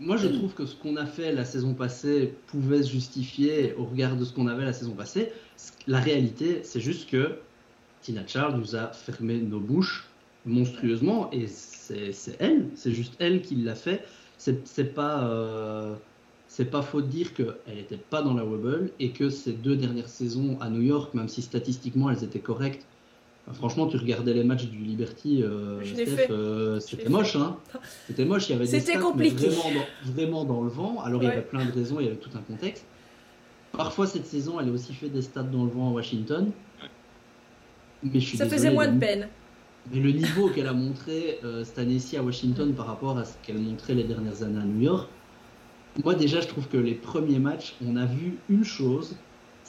moi 0.00 0.16
je 0.16 0.28
trouve 0.28 0.54
que 0.54 0.66
ce 0.66 0.74
qu'on 0.74 0.96
a 0.96 1.06
fait 1.06 1.32
la 1.32 1.44
saison 1.44 1.74
passée 1.74 2.34
pouvait 2.46 2.82
se 2.82 2.90
justifier 2.90 3.74
au 3.74 3.84
regard 3.84 4.16
de 4.16 4.24
ce 4.24 4.32
qu'on 4.32 4.46
avait 4.46 4.64
la 4.64 4.72
saison 4.72 4.92
passée. 4.92 5.32
La 5.86 6.00
réalité, 6.00 6.60
c'est 6.64 6.80
juste 6.80 7.08
que 7.08 7.38
Tina 8.02 8.26
Charles 8.26 8.58
nous 8.58 8.76
a 8.76 8.88
fermé 8.92 9.40
nos 9.40 9.60
bouches 9.60 10.08
monstrueusement 10.46 11.30
et 11.32 11.46
c'est 11.46 12.36
elle, 12.38 12.68
c'est 12.74 12.92
juste 12.92 13.14
elle 13.18 13.40
qui 13.40 13.56
l'a 13.56 13.74
fait 13.74 14.04
c'est 14.64 14.94
pas 14.94 15.24
euh, 15.24 15.94
c'est 16.48 16.70
pas 16.70 16.82
faux 16.82 17.00
de 17.00 17.06
dire 17.06 17.34
qu'elle 17.34 17.56
n'était 17.74 17.96
pas 17.96 18.22
dans 18.22 18.34
la 18.34 18.44
Wobble 18.44 18.90
et 19.00 19.10
que 19.10 19.30
ces 19.30 19.52
deux 19.52 19.76
dernières 19.76 20.08
saisons 20.08 20.58
à 20.60 20.68
New 20.68 20.82
York, 20.82 21.14
même 21.14 21.28
si 21.28 21.42
statistiquement 21.42 22.10
elles 22.10 22.22
étaient 22.24 22.40
correctes, 22.40 22.86
franchement, 23.52 23.86
tu 23.86 23.96
regardais 23.96 24.32
les 24.32 24.44
matchs 24.44 24.66
du 24.66 24.78
Liberty, 24.78 25.42
euh, 25.42 25.80
euh, 26.30 26.80
c'était 26.80 27.08
moche. 27.08 27.36
Hein 27.36 27.56
c'était 28.06 28.24
moche, 28.24 28.48
il 28.48 28.52
y 28.52 28.54
avait 28.56 28.66
des 28.66 28.80
stats 28.80 28.98
compliqué. 28.98 29.48
Vraiment, 29.48 29.74
dans, 29.74 30.12
vraiment 30.12 30.44
dans 30.44 30.62
le 30.62 30.70
vent. 30.70 31.00
Alors 31.02 31.22
il 31.22 31.28
y 31.28 31.32
avait 31.32 31.42
plein 31.42 31.64
de 31.64 31.72
raisons, 31.72 32.00
il 32.00 32.06
y 32.06 32.08
avait 32.08 32.16
tout 32.16 32.30
un 32.34 32.40
contexte. 32.40 32.86
Parfois 33.72 34.06
cette 34.06 34.26
saison, 34.26 34.60
elle 34.60 34.68
a 34.68 34.72
aussi 34.72 34.94
fait 34.94 35.08
des 35.08 35.22
stats 35.22 35.42
dans 35.42 35.64
le 35.64 35.70
vent 35.70 35.90
à 35.90 35.92
Washington. 35.92 36.50
Mais 38.02 38.20
je 38.20 38.26
suis 38.26 38.38
Ça 38.38 38.46
faisait 38.46 38.70
moins 38.70 38.88
de 38.88 38.98
peine. 38.98 39.28
Mais 39.92 40.00
le 40.00 40.12
niveau 40.12 40.48
qu'elle 40.48 40.66
a 40.66 40.72
montré 40.72 41.38
euh, 41.44 41.64
cette 41.64 41.78
année-ci 41.78 42.16
à 42.16 42.22
Washington 42.22 42.72
par 42.72 42.86
rapport 42.86 43.18
à 43.18 43.24
ce 43.24 43.34
qu'elle 43.42 43.58
montrait 43.58 43.94
les 43.94 44.04
dernières 44.04 44.42
années 44.42 44.60
à 44.60 44.64
New 44.64 44.80
York, 44.80 45.08
moi 46.02 46.14
déjà 46.14 46.40
je 46.40 46.48
trouve 46.48 46.68
que 46.68 46.78
les 46.78 46.94
premiers 46.94 47.38
matchs, 47.38 47.74
on 47.86 47.96
a 47.96 48.06
vu 48.06 48.38
une 48.48 48.64
chose, 48.64 49.16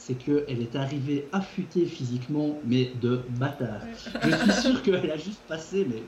c'est 0.06 0.14
qu'elle 0.14 0.62
est 0.62 0.76
arrivée 0.76 1.26
affûtée 1.32 1.86
physiquement, 1.86 2.60
mais 2.68 2.92
de 3.02 3.22
bâtard. 3.40 3.82
Je 4.22 4.30
suis 4.30 4.62
sûr 4.62 4.84
qu'elle 4.84 5.10
a 5.10 5.18
juste 5.18 5.42
passé 5.48 5.86
mais, 5.90 6.04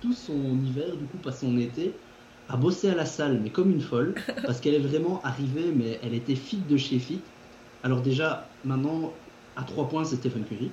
tout 0.00 0.14
son 0.14 0.58
hiver, 0.64 0.96
du 0.96 1.04
coup 1.04 1.18
pas 1.18 1.32
son 1.32 1.58
été, 1.58 1.92
a 2.48 2.56
bossé 2.56 2.88
à 2.88 2.94
la 2.94 3.04
salle, 3.04 3.40
mais 3.42 3.50
comme 3.50 3.70
une 3.70 3.82
folle, 3.82 4.14
parce 4.46 4.60
qu'elle 4.60 4.74
est 4.74 4.86
vraiment 4.86 5.20
arrivée, 5.24 5.72
mais 5.76 5.98
elle 6.02 6.14
était 6.14 6.34
fit 6.34 6.56
de 6.68 6.76
chez 6.78 6.98
fit. 6.98 7.20
Alors 7.82 8.00
déjà, 8.00 8.48
maintenant, 8.64 9.12
à 9.56 9.62
3 9.62 9.88
points, 9.90 10.04
c'est 10.04 10.16
Stephen 10.16 10.44
Curry. 10.44 10.70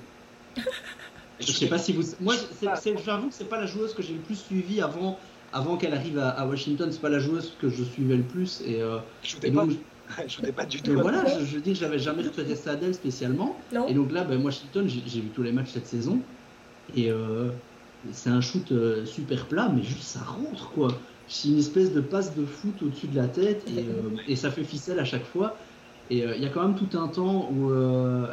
Je 1.40 1.52
sais 1.52 1.66
pas 1.66 1.78
si 1.78 1.92
vous. 1.92 2.02
Moi, 2.20 2.36
j'avoue 3.04 3.28
que 3.28 3.34
c'est 3.34 3.48
pas 3.48 3.60
la 3.60 3.66
joueuse 3.66 3.92
que 3.92 4.02
j'ai 4.02 4.14
le 4.14 4.20
plus 4.20 4.36
suivie 4.36 4.80
avant, 4.80 5.18
avant 5.52 5.76
qu'elle 5.76 5.92
arrive 5.92 6.18
à, 6.18 6.30
à 6.30 6.46
Washington. 6.46 6.90
C'est 6.90 7.00
pas 7.00 7.10
la 7.10 7.18
joueuse 7.18 7.52
que 7.60 7.68
je 7.68 7.84
suivais 7.84 8.16
le 8.16 8.22
plus. 8.22 8.62
Et, 8.64 8.80
euh, 8.80 8.98
je 10.26 10.40
ne 10.40 10.46
pas. 10.46 10.48
je 10.48 10.52
pas 10.52 10.64
du 10.66 10.82
tout. 10.82 10.92
Mais 10.92 11.00
voilà, 11.00 11.24
je, 11.26 11.44
je 11.44 11.58
dis 11.58 11.72
que 11.72 11.78
j'avais 11.78 11.98
jamais 11.98 12.22
repéré 12.22 12.54
ça 12.54 12.76
d'elle 12.76 12.94
spécialement. 12.94 13.56
Et 13.88 13.94
donc 13.94 14.12
là, 14.12 14.24
ben, 14.24 14.42
Washington, 14.42 14.88
j'ai 14.88 15.20
vu 15.20 15.28
tous 15.28 15.42
les 15.42 15.52
matchs 15.52 15.70
cette 15.72 15.86
saison. 15.86 16.20
Et 16.96 17.10
euh, 17.10 17.48
c'est 18.12 18.30
un 18.30 18.40
shoot 18.40 18.72
euh, 18.72 19.04
super 19.06 19.46
plat, 19.46 19.70
mais 19.74 19.82
juste 19.82 20.02
ça 20.02 20.20
rentre 20.20 20.70
quoi. 20.70 20.88
C'est 21.28 21.48
une 21.48 21.58
espèce 21.58 21.92
de 21.92 22.00
passe 22.00 22.34
de 22.34 22.44
foot 22.44 22.82
au-dessus 22.82 23.06
de 23.06 23.16
la 23.16 23.28
tête 23.28 23.64
et, 23.68 23.80
euh, 23.80 24.18
et, 24.28 24.36
ça 24.36 24.50
fait 24.50 24.64
ficelle 24.64 24.98
à 24.98 25.04
chaque 25.04 25.24
fois. 25.24 25.56
Et 26.10 26.18
il 26.18 26.42
y 26.42 26.44
a 26.44 26.48
quand 26.50 26.62
même 26.62 26.76
tout 26.76 26.98
un 26.98 27.08
temps 27.08 27.48
où 27.50 27.72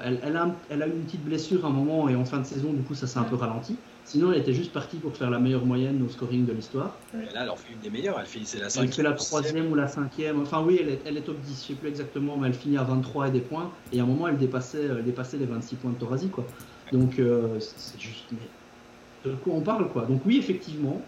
elle, 0.03 0.19
elle, 0.23 0.35
a, 0.35 0.53
elle, 0.69 0.81
a, 0.81 0.87
eu 0.87 0.91
une 0.91 1.03
petite 1.03 1.23
blessure 1.23 1.63
à 1.63 1.69
un 1.69 1.71
moment 1.71 2.09
et 2.09 2.15
en 2.15 2.25
fin 2.25 2.39
de 2.39 2.43
saison, 2.45 2.73
du 2.73 2.81
coup, 2.81 2.93
ça 2.93 3.07
s'est 3.07 3.19
un 3.19 3.23
peu 3.23 3.35
ralenti. 3.35 3.77
Sinon, 4.09 4.31
elle 4.31 4.39
était 4.39 4.55
juste 4.55 4.73
partie 4.73 4.97
pour 4.97 5.15
faire 5.15 5.29
la 5.29 5.37
meilleure 5.37 5.67
moyenne 5.67 6.01
au 6.03 6.09
scoring 6.09 6.43
de 6.43 6.51
l'histoire. 6.51 6.97
Là, 7.13 7.43
elle 7.43 7.49
en 7.51 7.55
fait 7.55 7.71
une 7.71 7.79
des 7.79 7.91
meilleures. 7.91 8.19
Elle 8.19 8.25
fait, 8.25 8.39
c'est 8.43 8.57
la 8.57 8.67
cinquième. 8.67 8.87
Elle 8.87 8.95
fait 8.95 9.03
la 9.03 9.13
troisième 9.13 9.71
ou 9.71 9.75
la 9.75 9.87
cinquième. 9.87 10.41
Enfin, 10.41 10.63
oui, 10.65 10.79
elle 10.81 10.89
est, 10.89 11.01
elle 11.05 11.17
est 11.17 11.21
top 11.21 11.39
10. 11.39 11.45
Je 11.45 11.51
ne 11.51 11.67
sais 11.67 11.73
plus 11.75 11.89
exactement, 11.89 12.35
mais 12.35 12.47
elle 12.47 12.55
finit 12.55 12.79
à 12.79 12.83
23 12.83 13.27
et 13.27 13.31
des 13.31 13.39
points. 13.39 13.71
Et 13.93 13.99
à 13.99 14.03
un 14.03 14.07
moment, 14.07 14.27
elle 14.27 14.37
dépassait, 14.37 14.83
elle 14.83 15.03
dépassait 15.03 15.37
les 15.37 15.45
26 15.45 15.75
points 15.75 15.91
de 15.91 15.97
Torazi, 15.97 16.29
quoi. 16.29 16.43
Donc, 16.91 17.19
euh, 17.19 17.59
c'est 17.59 18.01
juste. 18.01 18.25
Mais 18.31 19.29
de 19.29 19.35
quoi 19.35 19.53
on 19.53 19.61
parle, 19.61 19.87
quoi. 19.89 20.05
Donc, 20.05 20.23
oui, 20.25 20.39
effectivement, 20.39 20.99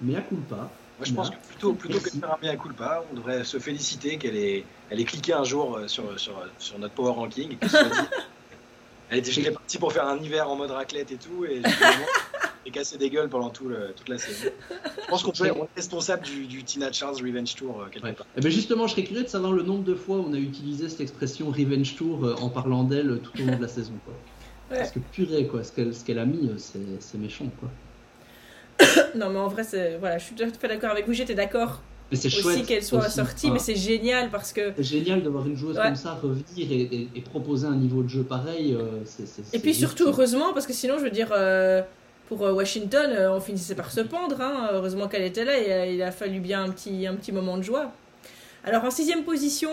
mais 0.00 0.14
à 0.14 0.20
coup 0.20 0.36
pas. 0.36 0.70
Moi, 0.98 1.06
je 1.06 1.12
pense 1.12 1.30
que 1.30 1.36
plutôt, 1.48 1.72
plutôt 1.72 1.98
que 1.98 2.04
de 2.04 2.20
faire 2.20 2.38
un 2.40 2.46
mea 2.46 2.54
culpa, 2.54 3.02
on 3.10 3.16
devrait 3.16 3.42
se 3.42 3.58
féliciter 3.58 4.16
qu'elle 4.16 4.36
ait, 4.36 4.64
elle 4.90 5.00
ait 5.00 5.04
cliqué 5.04 5.32
un 5.32 5.42
jour 5.42 5.76
euh, 5.76 5.88
sur, 5.88 6.04
sur, 6.20 6.34
sur 6.60 6.78
notre 6.78 6.94
power 6.94 7.14
ranking 7.14 7.56
et 7.60 7.66
Elle 9.10 9.18
était 9.18 9.50
partie 9.50 9.78
pour 9.78 9.92
faire 9.92 10.06
un 10.08 10.18
hiver 10.18 10.48
en 10.48 10.56
mode 10.56 10.70
raclette 10.70 11.12
et 11.12 11.16
tout, 11.16 11.44
et 11.44 11.62
j'ai 12.64 12.70
cassé 12.70 12.98
des 12.98 13.10
gueules 13.10 13.28
pendant 13.28 13.50
tout 13.50 13.68
le, 13.68 13.92
toute 13.96 14.08
la 14.08 14.18
saison. 14.18 14.50
Je 14.70 15.08
pense 15.08 15.22
qu'on 15.22 15.32
peut 15.32 15.46
être 15.46 15.68
responsable 15.76 16.24
du, 16.24 16.46
du, 16.46 16.64
Tina 16.64 16.90
Charles 16.92 17.16
Revenge 17.16 17.54
Tour 17.54 17.80
euh, 17.80 17.88
quelque 17.90 18.16
part. 18.16 18.26
Et 18.26 18.38
eh 18.38 18.40
ben 18.40 18.50
justement, 18.50 18.86
je 18.86 18.92
serais 18.92 19.04
curieux 19.04 19.22
de 19.22 19.28
savoir 19.28 19.52
le 19.52 19.62
nombre 19.62 19.84
de 19.84 19.94
fois 19.94 20.16
où 20.16 20.26
on 20.28 20.32
a 20.32 20.38
utilisé 20.38 20.88
cette 20.88 21.00
expression 21.00 21.50
Revenge 21.50 21.96
Tour 21.96 22.24
euh, 22.24 22.34
en 22.40 22.48
parlant 22.48 22.84
d'elle 22.84 23.20
tout 23.20 23.32
au 23.40 23.46
long 23.46 23.56
de 23.56 23.62
la 23.62 23.68
saison. 23.68 23.92
Quoi. 24.04 24.14
Parce 24.70 24.90
que 24.90 24.98
purée, 24.98 25.46
quoi, 25.46 25.62
ce 25.62 25.72
qu'elle 25.72 25.92
qu'elle 25.92 26.18
a 26.18 26.26
mis, 26.26 26.48
euh, 26.48 26.56
c'est 26.98 27.18
méchant. 27.18 27.50
Quoi. 27.60 27.70
non, 29.14 29.30
mais 29.30 29.38
en 29.38 29.48
vrai, 29.48 29.62
voilà, 29.98 30.18
je 30.18 30.24
suis 30.24 30.34
tout 30.34 30.42
à 30.42 30.48
fait 30.48 30.68
d'accord 30.68 30.90
avec 30.90 31.06
vous. 31.06 31.12
J'étais 31.12 31.34
d'accord 31.34 31.82
mais 32.10 32.16
c'est 32.16 32.44
aussi 32.44 32.62
qu'elle 32.62 32.82
soit 32.82 33.08
sortie, 33.08 33.50
mais 33.50 33.58
c'est 33.58 33.76
génial 33.76 34.30
parce 34.30 34.52
que. 34.52 34.72
C'est 34.76 34.82
génial 34.82 35.22
de 35.22 35.28
voir 35.28 35.46
une 35.46 35.56
joueuse 35.56 35.76
comme 35.76 35.96
ça 35.96 36.14
revenir 36.14 36.70
et, 36.70 37.08
et, 37.14 37.20
proposer 37.20 37.66
un 37.66 37.76
niveau 37.76 38.02
de 38.02 38.08
jeu 38.08 38.22
pareil. 38.22 38.74
Euh, 38.74 39.04
et 39.52 39.58
puis 39.58 39.74
surtout, 39.74 40.04
heureusement, 40.06 40.52
parce 40.52 40.66
que 40.66 40.72
sinon, 40.72 40.98
je 40.98 41.04
veux 41.04 41.10
dire, 41.10 41.28
euh, 41.32 41.82
pour 42.28 42.44
euh, 42.44 42.52
Washington, 42.52 43.10
on 43.30 43.40
finissait 43.40 43.74
par 43.74 43.90
se 43.90 44.00
pendre. 44.00 44.40
Hein. 44.40 44.70
Heureusement 44.72 45.08
qu'elle 45.08 45.24
était 45.24 45.44
là 45.44 45.86
il 45.86 46.02
a 46.02 46.10
fallu 46.10 46.40
bien 46.40 46.64
un 46.64 46.70
petit, 46.70 47.06
un 47.06 47.14
petit 47.14 47.32
moment 47.32 47.56
de 47.56 47.62
joie. 47.62 47.92
Alors 48.64 48.84
en 48.84 48.90
sixième 48.90 49.24
position, 49.24 49.70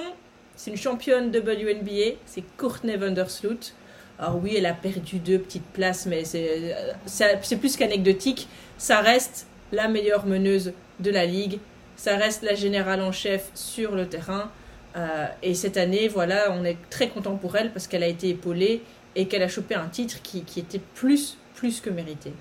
c'est 0.55 0.71
une 0.71 0.77
championne 0.77 1.29
WNBA, 1.29 2.17
c'est 2.25 2.43
Courtney 2.57 2.97
Vandersloot. 2.97 3.73
Alors 4.19 4.39
oui, 4.41 4.55
elle 4.55 4.65
a 4.65 4.73
perdu 4.73 5.19
deux 5.19 5.39
petites 5.39 5.65
places, 5.65 6.05
mais 6.05 6.23
c'est 6.25 7.57
plus 7.59 7.75
qu'anecdotique. 7.75 8.47
Ça 8.77 8.99
reste 8.99 9.47
la 9.71 9.87
meilleure 9.87 10.25
meneuse 10.25 10.73
de 10.99 11.09
la 11.09 11.25
ligue 11.25 11.59
ça 12.01 12.17
reste 12.17 12.41
la 12.41 12.55
générale 12.55 12.99
en 12.99 13.11
chef 13.11 13.51
sur 13.53 13.95
le 13.95 14.09
terrain. 14.09 14.49
Euh, 14.95 15.27
et 15.43 15.53
cette 15.53 15.77
année, 15.77 16.07
voilà, 16.07 16.51
on 16.51 16.65
est 16.65 16.77
très 16.89 17.09
content 17.09 17.35
pour 17.35 17.55
elle 17.55 17.71
parce 17.71 17.85
qu'elle 17.85 18.01
a 18.01 18.07
été 18.07 18.29
épaulée 18.29 18.81
et 19.15 19.27
qu'elle 19.27 19.43
a 19.43 19.47
chopé 19.47 19.75
un 19.75 19.85
titre 19.85 20.19
qui 20.23 20.39
était 20.57 20.81
plus, 20.95 21.37
que 21.81 21.89
mérité. 21.89 22.33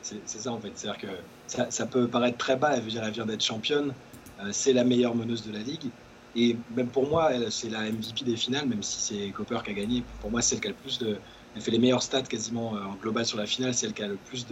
C'est 0.00 0.26
ça 0.26 0.52
en 0.52 0.60
fait, 0.60 0.70
c'est-à-dire 0.74 1.00
que 1.00 1.08
ça, 1.46 1.86
peut 1.86 2.06
paraître 2.06 2.38
très 2.38 2.56
bas, 2.56 2.76
elle, 2.76 2.84
elle 2.86 3.10
vient 3.10 3.26
d'être 3.26 3.42
championne, 3.42 3.92
euh, 4.40 4.48
c'est 4.52 4.72
la 4.72 4.84
meilleure 4.84 5.14
meneuse 5.14 5.46
de 5.46 5.52
la 5.52 5.58
ligue. 5.58 5.90
Et 6.34 6.56
même 6.74 6.86
pour 6.86 7.06
moi, 7.08 7.30
c'est 7.50 7.68
la 7.68 7.90
MVP 7.90 8.24
des 8.24 8.36
finales, 8.36 8.66
même 8.66 8.82
si 8.82 9.00
c'est 9.00 9.30
Copper 9.32 9.58
qui 9.64 9.70
a 9.70 9.74
gagné. 9.74 10.02
Pour 10.20 10.30
moi, 10.30 10.40
c'est 10.40 10.54
elle 10.54 10.60
qui 10.62 10.68
a 10.68 10.70
le 10.70 10.76
plus 10.76 10.98
de. 10.98 11.18
Elle 11.54 11.60
fait 11.60 11.70
les 11.70 11.78
meilleurs 11.78 12.02
stats 12.02 12.22
quasiment 12.22 12.74
euh, 12.74 12.84
en 12.84 12.94
global 12.94 13.26
sur 13.26 13.36
la 13.36 13.44
finale, 13.44 13.74
c'est 13.74 13.86
elle 13.86 13.92
qui 13.92 14.02
a 14.02 14.08
le 14.08 14.16
plus 14.16 14.46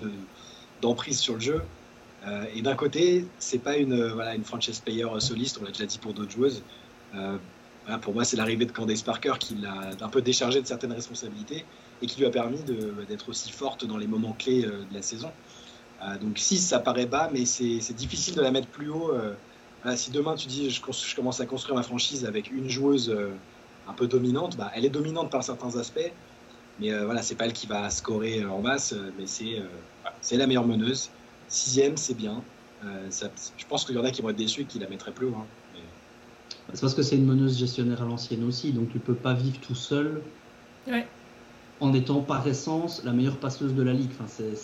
d'emprise 0.83 1.19
sur 1.19 1.35
le 1.35 1.41
jeu. 1.41 1.63
Euh, 2.27 2.45
et 2.55 2.61
d'un 2.61 2.75
côté, 2.75 3.25
c'est 3.39 3.61
pas 3.61 3.79
une, 3.79 4.09
voilà, 4.09 4.35
une 4.35 4.45
franchise 4.45 4.81
player 4.81 5.07
soliste, 5.21 5.59
on 5.61 5.65
l'a 5.65 5.71
déjà 5.71 5.87
dit 5.87 5.99
pour 5.99 6.13
d'autres 6.13 6.33
joueuses. 6.33 6.63
Pour 8.03 8.15
moi, 8.15 8.25
c'est 8.25 8.37
l'arrivée 8.37 8.67
de 8.67 8.73
Candace 8.73 9.03
Parker 9.03 9.33
qui 9.41 9.55
l'a 9.55 9.91
un 10.01 10.09
peu 10.09 10.21
déchargé 10.21 10.61
de 10.61 10.67
certaines 10.67 10.93
responsabilités 10.93 11.65
et 12.03 12.07
qui 12.07 12.19
lui 12.19 12.27
a 12.27 12.31
permis 12.31 12.61
d'être 13.09 13.29
aussi 13.29 13.51
forte 13.51 13.85
dans 13.85 13.97
les 13.97 14.07
moments 14.07 14.35
clés 14.39 14.63
de 14.63 14.95
la 14.95 15.03
saison. 15.03 15.31
donc 16.21 16.39
6, 16.39 16.59
ça 16.59 16.79
paraît 16.79 17.07
bas, 17.07 17.31
mais 17.33 17.45
c'est 17.45 17.95
difficile 17.95 18.35
de 18.35 18.41
la 18.41 18.51
mettre 18.51 18.69
plus 18.69 18.89
haut. 18.91 19.13
si 19.95 20.11
demain 20.11 20.35
tu 20.35 20.47
dis 20.47 20.71
je, 20.71 20.81
je, 20.81 21.17
commence 21.17 21.41
à 21.41 21.47
construire 21.47 21.77
ma 21.77 21.83
franchise 21.83 22.25
avec 22.25 22.51
une 22.51 22.69
joueuse 22.69 23.15
un 23.89 23.93
peu 23.93 24.07
dominante, 24.07 24.57
bah, 24.57 24.71
elle 24.75 24.85
est 24.85 24.91
dominante 24.91 25.31
par 25.31 25.45
certains 25.45 25.77
aspects, 25.77 26.13
mais 26.81 26.97
voilà, 27.05 27.23
c'est 27.23 27.35
pas 27.35 27.45
elle 27.45 27.53
qui 27.53 27.67
va 27.67 27.91
scorer 27.91 28.45
en 28.45 28.61
masse, 28.61 28.95
mais 29.19 29.27
c'est 29.27 30.37
la 30.37 30.47
meilleure 30.47 30.67
meneuse. 30.67 31.11
Sixième, 31.49 31.97
c'est 31.97 32.15
bien. 32.15 32.43
Euh, 32.85 33.11
je 33.59 33.67
pense 33.67 33.85
qu'il 33.85 33.95
y 33.95 33.99
en 33.99 34.05
a 34.05 34.11
qui 34.11 34.23
vont 34.23 34.31
être 34.31 34.37
déçus 34.37 34.63
et 34.63 34.65
qui 34.65 34.79
la 34.79 34.89
mettraient 34.89 35.13
plus 35.13 35.27
haut. 35.27 35.37
Hein. 35.37 35.47
C'est 36.73 36.81
parce 36.81 36.95
que 36.95 37.03
c'est 37.03 37.17
une 37.17 37.27
meneuse 37.27 37.59
gestionnaire 37.59 38.01
à 38.03 38.05
l'ancienne 38.05 38.45
aussi, 38.45 38.71
donc 38.71 38.93
tu 38.93 39.01
peux 39.01 39.15
pas 39.15 39.35
vivre 39.35 39.59
tout 39.61 39.75
seul. 39.75 40.23
En 41.81 41.93
étant 41.95 42.23
par 42.23 42.47
essence 42.47 43.03
la 43.05 43.13
meilleure 43.13 43.41
passeuse 43.41 43.75
de 43.75 43.83
la 43.83 43.95
ligue. 43.95 44.13
Enfin, 44.13 44.27
c'est, 44.29 44.55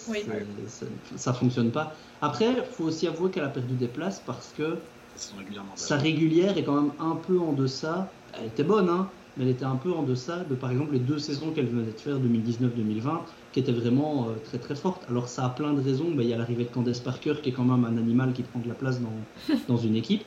ça 1.16 1.32
fonctionne 1.34 1.72
pas. 1.72 1.94
Après, 2.20 2.52
il 2.52 2.64
faut 2.72 2.84
aussi 2.84 3.06
avouer 3.06 3.30
qu'elle 3.30 3.44
a 3.44 3.48
perdu 3.50 3.76
des 3.76 3.88
places 3.88 4.20
parce 4.24 4.52
que 4.52 4.90
sa 5.74 5.96
régulière 5.96 6.56
est 6.58 6.64
quand 6.64 6.80
même 6.80 6.94
un 6.98 7.16
peu 7.16 7.38
en 7.40 7.52
deçà. 7.52 8.20
Elle 8.32 8.46
était 8.46 8.64
bonne, 8.64 8.88
hein, 8.88 9.12
mais 9.36 9.44
elle 9.44 9.50
était 9.50 9.64
un 9.64 9.76
peu 9.76 9.92
en 9.92 10.02
deçà 10.04 10.44
de 10.44 10.54
par 10.54 10.70
exemple 10.70 10.92
les 10.94 11.00
deux 11.00 11.18
saisons 11.18 11.52
qu'elle 11.52 11.68
venait 11.68 11.92
de 11.92 12.00
faire, 12.00 12.20
2019-2020, 12.20 13.26
qui 13.52 13.60
étaient 13.60 13.72
vraiment 13.72 14.30
euh, 14.30 14.38
très 14.38 14.58
très 14.58 14.74
fortes. 14.76 15.04
Alors 15.08 15.28
ça 15.28 15.44
a 15.46 15.50
plein 15.50 15.74
de 15.74 15.80
raisons, 15.80 16.14
il 16.18 16.26
y 16.26 16.32
a 16.32 16.36
l'arrivée 16.38 16.64
de 16.64 16.70
Candace 16.70 17.00
Parker 17.00 17.34
qui 17.42 17.50
est 17.50 17.52
quand 17.52 17.64
même 17.64 17.84
un 17.84 17.96
animal 17.96 18.32
qui 18.32 18.42
prend 18.42 18.60
de 18.60 18.68
la 18.68 18.74
place 18.74 19.00
dans, 19.00 19.30
dans 19.68 19.76
une 19.76 19.96
équipe. 19.96 20.24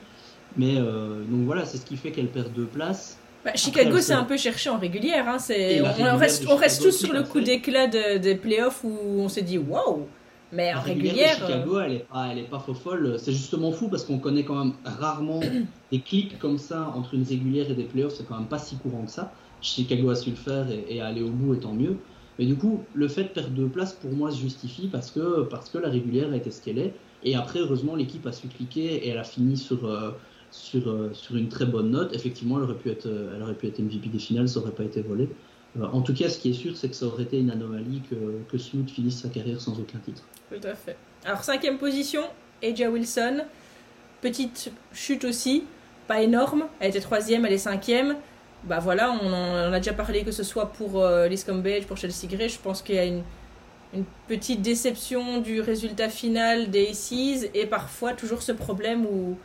Mais 0.55 0.77
euh, 0.79 1.25
donc 1.25 1.45
voilà, 1.45 1.65
c'est 1.65 1.77
ce 1.77 1.85
qui 1.85 1.97
fait 1.97 2.11
qu'elle 2.11 2.31
perd 2.31 2.53
deux 2.53 2.69
places. 2.69 3.28
Bah, 3.45 3.51
Chicago 3.55 3.99
s'est 3.99 4.13
un 4.13 4.25
peu 4.25 4.37
cherché 4.37 4.69
en 4.69 4.77
régulière. 4.77 5.27
Hein, 5.27 5.37
on, 6.13 6.17
reste, 6.17 6.45
on 6.49 6.55
reste 6.55 6.81
tous 6.81 6.91
sur 6.91 7.13
le 7.13 7.23
coup 7.23 7.39
d'éclat 7.39 7.87
des 7.87 8.35
playoffs 8.35 8.83
où 8.83 8.91
on 9.17 9.29
s'est 9.29 9.43
dit 9.43 9.57
waouh! 9.57 10.07
Mais 10.51 10.73
en 10.73 10.81
régulière. 10.81 11.35
Chicago, 11.35 11.77
euh, 11.77 11.83
elle 11.85 11.93
est 11.93 12.05
pas, 12.11 12.27
elle 12.31 12.39
est 12.39 12.49
pas 12.49 12.59
folle. 12.59 13.17
C'est 13.19 13.31
justement 13.31 13.71
fou 13.71 13.87
parce 13.87 14.03
qu'on 14.03 14.17
connaît 14.17 14.43
quand 14.43 14.55
même 14.55 14.73
rarement 14.83 15.39
des 15.91 15.99
clics 15.99 16.39
comme 16.39 16.57
ça 16.57 16.91
entre 16.95 17.13
une 17.13 17.23
régulière 17.23 17.69
et 17.69 17.75
des 17.75 17.83
playoffs. 17.83 18.15
C'est 18.15 18.27
quand 18.27 18.37
même 18.37 18.47
pas 18.47 18.57
si 18.57 18.77
courant 18.77 19.03
que 19.03 19.11
ça. 19.11 19.31
Chicago 19.61 20.09
a 20.09 20.15
su 20.15 20.31
le 20.31 20.35
faire 20.35 20.67
et, 20.89 21.01
aller 21.01 21.21
au 21.21 21.29
bout, 21.29 21.53
et 21.53 21.59
tant 21.59 21.73
mieux. 21.73 21.97
Mais 22.39 22.45
du 22.45 22.55
coup, 22.55 22.83
le 22.93 23.07
fait 23.09 23.23
de 23.23 23.27
perdre 23.27 23.49
deux 23.49 23.67
places, 23.67 23.93
pour 23.93 24.11
moi, 24.11 24.31
se 24.31 24.37
justifie 24.37 24.87
parce 24.87 25.11
que, 25.11 25.43
parce 25.43 25.69
que 25.69 25.77
la 25.77 25.89
régulière 25.89 26.31
a 26.31 26.37
été 26.37 26.49
ce 26.49 26.61
qu'elle 26.61 26.79
est. 26.79 26.93
Et 27.23 27.35
après, 27.35 27.59
heureusement, 27.59 27.95
l'équipe 27.95 28.25
a 28.25 28.31
su 28.31 28.47
cliquer 28.47 29.05
et 29.05 29.09
elle 29.09 29.17
a 29.17 29.25
fini 29.25 29.57
sur, 29.57 29.85
euh, 29.85 30.11
sur, 30.51 30.87
euh, 30.89 31.11
sur 31.13 31.35
une 31.35 31.49
très 31.49 31.65
bonne 31.65 31.91
note. 31.91 32.13
Effectivement, 32.15 32.57
elle 32.57 32.63
aurait 32.63 32.77
pu 32.77 32.89
être, 32.89 33.07
elle 33.07 33.41
aurait 33.41 33.55
pu 33.55 33.67
être 33.67 33.79
MVP 33.79 34.09
des 34.09 34.19
finales, 34.19 34.49
ça 34.49 34.59
n'aurait 34.59 34.71
pas 34.71 34.83
été 34.83 35.01
volé. 35.01 35.29
en 35.81 36.01
tout 36.01 36.13
cas, 36.13 36.29
ce 36.29 36.39
qui 36.39 36.49
est 36.49 36.53
sûr, 36.53 36.75
c'est 36.75 36.89
que 36.89 36.95
ça 36.95 37.05
aurait 37.05 37.23
été 37.23 37.39
une 37.39 37.51
anomalie 37.51 38.01
que, 38.09 38.15
que 38.49 38.57
finisse 38.57 39.21
sa 39.21 39.29
carrière 39.29 39.61
sans 39.61 39.79
aucun 39.79 39.99
titre. 39.99 40.23
Tout 40.49 40.67
à 40.67 40.75
fait. 40.75 40.97
Alors, 41.25 41.43
cinquième 41.43 41.77
position, 41.77 42.21
Aja 42.63 42.89
Wilson. 42.89 43.43
Petite 44.21 44.71
chute 44.91 45.23
aussi, 45.23 45.63
pas 46.07 46.21
énorme. 46.21 46.65
Elle 46.79 46.89
était 46.89 46.99
troisième, 46.99 47.45
elle 47.45 47.53
est 47.53 47.57
cinquième. 47.57 48.17
Bah 48.65 48.79
voilà, 48.79 49.11
on 49.11 49.31
en, 49.31 49.71
a 49.71 49.77
déjà 49.77 49.93
parlé 49.93 50.23
que 50.23 50.31
ce 50.31 50.43
soit 50.43 50.73
pour 50.73 51.01
euh, 51.01 51.27
Liscombe 51.27 51.65
pour 51.87 51.95
Chelsea 51.95 52.27
Gray. 52.29 52.49
Je 52.49 52.59
pense 52.59 52.81
qu'il 52.81 52.95
y 52.95 52.99
a 52.99 53.05
une, 53.05 53.23
une, 53.93 54.03
petite 54.27 54.61
déception 54.61 55.39
du 55.39 55.61
résultat 55.61 56.09
final 56.09 56.69
des 56.69 56.89
Aces 56.89 57.45
et 57.53 57.65
parfois 57.65 58.13
toujours 58.13 58.41
ce 58.41 58.51
problème 58.51 59.05
où, 59.05 59.37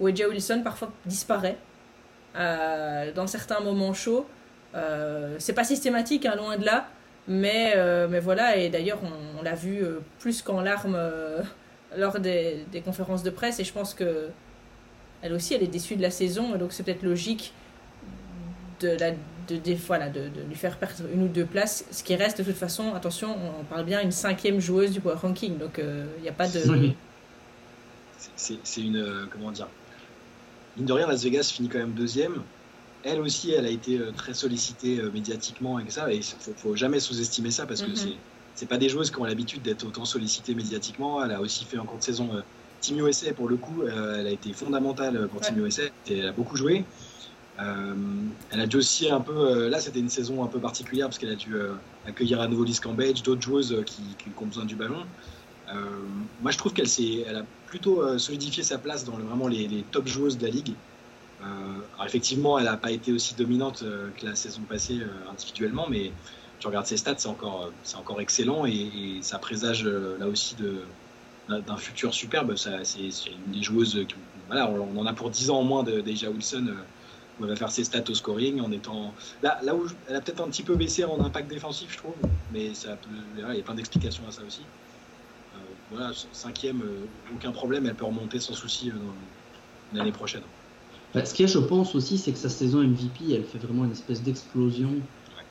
où 0.00 0.06
Aja 0.06 0.28
Wilson 0.28 0.62
parfois 0.64 0.90
disparaît 1.06 1.58
euh, 2.36 3.12
dans 3.12 3.26
certains 3.26 3.60
moments 3.60 3.94
chauds. 3.94 4.26
Euh, 4.74 5.36
c'est 5.38 5.52
pas 5.52 5.64
systématique, 5.64 6.26
hein, 6.26 6.36
loin 6.36 6.56
de 6.56 6.64
là. 6.64 6.88
Mais, 7.28 7.74
euh, 7.76 8.08
mais 8.08 8.20
voilà, 8.20 8.56
et 8.56 8.70
d'ailleurs, 8.70 8.98
on, 9.38 9.42
l'a 9.42 9.54
vu 9.54 9.82
euh, 9.82 10.00
plus 10.18 10.42
qu'en 10.42 10.60
larmes 10.60 10.96
euh, 10.96 11.42
lors 11.96 12.18
des, 12.18 12.64
des, 12.72 12.80
conférences 12.80 13.22
de 13.22 13.30
presse, 13.30 13.60
et 13.60 13.64
je 13.64 13.72
pense 13.72 13.94
que 13.94 14.28
elle 15.22 15.32
aussi, 15.32 15.54
elle 15.54 15.62
est 15.62 15.68
déçue 15.68 15.96
de 15.96 16.02
la 16.02 16.10
saison, 16.10 16.54
et 16.54 16.58
donc 16.58 16.72
c'est 16.72 16.82
peut-être 16.82 17.02
logique 17.02 17.52
de, 18.80 18.88
la, 18.98 19.12
de, 19.12 19.56
de, 19.56 19.74
voilà, 19.74 20.08
de, 20.08 20.22
de, 20.22 20.42
lui 20.48 20.56
faire 20.56 20.76
perdre 20.76 21.04
une 21.14 21.22
ou 21.22 21.28
deux 21.28 21.44
places. 21.44 21.84
Ce 21.90 22.02
qui 22.02 22.16
reste, 22.16 22.38
de 22.38 22.42
toute 22.42 22.56
façon, 22.56 22.94
attention, 22.94 23.36
on 23.60 23.64
parle 23.64 23.84
bien 23.84 24.00
une 24.00 24.12
cinquième 24.12 24.58
joueuse 24.58 24.90
du 24.90 25.00
Power 25.00 25.16
Ranking, 25.16 25.56
donc 25.58 25.78
il 25.78 26.22
n'y 26.22 26.28
a 26.28 26.32
pas 26.32 26.48
de. 26.48 26.60
c'est 28.34 28.80
une. 28.80 29.28
comment 29.30 29.52
dire 29.52 29.68
Mine 30.80 30.86
de 30.86 30.92
rien, 30.92 31.06
Las 31.06 31.22
Vegas 31.22 31.52
finit 31.54 31.68
quand 31.68 31.78
même 31.78 31.92
deuxième. 31.92 32.42
Elle 33.04 33.20
aussi, 33.20 33.52
elle 33.52 33.66
a 33.66 33.70
été 33.70 34.00
très 34.16 34.34
sollicitée 34.34 35.00
médiatiquement 35.14 35.78
et 35.78 35.88
ça. 35.88 36.12
Et 36.12 36.16
il 36.16 36.22
faut, 36.22 36.52
faut 36.56 36.76
jamais 36.76 37.00
sous-estimer 37.00 37.50
ça 37.50 37.66
parce 37.66 37.82
que 37.82 37.90
mm-hmm. 37.90 38.14
c'est 38.54 38.66
pas 38.66 38.76
des 38.76 38.88
joueuses 38.88 39.10
qui 39.10 39.18
ont 39.18 39.24
l'habitude 39.24 39.62
d'être 39.62 39.86
autant 39.86 40.04
sollicitées 40.04 40.54
médiatiquement. 40.54 41.24
Elle 41.24 41.32
a 41.32 41.40
aussi 41.40 41.64
fait 41.64 41.78
encore 41.78 41.98
de 41.98 42.02
saison 42.02 42.28
Team 42.80 42.98
USA, 43.06 43.32
pour 43.32 43.48
le 43.48 43.56
coup, 43.56 43.84
elle 43.86 44.26
a 44.26 44.30
été 44.30 44.52
fondamentale 44.52 45.28
pour 45.28 45.40
Team 45.40 45.64
USA. 45.64 45.84
Et 46.08 46.18
elle 46.18 46.28
a 46.28 46.32
beaucoup 46.32 46.56
joué. 46.56 46.84
Euh, 47.60 47.94
elle 48.50 48.60
a 48.60 48.66
dû 48.66 48.76
aussi 48.76 49.10
un 49.10 49.20
peu. 49.20 49.36
Euh, 49.36 49.68
là, 49.68 49.80
c'était 49.80 49.98
une 49.98 50.08
saison 50.08 50.42
un 50.42 50.46
peu 50.46 50.58
particulière 50.58 51.08
parce 51.08 51.18
qu'elle 51.18 51.32
a 51.32 51.36
dû 51.36 51.54
euh, 51.54 51.72
accueillir 52.06 52.40
à 52.40 52.48
nouveau 52.48 52.64
Liz 52.64 52.80
Cambage, 52.80 53.22
d'autres 53.22 53.42
joueuses 53.42 53.82
qui, 53.84 54.02
ont 54.40 54.46
besoin 54.46 54.64
du 54.64 54.76
ballon. 54.76 55.04
moi, 56.42 56.50
je 56.50 56.58
trouve 56.58 56.72
qu'elle 56.72 56.88
elle 57.26 57.36
a 57.36 57.44
plutôt 57.70 58.18
solidifié 58.18 58.62
sa 58.62 58.78
place 58.78 59.04
dans 59.04 59.16
vraiment 59.16 59.48
les, 59.48 59.84
top 59.90 60.06
joueuses 60.06 60.36
de 60.36 60.46
la 60.46 60.52
ligue. 60.52 60.74
alors 61.40 62.04
effectivement, 62.04 62.58
elle 62.58 62.66
n'a 62.66 62.76
pas 62.76 62.90
été 62.90 63.12
aussi 63.12 63.34
dominante 63.34 63.84
que 64.16 64.26
la 64.26 64.34
saison 64.34 64.60
passée 64.68 65.00
individuellement, 65.30 65.86
mais 65.88 66.12
tu 66.58 66.66
regardes 66.66 66.86
ses 66.86 66.98
stats, 66.98 67.14
c'est 67.16 67.28
encore, 67.28 67.72
c'est 67.82 67.96
encore 67.96 68.20
excellent 68.20 68.66
et, 68.66 69.20
ça 69.22 69.38
présage 69.38 69.84
là 69.84 70.26
aussi 70.26 70.56
d'un 71.48 71.76
futur 71.76 72.12
superbe. 72.12 72.56
c'est, 72.56 72.70
une 72.98 73.52
des 73.52 73.62
joueuses. 73.62 74.04
voilà, 74.48 74.68
on, 74.68 74.98
en 74.98 75.06
a 75.06 75.14
pour 75.14 75.30
10 75.30 75.50
ans 75.50 75.60
en 75.60 75.64
moins 75.64 75.84
de 75.84 76.00
Deja 76.00 76.28
Wilson 76.28 76.74
elle 77.44 77.50
va 77.50 77.56
faire 77.56 77.70
ses 77.70 77.84
stats 77.84 78.04
au 78.08 78.14
scoring 78.14 78.60
en 78.60 78.70
étant. 78.72 79.14
Là, 79.42 79.58
là 79.62 79.74
où 79.74 79.86
elle 80.06 80.16
a 80.16 80.20
peut-être 80.20 80.40
un 80.40 80.48
petit 80.48 80.62
peu 80.62 80.76
baissé 80.76 81.04
en 81.04 81.20
impact 81.24 81.48
défensif, 81.48 81.92
je 81.92 81.98
trouve, 81.98 82.16
mais 82.50 82.74
ça 82.74 82.98
il 83.36 83.56
y 83.56 83.60
a 83.60 83.62
plein 83.62 83.74
d'explications 83.74 84.26
à 84.26 84.30
ça 84.30 84.42
aussi. 84.44 84.62
Euh, 85.90 85.96
voilà, 85.96 86.12
cinquième, 86.32 86.82
euh, 86.82 87.06
aucun 87.34 87.52
problème, 87.52 87.86
elle 87.86 87.96
peut 87.96 88.04
remonter 88.04 88.40
sans 88.40 88.54
souci 88.54 88.90
euh, 88.90 88.94
l'année 89.92 90.12
prochaine. 90.12 90.42
Bah, 91.14 91.24
ce 91.24 91.34
qu'il 91.34 91.46
y 91.46 91.48
a, 91.48 91.52
je 91.52 91.58
pense 91.58 91.94
aussi, 91.94 92.18
c'est 92.18 92.32
que 92.32 92.38
sa 92.38 92.48
saison 92.48 92.82
MVP, 92.82 93.32
elle 93.32 93.44
fait 93.44 93.58
vraiment 93.58 93.84
une 93.84 93.92
espèce 93.92 94.22
d'explosion 94.22 95.02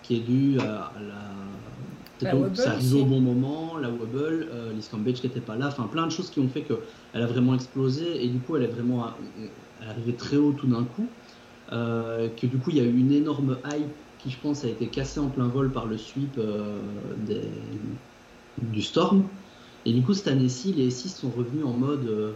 qui 0.04 0.16
est 0.16 0.20
due 0.22 0.60
à, 0.60 0.94
la. 1.00 2.54
ça 2.56 2.72
arrive 2.72 2.96
au 2.96 3.06
bon 3.06 3.20
moment, 3.20 3.78
la 3.78 3.90
Wobble, 3.90 4.50
euh, 4.52 4.74
Liz 4.74 4.88
qui 4.88 4.98
n'était 4.98 5.42
pas 5.42 5.58
là, 5.58 5.68
enfin 5.68 5.88
plein 5.88 6.08
de 6.08 6.12
choses 6.12 6.30
qui 6.30 6.40
ont 6.40 6.48
fait 6.48 6.64
qu'elle 6.64 7.22
a 7.22 7.26
vraiment 7.26 7.54
explosé 7.54 8.24
et 8.24 8.30
du 8.30 8.40
coup 8.40 8.56
elle 8.56 8.64
est 8.64 8.68
vraiment 8.68 9.14
elle 9.38 9.44
est 9.44 9.90
arrivée 9.90 10.16
très 10.16 10.38
haut 10.38 10.54
tout 10.54 10.68
d'un 10.68 10.84
coup. 10.84 11.08
Euh, 11.72 12.30
que 12.30 12.48
du 12.48 12.58
coup 12.58 12.72
il 12.72 12.78
y 12.78 12.80
a 12.80 12.84
eu 12.84 12.98
une 12.98 13.12
énorme 13.12 13.60
hype 13.66 13.92
qui 14.18 14.32
je 14.32 14.40
pense 14.40 14.64
a 14.64 14.70
été 14.70 14.88
cassée 14.90 15.20
en 15.20 15.30
plein 15.30 15.48
vol 15.48 15.72
par 15.72 15.86
le 15.86 15.98
sweep 15.98 16.36
euh, 16.38 16.80
du 18.62 18.82
Storm. 18.82 19.30
Et 19.86 19.94
du 19.94 20.02
coup 20.02 20.14
cette 20.14 20.28
année-ci 20.28 20.74
les 20.74 20.90
6 20.90 21.10
sont 21.10 21.30
revenus 21.30 21.66
en 21.66 21.74
mode... 21.74 22.08
Euh, 22.08 22.32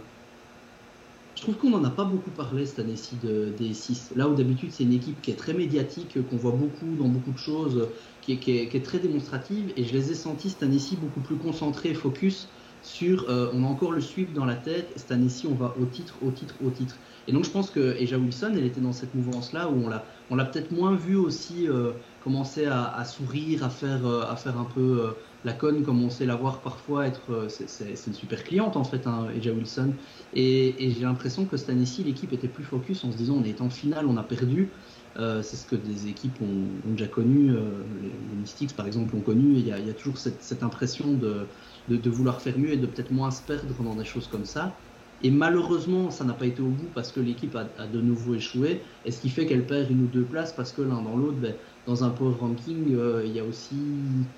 je 1.36 1.42
trouve 1.42 1.56
qu'on 1.56 1.70
n'en 1.70 1.82
a 1.82 1.90
pas 1.90 2.04
beaucoup 2.04 2.30
parlé 2.30 2.64
cette 2.64 2.78
année-ci 2.78 3.16
de, 3.22 3.52
des 3.58 3.74
6. 3.74 4.12
Là 4.14 4.28
où 4.28 4.34
d'habitude 4.34 4.70
c'est 4.72 4.84
une 4.84 4.92
équipe 4.92 5.20
qui 5.20 5.32
est 5.32 5.36
très 5.36 5.52
médiatique, 5.52 6.16
qu'on 6.30 6.36
voit 6.36 6.52
beaucoup 6.52 6.94
dans 6.96 7.08
beaucoup 7.08 7.32
de 7.32 7.38
choses, 7.38 7.88
qui 8.22 8.32
est, 8.32 8.84
très 8.84 8.98
démonstrative, 8.98 9.72
et 9.76 9.84
je 9.84 9.92
les 9.92 10.12
ai 10.12 10.14
sentis 10.14 10.50
cette 10.50 10.62
année-ci 10.62 10.96
beaucoup 10.96 11.20
plus 11.20 11.34
concentrés, 11.34 11.92
focus 11.92 12.48
sur 12.82 13.26
on 13.28 13.64
a 13.64 13.66
encore 13.66 13.90
le 13.90 14.00
sweep 14.00 14.32
dans 14.32 14.44
la 14.44 14.54
tête, 14.54 14.92
cette 14.94 15.10
année-ci 15.10 15.48
on 15.48 15.54
va 15.54 15.74
au 15.80 15.86
titre, 15.86 16.14
au 16.22 16.30
titre, 16.30 16.54
au 16.64 16.70
titre. 16.70 16.96
Et 17.26 17.32
donc 17.32 17.44
je 17.44 17.50
pense 17.50 17.70
que 17.70 17.96
Eja 17.98 18.18
Wilson, 18.18 18.52
elle 18.56 18.66
était 18.66 18.80
dans 18.80 18.92
cette 18.92 19.14
mouvance-là 19.14 19.68
où 19.68 19.84
on 19.84 19.88
l'a, 19.88 20.04
on 20.30 20.36
l'a 20.36 20.44
peut-être 20.44 20.72
moins 20.72 20.94
vu 20.94 21.16
aussi 21.16 21.68
euh, 21.68 21.92
commencer 22.22 22.66
à, 22.66 23.04
sourire, 23.04 23.64
à 23.64 23.70
faire, 23.70 24.06
euh, 24.06 24.30
à 24.30 24.36
faire 24.36 24.58
un 24.58 24.64
peu 24.64 24.80
euh, 24.80 25.10
la 25.44 25.52
conne 25.52 25.82
comme 25.82 26.02
on 26.02 26.10
sait 26.10 26.26
la 26.26 26.36
voir 26.36 26.60
parfois 26.60 27.06
être. 27.06 27.46
c'est, 27.48 28.06
une 28.06 28.14
super 28.14 28.44
cliente 28.44 28.76
en 28.76 28.84
fait, 28.84 29.06
hein, 29.06 29.28
Eja 29.36 29.52
Wilson. 29.52 29.92
Et, 30.34 30.74
j'ai 30.78 31.02
l'impression 31.02 31.44
que 31.44 31.56
cette 31.56 31.70
année-ci, 31.70 32.02
l'équipe 32.04 32.32
était 32.32 32.48
plus 32.48 32.64
focus 32.64 33.04
en 33.04 33.12
se 33.12 33.16
disant 33.16 33.34
on 33.34 33.44
est 33.44 33.60
en 33.60 33.70
finale, 33.70 34.06
on 34.06 34.16
a 34.16 34.22
perdu. 34.22 34.70
c'est 35.16 35.56
ce 35.56 35.66
que 35.66 35.76
des 35.76 36.08
équipes 36.08 36.40
ont, 36.40 36.92
déjà 36.92 37.06
connu, 37.06 37.50
les, 37.50 38.36
Mystics 38.40 38.74
par 38.74 38.86
exemple 38.86 39.14
ont 39.16 39.20
connu. 39.20 39.54
Il 39.56 39.66
y 39.66 39.72
a, 39.72 39.78
y 39.78 39.90
a 39.90 39.94
toujours 39.94 40.18
cette, 40.18 40.62
impression 40.62 41.12
de, 41.12 41.46
de, 41.88 41.96
de, 41.96 42.10
vouloir 42.10 42.40
faire 42.40 42.58
mieux 42.58 42.72
et 42.72 42.76
de 42.76 42.86
peut-être 42.86 43.10
moins 43.10 43.30
se 43.30 43.42
perdre 43.42 43.74
dans 43.82 43.94
des 43.94 44.04
choses 44.04 44.28
comme 44.28 44.46
ça. 44.46 44.74
Et 45.24 45.30
malheureusement, 45.30 46.10
ça 46.10 46.22
n'a 46.22 46.34
pas 46.34 46.44
été 46.44 46.60
au 46.60 46.68
bout 46.68 46.88
parce 46.94 47.10
que 47.10 47.18
l'équipe 47.18 47.56
a, 47.56 47.86
de 47.86 48.00
nouveau 48.02 48.34
échoué. 48.34 48.82
Et 49.06 49.10
ce 49.10 49.22
qui 49.22 49.30
fait 49.30 49.46
qu'elle 49.46 49.66
perd 49.66 49.90
une 49.90 50.04
ou 50.04 50.06
deux 50.06 50.24
places 50.24 50.52
parce 50.52 50.70
que 50.70 50.82
l'un 50.82 51.00
dans 51.00 51.16
l'autre, 51.16 51.38
ben, 51.38 51.54
dans 51.86 52.02
un 52.02 52.10
power 52.10 52.34
ranking, 52.40 52.94
euh, 52.94 53.22
il 53.24 53.32
y 53.32 53.40
a 53.40 53.44
aussi. 53.44 53.76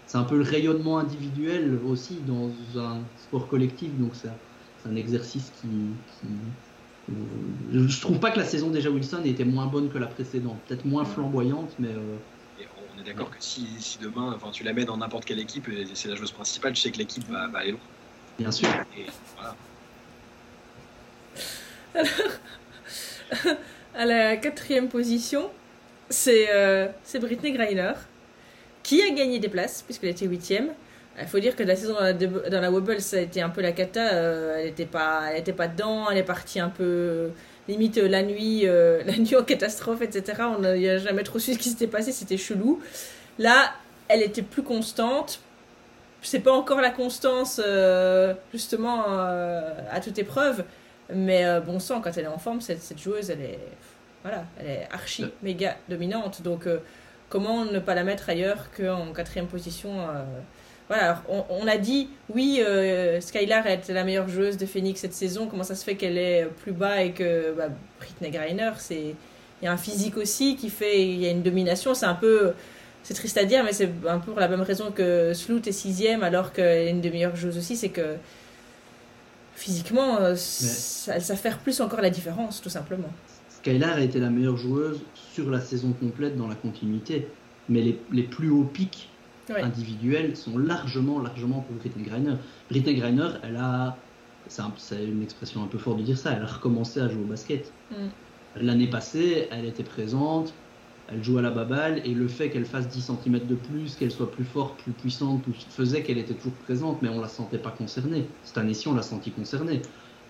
C'est 0.07 0.18
un 0.18 0.24
peu 0.24 0.36
le 0.36 0.42
rayonnement 0.42 0.99
individuel 0.99 1.78
aussi 1.86 2.18
dans 2.26 2.51
un 2.80 2.99
sport 3.18 3.49
collectif. 3.49 3.90
Donc 3.99 4.12
c'est 4.14 4.30
un 4.88 4.97
exercice 4.97 5.53
qui, 5.61 5.68
Je 7.72 7.86
Je 7.86 8.01
trouve 8.01 8.18
pas 8.18 8.30
que 8.30 8.38
la 8.38 8.44
saison 8.44 8.70
déjà 8.70 8.90
Wilson 8.90 9.22
était 9.24 9.44
moins 9.44 9.66
bonne 9.66 9.90
que 9.90 9.99
la 9.99 10.07
précédente. 10.07 10.59
Peut-être 10.66 10.84
moins 10.84 11.05
flamboyante, 11.05 11.74
mais. 11.78 11.88
Euh, 11.88 12.16
on 12.97 13.01
est 13.01 13.05
d'accord 13.05 13.30
que 13.30 13.36
si, 13.40 13.66
demain 14.01 14.32
enfin, 14.34 14.51
tu 14.51 14.64
la 14.64 14.72
mets 14.72 14.86
dans 14.86 14.97
n'importe 14.97 15.26
quelle 15.26 15.38
équipe, 15.38 15.68
c'est 15.92 16.09
la 16.09 16.14
joueuse 16.14 16.32
principale, 16.32 16.72
tu 16.72 16.80
sais 16.80 16.90
que 16.90 16.97
l'équipe 16.97 17.28
va, 17.28 17.51
aller 17.55 17.72
loin. 17.72 17.80
Bien 18.38 18.51
sûr. 18.51 18.68
Et 18.97 19.05
voilà. 19.36 19.55
Alors, 23.44 23.57
à 23.94 24.07
la 24.07 24.36
quatrième 24.38 24.88
position, 24.88 25.51
c'est 26.09 26.47
euh, 26.51 26.89
Britney 27.21 27.53
Greiner 27.53 27.93
qui 28.83 29.03
a 29.03 29.11
gagné 29.11 29.39
des 29.39 29.49
places 29.49 29.83
puisqu'elle 29.83 30.11
était 30.11 30.27
huitième. 30.27 30.69
Il 31.19 31.27
faut 31.27 31.39
dire 31.41 31.57
que 31.57 31.63
la 31.63 31.77
saison 31.77 31.95
dans 31.95 32.61
la, 32.61 32.71
Wobble, 32.71 33.01
ça 33.01 33.17
a 33.17 33.21
été 33.21 33.41
un 33.41 33.49
peu 33.49 33.63
la 33.63 33.73
cata. 33.73 34.13
Euh, 34.13 34.59
elle 34.59 34.67
n'était 34.67 34.85
pas, 34.85 35.35
était 35.35 35.55
pas 35.55 35.67
dedans. 35.67 36.11
Elle 36.11 36.19
est 36.19 36.23
partie 36.23 36.61
un 36.61 36.69
peu 36.69 37.31
limite 37.69 37.97
la 37.97 38.23
nuit, 38.23 38.63
euh, 38.65 39.03
la 39.07 39.17
nuit 39.17 39.35
en 39.35 39.43
catastrophe, 39.43 40.03
etc. 40.03 40.43
On 40.57 40.61
n'a 40.61 40.99
jamais 40.99 41.23
trop 41.23 41.39
su 41.39 41.55
ce 41.55 41.59
qui 41.59 41.71
s'était 41.71 41.87
passé. 41.87 42.13
C'était 42.13 42.37
chelou. 42.37 42.81
Là, 43.39 43.73
elle 44.09 44.23
était 44.23 44.43
plus 44.43 44.63
constante. 44.63 45.41
C'est 46.23 46.41
pas 46.41 46.53
encore 46.53 46.81
la 46.81 46.91
constance 46.91 47.61
euh, 47.65 48.35
justement 48.53 49.05
à 49.07 50.01
toute 50.03 50.19
épreuve, 50.19 50.65
mais 51.13 51.45
euh, 51.45 51.61
bon 51.61 51.79
sang, 51.79 52.01
quand 52.01 52.17
elle 52.17 52.25
est 52.25 52.29
en 52.29 52.39
forme, 52.39 52.61
cette, 52.61 52.99
joueuse, 52.99 53.31
elle 53.31 53.43
est, 53.43 53.59
voilà, 54.27 54.45
elle 54.59 54.66
est 54.66 54.89
archi, 54.91 55.24
méga 55.45 55.77
dominante. 55.89 56.43
Donc, 56.43 56.66
euh, 56.66 56.79
comment 57.29 57.64
ne 57.64 57.79
pas 57.79 57.95
la 57.95 58.03
mettre 58.03 58.29
ailleurs 58.29 58.70
qu'en 58.77 59.12
quatrième 59.12 59.47
position 59.47 60.01
euh, 60.01 60.24
Voilà, 60.89 61.22
on, 61.29 61.64
a 61.68 61.77
dit, 61.77 62.09
oui, 62.35 62.61
Skylar 63.20 63.68
est 63.68 63.89
la 63.89 64.03
meilleure 64.03 64.29
joueuse 64.29 64.57
de 64.57 64.66
Phoenix 64.66 65.01
cette 65.01 65.14
saison. 65.14 65.47
Comment 65.47 65.62
ça 65.62 65.77
se 65.77 65.85
fait 65.85 65.95
qu'elle 65.95 66.18
est 66.18 66.49
plus 66.62 66.72
bas 66.72 67.03
et 67.03 67.12
que 67.12 67.53
bah, 67.53 67.68
Britney 68.01 68.31
Greiner, 68.31 68.72
c'est. 68.79 69.14
Il 69.62 69.64
y 69.64 69.68
a 69.68 69.72
un 69.72 69.77
physique 69.77 70.16
aussi 70.16 70.57
qui 70.57 70.70
fait. 70.70 71.07
Il 71.07 71.20
y 71.20 71.27
a 71.27 71.31
une 71.31 71.43
domination. 71.43 71.95
C'est 71.95 72.07
un 72.07 72.14
peu. 72.14 72.53
C'est 73.05 73.14
triste 73.14 73.39
à 73.39 73.45
dire, 73.45 73.62
mais 73.62 73.72
c'est 73.72 73.89
un 74.09 74.18
peu 74.18 74.33
pour 74.33 74.41
la 74.41 74.49
même 74.49 74.62
raison 74.62 74.91
que 74.91 75.33
Sloot 75.35 75.68
est 75.68 75.72
sixième 75.72 76.24
alors 76.24 76.53
qu'elle 76.53 76.89
est 76.89 76.91
une 76.91 77.01
des 77.01 77.11
meilleures 77.11 77.37
joueuses 77.37 77.59
aussi. 77.59 77.77
C'est 77.77 77.91
que 77.91 78.16
physiquement, 79.57 80.18
euh, 80.18 80.35
ça, 80.37 81.18
ça 81.18 81.37
fait 81.37 81.57
plus 81.57 81.81
encore 81.81 82.01
la 82.01 82.11
différence, 82.11 82.61
tout 82.61 82.68
simplement. 82.68 83.09
Skylar 83.67 83.97
a 83.97 84.01
été 84.01 84.21
la 84.21 84.31
meilleure 84.31 84.57
joueuse 84.57 85.01
sur 85.12 85.51
la 85.51 85.59
saison 85.59 85.93
complète 85.93 86.37
dans 86.37 86.47
la 86.47 86.55
continuité, 86.55 87.27
mais 87.69 87.83
les, 87.83 88.01
les 88.12 88.23
plus 88.23 88.49
hauts 88.49 88.64
pics 88.64 89.09
individuels 89.49 90.37
sont 90.37 90.57
largement, 90.57 91.21
largement 91.21 91.62
pour 91.62 91.75
Britney 91.75 92.05
Greiner. 92.05 92.37
Britney 92.71 92.95
Greiner, 92.95 93.31
elle 93.43 93.57
a, 93.57 93.99
c'est 94.47 95.05
une 95.05 95.21
expression 95.21 95.64
un 95.64 95.67
peu 95.67 95.79
forte 95.79 95.99
de 95.99 96.05
dire 96.05 96.17
ça, 96.17 96.35
elle 96.35 96.45
a 96.45 96.47
recommencé 96.47 97.01
à 97.01 97.09
jouer 97.09 97.23
au 97.23 97.27
basket. 97.27 97.73
Mm. 97.91 98.07
L'année 98.55 98.89
passée, 98.89 99.49
elle 99.51 99.64
était 99.64 99.83
présente, 99.83 100.55
elle 101.09 101.25
joue 101.25 101.39
à 101.39 101.43
la 101.43 101.51
baballe 101.51 102.01
et 102.05 102.14
le 102.14 102.29
fait 102.29 102.51
qu'elle 102.51 102.67
fasse 102.67 102.87
10 102.87 103.11
cm 103.25 103.47
de 103.49 103.57
plus, 103.57 103.97
qu'elle 103.97 104.12
soit 104.12 104.31
plus 104.31 104.45
forte, 104.45 104.81
plus 104.81 104.93
puissante, 104.93 105.43
tout, 105.43 105.55
faisait 105.71 106.05
qu'elle 106.05 106.19
était 106.19 106.37
toujours 106.37 106.57
présente, 106.57 107.03
mais 107.03 107.09
on 107.09 107.21
la 107.21 107.27
sentait 107.27 107.59
pas 107.59 107.73
concernée. 107.73 108.39
Cette 108.45 108.59
année-ci, 108.59 108.87
on 108.87 108.95
l'a 108.95 109.03
senti 109.03 109.33
concernée. 109.33 109.83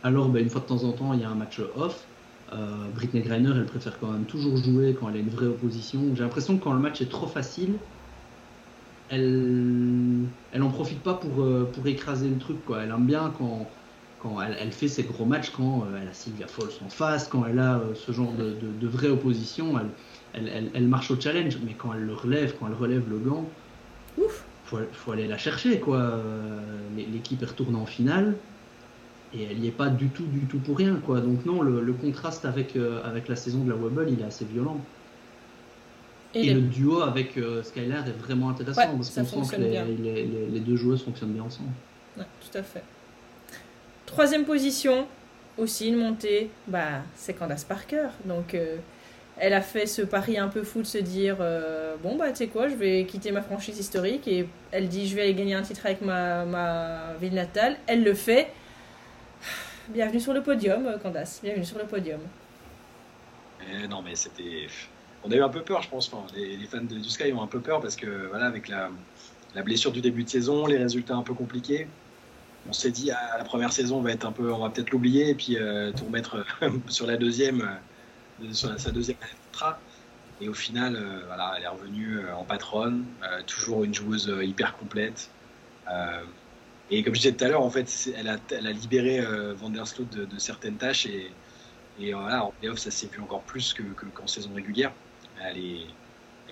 Alors, 0.03 0.31
ben, 0.31 0.43
une 0.43 0.49
fois 0.49 0.63
de 0.63 0.67
temps 0.67 0.85
en 0.85 0.95
temps, 0.95 1.13
il 1.13 1.21
y 1.21 1.25
a 1.25 1.29
un 1.29 1.35
match 1.35 1.61
off. 1.75 2.11
Euh, 2.53 2.89
Britney 2.95 3.23
Greiner, 3.23 3.53
elle 3.57 3.67
préfère 3.67 3.99
quand 3.99 4.11
même 4.11 4.25
toujours 4.25 4.57
jouer 4.57 4.97
quand 4.99 5.09
elle 5.09 5.17
a 5.17 5.21
une 5.21 5.31
vraie 5.31 5.47
opposition. 5.47 6.01
J'ai 6.15 6.23
l'impression 6.23 6.57
que 6.57 6.65
quand 6.65 6.73
le 6.73 6.79
match 6.79 7.01
est 7.01 7.11
trop 7.11 7.27
facile, 7.27 7.75
elle, 9.11 10.27
elle 10.53 10.63
en 10.63 10.71
profite 10.71 11.01
pas 11.01 11.15
pour, 11.15 11.43
euh, 11.43 11.69
pour 11.73 11.87
écraser 11.87 12.29
le 12.29 12.39
truc. 12.39 12.65
Quoi. 12.65 12.83
Elle 12.83 12.91
aime 12.91 13.07
bien 13.07 13.33
quand, 13.37 13.69
quand 14.23 14.41
elle, 14.41 14.73
fait 14.73 14.89
ses 14.89 15.03
gros 15.03 15.25
matchs, 15.25 15.51
quand 15.51 15.83
euh, 15.83 15.99
elle 16.01 16.09
a 16.09 16.13
Sylvia 16.13 16.47
Falls 16.47 16.71
en 16.85 16.89
face, 16.89 17.27
quand 17.27 17.45
elle 17.47 17.59
a 17.59 17.81
ce 17.95 18.13
genre 18.13 18.33
de, 18.33 18.51
de, 18.51 18.71
de 18.81 18.87
vraie 18.87 19.11
opposition. 19.11 19.75
Elle, 20.33 20.71
elle, 20.73 20.87
marche 20.87 21.11
au 21.11 21.21
challenge, 21.21 21.59
mais 21.65 21.73
quand 21.73 21.95
elle 21.95 22.05
le 22.05 22.15
relève, 22.15 22.55
quand 22.61 22.69
elle 22.69 22.75
relève 22.75 23.09
le 23.09 23.19
gant, 23.19 23.49
ouf, 24.19 24.45
faut, 24.67 24.79
faut 24.93 25.13
aller 25.13 25.27
la 25.27 25.39
chercher 25.39 25.81
quoi. 25.81 26.21
L'équipe 26.95 27.43
est 27.43 27.47
retournée 27.47 27.79
en 27.79 27.87
finale 27.87 28.37
et 29.35 29.45
elle 29.45 29.59
n'y 29.59 29.69
est 29.69 29.73
pas 29.73 29.89
du 29.89 30.09
tout, 30.09 30.27
du 30.27 30.47
tout 30.47 30.59
pour 30.59 30.77
rien 30.77 30.97
quoi. 31.05 31.21
Donc 31.21 31.45
non, 31.45 31.63
le, 31.63 31.93
contraste 31.93 32.45
avec 32.45 32.77
euh, 32.77 33.01
avec 33.05 33.29
la 33.29 33.37
saison 33.37 33.65
de 33.65 33.71
la 33.71 33.77
Wobble, 33.77 34.09
il 34.11 34.21
est 34.21 34.25
assez 34.25 34.45
violent. 34.45 34.81
Et, 36.35 36.53
le 36.53 36.61
duo 36.61 37.01
avec 37.01 37.39
euh, 37.39 37.63
Skylar 37.63 38.07
est 38.07 38.13
vraiment 38.13 38.51
intéressant 38.51 38.83
parce 38.97 39.11
qu'on 39.11 39.45
sent 39.45 39.57
que 39.57 39.63
les, 39.63 40.61
deux 40.61 40.77
joueuses 40.77 41.03
fonctionnent 41.03 41.33
bien 41.33 41.45
ensemble. 41.45 41.71
tout 42.17 42.59
à 42.59 42.63
fait. 42.63 42.83
Troisième 44.05 44.45
position, 44.45 45.07
aussi 45.59 45.89
une 45.89 45.97
montée, 45.97 46.51
bah, 46.69 47.03
c'est 47.15 47.35
Candace 47.35 47.65
Parker. 47.65 48.09
Donc, 48.25 48.55
euh, 48.55 48.77
elle 49.39 49.55
a 49.55 49.61
fait 49.61 49.87
ce 49.87 50.03
pari 50.03 50.39
un 50.39 50.49
peu 50.49 50.63
fou 50.63 50.83
de 50.83 50.87
se 50.87 50.99
dire 50.99 51.37
euh, 51.41 51.97
Bon, 52.03 52.17
bah, 52.17 52.31
tu 52.31 52.37
sais 52.37 52.47
quoi, 52.49 52.69
je 52.69 52.75
vais 52.75 53.05
quitter 53.05 53.33
ma 53.33 53.43
franchise 53.43 53.79
historique. 53.79 54.29
Et 54.29 54.47
elle 54.73 54.89
dit 54.89 55.09
Je 55.09 55.17
vais 55.17 55.23
aller 55.23 55.35
gagner 55.35 55.55
un 55.55 55.63
titre 55.63 55.87
avec 55.87 56.03
ma, 56.03 56.45
ma 56.45 57.15
ville 57.21 57.35
natale. 57.35 57.77
Elle 57.87 58.05
le 58.05 58.15
fait. 58.15 58.49
Bienvenue 59.89 60.21
sur 60.21 60.33
le 60.33 60.43
podium, 60.43 60.87
euh, 60.87 60.99
Candace. 60.99 61.41
Bienvenue 61.43 61.65
sur 61.65 61.79
le 61.79 61.85
podium. 61.85 62.21
Eh 63.71 63.87
non, 63.87 64.03
mais 64.03 64.17
c'était. 64.17 64.67
On 65.23 65.31
a 65.31 65.37
eu 65.37 65.43
un 65.43 65.49
peu 65.49 65.63
peur, 65.63 65.83
je 65.83 65.89
pense. 65.89 66.11
Les, 66.35 66.59
fans 66.67 66.79
de, 66.79 66.97
du 66.97 67.09
Sky 67.09 67.33
ont 67.33 67.43
un 67.43 67.47
peu 67.47 67.61
peur 67.61 67.81
parce 67.81 67.97
que, 67.97 68.27
voilà, 68.29 68.47
avec 68.47 68.69
la, 68.69 68.91
blessure 69.63 69.93
du 69.93 70.01
début 70.01 70.25
de 70.25 70.29
saison, 70.29 70.67
les 70.67 70.77
résultats 70.77 71.15
un 71.15 71.23
peu 71.23 71.35
compliqués 71.35 71.87
on 72.69 72.73
s'est 72.73 72.91
dit 72.91 73.11
ah, 73.11 73.39
la 73.39 73.45
première 73.45 73.73
saison 73.73 73.99
on 73.99 74.03
va 74.03 74.15
peu 74.17 74.53
on 74.53 74.59
va 74.59 74.71
peut-être 74.71 74.91
l'oublier 74.91 75.31
et 75.31 75.35
puis 75.35 75.57
euh, 75.57 75.93
tout 75.93 76.05
remettre 76.05 76.45
sur 76.89 77.07
la 77.07 77.17
deuxième 77.17 77.63
euh, 78.43 78.53
sur 78.53 78.79
sa 78.79 78.91
deuxième 78.91 79.17
année 79.23 79.75
et 80.41 80.49
au 80.49 80.55
final 80.55 80.97
euh, 80.97 81.23
voilà 81.27 81.55
elle 81.57 81.65
est 81.65 81.69
revenue 81.69 82.21
en 82.37 82.45
patronne 82.45 83.05
toujours 83.47 83.85
une 83.85 83.95
joueuse 83.95 84.33
hyper 84.43 84.77
complète 84.77 85.31
et 86.91 87.03
comme 87.03 87.15
je 87.15 87.21
disais 87.21 87.33
tout 87.35 87.45
à 87.45 87.49
l'heure 87.49 87.63
en 87.63 87.71
fait 87.71 88.11
elle 88.17 88.29
a, 88.29 88.73
libéré 88.73 89.21
Van 89.55 89.71
der 89.71 89.87
Sloot 89.87 90.09
de, 90.09 90.39
certaines 90.39 90.77
tâches 90.77 91.07
et, 91.07 91.31
et 91.99 92.13
voilà 92.13 92.45
en 92.45 92.53
playoff 92.53 92.79
ça 92.79 92.91
s'est 92.91 93.09
vu 93.09 93.21
encore 93.21 93.43
plus 93.43 93.75
que, 93.75 93.83
qu'en 93.83 94.27
saison 94.27 94.53
régulière 94.55 94.93
elle 95.43 95.59
est, 95.59 95.87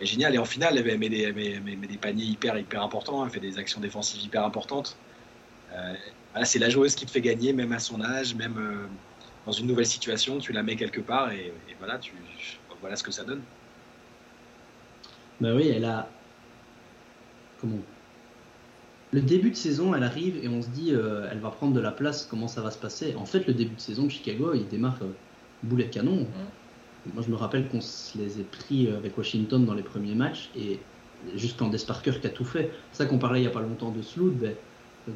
géniale 0.03 0.35
et 0.35 0.39
en 0.39 0.45
finale 0.45 0.77
elle 0.77 0.99
met 0.99 1.09
des, 1.09 1.33
des 1.33 1.99
paniers 1.99 2.25
hyper 2.25 2.59
hyper 2.59 2.83
importants 2.83 3.25
elle 3.25 3.31
fait 3.31 3.41
des 3.41 3.59
actions 3.59 3.81
défensives 3.81 4.23
hyper 4.23 4.45
importantes 4.45 4.97
euh, 5.75 5.95
c'est 6.45 6.59
la 6.59 6.69
joueuse 6.69 6.95
qui 6.95 7.07
te 7.07 7.11
fait 7.11 7.21
gagner, 7.21 7.53
même 7.53 7.73
à 7.73 7.79
son 7.79 8.03
âge, 8.03 8.35
même 8.35 8.59
euh, 8.59 8.87
dans 9.47 9.53
une 9.53 9.67
nouvelle 9.67 9.87
situation, 9.87 10.39
tu 10.39 10.53
la 10.53 10.63
mets 10.63 10.77
quelque 10.77 11.01
part 11.01 11.33
et, 11.33 11.53
voilà, 11.79 11.99
tu, 11.99 12.13
voilà 12.81 12.97
ce 12.97 13.03
que 13.03 13.13
ça 13.13 13.25
donne. 13.25 13.43
Ben 15.41 15.55
oui, 15.55 15.69
elle 15.69 15.85
a. 15.85 16.09
Comment? 17.61 17.79
Le 19.15 19.21
début 19.21 19.51
de 19.51 19.57
saison, 19.57 19.95
elle 19.95 20.03
arrive 20.03 20.45
et 20.45 20.49
on 20.49 20.61
se 20.61 20.69
dit, 20.71 20.93
euh, 20.93 21.29
elle 21.31 21.39
va 21.39 21.51
prendre 21.51 21.73
de 21.73 21.79
la 21.79 21.93
place, 21.93 22.27
comment 22.29 22.49
ça 22.49 22.63
va 22.63 22.73
se 22.73 22.79
passer? 22.79 23.15
En 23.15 23.27
fait, 23.27 23.47
le 23.47 23.55
début 23.55 23.77
de 23.77 23.81
saison 23.81 24.07
de 24.07 24.11
Chicago, 24.11 24.55
il 24.55 24.67
démarre 24.67 24.99
boulet 25.63 25.85
de 25.85 25.91
canon. 25.91 26.23
Mm. 26.23 27.13
Moi, 27.15 27.23
je 27.25 27.31
me 27.31 27.37
rappelle 27.37 27.69
qu'on 27.69 27.81
se 27.81 28.19
les 28.19 28.41
a 28.41 28.43
pris 28.51 28.89
avec 28.89 29.17
Washington 29.17 29.65
dans 29.65 29.75
les 29.75 29.85
premiers 29.85 30.17
matchs 30.17 30.51
et 30.57 30.81
juste 31.37 31.57
quand 31.57 31.71
Parker 31.87 32.19
qui 32.21 32.27
a 32.27 32.31
tout 32.31 32.45
fait. 32.45 32.73
C'est 32.91 33.05
ça 33.05 33.07
qu'on 33.07 33.19
parlait 33.19 33.39
il 33.39 33.43
n'y 33.43 33.49
a 33.49 33.53
pas 33.53 33.63
longtemps 33.63 33.93
de 33.93 34.03
Sloot. 34.03 34.35
Ben, 34.35 34.57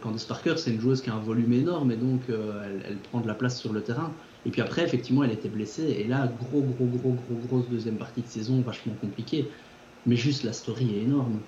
Candice 0.00 0.26
Parker, 0.26 0.54
c'est 0.58 0.70
une 0.70 0.80
joueuse 0.80 1.02
qui 1.02 1.10
a 1.10 1.14
un 1.14 1.18
volume 1.18 1.52
énorme 1.52 1.90
et 1.90 1.96
donc 1.96 2.20
euh, 2.30 2.80
elle, 2.86 2.98
prend 2.98 3.20
de 3.20 3.26
la 3.26 3.34
place 3.34 3.58
sur 3.58 3.72
le 3.72 3.82
terrain. 3.82 4.12
Et 4.46 4.50
puis 4.50 4.60
après, 4.60 4.84
effectivement, 4.84 5.24
elle 5.24 5.32
était 5.32 5.48
blessée. 5.48 5.96
Et 5.98 6.06
là, 6.06 6.28
gros, 6.28 6.62
gros, 6.62 6.86
gros, 6.86 7.14
gros, 7.14 7.36
grosse 7.48 7.68
deuxième 7.68 7.96
partie 7.96 8.22
de 8.22 8.28
saison, 8.28 8.60
vachement 8.60 8.94
compliquée. 8.94 9.48
Mais 10.06 10.14
juste 10.14 10.44
la 10.44 10.52
story 10.52 10.94
est 10.94 11.02
énorme. 11.02 11.40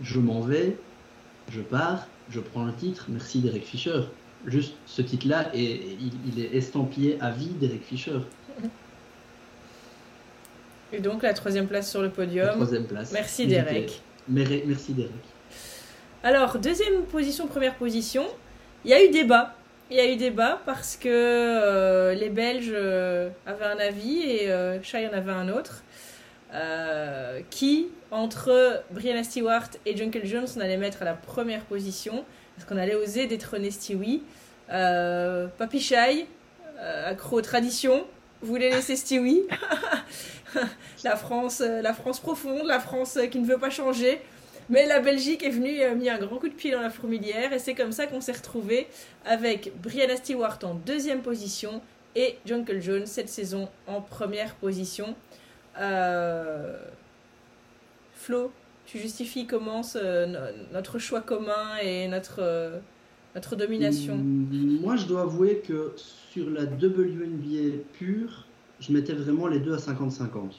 Je 0.00 0.20
m'en 0.20 0.40
vais, 0.40 0.76
je 1.50 1.60
pars, 1.60 2.06
je 2.30 2.40
prends 2.40 2.66
un 2.66 2.72
titre, 2.72 3.06
merci 3.08 3.40
Derek 3.40 3.64
Fisher. 3.64 4.02
Juste 4.46 4.74
ce 4.86 5.02
titre-là, 5.02 5.50
et 5.52 5.98
il, 6.26 6.42
est 6.42 6.54
estampillé 6.54 7.18
à 7.20 7.30
vie 7.30 7.50
Derek 7.60 7.82
Fisher. 7.84 8.20
Et 10.92 11.00
donc 11.00 11.22
la 11.22 11.34
troisième 11.34 11.66
place 11.66 11.90
sur 11.90 12.00
le 12.00 12.08
podium. 12.08 12.48
troisième 12.50 12.86
place. 12.86 13.12
Merci 13.12 13.46
Derek. 13.46 14.00
Merci 14.28 14.94
Derek. 14.94 15.10
Alors, 16.22 16.58
deuxième 16.58 17.02
position, 17.02 17.46
première 17.46 17.74
position, 17.74 18.24
il 18.84 18.90
y 18.90 18.94
a 18.94 19.04
eu 19.04 19.10
débat. 19.10 19.54
Il 19.90 19.96
y 19.96 20.00
a 20.00 20.10
eu 20.10 20.16
débat 20.16 20.60
parce 20.66 20.96
que 20.96 21.08
euh, 21.08 22.14
les 22.14 22.28
Belges 22.28 22.70
euh, 22.72 23.30
avaient 23.44 23.64
un 23.64 23.78
avis 23.78 24.22
et 24.22 24.50
euh, 24.50 24.80
Shai 24.82 25.08
en 25.08 25.12
avait 25.12 25.32
un 25.32 25.48
autre. 25.48 25.82
Qui, 27.50 27.88
entre 28.10 28.82
Brianna 28.90 29.24
Stewart 29.24 29.68
et 29.86 29.96
Junkel 29.96 30.26
Jones, 30.26 30.46
on 30.56 30.60
allait 30.60 30.76
mettre 30.76 31.02
à 31.02 31.04
la 31.04 31.14
première 31.14 31.62
position 31.64 32.24
Est-ce 32.58 32.66
qu'on 32.66 32.76
allait 32.76 32.94
oser 32.94 33.26
détrôner 33.26 33.70
Stewie. 33.70 34.22
Papy 34.68 35.80
Shai, 35.80 36.26
accro 36.78 37.40
tradition, 37.40 38.06
voulait 38.42 38.70
laisser 38.70 38.96
Stewie. 38.96 39.42
la, 41.04 41.16
France, 41.16 41.60
la 41.60 41.94
France 41.94 42.20
profonde, 42.20 42.66
la 42.66 42.80
France 42.80 43.18
qui 43.30 43.38
ne 43.38 43.46
veut 43.46 43.58
pas 43.58 43.70
changer. 43.70 44.20
Mais 44.70 44.86
la 44.86 45.00
Belgique 45.00 45.42
est 45.42 45.50
venue 45.50 45.74
et 45.74 45.84
a 45.84 45.94
mis 45.94 46.08
un 46.08 46.18
grand 46.18 46.36
coup 46.36 46.48
de 46.48 46.54
pied 46.54 46.70
dans 46.70 46.80
la 46.80 46.90
fourmilière 46.90 47.52
et 47.52 47.58
c'est 47.58 47.74
comme 47.74 47.90
ça 47.90 48.06
qu'on 48.06 48.20
s'est 48.20 48.32
retrouvé 48.32 48.86
avec 49.24 49.72
Brianna 49.82 50.14
Stewart 50.14 50.58
en 50.62 50.74
deuxième 50.74 51.22
position 51.22 51.82
et 52.14 52.38
Jungle 52.46 52.80
Jones 52.80 53.06
cette 53.06 53.28
saison 53.28 53.68
en 53.88 54.00
première 54.00 54.54
position. 54.54 55.16
Euh, 55.78 56.78
Flo, 58.14 58.52
tu 58.86 58.98
justifies 58.98 59.46
comment 59.46 59.82
notre 60.72 60.98
choix 60.98 61.20
commun 61.20 61.76
et 61.82 62.08
notre, 62.08 62.40
euh, 62.40 62.78
notre 63.34 63.56
domination? 63.56 64.16
Mm, 64.16 64.80
Moi, 64.80 64.96
je 64.96 65.06
dois 65.06 65.22
avouer 65.22 65.62
que 65.66 65.94
sur 65.96 66.50
la 66.50 66.64
WNBA 66.64 67.78
pure, 67.92 68.46
je 68.80 68.92
mettais 68.92 69.12
vraiment 69.12 69.46
les 69.46 69.60
deux 69.60 69.74
à 69.74 69.78
50-50 69.78 70.52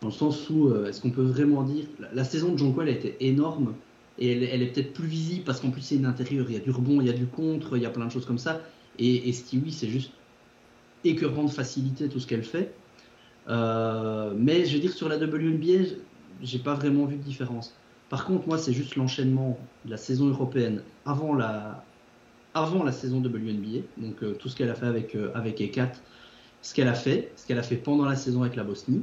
dans 0.00 0.08
le 0.08 0.12
sens 0.12 0.48
où 0.50 0.68
euh, 0.68 0.86
est-ce 0.86 1.00
qu'on 1.00 1.10
peut 1.10 1.22
vraiment 1.22 1.62
dire 1.62 1.84
la, 2.12 2.24
saison 2.24 2.52
de 2.52 2.58
Jonquil 2.58 2.88
a 2.88 2.90
été 2.90 3.16
énorme 3.20 3.74
et 4.18 4.32
elle, 4.32 4.62
est 4.62 4.66
peut-être 4.66 4.92
plus 4.92 5.06
visible 5.06 5.44
parce 5.44 5.60
qu'en 5.60 5.70
plus 5.70 5.80
c'est 5.80 5.94
une 5.94 6.06
intérieur, 6.06 6.46
il 6.48 6.54
y 6.54 6.56
a 6.56 6.60
du 6.60 6.70
rebond, 6.70 7.00
il 7.00 7.06
y 7.06 7.10
a 7.10 7.12
du 7.12 7.26
contre, 7.26 7.76
il 7.76 7.82
y 7.82 7.86
a 7.86 7.90
plein 7.90 8.06
de 8.06 8.10
choses 8.10 8.26
comme 8.26 8.38
ça. 8.38 8.60
Et, 8.98 9.28
et 9.28 9.32
Stewie, 9.32 9.72
c'est 9.72 9.88
juste 9.88 10.10
écœurant 11.04 11.44
de 11.44 11.50
facilité 11.50 12.08
tout 12.08 12.18
ce 12.18 12.26
qu'elle 12.26 12.42
fait. 12.42 12.74
Euh, 13.48 14.32
mais 14.36 14.66
je 14.66 14.74
veux 14.74 14.80
dire 14.80 14.92
sur 14.92 15.08
la 15.08 15.16
WNBA, 15.16 15.94
j'ai 16.42 16.58
pas 16.58 16.74
vraiment 16.74 17.06
vu 17.06 17.16
de 17.16 17.22
différence. 17.22 17.74
Par 18.10 18.24
contre, 18.24 18.46
moi, 18.46 18.58
c'est 18.58 18.72
juste 18.72 18.96
l'enchaînement 18.96 19.58
de 19.84 19.90
la 19.90 19.96
saison 19.96 20.28
européenne 20.28 20.82
avant 21.04 21.34
la, 21.34 21.84
avant 22.54 22.82
la 22.84 22.92
saison 22.92 23.18
WNBA, 23.18 23.82
donc 23.98 24.22
euh, 24.22 24.34
tout 24.34 24.48
ce 24.48 24.56
qu'elle 24.56 24.70
a 24.70 24.74
fait 24.74 24.86
avec, 24.86 25.16
avec 25.34 25.60
E4, 25.60 25.90
ce 26.62 26.74
qu'elle 26.74 26.88
a 26.88 26.94
fait, 26.94 27.32
ce 27.36 27.46
qu'elle 27.46 27.58
a 27.58 27.62
fait 27.62 27.76
pendant 27.76 28.04
la 28.04 28.16
saison 28.16 28.42
avec 28.42 28.56
la 28.56 28.64
Bosnie, 28.64 29.02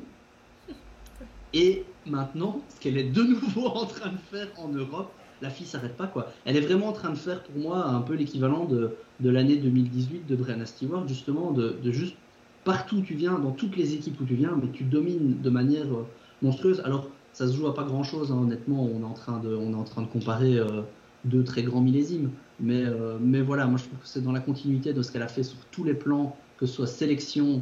et 1.56 1.86
maintenant, 2.06 2.62
ce 2.68 2.82
qu'elle 2.82 2.98
est 2.98 3.10
de 3.10 3.24
nouveau 3.24 3.68
en 3.76 3.86
train 3.86 4.12
de 4.12 4.18
faire 4.30 4.48
en 4.58 4.68
Europe, 4.68 5.12
la 5.42 5.50
fille 5.50 5.66
s'arrête 5.66 5.96
pas 5.96 6.08
quoi. 6.08 6.32
Elle 6.44 6.58
est 6.58 6.62
vraiment 6.62 6.88
en 6.88 6.94
train 6.94 7.10
de 7.10 7.18
faire 7.18 7.44
pour 7.44 7.58
moi 7.58 7.86
un 7.86 8.02
peu 8.02 8.14
l'équivalent 8.14 8.66
de, 8.66 8.92
l'année 9.22 9.56
2018 9.56 10.28
de 10.28 10.36
Brianna 10.36 10.66
Stewart, 10.66 11.08
justement, 11.08 11.52
de, 11.52 11.78
juste 11.92 12.18
partout 12.66 12.98
où 12.98 13.02
tu 13.02 13.14
viens, 13.14 13.40
dans 13.40 13.52
toutes 13.52 13.78
les 13.78 13.94
équipes 13.94 14.20
où 14.20 14.26
tu 14.26 14.36
viens, 14.36 14.58
mais 14.62 14.70
tu 14.74 14.84
domines 14.84 15.40
de 15.42 15.50
manière 15.50 15.86
euh, 15.86 16.06
monstrueuse. 16.42 16.82
Alors, 16.84 17.08
ça 17.32 17.48
se 17.48 17.56
joue 17.56 17.68
à 17.68 17.74
pas 17.74 17.84
grand 17.84 18.04
chose, 18.04 18.32
hein, 18.32 18.40
honnêtement, 18.42 18.84
on 18.84 19.02
est, 19.02 19.06
en 19.06 19.14
train 19.14 19.40
de, 19.40 20.06
comparer 20.12 20.58
euh, 20.58 20.82
deux 21.24 21.44
très 21.44 21.64
grands 21.64 21.80
millésimes. 21.80 22.32
Mais, 22.60 22.84
euh, 22.84 23.18
mais 23.22 23.42
voilà, 23.42 23.68
moi 23.68 23.78
je 23.78 23.84
trouve 23.86 24.00
que 24.00 24.08
c'est 24.08 24.24
dans 24.24 24.32
la 24.32 24.40
continuité 24.40 24.94
de 24.94 25.02
ce 25.02 25.12
qu'elle 25.12 25.22
a 25.22 25.28
fait 25.28 25.44
sur 25.44 25.58
tous 25.72 25.84
les 25.84 25.94
plans, 25.94 26.36
que 26.58 26.66
ce 26.66 26.74
soit 26.74 26.88
sélection, 26.88 27.62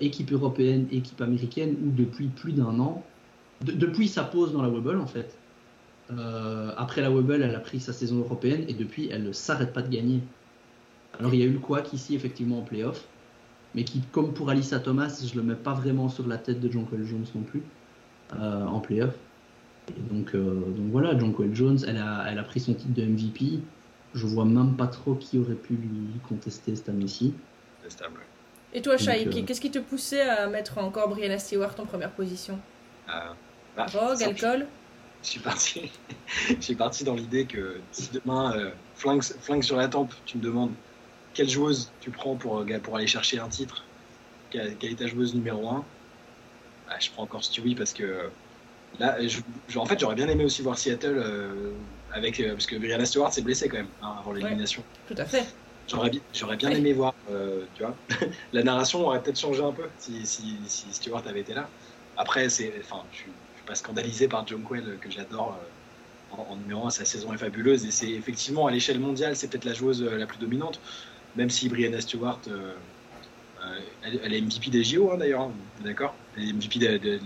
équipe 0.00 0.32
européenne, 0.32 0.86
équipe 0.92 1.20
américaine, 1.20 1.76
ou 1.84 1.90
depuis 1.90 2.28
plus 2.28 2.52
d'un 2.52 2.78
an 2.78 3.02
depuis 3.64 4.08
sa 4.08 4.24
pause 4.24 4.52
dans 4.52 4.62
la 4.62 4.68
Webble, 4.68 5.00
en 5.00 5.06
fait. 5.06 5.36
Après 6.76 7.00
la 7.00 7.10
Webble, 7.10 7.42
elle 7.42 7.54
a 7.54 7.60
pris 7.60 7.78
sa 7.78 7.92
saison 7.92 8.18
européenne 8.18 8.64
et 8.68 8.74
depuis, 8.74 9.08
elle 9.10 9.22
ne 9.22 9.32
s'arrête 9.32 9.72
pas 9.72 9.82
de 9.82 9.88
gagner. 9.88 10.20
Alors 11.18 11.32
il 11.34 11.40
y 11.40 11.42
a 11.42 11.46
eu 11.46 11.52
le 11.52 11.58
Quack 11.58 11.92
ici, 11.92 12.14
effectivement, 12.14 12.58
en 12.58 12.62
playoff, 12.62 13.06
mais 13.74 13.84
qui, 13.84 14.00
comme 14.12 14.32
pour 14.32 14.50
Alissa 14.50 14.78
Thomas, 14.78 15.22
je 15.24 15.34
le 15.34 15.42
mets 15.42 15.54
pas 15.54 15.74
vraiment 15.74 16.08
sur 16.08 16.26
la 16.26 16.38
tête 16.38 16.60
de 16.60 16.70
Jonquil 16.70 17.04
Jones 17.04 17.24
non 17.34 17.42
plus, 17.42 17.62
euh, 18.34 18.66
en 18.66 18.80
playoff. 18.80 19.14
Et 19.88 20.14
donc, 20.14 20.34
euh, 20.34 20.60
donc 20.76 20.90
voilà, 20.90 21.18
Jonquil 21.18 21.54
Jones, 21.54 21.78
elle 21.86 21.98
a, 21.98 22.24
elle 22.28 22.38
a 22.38 22.44
pris 22.44 22.60
son 22.60 22.74
titre 22.74 22.94
de 22.94 23.02
MVP. 23.04 23.60
Je 24.14 24.26
vois 24.26 24.44
même 24.44 24.76
pas 24.76 24.86
trop 24.86 25.14
qui 25.14 25.38
aurait 25.38 25.54
pu 25.54 25.74
lui 25.74 26.06
contester 26.28 26.76
cette 26.76 26.88
année-ci. 26.88 27.34
Et 28.74 28.82
toi, 28.82 28.96
Shai, 28.96 29.28
qu'est-ce 29.46 29.60
qui 29.60 29.70
te 29.70 29.78
poussait 29.78 30.22
à 30.22 30.46
mettre 30.48 30.78
encore 30.78 31.08
Brianna 31.08 31.38
Stewart 31.38 31.74
en 31.78 31.86
première 31.86 32.12
position? 32.12 32.58
Bah, 33.76 33.86
Drogue, 33.86 34.22
alcool 34.22 34.66
Je 35.22 35.28
suis 35.28 35.40
parti, 35.40 35.92
j'ai 36.60 36.74
parti 36.74 37.04
dans 37.04 37.14
l'idée 37.14 37.44
que 37.44 37.76
si 37.92 38.10
demain, 38.12 38.56
euh, 38.56 38.70
flingue, 38.96 39.62
sur 39.62 39.76
la 39.76 39.86
tempe, 39.86 40.12
tu 40.26 40.38
me 40.38 40.42
demandes 40.42 40.72
quelle 41.34 41.48
joueuse 41.48 41.90
tu 42.00 42.10
prends 42.10 42.36
pour, 42.36 42.58
euh, 42.58 42.78
pour 42.82 42.96
aller 42.96 43.06
chercher 43.06 43.38
un 43.38 43.48
titre, 43.48 43.84
quelle, 44.50 44.76
est 44.82 44.98
ta 44.98 45.06
joueuse 45.06 45.34
numéro 45.34 45.68
1, 45.68 45.84
bah, 46.88 46.94
je 47.00 47.10
prends 47.10 47.22
encore 47.22 47.44
Stewie 47.44 47.74
parce 47.74 47.92
que 47.92 48.28
là, 48.98 49.18
en 49.76 49.86
fait, 49.86 49.98
j'aurais 49.98 50.14
bien 50.14 50.28
aimé 50.28 50.44
aussi 50.44 50.62
voir 50.62 50.78
Seattle 50.78 51.14
euh, 51.16 51.72
avec, 52.12 52.42
parce 52.46 52.66
que 52.66 52.76
Brianna 52.76 53.06
Stewart 53.06 53.32
s'est 53.32 53.42
blessée 53.42 53.68
quand 53.68 53.78
même 53.78 53.86
hein, 54.02 54.14
avant 54.20 54.32
l'élimination. 54.32 54.82
tout 55.08 55.14
à 55.16 55.24
fait. 55.24 55.46
J'aurais 56.32 56.56
bien 56.56 56.70
aimé 56.70 56.92
voir, 56.92 57.14
tu 57.74 57.82
vois, 57.82 57.96
la 58.52 58.62
narration 58.62 59.06
aurait 59.06 59.22
peut-être 59.22 59.38
changé 59.38 59.62
un 59.62 59.72
peu 59.72 59.88
si, 59.98 60.24
si, 60.24 60.56
si 60.66 60.86
Stewart 60.92 61.22
avait 61.26 61.40
été 61.40 61.54
là. 61.54 61.68
Après, 62.16 62.48
c'est, 62.48 62.72
enfin, 62.80 63.02
je, 63.12 63.24
pas 63.66 63.74
scandalisé 63.74 64.28
par 64.28 64.46
John 64.46 64.62
Quell, 64.62 64.98
que 65.00 65.10
j'adore 65.10 65.58
euh, 66.32 66.36
en, 66.36 66.56
numéro 66.56 66.86
1. 66.86 66.90
Sa 66.90 67.04
saison 67.04 67.32
est 67.32 67.38
fabuleuse 67.38 67.84
et 67.84 67.90
c'est 67.90 68.10
effectivement 68.10 68.66
à 68.66 68.70
l'échelle 68.70 69.00
mondiale, 69.00 69.36
c'est 69.36 69.48
peut-être 69.48 69.64
la 69.64 69.74
joueuse 69.74 70.02
euh, 70.02 70.16
la 70.16 70.26
plus 70.26 70.38
dominante. 70.38 70.80
Même 71.36 71.50
si 71.50 71.68
Brianna 71.68 72.00
Stewart, 72.00 72.40
elle, 74.02 74.34
est 74.34 74.40
MVP 74.40 74.70
des 74.70 74.84
JO 74.84 75.10
hein, 75.12 75.18
d'ailleurs, 75.18 75.42
hein, 75.42 75.52
d'accord 75.84 76.14
Elle 76.36 76.48
est 76.48 76.52
MVP 76.52 76.78
de, 76.78 77.20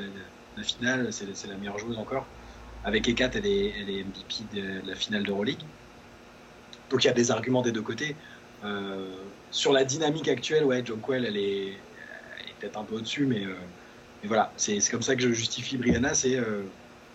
la 0.57 0.63
finale, 0.63 1.13
c'est 1.13 1.47
la 1.47 1.57
meilleure 1.57 1.79
joueuse 1.79 1.99
encore. 1.99 2.27
Avec 2.85 3.09
Ekat, 3.09 3.31
elle 3.35 3.47
est, 3.47 3.75
elle 3.81 3.91
est 3.91 4.05
MVP 4.05 4.61
de, 4.61 4.89
la 4.89 4.95
finale 4.95 5.25
d'Euroleague. 5.25 5.63
Donc 6.91 7.03
il 7.03 7.07
y 7.07 7.11
a 7.11 7.15
des 7.15 7.31
arguments 7.31 7.63
des 7.63 7.73
deux 7.73 7.83
côtés. 7.83 8.15
sur 9.51 9.73
la 9.73 9.85
dynamique 9.85 10.29
actuelle, 10.29 10.65
ouais, 10.65 10.83
John 10.85 11.01
Quell, 11.01 11.25
elle 11.25 11.37
est, 11.37 11.73
peut-être 12.61 12.79
un 12.79 12.85
peu 12.85 12.97
au-dessus, 12.97 13.27
mais, 13.27 13.45
mais 14.23 14.29
voilà, 14.29 14.53
c'est 14.57 14.79
comme 14.91 15.03
ça 15.03 15.17
que 15.17 15.23
je 15.23 15.33
justifie 15.33 15.77
Brianna, 15.77 16.15
c'est 16.15 16.39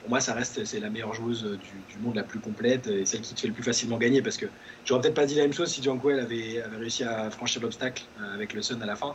pour 0.02 0.10
moi, 0.10 0.20
ça 0.20 0.34
reste 0.34 0.66
c'est 0.66 0.80
la 0.80 0.90
meilleure 0.90 1.14
joueuse 1.14 1.44
du, 1.88 1.98
monde, 2.00 2.16
la 2.16 2.24
plus 2.24 2.40
complète 2.40 2.88
et 2.88 3.06
celle 3.06 3.22
qui 3.22 3.36
te 3.36 3.40
fait 3.40 3.48
le 3.48 3.54
plus 3.54 3.64
facilement 3.64 3.98
gagner. 3.98 4.22
Parce 4.22 4.38
que 4.38 4.48
j'aurais 4.84 5.02
peut-être 5.02 5.14
pas 5.14 5.26
dit 5.26 5.36
la 5.36 5.44
même 5.44 5.54
chose 5.54 5.70
si 5.70 5.88
avait, 5.88 6.62
avait 6.62 6.78
réussi 6.78 7.04
à 7.04 7.30
franchir 7.30 7.62
l'obstacle 7.62 8.04
euh, 8.20 8.34
avec 8.34 8.54
le 8.54 8.62
Sun 8.64 8.82
à 8.82 8.86
la 8.88 8.96
fin. 8.96 9.14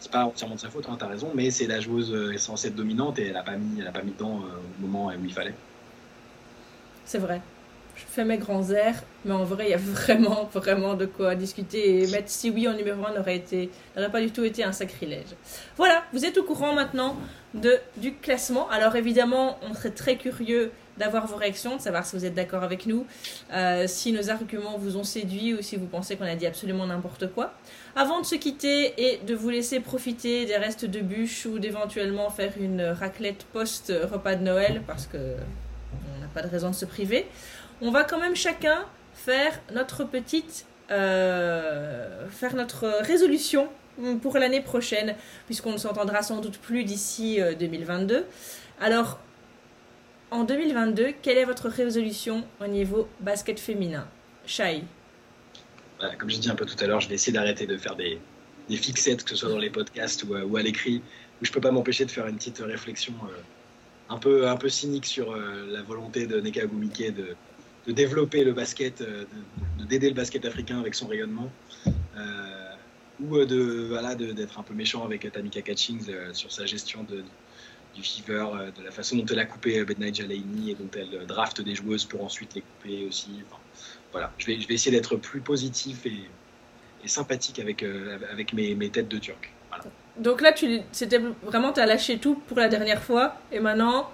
C'est 0.00 0.10
pas 0.10 0.24
entièrement 0.24 0.56
de 0.56 0.60
sa 0.60 0.70
faute, 0.70 0.88
hein, 0.88 0.96
t'as 0.98 1.06
raison, 1.06 1.30
mais 1.34 1.50
c'est 1.50 1.66
la 1.66 1.80
joueuse 1.80 2.12
euh, 2.12 2.36
censée 2.38 2.68
être 2.68 2.74
dominante 2.74 3.18
et 3.18 3.28
elle 3.28 3.36
a 3.36 3.42
pas 3.42 3.56
mis, 3.56 3.80
elle 3.80 3.86
a 3.86 3.92
pas 3.92 4.02
mis 4.02 4.12
dedans 4.12 4.42
euh, 4.42 4.58
au 4.58 4.86
moment 4.86 5.06
où 5.06 5.24
il 5.24 5.32
fallait. 5.32 5.54
C'est 7.04 7.18
vrai 7.18 7.40
je 7.96 8.04
fais 8.06 8.24
mes 8.24 8.36
grands 8.36 8.70
airs, 8.70 9.02
mais 9.24 9.32
en 9.32 9.44
vrai, 9.44 9.66
il 9.68 9.70
y 9.70 9.74
a 9.74 9.78
vraiment, 9.78 10.48
vraiment 10.52 10.94
de 10.94 11.06
quoi 11.06 11.34
discuter. 11.34 12.02
Et 12.02 12.06
mettre 12.08 12.28
si 12.28 12.50
oui 12.50 12.68
en 12.68 12.74
numéro 12.74 13.04
1 13.04 13.14
n'aurait, 13.14 13.42
pas 14.12 14.20
du 14.20 14.30
tout 14.30 14.44
été 14.44 14.62
un 14.62 14.72
sacrilège. 14.72 15.34
Voilà, 15.76 16.04
vous 16.12 16.24
êtes 16.24 16.36
au 16.36 16.44
courant 16.44 16.74
maintenant 16.74 17.16
de, 17.54 17.78
du 17.96 18.14
classement. 18.14 18.68
Alors 18.68 18.96
évidemment, 18.96 19.58
on 19.62 19.74
serait 19.74 19.90
très 19.90 20.16
curieux 20.16 20.72
d'avoir 20.98 21.26
vos 21.26 21.36
réactions, 21.36 21.76
de 21.76 21.80
savoir 21.80 22.06
si 22.06 22.16
vous 22.16 22.24
êtes 22.24 22.34
d'accord 22.34 22.62
avec 22.62 22.86
nous, 22.86 23.06
euh, 23.52 23.84
si 23.86 24.12
nos 24.12 24.30
arguments 24.30 24.78
vous 24.78 24.96
ont 24.96 25.04
séduit 25.04 25.54
ou 25.54 25.62
si 25.62 25.76
vous 25.76 25.86
pensez 25.86 26.16
qu'on 26.16 26.24
a 26.24 26.34
dit 26.34 26.46
absolument 26.46 26.86
n'importe 26.86 27.32
quoi. 27.32 27.52
Avant 27.94 28.20
de 28.20 28.26
se 28.26 28.34
quitter 28.34 28.94
et 28.96 29.18
de 29.18 29.34
vous 29.34 29.50
laisser 29.50 29.80
profiter 29.80 30.46
des 30.46 30.56
restes 30.56 30.84
de 30.84 31.00
bûches 31.00 31.46
ou 31.46 31.58
d'éventuellement 31.58 32.30
faire 32.30 32.52
une 32.58 32.82
raclette 32.82 33.44
post-repas 33.52 34.36
de 34.36 34.44
Noël, 34.44 34.82
parce 34.86 35.06
que 35.06 35.18
on 35.18 36.20
n'a 36.20 36.28
pas 36.34 36.42
de 36.42 36.48
raison 36.48 36.70
de 36.70 36.74
se 36.74 36.84
priver, 36.84 37.26
on 37.80 37.90
va 37.90 38.04
quand 38.04 38.18
même 38.18 38.36
chacun 38.36 38.84
faire 39.14 39.60
notre 39.72 40.04
petite 40.04 40.66
euh, 40.90 42.28
faire 42.28 42.54
notre 42.54 42.86
résolution 43.02 43.68
pour 44.22 44.38
l'année 44.38 44.60
prochaine, 44.60 45.16
puisqu'on 45.46 45.72
ne 45.72 45.78
s'entendra 45.78 46.22
sans 46.22 46.40
doute 46.40 46.58
plus 46.58 46.84
d'ici 46.84 47.40
2022. 47.58 48.14
Euh, 48.14 48.22
Alors, 48.80 49.18
en 50.30 50.44
2022, 50.44 51.14
quelle 51.22 51.38
est 51.38 51.44
votre 51.44 51.68
résolution 51.68 52.44
au 52.60 52.68
niveau 52.68 53.08
basket 53.20 53.58
féminin? 53.58 54.06
Shai. 54.46 54.84
Comme 56.18 56.30
j'ai 56.30 56.38
dit 56.38 56.50
un 56.50 56.54
peu 56.54 56.66
tout 56.66 56.76
à 56.84 56.86
l'heure, 56.86 57.00
je 57.00 57.08
vais 57.08 57.14
essayer 57.14 57.32
d'arrêter 57.32 57.66
de 57.66 57.76
faire 57.76 57.96
des, 57.96 58.20
fixettes, 58.70 59.24
que 59.24 59.30
ce 59.30 59.36
soit 59.36 59.48
dans 59.48 59.58
les 59.58 59.70
podcasts 59.70 60.24
ou, 60.24 60.56
à 60.56 60.62
l'écrit, 60.62 61.02
où 61.40 61.44
je 61.44 61.50
ne 61.50 61.54
peux 61.54 61.60
pas 61.60 61.72
m'empêcher 61.72 62.04
de 62.04 62.10
faire 62.10 62.28
une 62.28 62.36
petite 62.36 62.58
réflexion 62.58 63.14
euh, 63.24 64.14
un, 64.14 64.18
peu, 64.18 64.46
un 64.46 64.56
peu 64.56 64.68
cynique 64.68 65.06
sur 65.06 65.34
la 65.34 65.82
volonté 65.82 66.26
de 66.26 66.40
Neka 66.40 66.66
Gumike 66.66 67.14
de, 67.14 67.34
de 67.86 67.92
développer 67.92 68.44
le 68.44 68.52
basket, 68.52 69.00
euh, 69.00 69.24
d'aider 69.88 70.08
le 70.08 70.14
basket 70.14 70.44
africain 70.44 70.80
avec 70.80 70.94
son 70.94 71.06
rayonnement, 71.06 71.50
euh, 71.86 72.74
ou 73.20 73.36
euh, 73.36 73.46
de 73.46 73.86
voilà 73.88 74.14
d'être 74.14 74.58
un 74.58 74.62
peu 74.62 74.74
méchant 74.74 75.04
avec 75.04 75.30
Tamika 75.30 75.62
Catchings 75.62 76.10
sur 76.32 76.50
sa 76.52 76.66
gestion 76.66 77.04
de, 77.04 77.22
du 77.94 78.02
Fever, 78.02 78.46
de 78.76 78.82
la 78.82 78.90
façon 78.90 79.16
dont 79.16 79.26
elle 79.26 79.38
a 79.38 79.46
coupé 79.46 79.84
Bednight 79.84 80.16
Jalaini 80.16 80.72
et 80.72 80.74
dont 80.74 80.90
elle 80.96 81.26
draft 81.26 81.60
des 81.60 81.74
joueuses 81.74 82.04
pour 82.04 82.24
ensuite 82.24 82.54
les 82.54 82.62
couper 82.62 83.06
aussi. 83.06 83.30
voilà, 84.12 84.32
je 84.38 84.46
vais, 84.46 84.60
je 84.60 84.66
vais 84.66 84.74
essayer 84.74 84.94
d'être 84.94 85.16
plus 85.16 85.40
positif 85.40 86.04
et, 86.06 86.28
et 87.04 87.08
sympathique 87.08 87.58
avec, 87.60 87.84
avec 88.30 88.52
mes, 88.52 88.74
mes, 88.74 88.90
têtes 88.90 89.08
de 89.08 89.18
turc. 89.18 89.52
Donc 90.18 90.40
là, 90.40 90.52
tu 90.52 90.80
c'était 90.92 91.20
vraiment, 91.42 91.72
tu 91.72 91.80
as 91.80 91.86
lâché 91.86 92.18
tout 92.18 92.34
pour 92.48 92.58
la 92.58 92.68
dernière 92.68 93.02
fois 93.02 93.36
et 93.52 93.60
maintenant, 93.60 94.10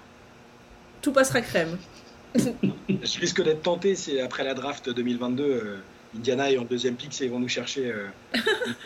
tout 1.01 1.11
passera 1.11 1.41
crème. 1.41 1.77
je 2.89 3.19
risque 3.19 3.43
d'être 3.43 3.61
tenté 3.61 3.95
si 3.95 4.19
après 4.19 4.43
la 4.43 4.53
draft 4.53 4.89
2022, 4.89 5.43
euh, 5.43 5.77
Indiana 6.15 6.51
est 6.51 6.57
en 6.57 6.63
deuxième 6.63 6.95
pick, 6.95 7.17
ils 7.19 7.29
vont 7.29 7.39
nous 7.39 7.47
chercher. 7.47 7.91
Euh, 7.91 8.07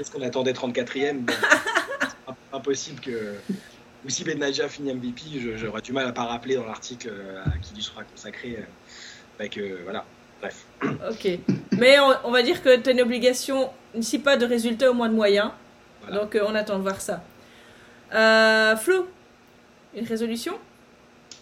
ce 0.02 0.12
qu'on 0.12 0.22
attendait 0.22 0.54
34e 0.54 1.30
C'est 1.30 2.56
impossible 2.56 3.00
que. 3.00 3.36
Ou 4.06 4.10
si 4.10 4.24
Ben 4.24 4.40
finit 4.70 4.94
MVP, 4.94 5.58
j'aurais 5.58 5.82
du 5.82 5.92
mal 5.92 6.08
à 6.08 6.12
pas 6.12 6.24
rappeler 6.24 6.56
dans 6.56 6.66
l'article 6.66 7.10
euh, 7.12 7.44
à 7.46 7.58
qui 7.58 7.74
lui 7.74 7.84
sera 7.84 8.04
consacré. 8.04 8.60
Avec, 9.40 9.60
voilà, 9.84 10.06
bref. 10.42 10.66
Ok. 11.10 11.40
Mais 11.78 11.98
on, 12.24 12.32
va 12.32 12.42
dire 12.42 12.64
que 12.64 12.76
tu 12.78 12.90
as 12.90 12.92
une 12.92 13.02
obligation, 13.02 13.70
si 14.02 14.20
pas 14.20 14.38
de 14.38 14.46
résultat, 14.46 14.90
au 14.90 14.94
moins 14.94 15.10
de 15.10 15.14
moyens. 15.14 15.52
Donc 16.12 16.38
on 16.42 16.56
attend 16.56 16.78
de 16.78 16.84
voir 16.84 17.02
ça. 17.02 17.24
Flo, 18.78 19.08
une 19.96 20.06
résolution? 20.06 20.58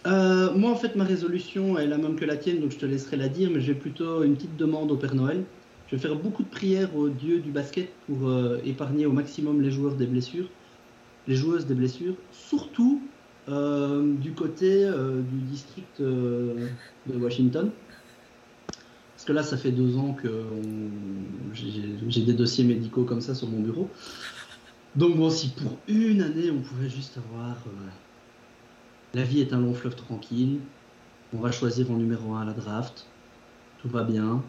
Euh, 0.06 0.54
moi, 0.54 0.70
en 0.70 0.76
fait, 0.76 0.94
ma 0.94 1.04
résolution 1.04 1.78
est 1.78 1.86
la 1.86 1.98
même 1.98 2.16
que 2.16 2.24
la 2.24 2.36
tienne, 2.36 2.60
donc 2.60 2.70
je 2.70 2.78
te 2.78 2.86
laisserai 2.86 3.16
la 3.16 3.28
dire, 3.28 3.50
mais 3.52 3.60
j'ai 3.60 3.74
plutôt 3.74 4.22
une 4.22 4.36
petite 4.36 4.56
demande 4.56 4.92
au 4.92 4.96
Père 4.96 5.14
Noël. 5.14 5.44
Je 5.88 5.96
vais 5.96 6.02
faire 6.02 6.16
beaucoup 6.16 6.42
de 6.42 6.48
prières 6.48 6.96
au 6.96 7.08
Dieu 7.08 7.40
du 7.40 7.50
basket 7.50 7.90
pour 8.06 8.28
euh, 8.28 8.58
épargner 8.64 9.06
au 9.06 9.12
maximum 9.12 9.60
les 9.60 9.70
joueurs 9.70 9.94
des 9.94 10.06
blessures, 10.06 10.48
les 11.26 11.34
joueuses 11.34 11.66
des 11.66 11.74
blessures, 11.74 12.14
surtout 12.30 13.02
euh, 13.48 14.14
du 14.14 14.32
côté 14.32 14.88
du 15.30 15.38
district 15.50 16.00
de 16.00 16.68
Washington. 17.18 17.70
Parce 19.14 19.24
que 19.24 19.32
là, 19.32 19.42
ça 19.42 19.56
fait 19.56 19.72
deux 19.72 19.96
ans 19.96 20.12
que 20.12 20.28
j'ai 21.52 22.22
des 22.22 22.32
dossiers 22.34 22.64
médicaux 22.64 23.04
comme 23.04 23.20
ça 23.20 23.34
sur 23.34 23.48
mon 23.48 23.60
bureau. 23.60 23.88
Donc 24.94 25.16
bon, 25.16 25.30
si 25.30 25.48
pour 25.50 25.76
une 25.88 26.22
année, 26.22 26.50
on 26.50 26.60
pouvait 26.60 26.88
juste 26.88 27.18
avoir 27.18 27.56
la 29.16 29.22
vie 29.22 29.40
est 29.40 29.54
un 29.54 29.60
long 29.60 29.72
fleuve 29.72 29.96
tranquille. 29.96 30.60
On 31.34 31.38
va 31.38 31.50
choisir 31.50 31.90
en 31.90 31.94
numéro 31.94 32.34
1 32.34 32.42
à 32.42 32.44
la 32.44 32.52
draft. 32.52 33.06
Tout 33.80 33.88
va 33.88 34.02
bien. 34.02 34.42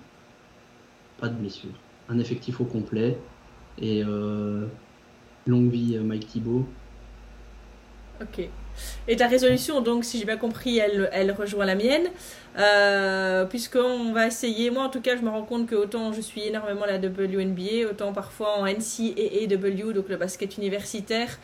Pas 1.20 1.30
de 1.30 1.36
blessure. 1.36 1.72
Un 2.10 2.20
effectif 2.20 2.60
au 2.60 2.66
complet. 2.66 3.18
Et 3.78 4.04
euh, 4.04 4.66
longue 5.46 5.72
vie 5.72 5.98
Mike 6.00 6.28
Thibault. 6.28 6.68
Ok. 8.22 8.50
Et 9.08 9.16
ta 9.16 9.28
résolution, 9.28 9.80
donc, 9.80 10.04
si 10.04 10.20
j'ai 10.20 10.26
bien 10.26 10.38
compris, 10.38 10.80
elle, 10.80 11.10
elle 11.14 11.32
rejoint 11.32 11.66
la 11.66 11.76
mienne. 11.76 12.08
Euh, 12.58 13.46
Puisqu'on 13.46 14.12
va 14.12 14.28
essayer, 14.28 14.70
moi 14.70 14.84
en 14.84 14.90
tout 14.90 15.02
cas, 15.02 15.16
je 15.16 15.22
me 15.22 15.30
rends 15.30 15.44
compte 15.44 15.68
que 15.68 15.76
autant 15.76 16.12
je 16.12 16.20
suis 16.20 16.42
énormément 16.42 16.86
la 16.86 16.98
WNBA, 16.98 17.90
autant 17.90 18.12
parfois 18.12 18.60
en 18.60 18.66
NCAAW, 18.66 19.94
donc 19.94 20.10
le 20.10 20.18
basket 20.18 20.58
universitaire, 20.58 21.40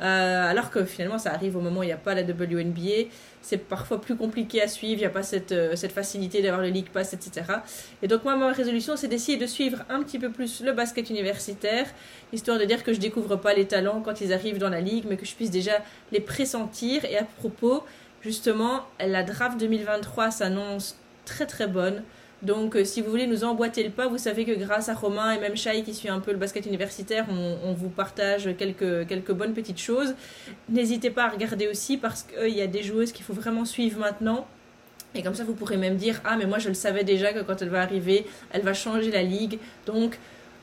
euh, 0.00 0.50
alors 0.50 0.70
que 0.70 0.84
finalement, 0.84 1.18
ça 1.18 1.32
arrive 1.32 1.56
au 1.56 1.60
moment 1.60 1.80
où 1.80 1.82
il 1.82 1.86
n'y 1.86 1.92
a 1.92 1.96
pas 1.96 2.14
la 2.14 2.22
WNBA. 2.22 3.08
C'est 3.40 3.58
parfois 3.58 4.00
plus 4.00 4.16
compliqué 4.16 4.62
à 4.62 4.68
suivre, 4.68 4.94
il 4.94 5.02
n'y 5.02 5.06
a 5.06 5.10
pas 5.10 5.22
cette, 5.22 5.52
euh, 5.52 5.76
cette 5.76 5.92
facilité 5.92 6.42
d'avoir 6.42 6.62
le 6.62 6.68
League 6.68 6.90
Pass, 6.92 7.12
etc. 7.12 7.42
Et 8.02 8.08
donc, 8.08 8.24
moi, 8.24 8.36
ma 8.36 8.52
résolution, 8.52 8.96
c'est 8.96 9.08
d'essayer 9.08 9.38
de 9.38 9.46
suivre 9.46 9.84
un 9.88 10.02
petit 10.02 10.18
peu 10.18 10.30
plus 10.30 10.62
le 10.62 10.72
basket 10.72 11.10
universitaire, 11.10 11.86
histoire 12.32 12.58
de 12.58 12.64
dire 12.64 12.84
que 12.84 12.92
je 12.92 13.00
découvre 13.00 13.36
pas 13.36 13.54
les 13.54 13.66
talents 13.66 14.00
quand 14.00 14.20
ils 14.20 14.32
arrivent 14.32 14.58
dans 14.58 14.70
la 14.70 14.80
ligue, 14.80 15.04
mais 15.08 15.16
que 15.16 15.26
je 15.26 15.34
puisse 15.34 15.50
déjà 15.50 15.82
les 16.12 16.20
pressentir. 16.20 17.04
Et 17.04 17.18
à 17.18 17.24
propos, 17.24 17.84
justement, 18.22 18.86
la 19.00 19.22
draft 19.22 19.58
2023 19.58 20.30
s'annonce 20.30 20.96
très 21.24 21.46
très 21.46 21.66
bonne. 21.66 22.02
Donc, 22.42 22.74
euh, 22.74 22.84
si 22.84 23.00
vous 23.00 23.10
voulez 23.10 23.28
nous 23.28 23.44
emboîter 23.44 23.84
le 23.84 23.90
pas, 23.90 24.08
vous 24.08 24.18
savez 24.18 24.44
que 24.44 24.52
grâce 24.52 24.88
à 24.88 24.94
Romain 24.94 25.32
et 25.32 25.38
même 25.38 25.56
Shai 25.56 25.82
qui 25.84 25.94
suit 25.94 26.08
un 26.08 26.18
peu 26.18 26.32
le 26.32 26.38
basket 26.38 26.66
universitaire, 26.66 27.26
on, 27.30 27.72
vous 27.72 27.88
partage 27.88 28.50
quelques, 28.58 29.32
bonnes 29.32 29.54
petites 29.54 29.80
choses. 29.80 30.14
N'hésitez 30.68 31.10
pas 31.10 31.24
à 31.26 31.28
regarder 31.28 31.68
aussi 31.68 31.96
parce 31.96 32.24
qu'il 32.24 32.54
y 32.54 32.60
a 32.60 32.66
des 32.66 32.82
joueuses 32.82 33.12
qu'il 33.12 33.24
faut 33.24 33.32
vraiment 33.32 33.64
suivre 33.64 34.00
maintenant. 34.00 34.46
Et 35.14 35.22
comme 35.22 35.34
ça, 35.34 35.44
vous 35.44 35.54
pourrez 35.54 35.76
même 35.76 35.96
dire 35.96 36.20
Ah, 36.24 36.36
mais 36.36 36.46
moi 36.46 36.58
je 36.58 36.68
le 36.68 36.74
savais 36.74 37.04
déjà 37.04 37.32
que 37.32 37.40
quand 37.40 37.62
elle 37.62 37.68
va 37.68 37.82
arriver, 37.82 38.26
elle 38.50 38.62
va 38.62 38.74
changer 38.74 39.12
la 39.12 39.22
ligue. 39.22 39.58
Donc, 39.86 40.18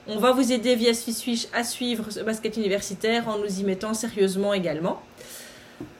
on 0.08 0.18
va 0.18 0.32
vous 0.32 0.52
aider 0.52 0.76
via 0.76 0.94
Switch 0.94 1.48
à 1.54 1.64
suivre 1.64 2.10
ce 2.10 2.20
basket 2.20 2.58
universitaire 2.58 3.30
en 3.30 3.38
nous 3.38 3.60
y 3.60 3.64
mettant 3.64 3.94
sérieusement 3.94 4.54
également. 4.54 5.02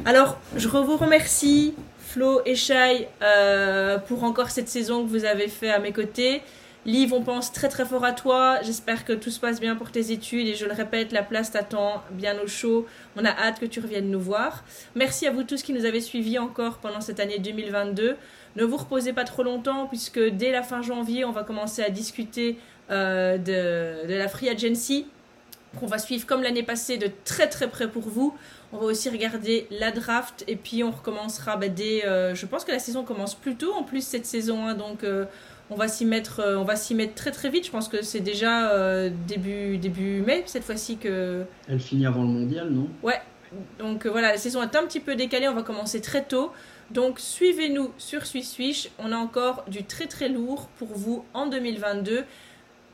Alors, 0.04 0.40
je 0.58 0.68
vous 0.68 0.98
remercie 0.98 1.74
Flo 2.10 2.42
et 2.44 2.56
Shai 2.56 3.08
euh, 3.22 4.00
pour 4.00 4.24
encore 4.24 4.50
cette 4.50 4.68
saison 4.68 5.04
que 5.04 5.10
vous 5.10 5.26
avez 5.26 5.48
fait 5.48 5.70
à 5.70 5.78
mes 5.78 5.92
côtés. 5.92 6.42
Liv, 6.88 7.14
on 7.14 7.22
pense 7.22 7.52
très 7.52 7.70
très 7.70 7.86
fort 7.86 8.04
à 8.04 8.14
toi. 8.14 8.58
J'espère 8.64 9.06
que 9.06 9.14
tout 9.14 9.30
se 9.30 9.40
passe 9.40 9.60
bien 9.60 9.76
pour 9.76 9.92
tes 9.92 10.12
études 10.12 10.48
et 10.48 10.56
je 10.56 10.66
le 10.66 10.74
répète, 10.74 11.12
la 11.12 11.22
place 11.22 11.52
t'attend 11.52 12.02
bien 12.10 12.36
au 12.44 12.48
chaud. 12.48 12.88
On 13.16 13.26
a 13.26 13.30
hâte 13.30 13.60
que 13.60 13.68
tu 13.68 13.80
reviennes 13.80 14.10
nous 14.10 14.20
voir. 14.20 14.64
Merci 14.96 15.28
à 15.28 15.32
vous 15.32 15.44
tous 15.44 15.62
qui 15.62 15.72
nous 15.72 15.86
avez 15.86 16.02
suivis 16.02 16.40
encore 16.40 16.80
pendant 16.80 17.00
cette 17.00 17.20
année 17.20 17.38
2022. 17.38 18.16
Ne 18.56 18.64
vous 18.64 18.78
reposez 18.78 19.14
pas 19.14 19.24
trop 19.24 19.44
longtemps 19.44 19.86
puisque 19.86 20.20
dès 20.20 20.52
la 20.52 20.64
fin 20.64 20.82
janvier, 20.82 21.26
on 21.26 21.32
va 21.32 21.44
commencer 21.44 21.84
à 21.84 21.92
discuter 21.92 22.58
euh, 22.90 23.38
de, 23.38 24.08
de 24.08 24.14
la 24.16 24.28
Free 24.28 24.50
Agency 24.50 25.06
qu'on 25.78 25.88
va 25.88 25.98
suivre 25.98 26.26
comme 26.26 26.42
l'année 26.42 26.64
passée 26.64 26.98
de 26.98 27.10
très 27.26 27.48
très 27.48 27.70
près 27.70 27.90
pour 27.90 28.04
vous. 28.04 28.36
On 28.72 28.78
va 28.78 28.86
aussi 28.86 29.10
regarder 29.10 29.68
la 29.72 29.92
draft 29.92 30.44
et 30.48 30.56
puis 30.56 30.84
on 30.84 30.92
recommencera 30.92 31.58
bah, 31.58 31.68
dès. 31.68 32.06
Euh, 32.06 32.36
je 32.36 32.46
pense 32.46 32.66
que 32.66 32.72
la 32.72 32.80
saison 32.80 33.04
commence 33.04 33.36
plus 33.36 33.56
tôt 33.56 33.74
en 33.74 33.84
plus 33.84 34.06
cette 34.06 34.26
saison, 34.26 34.66
hein, 34.68 34.76
donc 34.76 35.04
euh, 35.04 35.26
On 35.70 35.76
va 35.76 35.88
s'y 35.88 36.06
mettre, 36.06 36.40
euh, 36.40 36.58
on 36.58 36.64
va 36.64 36.76
s'y 36.76 36.96
mettre 36.96 37.14
très 37.14 37.32
très 37.32 37.50
vite. 37.50 37.66
Je 37.66 37.72
pense 37.72 37.88
que 37.88 38.02
c'est 38.02 38.20
déjà 38.20 39.10
début 39.28 39.78
début 39.78 40.22
mai 40.22 40.44
cette 40.46 40.64
fois-ci 40.64 40.98
que. 40.98 41.44
Elle 41.68 41.80
finit 41.80 42.06
avant 42.06 42.24
le 42.24 42.30
mondial, 42.30 42.70
non? 42.70 42.88
Ouais. 43.04 43.22
Donc 43.80 44.06
voilà, 44.06 44.32
la 44.32 44.38
saison 44.38 44.62
est 44.62 44.76
un 44.76 44.86
petit 44.86 45.00
peu 45.00 45.16
décalée. 45.16 45.48
On 45.48 45.56
va 45.56 45.64
commencer 45.64 46.02
très 46.02 46.24
tôt. 46.24 46.52
Donc 46.92 47.20
suivez-nous 47.20 47.92
sur 47.98 48.26
Swiss 48.26 48.90
On 48.98 49.12
a 49.12 49.18
encore 49.18 49.64
du 49.68 49.84
très 49.84 50.08
très 50.08 50.30
lourd 50.30 50.68
pour 50.78 50.90
vous 50.90 51.24
en 51.34 51.48
2022. 51.48 52.24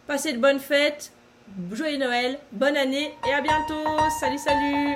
Passez 0.08 0.34
de 0.34 0.38
bonnes 0.38 0.60
fêtes, 0.60 1.12
joyeux 1.72 1.98
Noël, 1.98 2.40
bonne 2.52 2.78
année 2.78 3.14
et 3.28 3.34
à 3.34 3.42
bientôt. 3.42 3.84
Salut 4.20 4.38
salut. 4.38 4.96